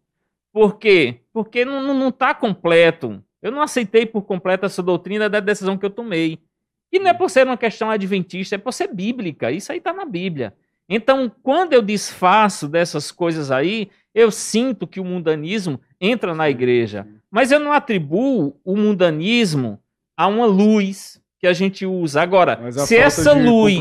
Por 0.53 0.77
quê? 0.77 1.19
Porque 1.33 1.65
não 1.65 2.07
está 2.07 2.27
tá 2.27 2.33
completo. 2.33 3.21
Eu 3.41 3.51
não 3.51 3.61
aceitei 3.61 4.05
por 4.05 4.21
completo 4.21 4.65
essa 4.65 4.81
doutrina 4.81 5.29
da 5.29 5.41
decisão 5.41 5.77
que 5.77 5.85
eu 5.85 5.89
tomei. 5.89 6.39
E 6.93 6.99
não 6.99 7.09
é 7.09 7.13
por 7.13 7.27
ser 7.27 7.47
uma 7.47 7.57
questão 7.57 7.89
adventista, 7.89 8.53
é 8.53 8.57
por 8.59 8.71
ser 8.71 8.93
bíblica. 8.93 9.51
Isso 9.51 9.71
aí 9.71 9.79
está 9.79 9.91
na 9.91 10.05
Bíblia. 10.05 10.53
Então, 10.87 11.31
quando 11.41 11.73
eu 11.73 11.81
desfaço 11.81 12.67
dessas 12.67 13.11
coisas 13.11 13.49
aí, 13.49 13.89
eu 14.13 14.29
sinto 14.29 14.85
que 14.85 14.99
o 14.99 15.03
mundanismo 15.03 15.81
entra 15.99 16.35
na 16.35 16.47
igreja. 16.51 17.07
Mas 17.31 17.51
eu 17.51 17.59
não 17.59 17.73
atribuo 17.73 18.55
o 18.63 18.77
mundanismo 18.77 19.79
a 20.15 20.27
uma 20.27 20.45
luz 20.45 21.19
que 21.39 21.47
a 21.47 21.53
gente 21.53 21.83
usa. 21.83 22.21
Agora, 22.21 22.71
se 22.71 22.95
essa 22.95 23.33
luz, 23.33 23.75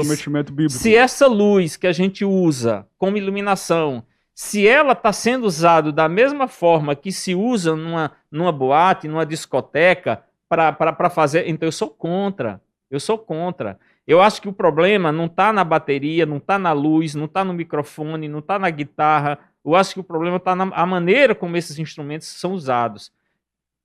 se 0.70 0.96
essa 0.96 1.26
luz 1.26 1.76
que 1.76 1.86
a 1.86 1.92
gente 1.92 2.24
usa 2.24 2.86
como 2.96 3.18
iluminação, 3.18 4.02
se 4.34 4.66
ela 4.66 4.92
está 4.92 5.12
sendo 5.12 5.44
usada 5.44 5.92
da 5.92 6.08
mesma 6.08 6.48
forma 6.48 6.96
que 6.96 7.12
se 7.12 7.34
usa 7.34 7.76
numa, 7.76 8.12
numa 8.30 8.50
boate, 8.50 9.06
numa 9.06 9.26
discoteca, 9.26 10.24
para 10.48 11.10
fazer. 11.10 11.46
Então 11.46 11.66
eu 11.68 11.72
sou 11.72 11.88
contra. 11.88 12.58
Eu 12.92 13.00
sou 13.00 13.16
contra. 13.16 13.78
Eu 14.06 14.20
acho 14.20 14.42
que 14.42 14.48
o 14.48 14.52
problema 14.52 15.10
não 15.10 15.24
está 15.24 15.50
na 15.50 15.64
bateria, 15.64 16.26
não 16.26 16.36
está 16.36 16.58
na 16.58 16.72
luz, 16.72 17.14
não 17.14 17.24
está 17.24 17.42
no 17.42 17.54
microfone, 17.54 18.28
não 18.28 18.40
está 18.40 18.58
na 18.58 18.68
guitarra. 18.68 19.38
Eu 19.64 19.74
acho 19.74 19.94
que 19.94 20.00
o 20.00 20.04
problema 20.04 20.36
está 20.36 20.54
na 20.54 20.66
maneira 20.86 21.34
como 21.34 21.56
esses 21.56 21.78
instrumentos 21.78 22.28
são 22.28 22.52
usados. 22.52 23.10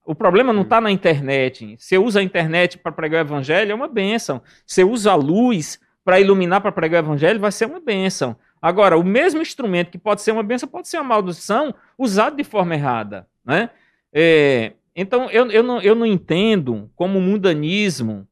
O 0.05 0.13
problema 0.13 0.51
não 0.51 0.63
está 0.63 0.81
na 0.81 0.91
internet. 0.91 1.77
Você 1.79 1.97
usa 1.97 2.19
a 2.19 2.23
internet 2.23 2.77
para 2.77 2.91
pregar 2.91 3.23
o 3.23 3.27
evangelho, 3.27 3.71
é 3.71 3.75
uma 3.75 3.87
benção. 3.87 4.41
Você 4.65 4.83
usa 4.83 5.13
a 5.13 5.15
luz 5.15 5.79
para 6.03 6.19
iluminar 6.19 6.59
para 6.59 6.71
pregar 6.71 7.01
o 7.01 7.05
evangelho, 7.05 7.39
vai 7.39 7.51
ser 7.51 7.65
uma 7.65 7.79
benção. 7.79 8.35
Agora, 8.61 8.97
o 8.97 9.03
mesmo 9.03 9.41
instrumento 9.41 9.91
que 9.91 9.97
pode 9.97 10.21
ser 10.21 10.31
uma 10.31 10.43
benção, 10.43 10.67
pode 10.67 10.89
ser 10.89 10.97
uma 10.97 11.15
maldição, 11.15 11.73
usado 11.97 12.35
de 12.35 12.43
forma 12.43 12.75
errada. 12.75 13.25
Né? 13.45 13.69
É, 14.11 14.73
então, 14.93 15.29
eu, 15.29 15.49
eu, 15.51 15.63
não, 15.63 15.81
eu 15.81 15.95
não 15.95 16.05
entendo 16.05 16.89
como 16.95 17.19
o 17.19 17.21
mundanismo 17.21 18.26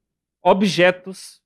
objetos 0.45 1.41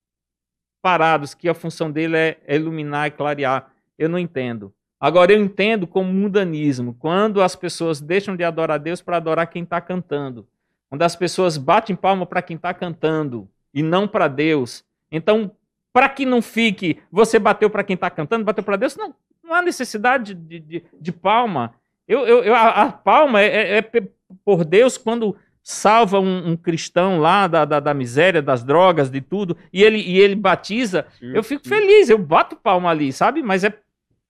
parados, 0.81 1.33
que 1.33 1.47
a 1.47 1.53
função 1.53 1.89
dele 1.89 2.17
é, 2.17 2.37
é 2.45 2.55
iluminar 2.57 3.07
e 3.07 3.11
clarear. 3.11 3.71
Eu 3.97 4.09
não 4.09 4.19
entendo. 4.19 4.73
Agora, 4.99 5.31
eu 5.31 5.41
entendo 5.41 5.87
como 5.87 6.11
mundanismo, 6.11 6.93
quando 6.99 7.41
as 7.41 7.55
pessoas 7.55 8.01
deixam 8.01 8.35
de 8.35 8.43
adorar 8.43 8.77
Deus 8.77 9.01
para 9.01 9.15
adorar 9.15 9.47
quem 9.47 9.63
está 9.63 9.79
cantando. 9.79 10.45
Quando 10.89 11.03
as 11.03 11.15
pessoas 11.15 11.57
batem 11.57 11.95
palma 11.95 12.25
para 12.25 12.41
quem 12.41 12.57
está 12.57 12.73
cantando 12.73 13.47
e 13.73 13.81
não 13.81 14.05
para 14.05 14.27
Deus. 14.27 14.83
Então, 15.09 15.49
para 15.93 16.09
que 16.09 16.25
não 16.25 16.41
fique, 16.41 17.01
você 17.09 17.39
bateu 17.39 17.69
para 17.69 17.85
quem 17.85 17.93
está 17.93 18.09
cantando, 18.09 18.43
bateu 18.43 18.63
para 18.63 18.75
Deus, 18.75 18.97
não, 18.97 19.15
não 19.41 19.53
há 19.53 19.61
necessidade 19.61 20.33
de, 20.33 20.59
de, 20.59 20.83
de 20.99 21.11
palma. 21.13 21.73
Eu, 22.05 22.27
eu, 22.27 22.43
eu 22.43 22.53
a, 22.53 22.69
a, 22.83 22.91
palma 22.91 23.41
é, 23.41 23.77
é, 23.77 23.77
é 23.77 24.07
por 24.43 24.65
Deus 24.65 24.97
quando 24.97 25.37
salva 25.69 26.19
um, 26.19 26.49
um 26.49 26.57
cristão 26.57 27.19
lá 27.19 27.45
da, 27.45 27.63
da, 27.63 27.79
da, 27.79 27.93
miséria, 27.93 28.41
das 28.41 28.63
drogas, 28.63 29.07
de 29.07 29.21
tudo, 29.21 29.55
e 29.71 29.83
ele, 29.83 29.99
e 29.99 30.17
ele 30.17 30.33
batiza, 30.33 31.05
sim, 31.19 31.31
eu 31.31 31.43
fico 31.43 31.61
sim. 31.63 31.69
feliz, 31.69 32.09
eu 32.09 32.17
bato 32.17 32.55
palma 32.55 32.89
ali, 32.89 33.13
sabe? 33.13 33.43
Mas 33.43 33.63
é 33.63 33.79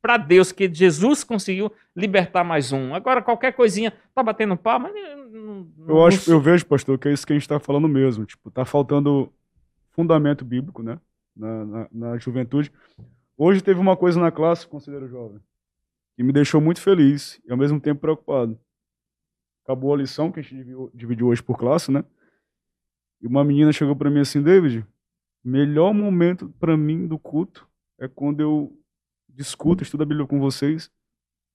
para 0.02 0.18
Deus 0.18 0.52
que 0.52 0.70
Jesus 0.72 1.24
conseguiu 1.24 1.72
libertar 1.95 2.44
mais 2.44 2.74
um. 2.74 2.94
Agora, 2.94 3.22
qualquer 3.22 3.53
coisinha, 3.53 3.94
tá 4.14 4.22
batendo 4.22 4.57
palma. 4.57 4.90
Não, 4.90 5.66
não, 5.78 5.88
eu, 5.88 6.06
acho, 6.06 6.30
eu 6.30 6.41
vejo, 6.41 6.66
pastor, 6.66 6.99
que 6.99 7.07
é 7.07 7.14
isso 7.14 7.26
que 7.26 7.32
a 7.32 7.38
gente 7.38 7.44
está 7.44 7.57
falando 7.57 7.88
mesmo. 7.88 8.26
Tipo, 8.26 8.52
tá 8.52 8.66
faltando 8.66 9.32
fundamento 9.91 10.44
bíblico, 10.44 10.84
né? 10.84 10.99
Na, 11.34 11.66
na, 11.66 11.88
na 11.90 12.18
juventude. 12.18 12.70
Hoje 13.38 13.61
teve 13.61 13.80
uma 13.80 13.95
coisa 13.95 14.20
na 14.20 14.30
classe, 14.30 14.68
conselheiro 14.68 15.07
jovem, 15.07 15.40
que 16.18 16.24
me 16.24 16.34
deixou 16.34 16.60
muito 16.60 16.82
feliz 16.82 17.40
e 17.48 17.52
ao 17.52 17.57
mesmo 17.57 17.80
tempo 17.80 18.02
preocupado 18.02 18.60
acabou 19.69 19.93
a 19.93 19.97
lição 19.97 20.31
que 20.31 20.39
a 20.39 20.43
gente 20.43 20.65
dividiu 20.95 21.27
hoje 21.27 21.43
por 21.43 21.55
classe, 21.55 21.91
né? 21.91 22.03
E 23.21 23.27
uma 23.27 23.43
menina 23.43 23.71
chegou 23.71 23.95
para 23.95 24.09
mim 24.09 24.19
assim, 24.19 24.41
David, 24.41 24.83
melhor 25.43 25.93
momento 25.93 26.49
para 26.59 26.75
mim 26.75 27.05
do 27.05 27.19
culto 27.19 27.69
é 27.99 28.07
quando 28.07 28.39
eu 28.39 28.75
discuto, 29.27 29.83
estudo 29.83 30.01
a 30.01 30.05
Bíblia 30.07 30.25
com 30.25 30.39
vocês 30.39 30.89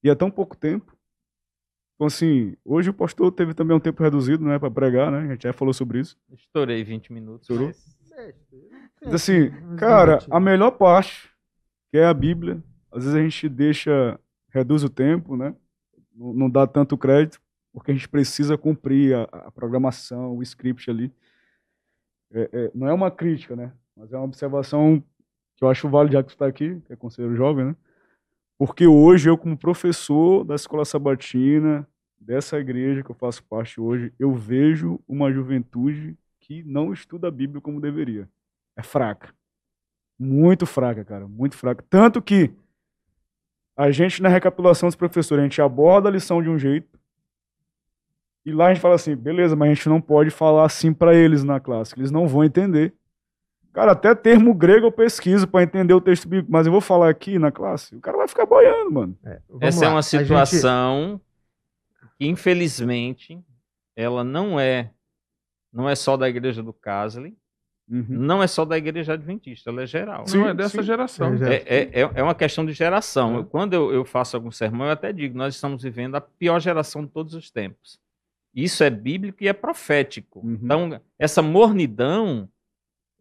e 0.02 0.08
é 0.08 0.14
tão 0.14 0.30
pouco 0.30 0.56
tempo. 0.56 0.96
Então 1.94 2.06
assim, 2.06 2.56
hoje 2.64 2.90
o 2.90 2.94
pastor 2.94 3.32
teve 3.32 3.52
também 3.52 3.76
um 3.76 3.80
tempo 3.80 4.00
reduzido, 4.00 4.44
né, 4.44 4.60
para 4.60 4.70
pregar, 4.70 5.10
né? 5.10 5.18
A 5.18 5.32
gente 5.32 5.42
já 5.42 5.52
falou 5.52 5.74
sobre 5.74 5.98
isso. 5.98 6.16
Estourei 6.32 6.84
20 6.84 7.12
minutos. 7.12 7.50
Estourou? 7.50 7.72
Mas, 9.02 9.14
assim, 9.14 9.50
cara, 9.76 10.20
a 10.30 10.38
melhor 10.38 10.70
parte 10.72 11.30
que 11.90 11.98
é 11.98 12.06
a 12.06 12.14
Bíblia, 12.14 12.62
às 12.92 13.04
vezes 13.04 13.18
a 13.18 13.22
gente 13.22 13.48
deixa 13.48 14.20
reduz 14.50 14.84
o 14.84 14.88
tempo, 14.88 15.36
né? 15.36 15.52
Não 16.14 16.48
dá 16.48 16.64
tanto 16.64 16.96
crédito 16.96 17.42
porque 17.74 17.90
a 17.90 17.94
gente 17.94 18.08
precisa 18.08 18.56
cumprir 18.56 19.16
a, 19.16 19.22
a 19.32 19.50
programação, 19.50 20.36
o 20.36 20.42
script 20.44 20.88
ali. 20.88 21.12
É, 22.32 22.48
é, 22.52 22.70
não 22.72 22.86
é 22.86 22.92
uma 22.92 23.10
crítica, 23.10 23.56
né? 23.56 23.72
Mas 23.96 24.12
é 24.12 24.16
uma 24.16 24.24
observação 24.24 25.02
que 25.56 25.64
eu 25.64 25.68
acho 25.68 25.88
válido, 25.88 26.12
já 26.12 26.22
que 26.22 26.30
você 26.30 26.34
está 26.36 26.46
aqui, 26.46 26.80
que 26.86 26.92
é 26.92 26.96
conselheiro 26.96 27.36
jovem, 27.36 27.66
né? 27.66 27.76
Porque 28.56 28.86
hoje, 28.86 29.28
eu, 29.28 29.36
como 29.36 29.58
professor 29.58 30.44
da 30.44 30.54
escola 30.54 30.84
sabatina, 30.84 31.86
dessa 32.16 32.58
igreja 32.58 33.02
que 33.02 33.10
eu 33.10 33.14
faço 33.14 33.42
parte 33.44 33.80
hoje, 33.80 34.12
eu 34.20 34.32
vejo 34.32 35.00
uma 35.06 35.32
juventude 35.32 36.16
que 36.38 36.62
não 36.62 36.92
estuda 36.92 37.26
a 37.26 37.30
Bíblia 37.30 37.60
como 37.60 37.80
deveria. 37.80 38.28
É 38.76 38.82
fraca. 38.84 39.34
Muito 40.16 40.64
fraca, 40.64 41.04
cara. 41.04 41.26
Muito 41.26 41.56
fraca. 41.56 41.84
Tanto 41.90 42.22
que 42.22 42.52
a 43.76 43.90
gente, 43.90 44.22
na 44.22 44.28
recapitulação 44.28 44.88
dos 44.88 44.94
professores, 44.94 45.42
a 45.42 45.44
gente 45.44 45.60
aborda 45.60 46.08
a 46.08 46.12
lição 46.12 46.40
de 46.40 46.48
um 46.48 46.56
jeito, 46.56 46.98
e 48.44 48.52
lá 48.52 48.66
a 48.66 48.68
gente 48.74 48.80
fala 48.82 48.94
assim, 48.94 49.14
beleza, 49.16 49.56
mas 49.56 49.70
a 49.70 49.74
gente 49.74 49.88
não 49.88 50.00
pode 50.00 50.30
falar 50.30 50.64
assim 50.66 50.92
para 50.92 51.14
eles 51.14 51.42
na 51.44 51.58
classe, 51.60 51.94
que 51.94 52.00
eles 52.00 52.10
não 52.10 52.26
vão 52.28 52.44
entender. 52.44 52.92
Cara, 53.72 53.92
até 53.92 54.14
termo 54.14 54.54
grego 54.54 54.86
eu 54.86 54.92
pesquiso 54.92 55.48
para 55.48 55.64
entender 55.64 55.94
o 55.94 56.00
texto 56.00 56.28
bíblico, 56.28 56.50
mas 56.52 56.66
eu 56.66 56.72
vou 56.72 56.80
falar 56.80 57.08
aqui 57.08 57.38
na 57.38 57.50
classe, 57.50 57.96
o 57.96 58.00
cara 58.00 58.16
vai 58.16 58.28
ficar 58.28 58.46
boiando, 58.46 58.90
mano. 58.92 59.18
É, 59.24 59.40
Essa 59.60 59.80
lá. 59.80 59.86
é 59.86 59.90
uma 59.94 60.02
situação 60.02 61.20
gente... 62.00 62.12
que, 62.18 62.26
infelizmente, 62.28 63.40
ela 63.96 64.22
não 64.22 64.58
é 64.60 64.90
não 65.72 65.88
é 65.90 65.96
só 65.96 66.16
da 66.16 66.28
igreja 66.28 66.62
do 66.62 66.72
Casley, 66.72 67.36
Uhum. 67.86 68.06
Não 68.08 68.42
é 68.42 68.46
só 68.46 68.64
da 68.64 68.78
igreja 68.78 69.12
adventista, 69.12 69.68
ela 69.68 69.82
é 69.82 69.86
geral. 69.86 70.24
Não, 70.32 70.48
é 70.48 70.54
dessa 70.54 70.82
geração. 70.82 71.34
É, 71.44 71.56
É, 71.56 71.64
é, 71.66 72.00
é- 72.00 72.10
é 72.14 72.22
uma 72.22 72.34
questão 72.34 72.64
de 72.64 72.72
geração. 72.72 73.34
É. 73.34 73.38
Eu- 73.40 73.44
quando 73.44 73.74
eu, 73.74 73.92
eu 73.92 74.04
faço 74.06 74.34
algum 74.36 74.50
sermão, 74.50 74.86
eu 74.86 74.92
até 74.92 75.12
digo, 75.12 75.36
nós 75.36 75.54
estamos 75.54 75.82
vivendo 75.82 76.14
a 76.14 76.20
pior 76.22 76.58
geração 76.60 77.04
de 77.04 77.10
todos 77.10 77.34
os 77.34 77.50
tempos. 77.50 78.00
Isso 78.54 78.84
é 78.84 78.90
bíblico 78.90 79.42
e 79.42 79.48
é 79.48 79.52
profético. 79.52 80.40
Uhum. 80.40 80.58
Então, 80.62 81.00
essa 81.18 81.42
mornidão 81.42 82.48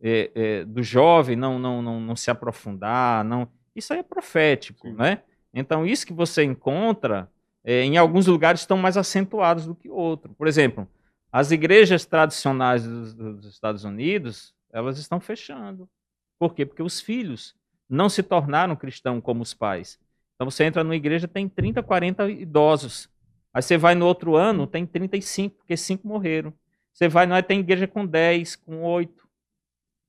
é, 0.02 0.32
é, 0.36 0.66
do 0.66 0.84
jovem 0.84 1.36
não, 1.36 1.58
não, 1.58 1.82
não, 1.82 2.00
não 2.00 2.16
se 2.16 2.30
aprofundar, 2.30 3.24
não, 3.24 3.48
isso 3.76 3.94
aí 3.94 4.00
é 4.00 4.04
profético, 4.04 4.88
Sim. 4.88 4.96
né? 4.96 5.24
Então, 5.54 5.86
isso 5.86 6.06
que 6.06 6.14
você 6.14 6.44
encontra, 6.44 7.30
é, 7.64 7.84
em 7.84 7.98
alguns 7.98 8.28
lugares 8.28 8.62
estão 8.62 8.78
mais 8.78 8.98
acentuados 8.98 9.66
do 9.66 9.76
que 9.76 9.90
outro. 9.90 10.34
Por 10.34 10.48
exemplo, 10.48 10.88
as 11.32 11.52
igrejas 11.52 12.06
tradicionais 12.06 12.84
dos, 12.84 13.14
dos 13.14 13.46
Estados 13.46 13.84
Unidos, 13.84 14.54
elas 14.72 14.98
estão 14.98 15.20
fechando. 15.20 15.90
Por 16.38 16.54
quê? 16.54 16.66
Porque 16.66 16.84
os 16.84 17.00
filhos 17.00 17.56
não 17.90 18.10
se 18.10 18.22
tornaram 18.22 18.76
cristãos 18.76 19.22
como 19.24 19.42
os 19.42 19.54
pais. 19.54 20.00
Então 20.36 20.50
você 20.50 20.64
entra 20.64 20.84
numa 20.84 20.96
igreja, 20.96 21.28
tem 21.28 21.48
30, 21.48 21.82
40 21.84 22.30
idosos. 22.30 23.10
Aí 23.54 23.62
você 23.62 23.78
vai 23.78 23.94
no 23.94 24.06
outro 24.06 24.36
ano, 24.36 24.66
tem 24.66 24.86
35, 24.86 25.58
porque 25.58 25.78
cinco 25.78 26.08
morreram. 26.08 26.54
Você 26.92 27.08
vai, 27.08 27.26
não 27.26 27.42
tem 27.42 27.60
igreja 27.60 27.88
com 27.88 28.06
10, 28.06 28.56
com 28.56 28.82
8. 28.84 29.30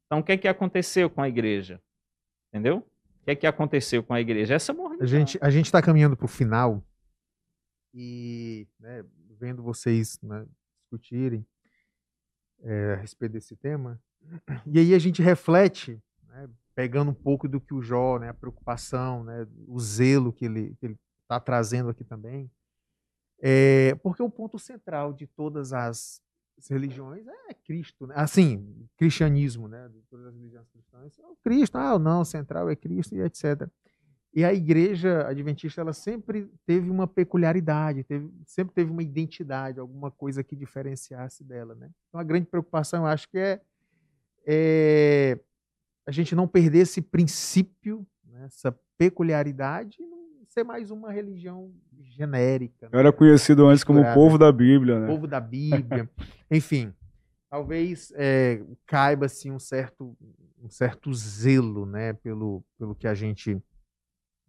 Então 0.07 0.21
o 0.21 0.23
que 0.23 0.33
é 0.33 0.37
que 0.37 0.49
aconteceu 0.49 1.11
com 1.11 1.21
a 1.21 1.29
igreja? 1.29 1.81
Entendeu? 2.49 2.79
O 2.79 3.25
que 3.25 3.31
é 3.31 3.35
que 3.35 3.47
aconteceu 3.47 4.03
com 4.03 4.15
a 4.15 4.21
igreja? 4.21 4.55
Essa 4.55 4.73
morreu. 4.73 4.99
A 5.01 5.07
gente 5.07 5.39
a 5.41 5.51
gente 5.51 5.67
está 5.67 5.83
caminhando 5.83 6.17
para 6.17 6.27
o 6.27 6.29
final 6.29 6.83
e 7.93 8.67
né, 8.79 9.05
vendo 9.39 9.63
vocês 9.63 10.19
né, 10.23 10.47
discutirem 10.81 11.47
é, 12.63 12.95
a 12.95 12.97
respeito 12.97 13.33
desse 13.33 13.57
tema. 13.57 14.01
E 14.67 14.79
aí 14.79 14.95
a 14.95 14.99
gente 14.99 15.23
reflete, 15.23 16.01
né, 16.29 16.49
pegando 16.75 17.11
um 17.11 17.15
pouco 17.15 17.47
do 17.47 17.61
que 17.61 17.75
o 17.75 17.83
Jó, 17.83 18.19
né, 18.19 18.29
a 18.29 18.35
preocupação, 18.35 19.23
né, 19.23 19.47
o 19.67 19.79
zelo 19.79 20.33
que 20.33 20.47
ele 20.47 20.77
está 21.23 21.39
trazendo 21.39 21.91
aqui 21.91 22.05
também, 22.05 22.51
é, 23.47 23.95
porque 23.97 24.23
o 24.23 24.31
ponto 24.31 24.59
central 24.59 25.13
de 25.13 25.27
todas 25.27 25.75
as 25.75 26.23
religiões 26.71 27.27
é 27.29 27.53
Cristo, 27.53 28.07
né? 28.07 28.15
assim, 28.17 28.89
cristianismo, 28.97 29.69
né, 29.69 29.87
de 29.91 30.01
todas 30.09 30.25
as 30.25 30.35
religiões 30.35 30.67
cristãs, 30.71 31.19
é 31.19 31.27
o 31.27 31.37
Cristo, 31.45 31.77
ah, 31.77 31.99
não, 31.99 32.25
central 32.25 32.71
é 32.71 32.77
Cristo 32.77 33.15
e 33.15 33.21
etc. 33.21 33.69
E 34.33 34.43
a 34.43 34.55
igreja 34.55 35.29
adventista 35.29 35.83
ela 35.83 35.93
sempre 35.93 36.51
teve 36.65 36.89
uma 36.89 37.07
peculiaridade, 37.07 38.03
teve- 38.03 38.33
sempre 38.47 38.73
teve 38.75 38.91
uma 38.91 39.03
identidade, 39.03 39.79
alguma 39.79 40.11
coisa 40.11 40.43
que 40.43 40.57
diferenciasse 40.57 41.45
dela. 41.45 41.75
Né? 41.75 41.91
Então 42.09 42.19
a 42.19 42.25
grande 42.25 42.47
preocupação, 42.47 43.01
eu 43.03 43.07
acho 43.09 43.29
que 43.29 43.37
é, 43.37 43.61
é 44.47 45.39
a 46.07 46.11
gente 46.11 46.35
não 46.35 46.49
perder 46.49 46.79
esse 46.79 47.03
princípio, 47.03 48.07
né, 48.25 48.47
essa 48.47 48.73
peculiaridade 48.97 49.99
ser 50.55 50.63
mais 50.63 50.93
uma 50.93 51.11
religião 51.11 51.75
genérica. 52.01 52.89
né? 52.89 53.01
Era 53.01 53.13
conhecido 53.13 53.67
antes 53.67 53.83
como 53.83 54.01
o 54.01 54.15
povo 54.15 54.39
da 54.39 54.53
Bíblia, 54.53 55.01
né? 55.01 55.07
povo 55.09 55.27
da 55.27 55.41
Bíblia, 55.41 56.09
enfim, 56.49 56.95
talvez 57.51 58.13
é, 58.15 58.63
caiba 58.87 59.27
assim 59.27 59.51
um 59.51 59.59
certo 59.59 60.17
um 60.63 60.71
certo 60.71 61.13
zelo, 61.13 61.85
né, 61.85 62.13
pelo 62.15 62.65
pelo 62.79 62.95
que 62.95 63.09
a 63.09 63.15
gente 63.15 63.61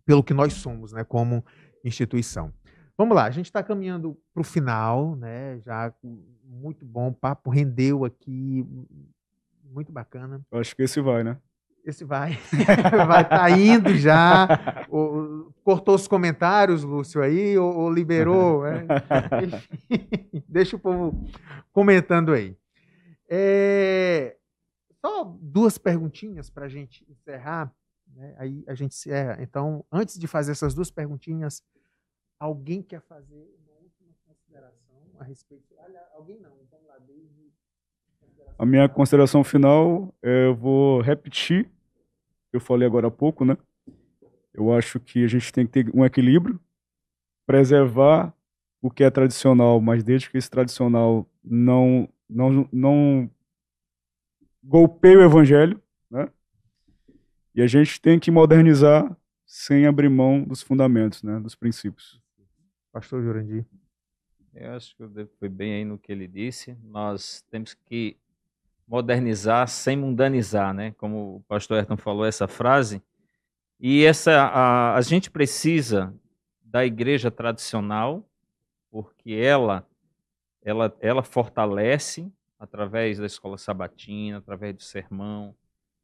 pelo 0.05 0.23
que 0.23 0.33
nós 0.33 0.53
somos, 0.53 0.93
né, 0.93 1.03
como 1.03 1.43
instituição. 1.83 2.53
Vamos 2.95 3.15
lá, 3.15 3.25
a 3.25 3.31
gente 3.31 3.47
está 3.47 3.63
caminhando 3.63 4.17
para 4.33 4.41
o 4.41 4.43
final, 4.43 5.17
né? 5.17 5.59
Já 5.59 5.93
muito 6.43 6.85
bom, 6.85 7.09
o 7.09 7.13
papo 7.13 7.49
rendeu 7.49 8.05
aqui, 8.05 8.65
muito 9.63 9.91
bacana. 9.91 10.39
Acho 10.51 10.73
que 10.75 10.83
esse 10.83 11.01
vai, 11.01 11.23
né? 11.23 11.37
Esse 11.85 12.03
vai, 12.03 12.31
vai 13.07 13.21
estar 13.21 13.51
indo 13.51 13.95
já. 13.95 14.47
Cortou 15.63 15.93
os 15.93 16.07
comentários, 16.07 16.83
Lúcio, 16.83 17.21
aí, 17.21 17.55
ou, 17.59 17.75
ou 17.75 17.93
liberou? 17.93 18.63
Enfim, 19.43 20.43
deixa 20.49 20.75
o 20.75 20.79
povo 20.79 21.13
comentando 21.71 22.33
aí. 22.33 22.57
É, 23.29 24.35
só 24.99 25.25
duas 25.39 25.77
perguntinhas 25.77 26.49
para 26.49 26.65
a 26.65 26.69
gente 26.69 27.05
encerrar. 27.07 27.71
né? 28.15 28.33
Aí 28.39 28.63
a 28.67 28.73
gente 28.73 28.93
encerra. 28.93 29.37
Então, 29.39 29.85
antes 29.91 30.17
de 30.17 30.25
fazer 30.25 30.53
essas 30.53 30.73
duas 30.73 30.89
perguntinhas, 30.89 31.63
alguém 32.39 32.81
quer 32.81 33.01
fazer 33.01 33.47
uma 33.63 33.77
última 33.77 34.09
consideração 34.25 35.03
a 35.19 35.23
respeito? 35.23 35.75
Olha, 35.77 36.01
alguém 36.15 36.39
não. 36.39 36.57
Vamos 36.71 36.87
lá, 36.87 36.97
desde. 36.97 37.45
A 38.57 38.65
minha 38.65 38.89
consideração 38.89 39.43
final, 39.43 40.11
é, 40.23 40.47
eu 40.47 40.55
vou 40.55 41.01
repetir 41.01 41.74
eu 42.55 42.61
falei 42.61 42.87
agora 42.87 43.07
há 43.07 43.11
pouco, 43.11 43.45
né? 43.45 43.57
Eu 44.53 44.71
acho 44.73 44.99
que 44.99 45.23
a 45.23 45.27
gente 45.27 45.51
tem 45.51 45.65
que 45.65 45.83
ter 45.83 45.95
um 45.95 46.05
equilíbrio, 46.05 46.59
preservar 47.45 48.33
o 48.81 48.89
que 48.89 49.03
é 49.03 49.09
tradicional, 49.09 49.81
mas 49.81 50.03
desde 50.03 50.29
que 50.29 50.37
esse 50.37 50.49
tradicional 50.49 51.29
não 51.43 52.07
não 52.29 52.67
não 52.71 53.29
golpeie 54.63 55.17
o 55.17 55.23
evangelho, 55.23 55.81
né? 56.09 56.29
E 57.53 57.61
a 57.61 57.67
gente 57.67 58.01
tem 58.01 58.19
que 58.19 58.31
modernizar 58.31 59.15
sem 59.45 59.85
abrir 59.85 60.09
mão 60.09 60.43
dos 60.43 60.61
fundamentos, 60.61 61.23
né, 61.23 61.39
dos 61.39 61.55
princípios. 61.55 62.21
Pastor 62.91 63.21
Jurandir. 63.21 63.65
Eu 64.53 64.73
acho 64.73 64.95
que 64.95 65.25
foi 65.37 65.49
bem 65.49 65.73
aí 65.75 65.85
no 65.85 65.97
que 65.97 66.11
ele 66.11 66.27
disse. 66.27 66.77
Nós 66.83 67.43
temos 67.49 67.73
que 67.73 68.17
modernizar 68.87 69.67
sem 69.67 69.97
mundanizar, 69.97 70.73
né? 70.73 70.91
Como 70.97 71.37
o 71.37 71.43
pastor 71.47 71.77
Ayrton 71.77 71.97
falou 71.97 72.25
essa 72.25 72.47
frase. 72.47 73.01
E 73.79 74.05
essa 74.05 74.31
a, 74.31 74.95
a 74.95 75.01
gente 75.01 75.29
precisa 75.29 76.13
da 76.63 76.85
igreja 76.85 77.29
tradicional, 77.31 78.27
porque 78.91 79.31
ela 79.33 79.87
ela 80.63 80.95
ela 80.99 81.23
fortalece 81.23 82.31
através 82.59 83.19
da 83.19 83.25
escola 83.25 83.57
sabatina, 83.57 84.37
através 84.37 84.75
do 84.75 84.81
sermão, 84.81 85.55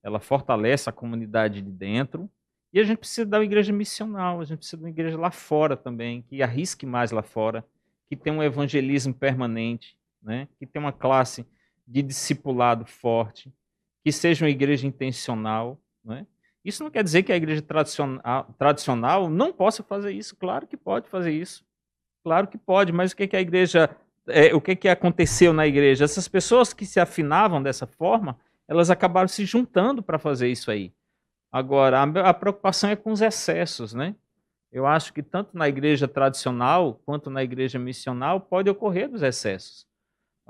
ela 0.04 0.20
fortalece 0.20 0.90
a 0.90 0.94
comunidade 0.94 1.62
de 1.62 1.72
dentro. 1.72 2.30
E 2.74 2.80
a 2.80 2.84
gente 2.84 3.00
precisa 3.00 3.26
da 3.26 3.42
igreja 3.44 3.74
missional, 3.74 4.40
a 4.40 4.46
gente 4.46 4.60
precisa 4.60 4.78
de 4.78 4.84
uma 4.84 4.90
igreja 4.90 5.18
lá 5.18 5.30
fora 5.30 5.76
também, 5.76 6.22
que 6.22 6.42
arrisque 6.42 6.86
mais 6.86 7.12
lá 7.12 7.22
fora, 7.22 7.66
que 8.08 8.16
tenha 8.16 8.36
um 8.36 8.44
evangelismo 8.44 9.14
permanente, 9.14 9.98
né? 10.22 10.48
que 10.58 10.66
tenha 10.66 10.84
uma 10.84 10.94
classe 10.94 11.46
de 11.92 12.02
discipulado 12.02 12.86
forte, 12.86 13.54
que 14.02 14.12
seja 14.12 14.46
uma 14.46 14.50
igreja 14.50 14.88
intencional. 14.88 15.78
Né? 16.04 16.26
Isso 16.64 16.84
não 16.84 16.90
quer 16.90 17.04
dizer 17.04 17.24
que 17.24 17.34
a 17.34 17.36
igreja 17.36 17.62
tradicional, 17.62 18.56
tradicional 18.58 19.30
não 19.30 19.52
possa 19.52 19.84
fazer 19.84 20.14
isso. 20.14 20.36
Claro 20.38 20.66
que 20.66 20.78
pode 20.78 21.10
fazer 21.10 21.32
isso. 21.32 21.66
Claro 22.24 22.48
que 22.48 22.58
pode, 22.58 22.94
mas 22.94 23.12
o 23.12 23.16
que, 23.16 23.28
que 23.28 23.36
a 23.36 23.42
igreja. 23.42 23.90
é, 24.28 24.56
o 24.56 24.62
que, 24.62 24.76
que 24.76 24.88
aconteceu 24.88 25.52
na 25.52 25.68
igreja? 25.68 26.06
Essas 26.06 26.28
pessoas 26.30 26.72
que 26.72 26.86
se 26.86 27.00
afinavam 27.00 27.62
dessa 27.62 27.86
forma, 27.86 28.40
elas 28.68 28.90
acabaram 28.90 29.28
se 29.28 29.44
juntando 29.44 30.02
para 30.02 30.18
fazer 30.18 30.48
isso 30.48 30.72
aí. 30.72 30.94
Agora, 31.52 32.00
a, 32.00 32.30
a 32.30 32.34
preocupação 32.34 32.90
é 32.90 32.96
com 32.96 33.12
os 33.12 33.22
excessos, 33.22 33.94
né? 33.94 34.16
Eu 34.72 34.88
acho 34.88 35.12
que 35.12 35.22
tanto 35.22 35.58
na 35.58 35.68
igreja 35.68 36.08
tradicional 36.08 37.02
quanto 37.06 37.30
na 37.30 37.44
igreja 37.44 37.78
missional 37.78 38.40
pode 38.40 38.70
ocorrer 38.70 39.10
dos 39.10 39.22
excessos. 39.22 39.86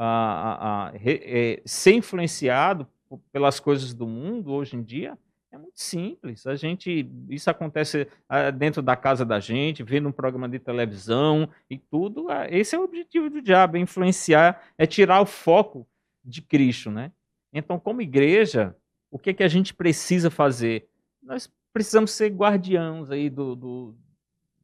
Ah, 0.04 0.88
ah, 0.88 0.92
re- 0.98 1.22
eh, 1.24 1.62
ser 1.66 1.94
influenciado 1.94 2.88
pelas 3.32 3.60
coisas 3.60 3.94
do 3.94 4.08
mundo 4.08 4.52
hoje 4.52 4.76
em 4.76 4.82
dia 4.82 5.18
é 5.52 5.58
muito 5.58 5.80
simples. 5.80 6.48
A 6.48 6.56
gente, 6.56 7.08
isso 7.30 7.50
acontece 7.50 8.08
ah, 8.28 8.50
dentro 8.52 8.82
da 8.82 8.96
casa 8.96 9.24
da 9.26 9.40
gente, 9.40 9.84
vendo 9.84 10.08
um 10.10 10.12
programa 10.12 10.48
de 10.50 10.58
televisão 10.58 11.48
e 11.70 11.78
tudo. 11.78 12.30
ah, 12.30 12.48
Esse 12.50 12.76
é 12.76 12.80
o 12.80 12.84
objetivo 12.84 13.30
do 13.30 13.42
diabo, 13.42 13.78
é 13.78 13.80
influenciar, 13.80 14.64
é 14.78 14.88
tirar 14.88 15.22
o 15.22 15.26
foco 15.26 15.86
de 16.24 16.42
Cristo, 16.42 16.90
né? 16.90 17.12
Então, 17.54 17.78
como 17.80 18.02
igreja, 18.02 18.76
o 19.12 19.20
que, 19.20 19.34
que 19.34 19.44
a 19.44 19.48
gente 19.48 19.74
precisa 19.74 20.32
fazer? 20.32 20.88
Nós 21.22 21.52
precisamos 21.74 22.12
ser 22.12 22.30
guardiãos 22.30 23.12
aí 23.12 23.30
do, 23.30 23.56
do- 23.56 23.96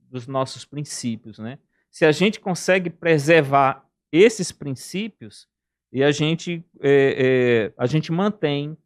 dos 0.10 0.26
nossos 0.26 0.64
princípios, 0.66 1.38
né? 1.38 1.60
Se 1.92 2.06
a 2.06 2.12
gente 2.12 2.40
consegue 2.40 2.90
preservar 2.90 3.87
esses 4.12 4.52
princípios 4.52 5.48
e 5.92 6.04
a 6.04 6.12
gente 6.12 6.64
é, 6.82 7.72
é, 7.72 7.74
a 7.78 7.86
gente 7.86 8.12
mantém 8.12 8.78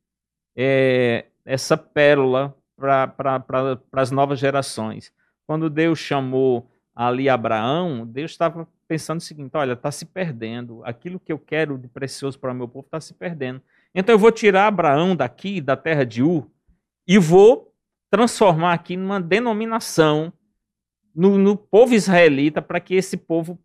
é, 0.55 1.25
essa 1.45 1.75
pérola 1.75 2.55
para 2.77 3.43
as 3.93 4.11
novas 4.11 4.39
gerações. 4.39 5.11
Quando 5.45 5.69
Deus 5.69 5.99
chamou 5.99 6.69
ali 6.95 7.29
Abraão, 7.29 8.05
Deus 8.05 8.31
estava 8.31 8.67
pensando 8.87 9.19
o 9.19 9.23
seguinte: 9.23 9.51
olha, 9.55 9.73
está 9.73 9.91
se 9.91 10.05
perdendo. 10.05 10.81
Aquilo 10.83 11.19
que 11.19 11.31
eu 11.31 11.39
quero 11.39 11.77
de 11.77 11.87
precioso 11.87 12.39
para 12.39 12.51
o 12.51 12.55
meu 12.55 12.67
povo 12.67 12.85
está 12.85 12.99
se 12.99 13.13
perdendo. 13.13 13.61
Então 13.93 14.13
eu 14.13 14.19
vou 14.19 14.31
tirar 14.31 14.67
Abraão 14.67 15.15
daqui, 15.15 15.59
da 15.59 15.75
terra 15.75 16.05
de 16.05 16.23
Ur, 16.23 16.49
e 17.07 17.17
vou 17.17 17.73
transformar 18.09 18.73
aqui 18.73 18.95
numa 18.97 19.19
denominação 19.19 20.31
no, 21.15 21.37
no 21.37 21.57
povo 21.57 21.93
israelita 21.93 22.61
para 22.61 22.79
que 22.79 22.95
esse 22.95 23.17
povo 23.17 23.59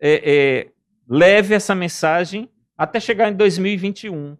é, 0.00 0.22
é, 0.24 0.72
leve 1.10 1.54
essa 1.54 1.74
mensagem 1.74 2.48
até 2.78 3.00
chegar 3.00 3.30
em 3.30 3.34
2021. 3.34 4.36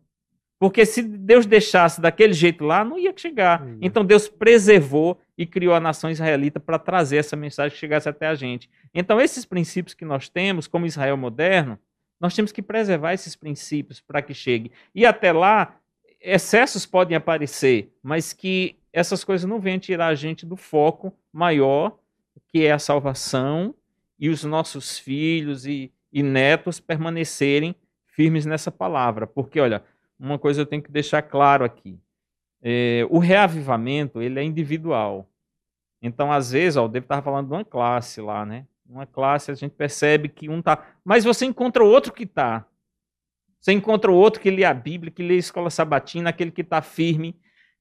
Porque 0.56 0.86
se 0.86 1.02
Deus 1.02 1.46
deixasse 1.46 2.00
daquele 2.00 2.34
jeito 2.34 2.62
lá, 2.64 2.84
não 2.84 2.98
ia 2.98 3.12
chegar. 3.16 3.66
Ia. 3.66 3.78
Então 3.80 4.04
Deus 4.04 4.28
preservou 4.28 5.18
e 5.36 5.46
criou 5.46 5.74
a 5.74 5.80
nação 5.80 6.10
israelita 6.10 6.60
para 6.60 6.78
trazer 6.78 7.16
essa 7.16 7.34
mensagem 7.34 7.72
que 7.72 7.80
chegasse 7.80 8.08
até 8.08 8.26
a 8.26 8.34
gente. 8.34 8.70
Então 8.94 9.20
esses 9.20 9.44
princípios 9.44 9.94
que 9.94 10.04
nós 10.04 10.28
temos, 10.28 10.68
como 10.68 10.86
Israel 10.86 11.16
moderno, 11.16 11.78
nós 12.20 12.34
temos 12.34 12.52
que 12.52 12.62
preservar 12.62 13.14
esses 13.14 13.34
princípios 13.34 14.00
para 14.00 14.20
que 14.20 14.34
chegue. 14.34 14.70
E 14.94 15.06
até 15.06 15.32
lá, 15.32 15.76
excessos 16.20 16.84
podem 16.84 17.16
aparecer, 17.16 17.90
mas 18.02 18.34
que 18.34 18.76
essas 18.92 19.24
coisas 19.24 19.48
não 19.48 19.58
venham 19.58 19.78
tirar 19.78 20.08
a 20.08 20.14
gente 20.14 20.44
do 20.44 20.56
foco 20.56 21.12
maior, 21.32 21.98
que 22.48 22.66
é 22.66 22.72
a 22.72 22.78
salvação 22.78 23.74
e 24.18 24.28
os 24.28 24.44
nossos 24.44 24.98
filhos 24.98 25.64
e, 25.64 25.90
e 26.12 26.22
netos 26.22 26.80
permanecerem 26.80 27.74
firmes 28.06 28.46
nessa 28.46 28.70
palavra. 28.70 29.26
Porque, 29.26 29.60
olha, 29.60 29.82
uma 30.18 30.38
coisa 30.38 30.62
eu 30.62 30.66
tenho 30.66 30.82
que 30.82 30.90
deixar 30.90 31.22
claro 31.22 31.64
aqui. 31.64 31.98
É, 32.62 33.06
o 33.08 33.18
reavivamento, 33.18 34.20
ele 34.20 34.38
é 34.38 34.42
individual. 34.42 35.28
Então, 36.02 36.32
às 36.32 36.52
vezes, 36.52 36.76
ó, 36.76 36.84
o 36.84 36.88
David 36.88 37.06
estava 37.06 37.22
falando 37.22 37.48
de 37.48 37.52
uma 37.54 37.64
classe 37.64 38.20
lá, 38.20 38.44
né? 38.44 38.66
Uma 38.88 39.06
classe, 39.06 39.50
a 39.50 39.54
gente 39.54 39.72
percebe 39.72 40.28
que 40.28 40.48
um 40.48 40.60
tá. 40.60 40.94
Mas 41.04 41.24
você 41.24 41.46
encontra 41.46 41.84
outro 41.84 42.12
que 42.12 42.26
tá. 42.26 42.66
Você 43.60 43.72
encontra 43.72 44.10
outro 44.10 44.40
que 44.40 44.50
lê 44.50 44.64
a 44.64 44.74
Bíblia, 44.74 45.12
que 45.12 45.22
lê 45.22 45.34
a 45.34 45.38
escola 45.38 45.70
sabatina, 45.70 46.30
aquele 46.30 46.50
que 46.50 46.62
está 46.62 46.80
firme, 46.80 47.38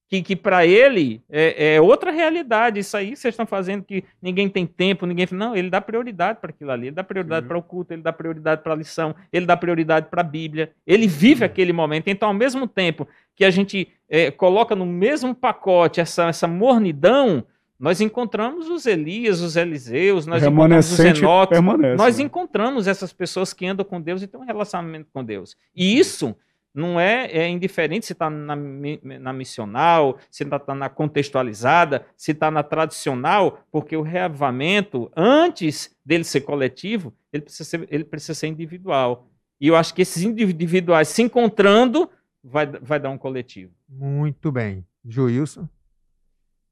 que, 0.09 0.23
que 0.23 0.35
para 0.35 0.65
ele 0.65 1.21
é, 1.29 1.75
é 1.75 1.81
outra 1.81 2.09
realidade. 2.09 2.79
Isso 2.79 2.97
aí 2.97 3.15
vocês 3.15 3.33
estão 3.33 3.45
fazendo 3.45 3.83
que 3.83 4.03
ninguém 4.19 4.49
tem 4.49 4.65
tempo, 4.65 5.05
ninguém. 5.05 5.27
Não, 5.31 5.55
ele 5.55 5.69
dá 5.69 5.79
prioridade 5.79 6.39
para 6.41 6.49
aquilo 6.49 6.71
ali, 6.71 6.87
ele 6.87 6.95
dá 6.95 7.03
prioridade 7.03 7.45
para 7.45 7.57
o 7.57 7.61
culto, 7.61 7.93
ele 7.93 8.01
dá 8.01 8.11
prioridade 8.11 8.63
para 8.63 8.73
a 8.73 8.75
lição, 8.75 9.15
ele 9.31 9.45
dá 9.45 9.55
prioridade 9.55 10.07
para 10.09 10.21
a 10.21 10.23
Bíblia. 10.23 10.71
Ele 10.85 11.05
vive 11.05 11.45
aquele 11.45 11.71
momento. 11.71 12.07
Então, 12.07 12.29
ao 12.29 12.33
mesmo 12.33 12.67
tempo 12.67 13.07
que 13.35 13.45
a 13.45 13.51
gente 13.51 13.87
é, 14.09 14.31
coloca 14.31 14.75
no 14.75 14.85
mesmo 14.85 15.35
pacote 15.35 16.01
essa, 16.01 16.27
essa 16.27 16.47
mornidão, 16.47 17.45
nós 17.79 18.01
encontramos 18.01 18.67
os 18.67 18.87
Elias, 18.87 19.41
os 19.41 19.55
Eliseus, 19.55 20.25
nós 20.25 20.43
encontramos 20.43 20.91
os 20.91 20.99
Enoques, 20.99 21.61
nós 21.95 22.17
né? 22.17 22.23
encontramos 22.23 22.87
essas 22.87 23.13
pessoas 23.13 23.53
que 23.53 23.67
andam 23.67 23.85
com 23.85 24.01
Deus 24.01 24.23
e 24.23 24.27
têm 24.27 24.41
um 24.41 24.43
relacionamento 24.43 25.07
com 25.13 25.23
Deus. 25.23 25.55
E 25.75 25.97
isso 25.99 26.35
não 26.73 26.99
é, 26.99 27.25
é 27.25 27.49
indiferente 27.49 28.05
se 28.05 28.13
está 28.13 28.29
na, 28.29 28.55
na 28.55 29.33
missional, 29.33 30.17
se 30.29 30.43
está 30.43 30.75
na 30.75 30.89
contextualizada, 30.89 32.05
se 32.15 32.31
está 32.31 32.51
na 32.51 32.63
tradicional, 32.63 33.59
porque 33.71 33.97
o 33.97 34.01
reavivamento, 34.01 35.11
antes 35.15 35.95
dele 36.05 36.23
ser 36.23 36.41
coletivo, 36.41 37.13
ele 37.33 37.43
precisa 37.43 37.63
ser, 37.69 37.87
ele 37.89 38.03
precisa 38.03 38.33
ser 38.33 38.47
individual. 38.47 39.27
E 39.59 39.67
eu 39.67 39.75
acho 39.75 39.93
que 39.93 40.01
esses 40.01 40.23
individuais 40.23 41.07
se 41.09 41.21
encontrando 41.21 42.09
vai, 42.43 42.65
vai 42.65 42.99
dar 42.99 43.09
um 43.09 43.17
coletivo. 43.17 43.73
Muito 43.87 44.51
bem. 44.51 44.85
Joilson. 45.05 45.67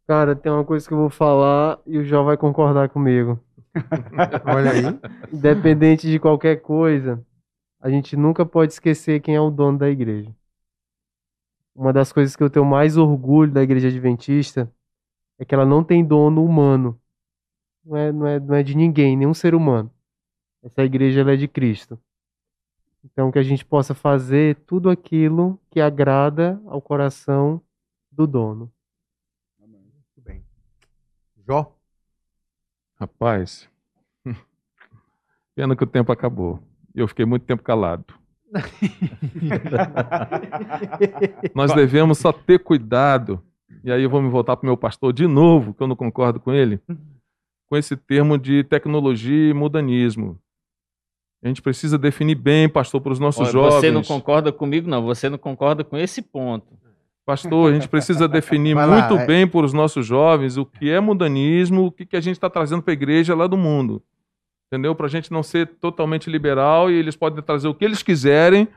Cara, 0.07 0.36
tem 0.36 0.52
uma 0.52 0.64
coisa 0.64 0.88
que 0.88 0.94
eu 0.94 0.98
vou 0.98 1.10
falar 1.10 1.80
e 1.86 1.98
o 1.98 2.06
Jó 2.06 2.24
vai 2.24 2.38
concordar 2.38 2.88
comigo. 2.88 3.40
Olha 4.45 4.72
aí. 4.72 4.84
Independente 5.34 6.10
de 6.10 6.18
qualquer 6.18 6.57
coisa, 6.61 7.22
a 7.88 7.89
gente 7.89 8.18
nunca 8.18 8.45
pode 8.45 8.73
esquecer 8.73 9.22
quem 9.22 9.34
é 9.34 9.39
o 9.39 9.49
dono 9.49 9.77
da 9.77 9.89
igreja. 9.89 10.35
Uma 11.73 11.93
das 11.93 12.11
coisas 12.11 12.35
que 12.35 12.43
eu 12.43 12.49
tenho 12.49 12.65
mais 12.65 12.97
orgulho 12.97 13.49
da 13.49 13.64
igreja 13.64 13.88
adventista 13.88 14.69
é 15.39 15.45
que 15.45 15.55
ela 15.55 15.65
não 15.65 15.85
tem 15.85 16.05
dono 16.05 16.43
humano. 16.43 16.99
Não 17.85 17.95
é, 17.95 18.11
não 18.11 18.27
é, 18.27 18.39
não 18.41 18.55
é 18.55 18.61
de 18.61 18.76
ninguém, 18.76 19.15
nenhum 19.15 19.34
ser 19.34 19.55
humano. 19.55 19.89
Essa 20.61 20.84
igreja 20.84 21.22
ela 21.22 21.31
é 21.31 21.38
de 21.38 21.47
Cristo. 21.47 21.97
Então 23.05 23.31
que 23.31 23.39
a 23.39 23.43
gente 23.43 23.64
possa 23.64 23.93
fazer 23.93 24.57
tudo 24.65 24.89
aquilo 24.89 25.57
que 25.72 25.80
agrada 25.80 26.61
ao 26.65 26.81
coração 26.81 27.61
do 28.11 28.27
dono. 28.27 28.69
Muito 29.57 30.22
bem. 30.22 30.43
Jó. 31.47 31.73
Rapaz, 32.95 33.69
pena 35.55 35.73
que 35.73 35.85
o 35.85 35.88
tempo 35.88 36.11
acabou. 36.11 36.66
E 36.98 36.99
eu 36.99 37.07
fiquei 37.07 37.26
muito 37.28 37.45
tempo 37.45 37.61
calado. 37.61 38.06
Nós 41.53 41.72
devemos 41.72 42.18
só 42.18 42.32
ter 42.32 42.57
cuidado, 42.57 43.40
e 43.84 43.91
aí 43.91 44.02
eu 44.02 44.10
vou 44.10 44.19
me 44.19 44.30
voltar 44.30 44.57
para 44.57 44.65
o 44.65 44.65
meu 44.65 44.76
pastor 44.76 45.14
de 45.14 45.28
novo, 45.28 45.76
que 45.76 45.84
eu 45.84 45.88
não 45.88 45.95
concordo 45.95 46.40
com 46.40 46.52
ele, 46.52 46.80
com 47.69 47.78
esse 47.78 47.95
termo 47.95 48.36
de 48.36 48.64
tecnologia 48.64 49.52
e 49.52 49.53
mudanismo. 49.53 50.40
A 51.44 51.48
gente 51.48 51.61
precisa 51.61 51.99
definir 51.99 52.34
bem, 52.34 52.68
pastor, 52.68 52.99
para 52.99 53.11
os 53.11 53.19
nossos 53.19 53.44
Olha, 53.44 53.52
jovens. 53.52 53.82
Você 53.82 53.91
não 53.91 54.02
concorda 54.02 54.52
comigo, 54.52 54.90
não. 54.90 55.03
Você 55.03 55.30
não 55.30 55.38
concorda 55.38 55.84
com 55.84 55.95
esse 55.95 56.24
ponto. 56.24 56.65
Pastor, 57.24 57.69
a 57.69 57.74
gente 57.76 57.88
precisa 57.88 58.28
definir 58.28 58.74
Vai 58.74 58.88
muito 58.88 59.22
é. 59.22 59.26
bem 59.28 59.48
para 59.48 59.64
os 59.64 59.74
nossos 59.74 60.03
jovens 60.03 60.57
o 60.57 60.65
que 60.65 60.90
é 60.90 60.99
mudanismo, 60.99 61.86
o 61.86 61.91
que, 61.91 62.07
que 62.07 62.15
a 62.15 62.22
gente 62.22 62.38
está 62.38 62.49
trazendo 62.49 62.82
para 62.82 62.91
a 62.91 62.95
igreja 62.95 63.36
lá 63.36 63.45
do 63.45 63.56
mundo. 63.56 64.02
Entendeu? 64.72 64.94
Para 64.94 65.06
a 65.06 65.10
gente 65.10 65.31
não 65.31 65.41
ser 65.44 65.68
totalmente 65.80 66.30
liberal 66.30 66.91
e 66.91 66.94
eles 66.95 67.15
podem 67.15 67.41
trazer 67.44 67.68
o 67.68 67.73
que 67.76 67.85
eles 67.85 68.03
quiserem 68.03 68.68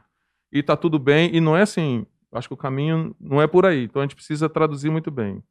e 0.53 0.63
tá 0.63 0.77
tudo 0.77 0.99
bem. 0.99 1.35
E 1.35 1.41
não 1.41 1.57
é 1.57 1.63
assim. 1.63 2.07
Acho 2.33 2.47
que 2.49 2.55
o 2.55 2.57
caminho 2.57 3.15
não 3.21 3.43
é 3.43 3.47
por 3.49 3.67
aí. 3.67 3.85
Então 3.85 4.01
a 4.01 4.05
gente 4.05 4.15
precisa 4.15 4.49
traduzir 4.49 4.89
muito 4.91 5.11
bem. 5.11 5.43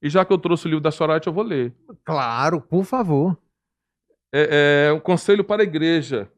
E 0.00 0.08
já 0.08 0.24
que 0.24 0.32
eu 0.32 0.38
trouxe 0.38 0.66
o 0.66 0.68
livro 0.68 0.82
da 0.82 0.90
Sorate, 0.92 1.26
eu 1.26 1.32
vou 1.32 1.42
ler. 1.44 1.72
Claro, 2.04 2.60
por 2.60 2.84
favor. 2.84 3.36
É, 4.32 4.86
é 4.88 4.92
um 4.92 5.00
conselho 5.00 5.42
para 5.44 5.62
a 5.62 5.64
igreja. 5.64 6.30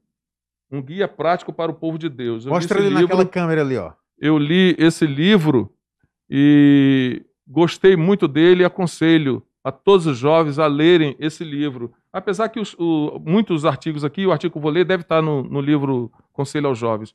Um 0.70 0.80
guia 0.82 1.06
prático 1.06 1.52
para 1.52 1.70
o 1.70 1.74
povo 1.74 1.98
de 1.98 2.08
Deus. 2.08 2.46
Eu 2.46 2.52
Mostra 2.52 2.78
ele 2.78 2.88
livro- 2.88 3.02
naquela 3.02 3.26
câmera 3.26 3.60
ali, 3.60 3.76
ó. 3.76 3.92
eu 4.18 4.36
li 4.38 4.74
esse 4.78 5.06
livro 5.06 5.70
e 6.28 7.22
gostei 7.46 7.94
muito 7.96 8.26
dele 8.26 8.62
e 8.62 8.64
aconselho 8.64 9.42
a 9.62 9.70
todos 9.70 10.06
os 10.06 10.16
jovens 10.18 10.58
a 10.58 10.66
lerem 10.66 11.14
esse 11.18 11.44
livro. 11.44 11.92
Apesar 12.14 12.48
que 12.48 12.60
os- 12.60 12.74
o- 12.78 13.18
muitos 13.18 13.64
artigos 13.64 14.04
aqui, 14.04 14.24
o 14.24 14.30
artigo 14.30 14.52
que 14.52 14.58
eu 14.58 14.62
vou 14.62 14.70
ler 14.70 14.84
deve 14.84 15.02
estar 15.02 15.20
no, 15.20 15.42
no 15.42 15.60
livro 15.60 16.12
Conselho 16.32 16.68
aos 16.68 16.78
Jovens, 16.78 17.12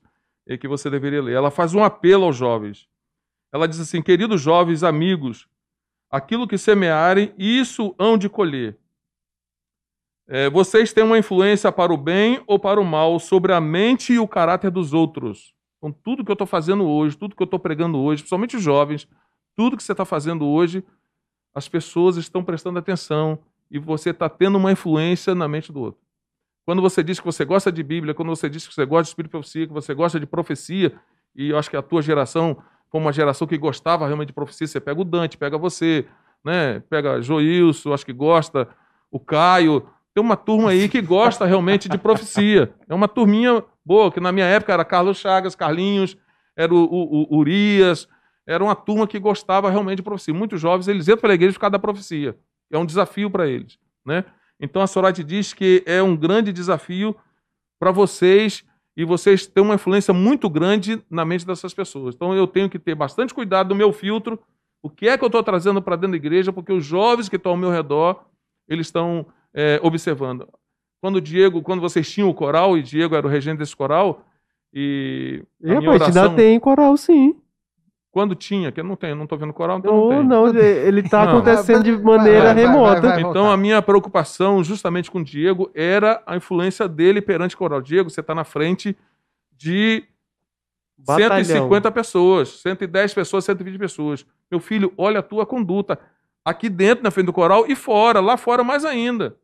que 0.60 0.68
você 0.68 0.90
deveria 0.90 1.22
ler. 1.24 1.36
Ela 1.36 1.50
faz 1.50 1.74
um 1.74 1.82
apelo 1.84 2.26
aos 2.26 2.36
jovens. 2.36 2.86
Ela 3.54 3.66
diz 3.68 3.80
assim: 3.80 4.02
queridos 4.02 4.42
jovens, 4.42 4.84
amigos, 4.84 5.48
aquilo 6.12 6.48
que 6.48 6.58
semearem, 6.58 7.34
isso 7.38 7.96
hão 7.98 8.18
de 8.18 8.28
colher. 8.28 8.78
É, 10.28 10.50
vocês 10.50 10.92
têm 10.92 11.04
uma 11.04 11.18
influência 11.18 11.72
para 11.72 11.94
o 11.94 11.98
bem 11.98 12.44
ou 12.46 12.60
para 12.60 12.80
o 12.82 12.86
mal 12.86 13.20
sobre 13.20 13.54
a 13.54 13.62
mente 13.62 14.14
e 14.14 14.20
o 14.20 14.28
caráter 14.28 14.70
dos 14.70 14.94
outros. 14.94 15.54
Então, 15.78 15.92
tudo 16.04 16.26
que 16.26 16.32
eu 16.32 16.34
estou 16.34 16.46
fazendo 16.48 16.86
hoje, 16.86 17.16
tudo 17.18 17.36
que 17.36 17.42
eu 17.42 17.46
estou 17.46 17.60
pregando 17.60 17.98
hoje, 18.00 18.22
principalmente 18.22 18.58
os 18.58 18.62
jovens, 18.64 19.08
tudo 19.56 19.78
que 19.78 19.84
você 19.84 19.94
está 19.94 20.04
fazendo 20.06 20.46
hoje, 20.46 20.84
as 21.56 21.68
pessoas 21.70 22.18
estão 22.18 22.44
prestando 22.44 22.78
atenção 22.80 23.40
e 23.72 23.78
você 23.80 24.10
está 24.12 24.28
tendo 24.30 24.58
uma 24.58 24.72
influência 24.72 25.34
na 25.36 25.48
mente 25.48 25.72
do 25.72 25.80
outro. 25.82 26.02
Quando 26.66 26.82
você 26.82 27.04
diz 27.04 27.20
que 27.20 27.26
você 27.26 27.44
gosta 27.46 27.72
de 27.72 27.82
Bíblia, 27.84 28.14
quando 28.14 28.30
você 28.30 28.50
diz 28.50 28.68
que 28.68 28.74
você 28.74 28.86
gosta 28.86 29.04
de 29.04 29.10
Espírito 29.10 29.32
Profecia, 29.32 29.68
que 29.68 29.74
você 29.74 29.94
gosta 29.94 30.20
de 30.20 30.26
profecia, 30.26 30.94
e 31.36 31.50
eu 31.50 31.58
acho 31.58 31.70
que 31.70 31.78
a 31.78 31.82
tua 31.82 32.02
geração 32.02 32.58
foi 32.92 33.02
uma 33.02 33.12
geração 33.14 33.48
que 33.48 33.58
gostava 33.58 34.06
realmente 34.06 34.28
de 34.28 34.34
profecia, 34.34 34.68
você 34.68 34.80
pega 34.80 35.00
o 35.02 35.04
Dante, 35.04 35.38
pega 35.38 35.58
você, 35.58 36.06
né? 36.44 36.80
pega 36.90 37.22
Joilson, 37.22 37.94
acho 37.94 38.06
que 38.06 38.14
gosta, 38.14 38.68
o 39.12 39.20
Caio, 39.20 39.88
tem 40.14 40.24
uma 40.24 40.36
turma 40.36 40.70
aí 40.72 40.88
que 40.90 41.02
gosta 41.02 41.46
realmente 41.46 41.88
de 41.90 41.98
profecia. 41.98 42.74
É 42.88 42.94
uma 42.94 43.08
turminha 43.08 43.64
boa, 43.86 44.12
que 44.12 44.20
na 44.20 44.32
minha 44.32 44.46
época 44.46 44.74
era 44.74 44.84
Carlos 44.86 45.18
Chagas, 45.18 45.56
Carlinhos, 45.56 46.18
era 46.56 46.74
o, 46.74 46.84
o- 46.84 47.28
o 47.36 47.38
Urias, 47.38 48.08
era 48.46 48.64
uma 48.64 48.76
turma 48.76 49.08
que 49.08 49.20
gostava 49.20 49.70
realmente 49.70 49.98
de 49.98 50.04
profecia. 50.04 50.34
Muitos 50.34 50.60
jovens, 50.60 50.88
eles 50.88 51.08
entram 51.08 51.22
para 51.22 51.32
a 51.32 51.36
igreja 51.36 51.54
por 51.54 51.62
causa 51.62 51.72
da 51.72 51.80
profecia. 51.80 52.36
É 52.72 52.78
um 52.78 52.86
desafio 52.86 53.30
para 53.30 53.48
eles, 53.48 53.80
né? 54.06 54.26
Então 54.60 54.82
a 54.82 54.88
Sorate 54.88 55.24
diz 55.24 55.54
que 55.54 55.84
é 55.86 56.04
um 56.04 56.16
grande 56.16 56.52
desafio 56.52 57.16
para 57.80 57.92
vocês 57.92 58.64
e 58.96 59.06
vocês 59.06 59.48
têm 59.48 59.64
uma 59.64 59.76
influência 59.76 60.14
muito 60.14 60.50
grande 60.50 61.02
na 61.10 61.24
mente 61.24 61.46
dessas 61.46 61.74
pessoas. 61.74 62.16
Então 62.16 62.36
eu 62.36 62.46
tenho 62.46 62.70
que 62.70 62.78
ter 62.78 62.96
bastante 62.96 63.34
cuidado 63.34 63.70
no 63.70 63.76
meu 63.76 63.94
filtro, 63.94 64.38
o 64.84 64.90
que 64.90 65.08
é 65.08 65.18
que 65.18 65.24
eu 65.24 65.28
estou 65.28 65.44
trazendo 65.44 65.82
para 65.82 65.96
dentro 65.96 66.12
da 66.12 66.18
igreja, 66.18 66.52
porque 66.52 66.74
os 66.74 66.86
jovens 66.86 67.30
que 67.30 67.38
estão 67.38 67.54
ao 67.54 67.58
meu 67.58 67.70
redor, 67.70 68.26
eles 68.68 68.88
estão 68.88 69.26
é, 69.54 69.80
observando. 69.82 70.48
Quando 71.02 71.16
o 71.18 71.22
Diego, 71.22 71.62
quando 71.62 71.80
vocês 71.80 72.10
tinham 72.12 72.30
o 72.30 72.34
coral, 72.34 72.78
e 72.78 72.84
Diego 72.84 73.16
era 73.16 73.26
o 73.26 73.30
regente 73.30 73.60
desse 73.60 73.76
coral, 73.76 74.26
e 74.74 75.44
a 75.64 75.68
E, 75.68 75.78
minha 75.78 75.92
rapaz, 75.92 76.02
ainda 76.02 76.20
oração, 76.22 76.36
tem 76.36 76.60
coral 76.60 76.98
sim. 76.98 77.36
Quando 78.12 78.34
tinha, 78.34 78.72
que 78.72 78.80
eu 78.80 78.84
não 78.84 78.96
tenho, 78.96 79.16
não 79.16 79.24
estou 79.26 79.38
vendo 79.38 79.54
coral, 79.54 79.78
então 79.80 79.96
não 79.96 80.10
tem. 80.10 80.24
não, 80.24 80.48
ele 80.48 81.04
tá 81.04 81.26
Não. 81.26 81.34
acontecendo 81.38 81.84
de 81.84 81.92
maneira 81.98 82.54
vai, 82.54 82.56
vai, 82.56 82.64
remota. 82.66 83.02
vai, 83.02 83.22
vai. 83.22 83.30
Então 83.30 83.52
a 83.52 83.56
minha 83.56 83.82
preocupação 83.82 84.64
justamente 84.64 85.12
com 85.12 85.20
o 85.20 85.24
Diego 85.24 85.70
era 85.76 86.22
a 86.26 86.36
influência 86.36 86.88
dele 86.88 87.22
perante 87.22 87.54
o 87.56 87.58
coral. 87.58 87.82
Diego, 87.82 88.10
você 88.10 88.22
está 88.22 88.34
na 88.34 88.44
frente 88.44 88.98
de 89.56 90.04
Batalhão. 90.98 91.44
150 91.46 91.92
pessoas, 91.92 92.50
110 92.62 93.14
pessoas, 93.14 93.46
120 93.46 93.78
pessoas. 93.78 94.26
Meu 94.52 94.60
filho, 94.60 94.92
olha 94.98 95.20
a 95.20 95.24
tua 95.24 95.46
conduta 95.46 95.98
aqui 96.44 96.68
dentro, 96.68 97.04
na 97.04 97.12
frente 97.12 97.28
do 97.28 97.34
coral 97.34 97.66
e 97.68 97.76
fora, 97.76 98.20
lá 98.20 98.36
fora 98.38 98.64
mais 98.64 98.84
ainda. 98.84 99.36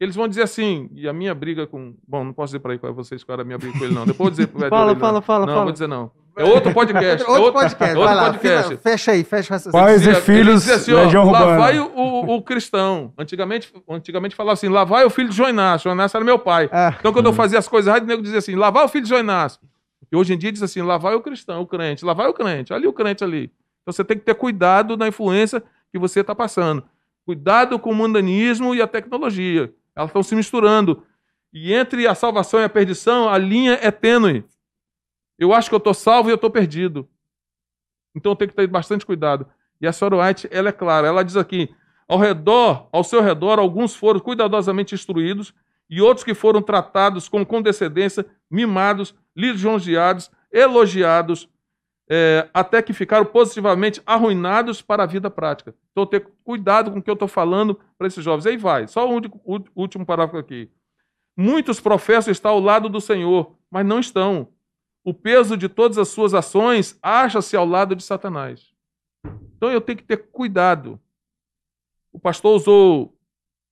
Eles 0.00 0.14
vão 0.16 0.26
dizer 0.26 0.42
assim, 0.42 0.90
e 0.94 1.08
a 1.08 1.12
minha 1.12 1.34
briga 1.34 1.66
com. 1.66 1.94
Bom, 2.06 2.24
não 2.24 2.32
posso 2.32 2.50
dizer 2.50 2.60
para 2.60 2.74
é 2.74 2.92
vocês 2.92 3.22
qual 3.22 3.34
era 3.34 3.42
a 3.42 3.44
minha 3.44 3.56
briga 3.58 3.78
com 3.78 3.84
ele, 3.84 3.94
não. 3.94 4.04
Depois 4.06 4.18
eu 4.18 4.24
vou 4.24 4.30
dizer 4.30 4.46
pro 4.48 4.58
velho 4.60 4.70
Fala, 4.70 4.86
dele, 4.86 4.94
não. 4.94 5.00
fala, 5.06 5.22
fala, 5.22 5.46
Não, 5.46 5.52
fala. 5.52 5.64
vou 5.64 5.72
dizer 5.72 5.86
não. 5.88 6.10
É 6.36 6.44
outro 6.44 6.72
podcast. 6.72 7.24
é 7.26 7.30
Outro 7.30 7.52
podcast. 7.52 7.82
é 7.84 7.98
outro 7.98 8.04
vai 8.04 8.14
lá, 8.14 8.30
podcast. 8.32 8.76
fecha 8.76 9.12
aí, 9.12 9.24
fecha 9.24 9.54
essa. 9.54 9.70
Pais 9.70 10.06
e 10.06 10.14
filhos, 10.16 10.68
assim, 10.68 10.92
ó, 10.92 11.04
Legião 11.04 11.30
lá 11.30 11.40
Urbana. 11.40 11.58
vai 11.58 11.78
o, 11.80 11.86
o- 11.94 12.36
o 12.36 12.42
cristão. 12.42 13.12
Antigamente, 13.16 13.72
antigamente 13.88 14.36
falava 14.36 14.52
assim, 14.52 14.68
lá 14.68 14.84
vai 14.84 15.04
o 15.04 15.10
filho 15.10 15.30
de 15.30 15.36
João 15.36 15.48
Inácio. 15.48 15.84
João 15.84 15.94
Inácio 15.94 16.16
era 16.16 16.24
meu 16.24 16.38
pai. 16.38 16.68
Ah. 16.70 16.94
Então, 17.00 17.12
quando 17.12 17.26
eu 17.26 17.32
fazia 17.32 17.58
as 17.58 17.66
coisas 17.66 17.88
erradas, 17.88 18.06
o 18.06 18.08
nego 18.10 18.22
dizia 18.22 18.38
assim, 18.38 18.54
lá 18.54 18.68
vai 18.70 18.84
o 18.84 18.88
filho 18.88 19.04
de 19.04 19.08
João 19.08 19.20
Inácio. 19.20 19.60
E 20.12 20.16
hoje 20.16 20.34
em 20.34 20.38
dia 20.38 20.52
diz 20.52 20.62
assim, 20.62 20.82
lá 20.82 20.98
vai 20.98 21.14
o 21.14 21.20
cristão, 21.20 21.62
o 21.62 21.66
crente, 21.66 22.04
lá 22.04 22.12
vai 22.12 22.28
o 22.28 22.34
crente, 22.34 22.72
ali 22.72 22.86
o 22.86 22.92
crente 22.92 23.24
ali. 23.24 23.50
Então 23.82 23.92
você 23.92 24.04
tem 24.04 24.16
que 24.18 24.24
ter 24.24 24.34
cuidado 24.34 24.96
na 24.96 25.08
influência 25.08 25.62
que 25.90 25.98
você 25.98 26.20
está 26.20 26.34
passando. 26.34 26.84
Cuidado 27.24 27.78
com 27.78 27.90
o 27.90 27.94
mundanismo 27.94 28.74
e 28.74 28.82
a 28.82 28.86
tecnologia. 28.86 29.72
Elas 29.96 30.10
estão 30.10 30.22
se 30.22 30.36
misturando. 30.36 31.02
E 31.52 31.72
entre 31.72 32.06
a 32.06 32.14
salvação 32.14 32.60
e 32.60 32.64
a 32.64 32.68
perdição, 32.68 33.28
a 33.28 33.38
linha 33.38 33.78
é 33.80 33.90
tênue. 33.90 34.44
Eu 35.38 35.52
acho 35.52 35.68
que 35.68 35.74
eu 35.74 35.78
estou 35.78 35.94
salvo 35.94 36.28
e 36.28 36.32
eu 36.32 36.36
estou 36.36 36.50
perdido. 36.50 37.08
Então 38.14 38.32
eu 38.32 38.36
tenho 38.36 38.50
que 38.50 38.56
ter 38.56 38.66
bastante 38.66 39.04
cuidado. 39.04 39.46
E 39.80 39.86
a 39.86 39.92
Sarah 39.92 40.26
White, 40.26 40.48
ela 40.50 40.70
é 40.70 40.72
clara. 40.72 41.06
Ela 41.06 41.22
diz 41.22 41.36
aqui, 41.36 41.74
ao 42.08 42.18
redor, 42.18 42.88
ao 42.92 43.04
seu 43.04 43.20
redor, 43.20 43.58
alguns 43.58 43.94
foram 43.94 44.20
cuidadosamente 44.20 44.94
instruídos 44.94 45.52
e 45.88 46.00
outros 46.00 46.24
que 46.24 46.34
foram 46.34 46.62
tratados 46.62 47.28
com 47.28 47.44
condescendência, 47.44 48.26
mimados, 48.50 49.14
lisonjeados, 49.36 50.30
elogiados, 50.52 51.48
é, 52.08 52.48
até 52.54 52.80
que 52.80 52.92
ficaram 52.92 53.26
positivamente 53.26 54.00
arruinados 54.06 54.80
para 54.80 55.02
a 55.02 55.06
vida 55.06 55.28
prática. 55.28 55.74
Então, 55.90 56.06
ter 56.06 56.26
cuidado 56.44 56.90
com 56.90 56.98
o 56.98 57.02
que 57.02 57.10
eu 57.10 57.14
estou 57.14 57.28
falando 57.28 57.78
para 57.98 58.06
esses 58.06 58.24
jovens. 58.24 58.46
Aí 58.46 58.56
vai, 58.56 58.86
só 58.86 59.08
o 59.08 59.20
último 59.74 60.06
parágrafo 60.06 60.38
aqui. 60.38 60.70
Muitos 61.36 61.80
professam 61.80 62.32
estar 62.32 62.50
ao 62.50 62.60
lado 62.60 62.88
do 62.88 63.00
Senhor, 63.00 63.54
mas 63.70 63.84
não 63.84 63.98
estão. 63.98 64.48
O 65.06 65.14
peso 65.14 65.56
de 65.56 65.68
todas 65.68 65.98
as 65.98 66.08
suas 66.08 66.34
ações 66.34 66.98
acha-se 67.00 67.56
ao 67.56 67.64
lado 67.64 67.94
de 67.94 68.02
Satanás. 68.02 68.74
Então 69.56 69.70
eu 69.70 69.80
tenho 69.80 69.98
que 69.98 70.02
ter 70.02 70.16
cuidado. 70.16 70.98
O 72.12 72.18
pastor 72.18 72.56
usou 72.56 73.16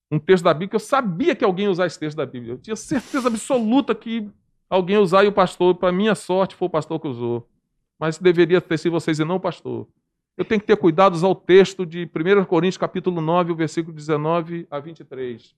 um 0.09 0.21
texto 0.21 0.45
da 0.45 0.55
Bíblia 0.55 0.69
que 0.69 0.77
eu 0.77 0.81
sabia 0.81 1.35
que 1.35 1.45
alguém 1.45 1.65
ia 1.65 1.73
usar 1.73 1.87
esse 1.87 1.99
texto 1.99 2.17
da 2.17 2.25
Bíblia. 2.25 2.53
Eu 2.53 2.59
tinha 2.59 2.77
certeza 2.77 3.27
absoluta 3.27 3.97
que 3.97 4.31
alguém 4.71 4.95
ia 4.95 5.03
usar 5.03 5.25
e 5.25 5.27
o 5.27 5.33
pastor, 5.33 5.75
para 5.75 5.91
minha 5.91 6.15
sorte, 6.15 6.55
foi 6.55 6.69
o 6.69 6.71
pastor 6.71 7.01
que 7.01 7.09
usou. 7.09 7.51
Mas 7.99 8.17
deveria 8.17 8.61
ter 8.61 8.79
sido 8.79 8.93
vocês 8.93 9.19
e 9.19 9.25
não 9.25 9.35
o 9.35 9.41
pastor. 9.41 9.89
Eu 10.37 10.45
tenho 10.45 10.61
que 10.61 10.69
ter 10.69 10.77
cuidado 10.77 11.15
usar 11.15 11.27
o 11.27 11.35
texto 11.35 11.85
de 11.85 12.09
1 12.15 12.45
Coríntios 12.45 12.79
capítulo 12.79 13.21
9, 13.21 13.51
o 13.51 13.57
versículo 13.57 13.93
19 13.93 14.69
a 14.71 14.79
23. 14.79 15.53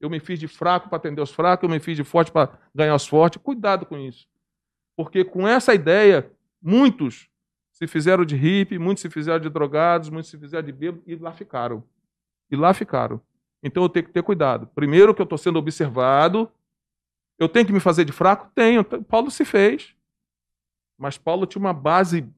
Eu 0.00 0.08
me 0.08 0.20
fiz 0.20 0.40
de 0.40 0.48
fraco 0.48 0.88
para 0.88 0.96
atender 0.96 1.20
os 1.20 1.30
fracos, 1.30 1.64
eu 1.64 1.68
me 1.68 1.80
fiz 1.80 1.98
de 1.98 2.02
forte 2.02 2.32
para 2.32 2.58
ganhar 2.74 2.94
os 2.94 3.06
fortes. 3.06 3.42
Cuidado 3.42 3.84
com 3.84 3.98
isso. 3.98 4.26
Porque 4.98 5.22
com 5.24 5.46
essa 5.46 5.72
ideia, 5.72 6.28
muitos 6.60 7.28
se 7.72 7.86
fizeram 7.86 8.24
de 8.24 8.34
hippie, 8.34 8.80
muitos 8.80 9.00
se 9.00 9.08
fizeram 9.08 9.38
de 9.38 9.48
drogados, 9.48 10.10
muitos 10.10 10.28
se 10.28 10.36
fizeram 10.36 10.66
de 10.66 10.72
bêbado 10.72 11.04
e 11.06 11.14
lá 11.14 11.32
ficaram. 11.32 11.84
E 12.50 12.56
lá 12.56 12.74
ficaram. 12.74 13.20
Então 13.62 13.84
eu 13.84 13.88
tenho 13.88 14.06
que 14.06 14.10
ter 14.10 14.24
cuidado. 14.24 14.66
Primeiro 14.74 15.14
que 15.14 15.22
eu 15.22 15.24
estou 15.24 15.38
sendo 15.38 15.56
observado. 15.56 16.50
Eu 17.38 17.48
tenho 17.48 17.64
que 17.64 17.72
me 17.72 17.78
fazer 17.78 18.04
de 18.04 18.10
fraco? 18.10 18.50
Tenho. 18.52 18.82
Paulo 18.82 19.30
se 19.30 19.44
fez. 19.44 19.94
Mas 20.98 21.16
Paulo 21.16 21.46
tinha 21.46 21.60
uma 21.60 21.72
base 21.72 22.28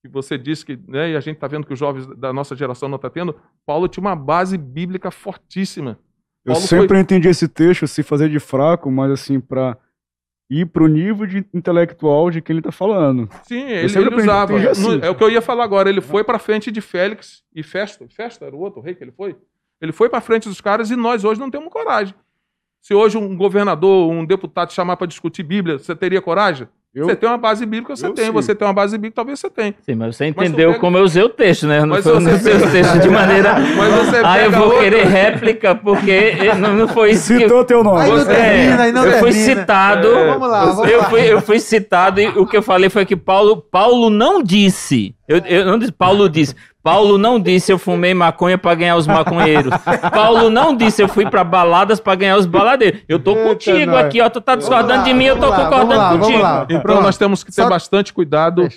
que 0.00 0.06
você 0.06 0.38
disse 0.38 0.64
que, 0.64 0.76
né, 0.86 1.10
e 1.10 1.16
a 1.16 1.20
gente 1.20 1.34
está 1.34 1.48
vendo 1.48 1.66
que 1.66 1.72
os 1.72 1.78
jovens 1.80 2.06
da 2.16 2.32
nossa 2.32 2.54
geração 2.54 2.88
não 2.88 2.94
estão 2.94 3.10
tendo. 3.10 3.34
Paulo 3.66 3.88
tinha 3.88 4.02
uma 4.02 4.14
base 4.14 4.56
bíblica 4.56 5.10
fortíssima. 5.10 5.98
Eu 6.44 6.52
Paulo 6.52 6.68
sempre 6.68 7.00
entendi 7.00 7.26
esse 7.26 7.48
texto 7.48 7.88
se 7.88 8.04
fazer 8.04 8.28
de 8.28 8.38
fraco, 8.38 8.88
mas 8.88 9.10
assim, 9.10 9.40
pra 9.40 9.76
ir 10.50 10.66
pro 10.66 10.86
nível 10.86 11.26
de 11.26 11.44
intelectual 11.52 12.30
de 12.30 12.40
quem 12.40 12.54
ele 12.54 12.62
tá 12.62 12.72
falando. 12.72 13.28
Sim, 13.42 13.62
ele, 13.62 13.98
ele 13.98 14.14
usava. 14.14 14.56
assim. 14.70 15.00
É 15.02 15.10
o 15.10 15.14
que 15.14 15.22
eu 15.22 15.30
ia 15.30 15.42
falar 15.42 15.64
agora. 15.64 15.88
Ele 15.88 16.00
foi 16.00 16.24
para 16.24 16.38
frente 16.38 16.70
de 16.70 16.80
Félix 16.80 17.42
e 17.54 17.62
Festo. 17.62 18.06
Festo 18.08 18.44
era 18.44 18.56
o 18.56 18.58
outro 18.60 18.80
rei 18.80 18.94
que 18.94 19.04
ele 19.04 19.12
foi? 19.12 19.36
Ele 19.80 19.92
foi 19.92 20.08
para 20.08 20.20
frente 20.20 20.48
dos 20.48 20.60
caras 20.60 20.90
e 20.90 20.96
nós 20.96 21.24
hoje 21.24 21.38
não 21.38 21.50
temos 21.50 21.68
coragem. 21.68 22.14
Se 22.80 22.94
hoje 22.94 23.18
um 23.18 23.36
governador, 23.36 24.10
um 24.10 24.24
deputado 24.24 24.68
te 24.68 24.74
chamar 24.74 24.96
para 24.96 25.06
discutir 25.06 25.42
Bíblia, 25.42 25.78
você 25.78 25.94
teria 25.94 26.22
coragem? 26.22 26.68
Eu, 26.98 27.06
Você 27.06 27.16
tem 27.16 27.28
uma 27.28 27.38
base 27.38 27.64
bíblica, 27.64 27.94
você 27.96 28.06
eu 28.06 28.12
tem. 28.12 28.24
sim. 28.26 28.32
Você 28.32 28.54
tem 28.54 28.66
uma 28.66 28.74
base 28.74 28.96
bíblica, 28.98 29.14
talvez 29.16 29.38
você 29.38 29.48
tenha. 29.48 29.74
Sim, 29.82 29.94
mas 29.94 30.16
você 30.16 30.24
Mas 30.36 30.48
entendeu 30.48 30.68
tu 30.68 30.72
pega- 30.72 30.80
como 30.80 30.98
eu 30.98 31.04
usei 31.04 31.22
o 31.22 31.28
texto, 31.28 31.66
né? 31.66 31.80
Não 31.80 31.88
Mas 31.88 32.04
foi 32.04 32.12
eu 32.12 32.20
não 32.20 32.30
você 32.30 32.36
usei 32.50 32.54
o 32.56 32.70
texto 32.72 32.98
de 33.00 33.08
maneira. 33.08 33.54
Mas 33.76 33.94
você 33.94 34.16
Ah, 34.24 34.38
eu 34.38 34.44
pega 34.50 34.58
vou 34.58 34.66
outra- 34.66 34.82
querer 34.82 35.06
réplica, 35.06 35.74
porque 35.74 36.32
não, 36.58 36.74
não 36.74 36.88
foi 36.88 37.12
isso 37.12 37.32
que. 37.34 37.40
Citou 37.42 37.64
teu 37.64 37.84
nome. 37.84 38.00
Aí 38.02 38.10
não 38.10 38.24
termina, 38.24 38.82
aí 38.82 38.92
não 38.92 39.04
eu 39.06 39.18
fui 39.20 39.32
citado. 39.32 40.08
É, 40.08 40.32
Vamos 40.32 40.48
lá, 40.48 40.64
vamos 40.66 40.90
eu, 40.90 40.98
lá. 40.98 41.04
fui, 41.10 41.20
eu 41.32 41.40
fui 41.40 41.60
citado 41.60 42.20
e 42.20 42.26
o 42.28 42.46
que 42.46 42.56
eu 42.56 42.62
falei 42.62 42.90
foi 42.90 43.06
que 43.06 43.16
Paulo, 43.16 43.56
Paulo 43.56 44.10
não 44.10 44.42
disse. 44.42 45.14
Eu, 45.28 45.38
eu 45.46 45.64
não 45.66 45.78
disse, 45.78 45.92
Paulo 45.92 46.28
disse. 46.28 46.54
Paulo 46.90 47.18
não 47.18 47.38
disse 47.40 47.72
eu 47.72 47.78
fumei 47.78 48.14
maconha 48.14 48.56
pra 48.58 48.74
ganhar 48.74 48.96
os 48.96 49.06
maconheiros. 49.06 49.72
Paulo 50.12 50.48
não 50.50 50.74
disse 50.76 51.02
eu 51.02 51.08
fui 51.08 51.28
pra 51.28 51.44
baladas 51.44 52.00
pra 52.00 52.14
ganhar 52.14 52.36
os 52.36 52.46
baladeiros. 52.46 53.02
Eu 53.08 53.18
tô 53.18 53.32
Eita, 53.36 53.48
contigo 53.48 53.90
nós. 53.92 54.06
aqui, 54.06 54.20
ó. 54.20 54.28
Tu 54.30 54.40
tá 54.40 54.54
discordando 54.56 55.00
lá, 55.00 55.02
de 55.04 55.14
mim, 55.14 55.24
eu 55.24 55.38
tô 55.38 55.48
lá, 55.48 55.56
concordando 55.64 55.86
vamos 55.88 55.96
lá, 55.96 56.08
vamos 56.10 56.26
contigo. 56.26 56.42
lá. 56.42 56.64
Então 56.68 56.80
Pronto. 56.80 57.02
nós 57.02 57.18
temos 57.18 57.44
que 57.44 57.50
ter 57.52 57.62
Só- 57.62 57.68
bastante 57.68 58.12
cuidado 58.12 58.68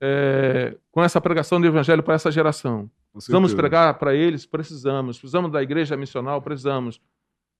é, 0.00 0.76
com 0.90 1.02
essa 1.02 1.20
pregação 1.20 1.60
do 1.60 1.66
evangelho 1.66 2.02
para 2.02 2.14
essa 2.14 2.30
geração. 2.30 2.88
Precisamos 3.12 3.54
pregar 3.54 3.94
para 3.94 4.14
eles? 4.14 4.44
Precisamos. 4.44 5.18
Precisamos 5.18 5.50
da 5.50 5.62
igreja 5.62 5.96
missional? 5.96 6.40
Precisamos. 6.42 7.00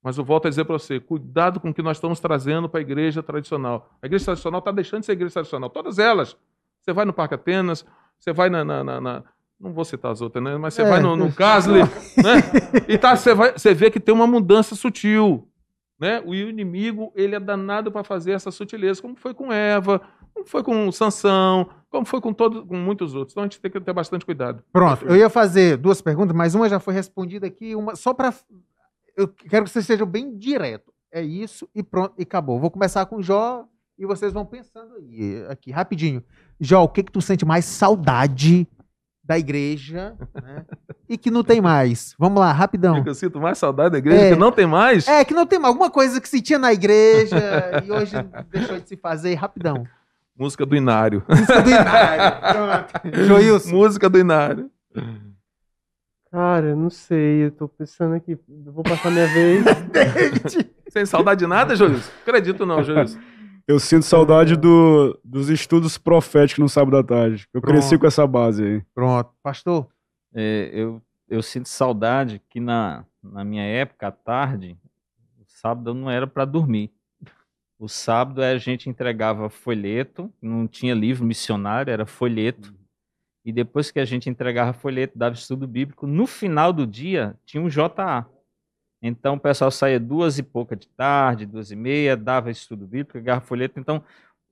Mas 0.02 0.18
eu 0.18 0.24
volto 0.24 0.46
a 0.46 0.50
dizer 0.50 0.64
para 0.64 0.78
você: 0.78 1.00
cuidado 1.00 1.58
com 1.58 1.70
o 1.70 1.74
que 1.74 1.82
nós 1.82 1.96
estamos 1.96 2.20
trazendo 2.20 2.68
para 2.68 2.80
a 2.80 2.82
igreja 2.82 3.22
tradicional. 3.22 3.88
A 4.02 4.06
igreja 4.06 4.26
tradicional 4.26 4.58
está 4.58 4.70
deixando 4.70 5.00
de 5.00 5.06
ser 5.06 5.12
igreja 5.12 5.32
tradicional. 5.32 5.70
Todas 5.70 5.98
elas. 5.98 6.36
Você 6.82 6.92
vai 6.92 7.04
no 7.04 7.12
Parque 7.12 7.34
Atenas, 7.34 7.84
você 8.18 8.32
vai 8.32 8.48
na. 8.50 8.64
na- 8.64 8.84
na- 8.84 9.00
na- 9.00 9.22
não 9.58 9.72
vou 9.72 9.84
citar 9.84 10.12
as 10.12 10.20
outras, 10.20 10.42
né? 10.42 10.56
Mas 10.56 10.74
você 10.74 10.82
É. 10.82 10.88
vai 10.88 11.00
no, 11.00 11.16
no 11.16 11.32
Casley, 11.32 11.82
né? 12.16 12.84
E 12.88 12.98
tá, 12.98 13.16
você, 13.16 13.34
vai, 13.34 13.52
você 13.52 13.72
vê 13.74 13.90
que 13.90 13.98
tem 14.00 14.14
uma 14.14 14.26
mudança 14.26 14.74
sutil. 14.74 15.48
Né? 15.98 16.22
O 16.26 16.34
inimigo 16.34 17.10
ele 17.14 17.34
é 17.34 17.40
danado 17.40 17.90
para 17.90 18.04
fazer 18.04 18.32
essa 18.32 18.50
sutileza, 18.50 19.00
como 19.00 19.16
foi 19.16 19.32
com 19.32 19.50
Eva, 19.50 20.02
como 20.34 20.46
foi 20.46 20.62
com 20.62 20.92
Sansão, 20.92 21.70
como 21.88 22.04
foi 22.04 22.20
com, 22.20 22.34
todo, 22.34 22.66
com 22.66 22.76
muitos 22.76 23.14
outros. 23.14 23.32
Então 23.32 23.44
a 23.44 23.46
gente 23.46 23.58
tem 23.58 23.70
que 23.70 23.80
ter 23.80 23.94
bastante 23.94 24.26
cuidado. 24.26 24.62
Pronto, 24.70 25.06
eu 25.06 25.16
ia 25.16 25.30
fazer 25.30 25.78
duas 25.78 26.02
perguntas, 26.02 26.36
mas 26.36 26.54
uma 26.54 26.68
já 26.68 26.78
foi 26.78 26.92
respondida 26.92 27.46
aqui, 27.46 27.74
uma 27.74 27.96
só 27.96 28.12
para 28.12 28.34
eu 29.16 29.26
quero 29.26 29.64
que 29.64 29.70
vocês 29.70 29.86
sejam 29.86 30.06
bem 30.06 30.36
direto. 30.36 30.92
É 31.10 31.22
isso 31.22 31.66
e 31.74 31.82
pronto, 31.82 32.12
e 32.18 32.22
acabou. 32.24 32.60
Vou 32.60 32.70
começar 32.70 33.06
com 33.06 33.16
o 33.16 33.22
Jó 33.22 33.64
e 33.98 34.04
vocês 34.04 34.34
vão 34.34 34.44
pensando 34.44 34.96
aí, 34.96 35.46
aqui, 35.48 35.70
rapidinho. 35.70 36.22
Jó, 36.60 36.82
o 36.84 36.88
que 36.90 37.02
que 37.04 37.10
tu 37.12 37.22
sente 37.22 37.46
mais 37.46 37.64
saudade 37.64 38.68
da 39.26 39.38
igreja, 39.38 40.14
né? 40.40 40.64
E 41.08 41.18
que 41.18 41.30
não 41.30 41.42
tem 41.42 41.60
mais. 41.60 42.14
Vamos 42.18 42.38
lá, 42.40 42.52
rapidão. 42.52 43.02
Eu 43.04 43.14
sinto 43.14 43.40
mais 43.40 43.58
saudade 43.58 43.90
da 43.90 43.98
igreja, 43.98 44.24
É. 44.26 44.30
que 44.32 44.38
não 44.38 44.52
tem 44.52 44.66
mais. 44.66 45.06
É, 45.08 45.24
que 45.24 45.34
não 45.34 45.44
tem 45.46 45.58
mais 45.58 45.72
alguma 45.72 45.90
coisa 45.90 46.20
que 46.20 46.28
se 46.28 46.40
tinha 46.40 46.58
na 46.58 46.72
igreja 46.72 47.82
e 47.84 47.90
hoje 47.90 48.12
deixou 48.50 48.78
de 48.78 48.88
se 48.88 48.96
fazer, 48.96 49.34
rapidão. 49.34 49.84
Música 50.38 50.64
do 50.66 50.76
Inário. 50.76 51.24
Música 51.28 51.62
do 51.62 51.70
Inário. 51.70 52.40
Pronto. 53.02 53.24
Joilson. 53.26 53.70
Música 53.70 54.08
do 54.08 54.18
Inário. 54.18 54.70
Cara, 56.30 56.66
eu 56.66 56.76
não 56.76 56.90
sei, 56.90 57.46
eu 57.46 57.50
tô 57.50 57.66
pensando 57.68 58.14
aqui, 58.14 58.32
eu 58.32 58.72
vou 58.72 58.84
passar 58.84 59.10
minha 59.10 59.26
vez. 59.28 59.64
Sem 60.90 61.06
saudade 61.06 61.40
de 61.40 61.46
nada, 61.46 61.74
Joilson? 61.74 62.10
Acredito 62.22 62.66
não, 62.66 62.82
Joilson. 62.82 63.18
Eu 63.66 63.80
sinto 63.80 64.04
saudade 64.04 64.56
do- 64.56 65.18
dos 65.24 65.48
estudos 65.48 65.98
proféticos 65.98 66.62
no 66.62 66.68
sábado 66.68 66.96
à 66.98 67.02
tarde. 67.02 67.48
Eu 67.52 67.60
cresci 67.60 67.90
Pronto. 67.90 68.00
com 68.02 68.06
essa 68.06 68.26
base 68.26 68.64
aí. 68.64 68.82
Pronto. 68.94 69.30
Pastor, 69.42 69.88
É, 70.38 70.70
eu, 70.72 71.00
eu 71.28 71.42
sinto 71.42 71.66
saudade 71.68 72.42
que 72.50 72.60
na, 72.60 73.04
na 73.22 73.42
minha 73.42 73.62
época, 73.64 74.08
à 74.08 74.12
tarde, 74.12 74.76
o 75.40 75.44
sábado 75.46 75.94
não 75.94 76.10
era 76.10 76.26
para 76.26 76.44
dormir. 76.44 76.92
O 77.78 77.88
sábado 77.88 78.42
a 78.42 78.56
gente 78.58 78.88
entregava 78.90 79.48
folheto, 79.48 80.30
não 80.42 80.66
tinha 80.68 80.94
livro 80.94 81.24
missionário, 81.24 81.90
era 81.90 82.04
folheto. 82.06 82.74
E 83.44 83.52
depois 83.52 83.90
que 83.90 83.98
a 83.98 84.04
gente 84.04 84.28
entregava 84.28 84.72
folheto, 84.74 85.16
dava 85.18 85.34
estudo 85.34 85.66
bíblico, 85.66 86.06
no 86.06 86.26
final 86.26 86.72
do 86.72 86.86
dia 86.86 87.34
tinha 87.46 87.62
um 87.62 87.68
JA. 87.68 88.26
Então 89.06 89.34
o 89.34 89.40
pessoal 89.40 89.70
saía 89.70 89.98
duas 90.00 90.38
e 90.38 90.42
pouca 90.42 90.76
de 90.76 90.88
tarde, 90.88 91.46
duas 91.46 91.70
e 91.70 91.76
meia, 91.76 92.16
dava 92.16 92.50
estudo 92.50 92.86
bíblico, 92.86 93.12
pegava 93.14 93.40
folheto. 93.40 93.78
Então 93.80 94.02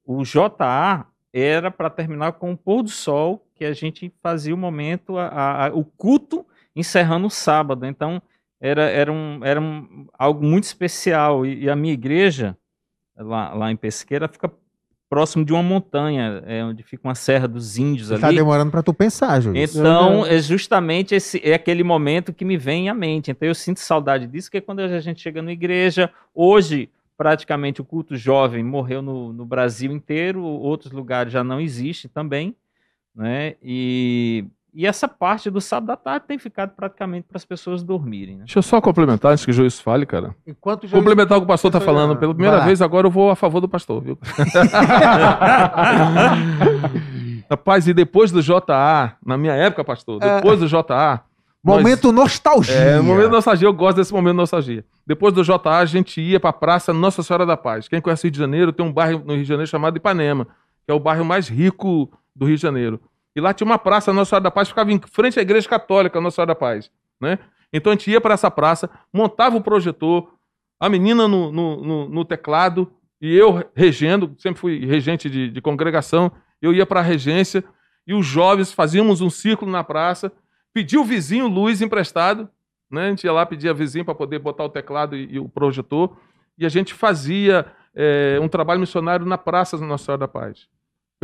o 0.04 0.22
JA 0.24 1.06
era 1.32 1.70
para 1.70 1.90
terminar 1.90 2.32
com 2.32 2.52
o 2.52 2.56
pôr 2.56 2.82
do 2.82 2.90
sol, 2.90 3.46
que 3.54 3.64
a 3.64 3.72
gente 3.72 4.12
fazia 4.22 4.54
o 4.54 4.58
momento, 4.58 5.18
a- 5.18 5.66
a- 5.66 5.74
o 5.74 5.84
culto 5.84 6.46
encerrando 6.76 7.26
o 7.26 7.30
sábado. 7.30 7.84
Então 7.86 8.22
era, 8.60 8.82
era, 8.84 9.12
um, 9.12 9.40
era 9.44 9.60
um, 9.60 10.06
algo 10.18 10.44
muito 10.44 10.64
especial. 10.64 11.44
E, 11.44 11.64
e 11.64 11.70
a 11.70 11.76
minha 11.76 11.92
igreja, 11.94 12.56
lá, 13.16 13.52
lá 13.54 13.70
em 13.70 13.76
Pesqueira, 13.76 14.28
fica 14.28 14.50
próximo 15.14 15.44
de 15.44 15.52
uma 15.52 15.62
montanha, 15.62 16.42
é, 16.44 16.64
onde 16.64 16.82
fica 16.82 17.06
uma 17.06 17.14
serra 17.14 17.46
dos 17.46 17.78
índios 17.78 18.08
tá 18.08 18.26
ali. 18.26 18.36
demorando 18.36 18.72
para 18.72 18.82
tu 18.82 18.92
pensar, 18.92 19.40
Joilson. 19.40 19.78
Então, 19.78 20.26
é 20.26 20.40
justamente 20.40 21.14
esse 21.14 21.40
é 21.44 21.54
aquele 21.54 21.84
momento 21.84 22.32
que 22.32 22.44
me 22.44 22.56
vem 22.56 22.88
à 22.88 22.94
mente. 22.94 23.30
Então, 23.30 23.46
eu 23.46 23.54
sinto 23.54 23.78
saudade 23.78 24.26
disso, 24.26 24.50
que 24.50 24.56
é 24.56 24.60
quando 24.60 24.80
a 24.80 24.98
gente 24.98 25.22
chega 25.22 25.40
na 25.40 25.52
igreja. 25.52 26.10
Hoje, 26.34 26.90
praticamente 27.16 27.80
o 27.80 27.84
culto 27.84 28.16
jovem 28.16 28.64
morreu 28.64 29.00
no, 29.00 29.32
no 29.32 29.46
Brasil 29.46 29.92
inteiro, 29.92 30.42
outros 30.42 30.90
lugares 30.90 31.32
já 31.32 31.44
não 31.44 31.60
existe 31.60 32.08
também, 32.08 32.56
né? 33.14 33.54
E, 33.62 34.44
e 34.74 34.86
essa 34.86 35.06
parte 35.06 35.48
do 35.50 35.60
sábado 35.60 35.90
à 35.92 35.96
tarde 35.96 36.26
tem 36.26 36.38
ficado 36.38 36.70
praticamente 36.74 37.26
para 37.28 37.36
as 37.36 37.44
pessoas 37.44 37.82
dormirem. 37.82 38.36
Né? 38.38 38.44
Deixa 38.44 38.58
eu 38.58 38.62
só 38.62 38.80
complementar 38.80 39.32
antes 39.32 39.44
que 39.44 39.50
o 39.50 39.54
juiz 39.54 39.78
fale, 39.78 40.04
cara. 40.04 40.34
Enquanto 40.46 40.86
já 40.86 40.96
Complementar 40.98 41.38
o 41.38 41.40
que 41.42 41.44
o 41.44 41.48
pastor 41.48 41.68
está 41.68 41.80
falando 41.80 42.16
pela 42.16 42.34
primeira 42.34 42.60
vez, 42.64 42.82
agora 42.82 43.06
eu 43.06 43.10
vou 43.10 43.30
a 43.30 43.36
favor 43.36 43.60
do 43.60 43.68
pastor, 43.68 44.02
viu? 44.02 44.18
Rapaz, 47.48 47.86
e 47.86 47.94
depois 47.94 48.32
do 48.32 48.42
JA, 48.42 49.12
na 49.24 49.36
minha 49.36 49.52
época, 49.52 49.84
pastor, 49.84 50.18
depois 50.18 50.58
do 50.60 50.66
JA. 50.66 51.20
nós- 51.62 51.78
Momento 51.82 52.10
nostalgia. 52.12 52.74
É, 52.74 53.00
momento 53.00 53.26
de 53.26 53.32
nostalgia, 53.32 53.68
eu 53.68 53.72
gosto 53.72 53.96
desse 53.98 54.12
momento 54.12 54.32
de 54.32 54.38
nostalgia. 54.38 54.84
Depois 55.06 55.32
do 55.34 55.42
JA, 55.44 55.78
a 55.78 55.84
gente 55.84 56.20
ia 56.20 56.40
para 56.40 56.50
a 56.50 56.52
Praça 56.54 56.92
Nossa 56.92 57.22
Senhora 57.22 57.46
da 57.46 57.56
Paz. 57.56 57.86
Quem 57.88 58.00
conhece 58.00 58.22
o 58.22 58.26
Rio 58.26 58.32
de 58.32 58.38
Janeiro, 58.38 58.72
tem 58.72 58.84
um 58.84 58.92
bairro 58.92 59.22
no 59.24 59.34
Rio 59.34 59.42
de 59.42 59.48
Janeiro 59.48 59.70
chamado 59.70 59.96
Ipanema, 59.96 60.46
que 60.84 60.90
é 60.90 60.94
o 60.94 60.98
bairro 61.00 61.24
mais 61.24 61.48
rico 61.48 62.10
do 62.34 62.46
Rio 62.46 62.56
de 62.56 62.62
Janeiro. 62.62 63.00
E 63.34 63.40
lá 63.40 63.52
tinha 63.52 63.66
uma 63.66 63.78
praça 63.78 64.12
Nossa 64.12 64.30
Senhora 64.30 64.44
da 64.44 64.50
Paz, 64.50 64.68
ficava 64.68 64.92
em 64.92 65.00
frente 65.00 65.38
à 65.38 65.42
Igreja 65.42 65.68
Católica 65.68 66.20
Nossa 66.20 66.36
Senhora 66.36 66.48
da 66.48 66.54
Paz. 66.54 66.90
Né? 67.20 67.38
Então 67.72 67.92
a 67.92 67.94
gente 67.96 68.10
ia 68.10 68.20
para 68.20 68.34
essa 68.34 68.50
praça, 68.50 68.88
montava 69.12 69.56
o 69.56 69.60
projetor, 69.60 70.32
a 70.78 70.88
menina 70.88 71.26
no, 71.26 71.50
no, 71.50 71.76
no- 71.84 72.08
no 72.08 72.24
teclado, 72.24 72.92
e 73.20 73.34
eu 73.34 73.64
regendo, 73.74 74.34
sempre 74.38 74.60
fui 74.60 74.84
regente 74.84 75.30
de, 75.30 75.48
de 75.50 75.60
congregação, 75.60 76.30
eu 76.60 76.72
ia 76.72 76.84
para 76.86 77.00
a 77.00 77.02
regência, 77.02 77.64
e 78.06 78.12
os 78.14 78.26
jovens 78.26 78.72
fazíamos 78.72 79.20
um 79.20 79.30
círculo 79.30 79.70
na 79.70 79.82
praça, 79.82 80.30
pedia 80.72 81.00
o 81.00 81.04
vizinho 81.04 81.48
luz 81.48 81.80
emprestado, 81.80 82.48
né? 82.90 83.06
A 83.06 83.10
gente 83.10 83.24
ia 83.24 83.32
lá, 83.32 83.46
pedia 83.46 83.72
vizinho 83.72 84.04
para 84.04 84.14
poder 84.14 84.38
botar 84.38 84.64
o 84.64 84.68
teclado 84.68 85.16
e, 85.16 85.34
e 85.34 85.38
o 85.38 85.48
projetor, 85.48 86.16
e 86.58 86.66
a 86.66 86.68
gente 86.68 86.92
fazia 86.92 87.66
eh, 87.94 88.38
um 88.42 88.48
trabalho 88.48 88.80
missionário 88.80 89.24
na 89.24 89.38
Praça 89.38 89.76
Nossa 89.78 90.04
Senhora 90.04 90.18
da 90.20 90.28
Paz. 90.28 90.68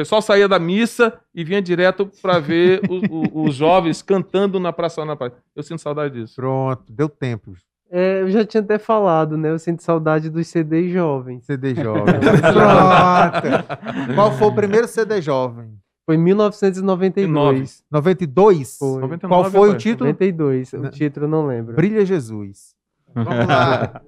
O 0.00 0.02
pessoal 0.02 0.22
saía 0.22 0.48
da 0.48 0.58
missa 0.58 1.12
e 1.34 1.44
vinha 1.44 1.60
direto 1.60 2.10
para 2.22 2.38
ver 2.38 2.80
o- 2.88 3.40
o- 3.40 3.44
os 3.48 3.54
jovens 3.54 4.00
cantando 4.00 4.58
na 4.58 4.72
Praça 4.72 5.04
da 5.04 5.14
Paz. 5.14 5.32
Eu 5.54 5.62
sinto 5.62 5.80
saudade 5.82 6.14
disso. 6.18 6.34
Pronto, 6.36 6.84
deu 6.90 7.08
tempo. 7.08 7.52
É, 7.90 8.22
eu 8.22 8.30
já 8.30 8.44
tinha 8.44 8.62
até 8.62 8.78
falado, 8.78 9.36
né? 9.36 9.50
Eu 9.50 9.58
sinto 9.58 9.82
saudade 9.82 10.30
dos 10.30 10.46
CDs 10.46 10.90
jovens. 10.92 11.44
CD 11.44 11.74
jovem. 11.84 12.14
Pronto. 12.20 14.14
Qual 14.14 14.32
foi 14.32 14.48
o 14.48 14.54
primeiro 14.54 14.88
CD 14.88 15.20
jovem? 15.20 15.74
Foi 16.06 16.14
em 16.14 16.18
1992. 16.18 17.82
92? 17.90 18.78
Foi. 18.78 19.00
99, 19.02 19.28
Qual 19.28 19.50
foi 19.50 19.70
o 19.70 19.76
título? 19.76 20.08
92. 20.10 20.72
Não. 20.72 20.84
O 20.84 20.88
título 20.90 21.26
eu 21.26 21.30
não 21.30 21.46
lembro. 21.46 21.74
Brilha 21.74 22.06
Jesus. 22.06 22.74
Vamos 23.14 23.46
lá. 23.46 24.00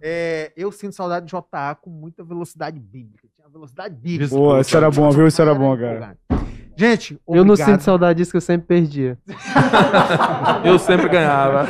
É, 0.00 0.52
eu 0.56 0.70
sinto 0.72 0.94
saudade 0.94 1.26
de 1.26 1.32
JA 1.32 1.74
com 1.74 1.90
muita 1.90 2.24
velocidade 2.24 2.78
bíblica. 2.80 3.27
Tinha 3.48 3.52
velocidade 3.52 3.94
bíblica. 3.94 4.34
Pô, 4.34 4.58
isso 4.60 4.76
era 4.76 4.90
bom, 4.90 5.10
viu? 5.10 5.26
Isso 5.26 5.40
era 5.40 5.54
bom, 5.54 5.74
cara. 5.76 6.16
Gente, 6.76 7.18
Eu 7.26 7.44
não 7.44 7.54
obrigado. 7.54 7.70
sinto 7.72 7.80
saudade 7.82 8.18
disso 8.18 8.30
que 8.30 8.36
eu 8.36 8.40
sempre 8.42 8.66
perdia. 8.68 9.18
Eu 10.64 10.78
sempre 10.78 11.08
ganhava. 11.08 11.66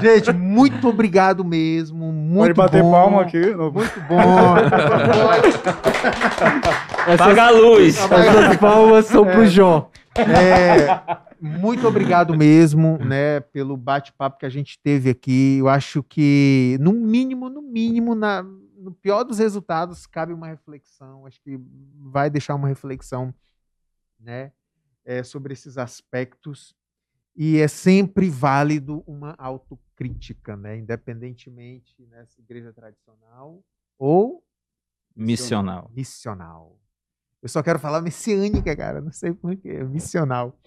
Gente, 0.00 0.32
muito 0.32 0.88
obrigado 0.88 1.44
mesmo. 1.44 2.12
Muito 2.12 2.40
Pode 2.40 2.54
bater 2.54 2.82
bom. 2.82 2.92
palma 2.92 3.22
aqui. 3.22 3.40
no- 3.40 3.72
Muito 3.72 4.00
bom. 4.08 4.16
Paga 7.18 7.44
a 7.46 7.50
luz! 7.50 7.96
Essas 7.98 8.56
palmas 8.58 9.06
são 9.06 9.24
pro 9.26 9.44
Jó. 9.46 9.90
É, 10.16 11.00
muito 11.40 11.86
obrigado 11.88 12.36
mesmo, 12.36 12.98
né, 13.04 13.40
pelo 13.40 13.76
bate-papo 13.76 14.38
que 14.38 14.46
a 14.46 14.50
gente 14.50 14.78
teve 14.82 15.10
aqui. 15.10 15.56
Eu 15.58 15.68
acho 15.68 16.02
que, 16.04 16.78
no 16.80 16.92
mínimo, 16.92 17.48
no 17.48 17.60
mínimo, 17.60 18.14
na, 18.14 18.44
no 18.84 18.92
pior 18.92 19.24
dos 19.24 19.38
resultados, 19.38 20.06
cabe 20.06 20.32
uma 20.32 20.46
reflexão. 20.46 21.26
Acho 21.26 21.40
que 21.40 21.58
vai 21.96 22.28
deixar 22.28 22.54
uma 22.54 22.68
reflexão, 22.68 23.34
né, 24.20 24.52
é, 25.04 25.22
sobre 25.22 25.52
esses 25.52 25.78
aspectos. 25.78 26.76
E 27.34 27.58
é 27.58 27.66
sempre 27.66 28.30
válido 28.30 29.02
uma 29.06 29.34
autocrítica, 29.38 30.56
né, 30.56 30.76
independentemente 30.76 32.06
nessa 32.06 32.40
igreja 32.40 32.72
tradicional 32.72 33.64
ou 33.98 34.44
Missional. 35.16 35.90
Missional. 35.94 36.80
Eu 37.40 37.48
só 37.48 37.62
quero 37.62 37.78
falar 37.78 38.00
messiânica, 38.00 38.74
cara. 38.74 39.00
Não 39.00 39.12
sei 39.12 39.32
porquê. 39.32 39.84
Missional. 39.84 40.58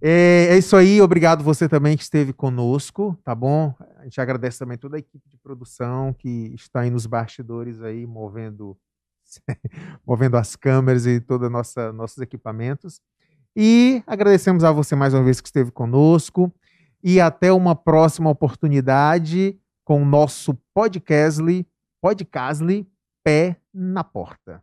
É, 0.00 0.48
é 0.50 0.58
isso 0.58 0.76
aí. 0.76 1.00
Obrigado 1.00 1.42
você 1.42 1.68
também 1.68 1.96
que 1.96 2.02
esteve 2.02 2.32
conosco, 2.32 3.18
tá 3.24 3.34
bom? 3.34 3.74
A 4.00 4.04
gente 4.04 4.20
agradece 4.20 4.58
também 4.58 4.78
toda 4.78 4.96
a 4.96 4.98
equipe 4.98 5.28
de 5.28 5.36
produção 5.36 6.14
que 6.14 6.54
está 6.54 6.80
aí 6.80 6.90
nos 6.90 7.04
bastidores 7.04 7.82
aí, 7.82 8.06
movendo, 8.06 8.76
movendo 10.06 10.36
as 10.38 10.56
câmeras 10.56 11.06
e 11.06 11.20
todos 11.20 11.50
nossa 11.50 11.92
nossos 11.92 12.18
equipamentos. 12.18 13.00
E 13.54 14.02
agradecemos 14.06 14.64
a 14.64 14.72
você 14.72 14.96
mais 14.96 15.12
uma 15.12 15.22
vez 15.22 15.40
que 15.40 15.48
esteve 15.48 15.70
conosco. 15.70 16.50
E 17.02 17.20
até 17.20 17.52
uma 17.52 17.74
próxima 17.74 18.30
oportunidade 18.30 19.58
com 19.84 20.02
o 20.02 20.06
nosso 20.06 20.54
podcastly, 20.74 21.66
podcastly 22.00 22.86
Pé 23.22 23.56
na 23.72 24.02
Porta. 24.02 24.62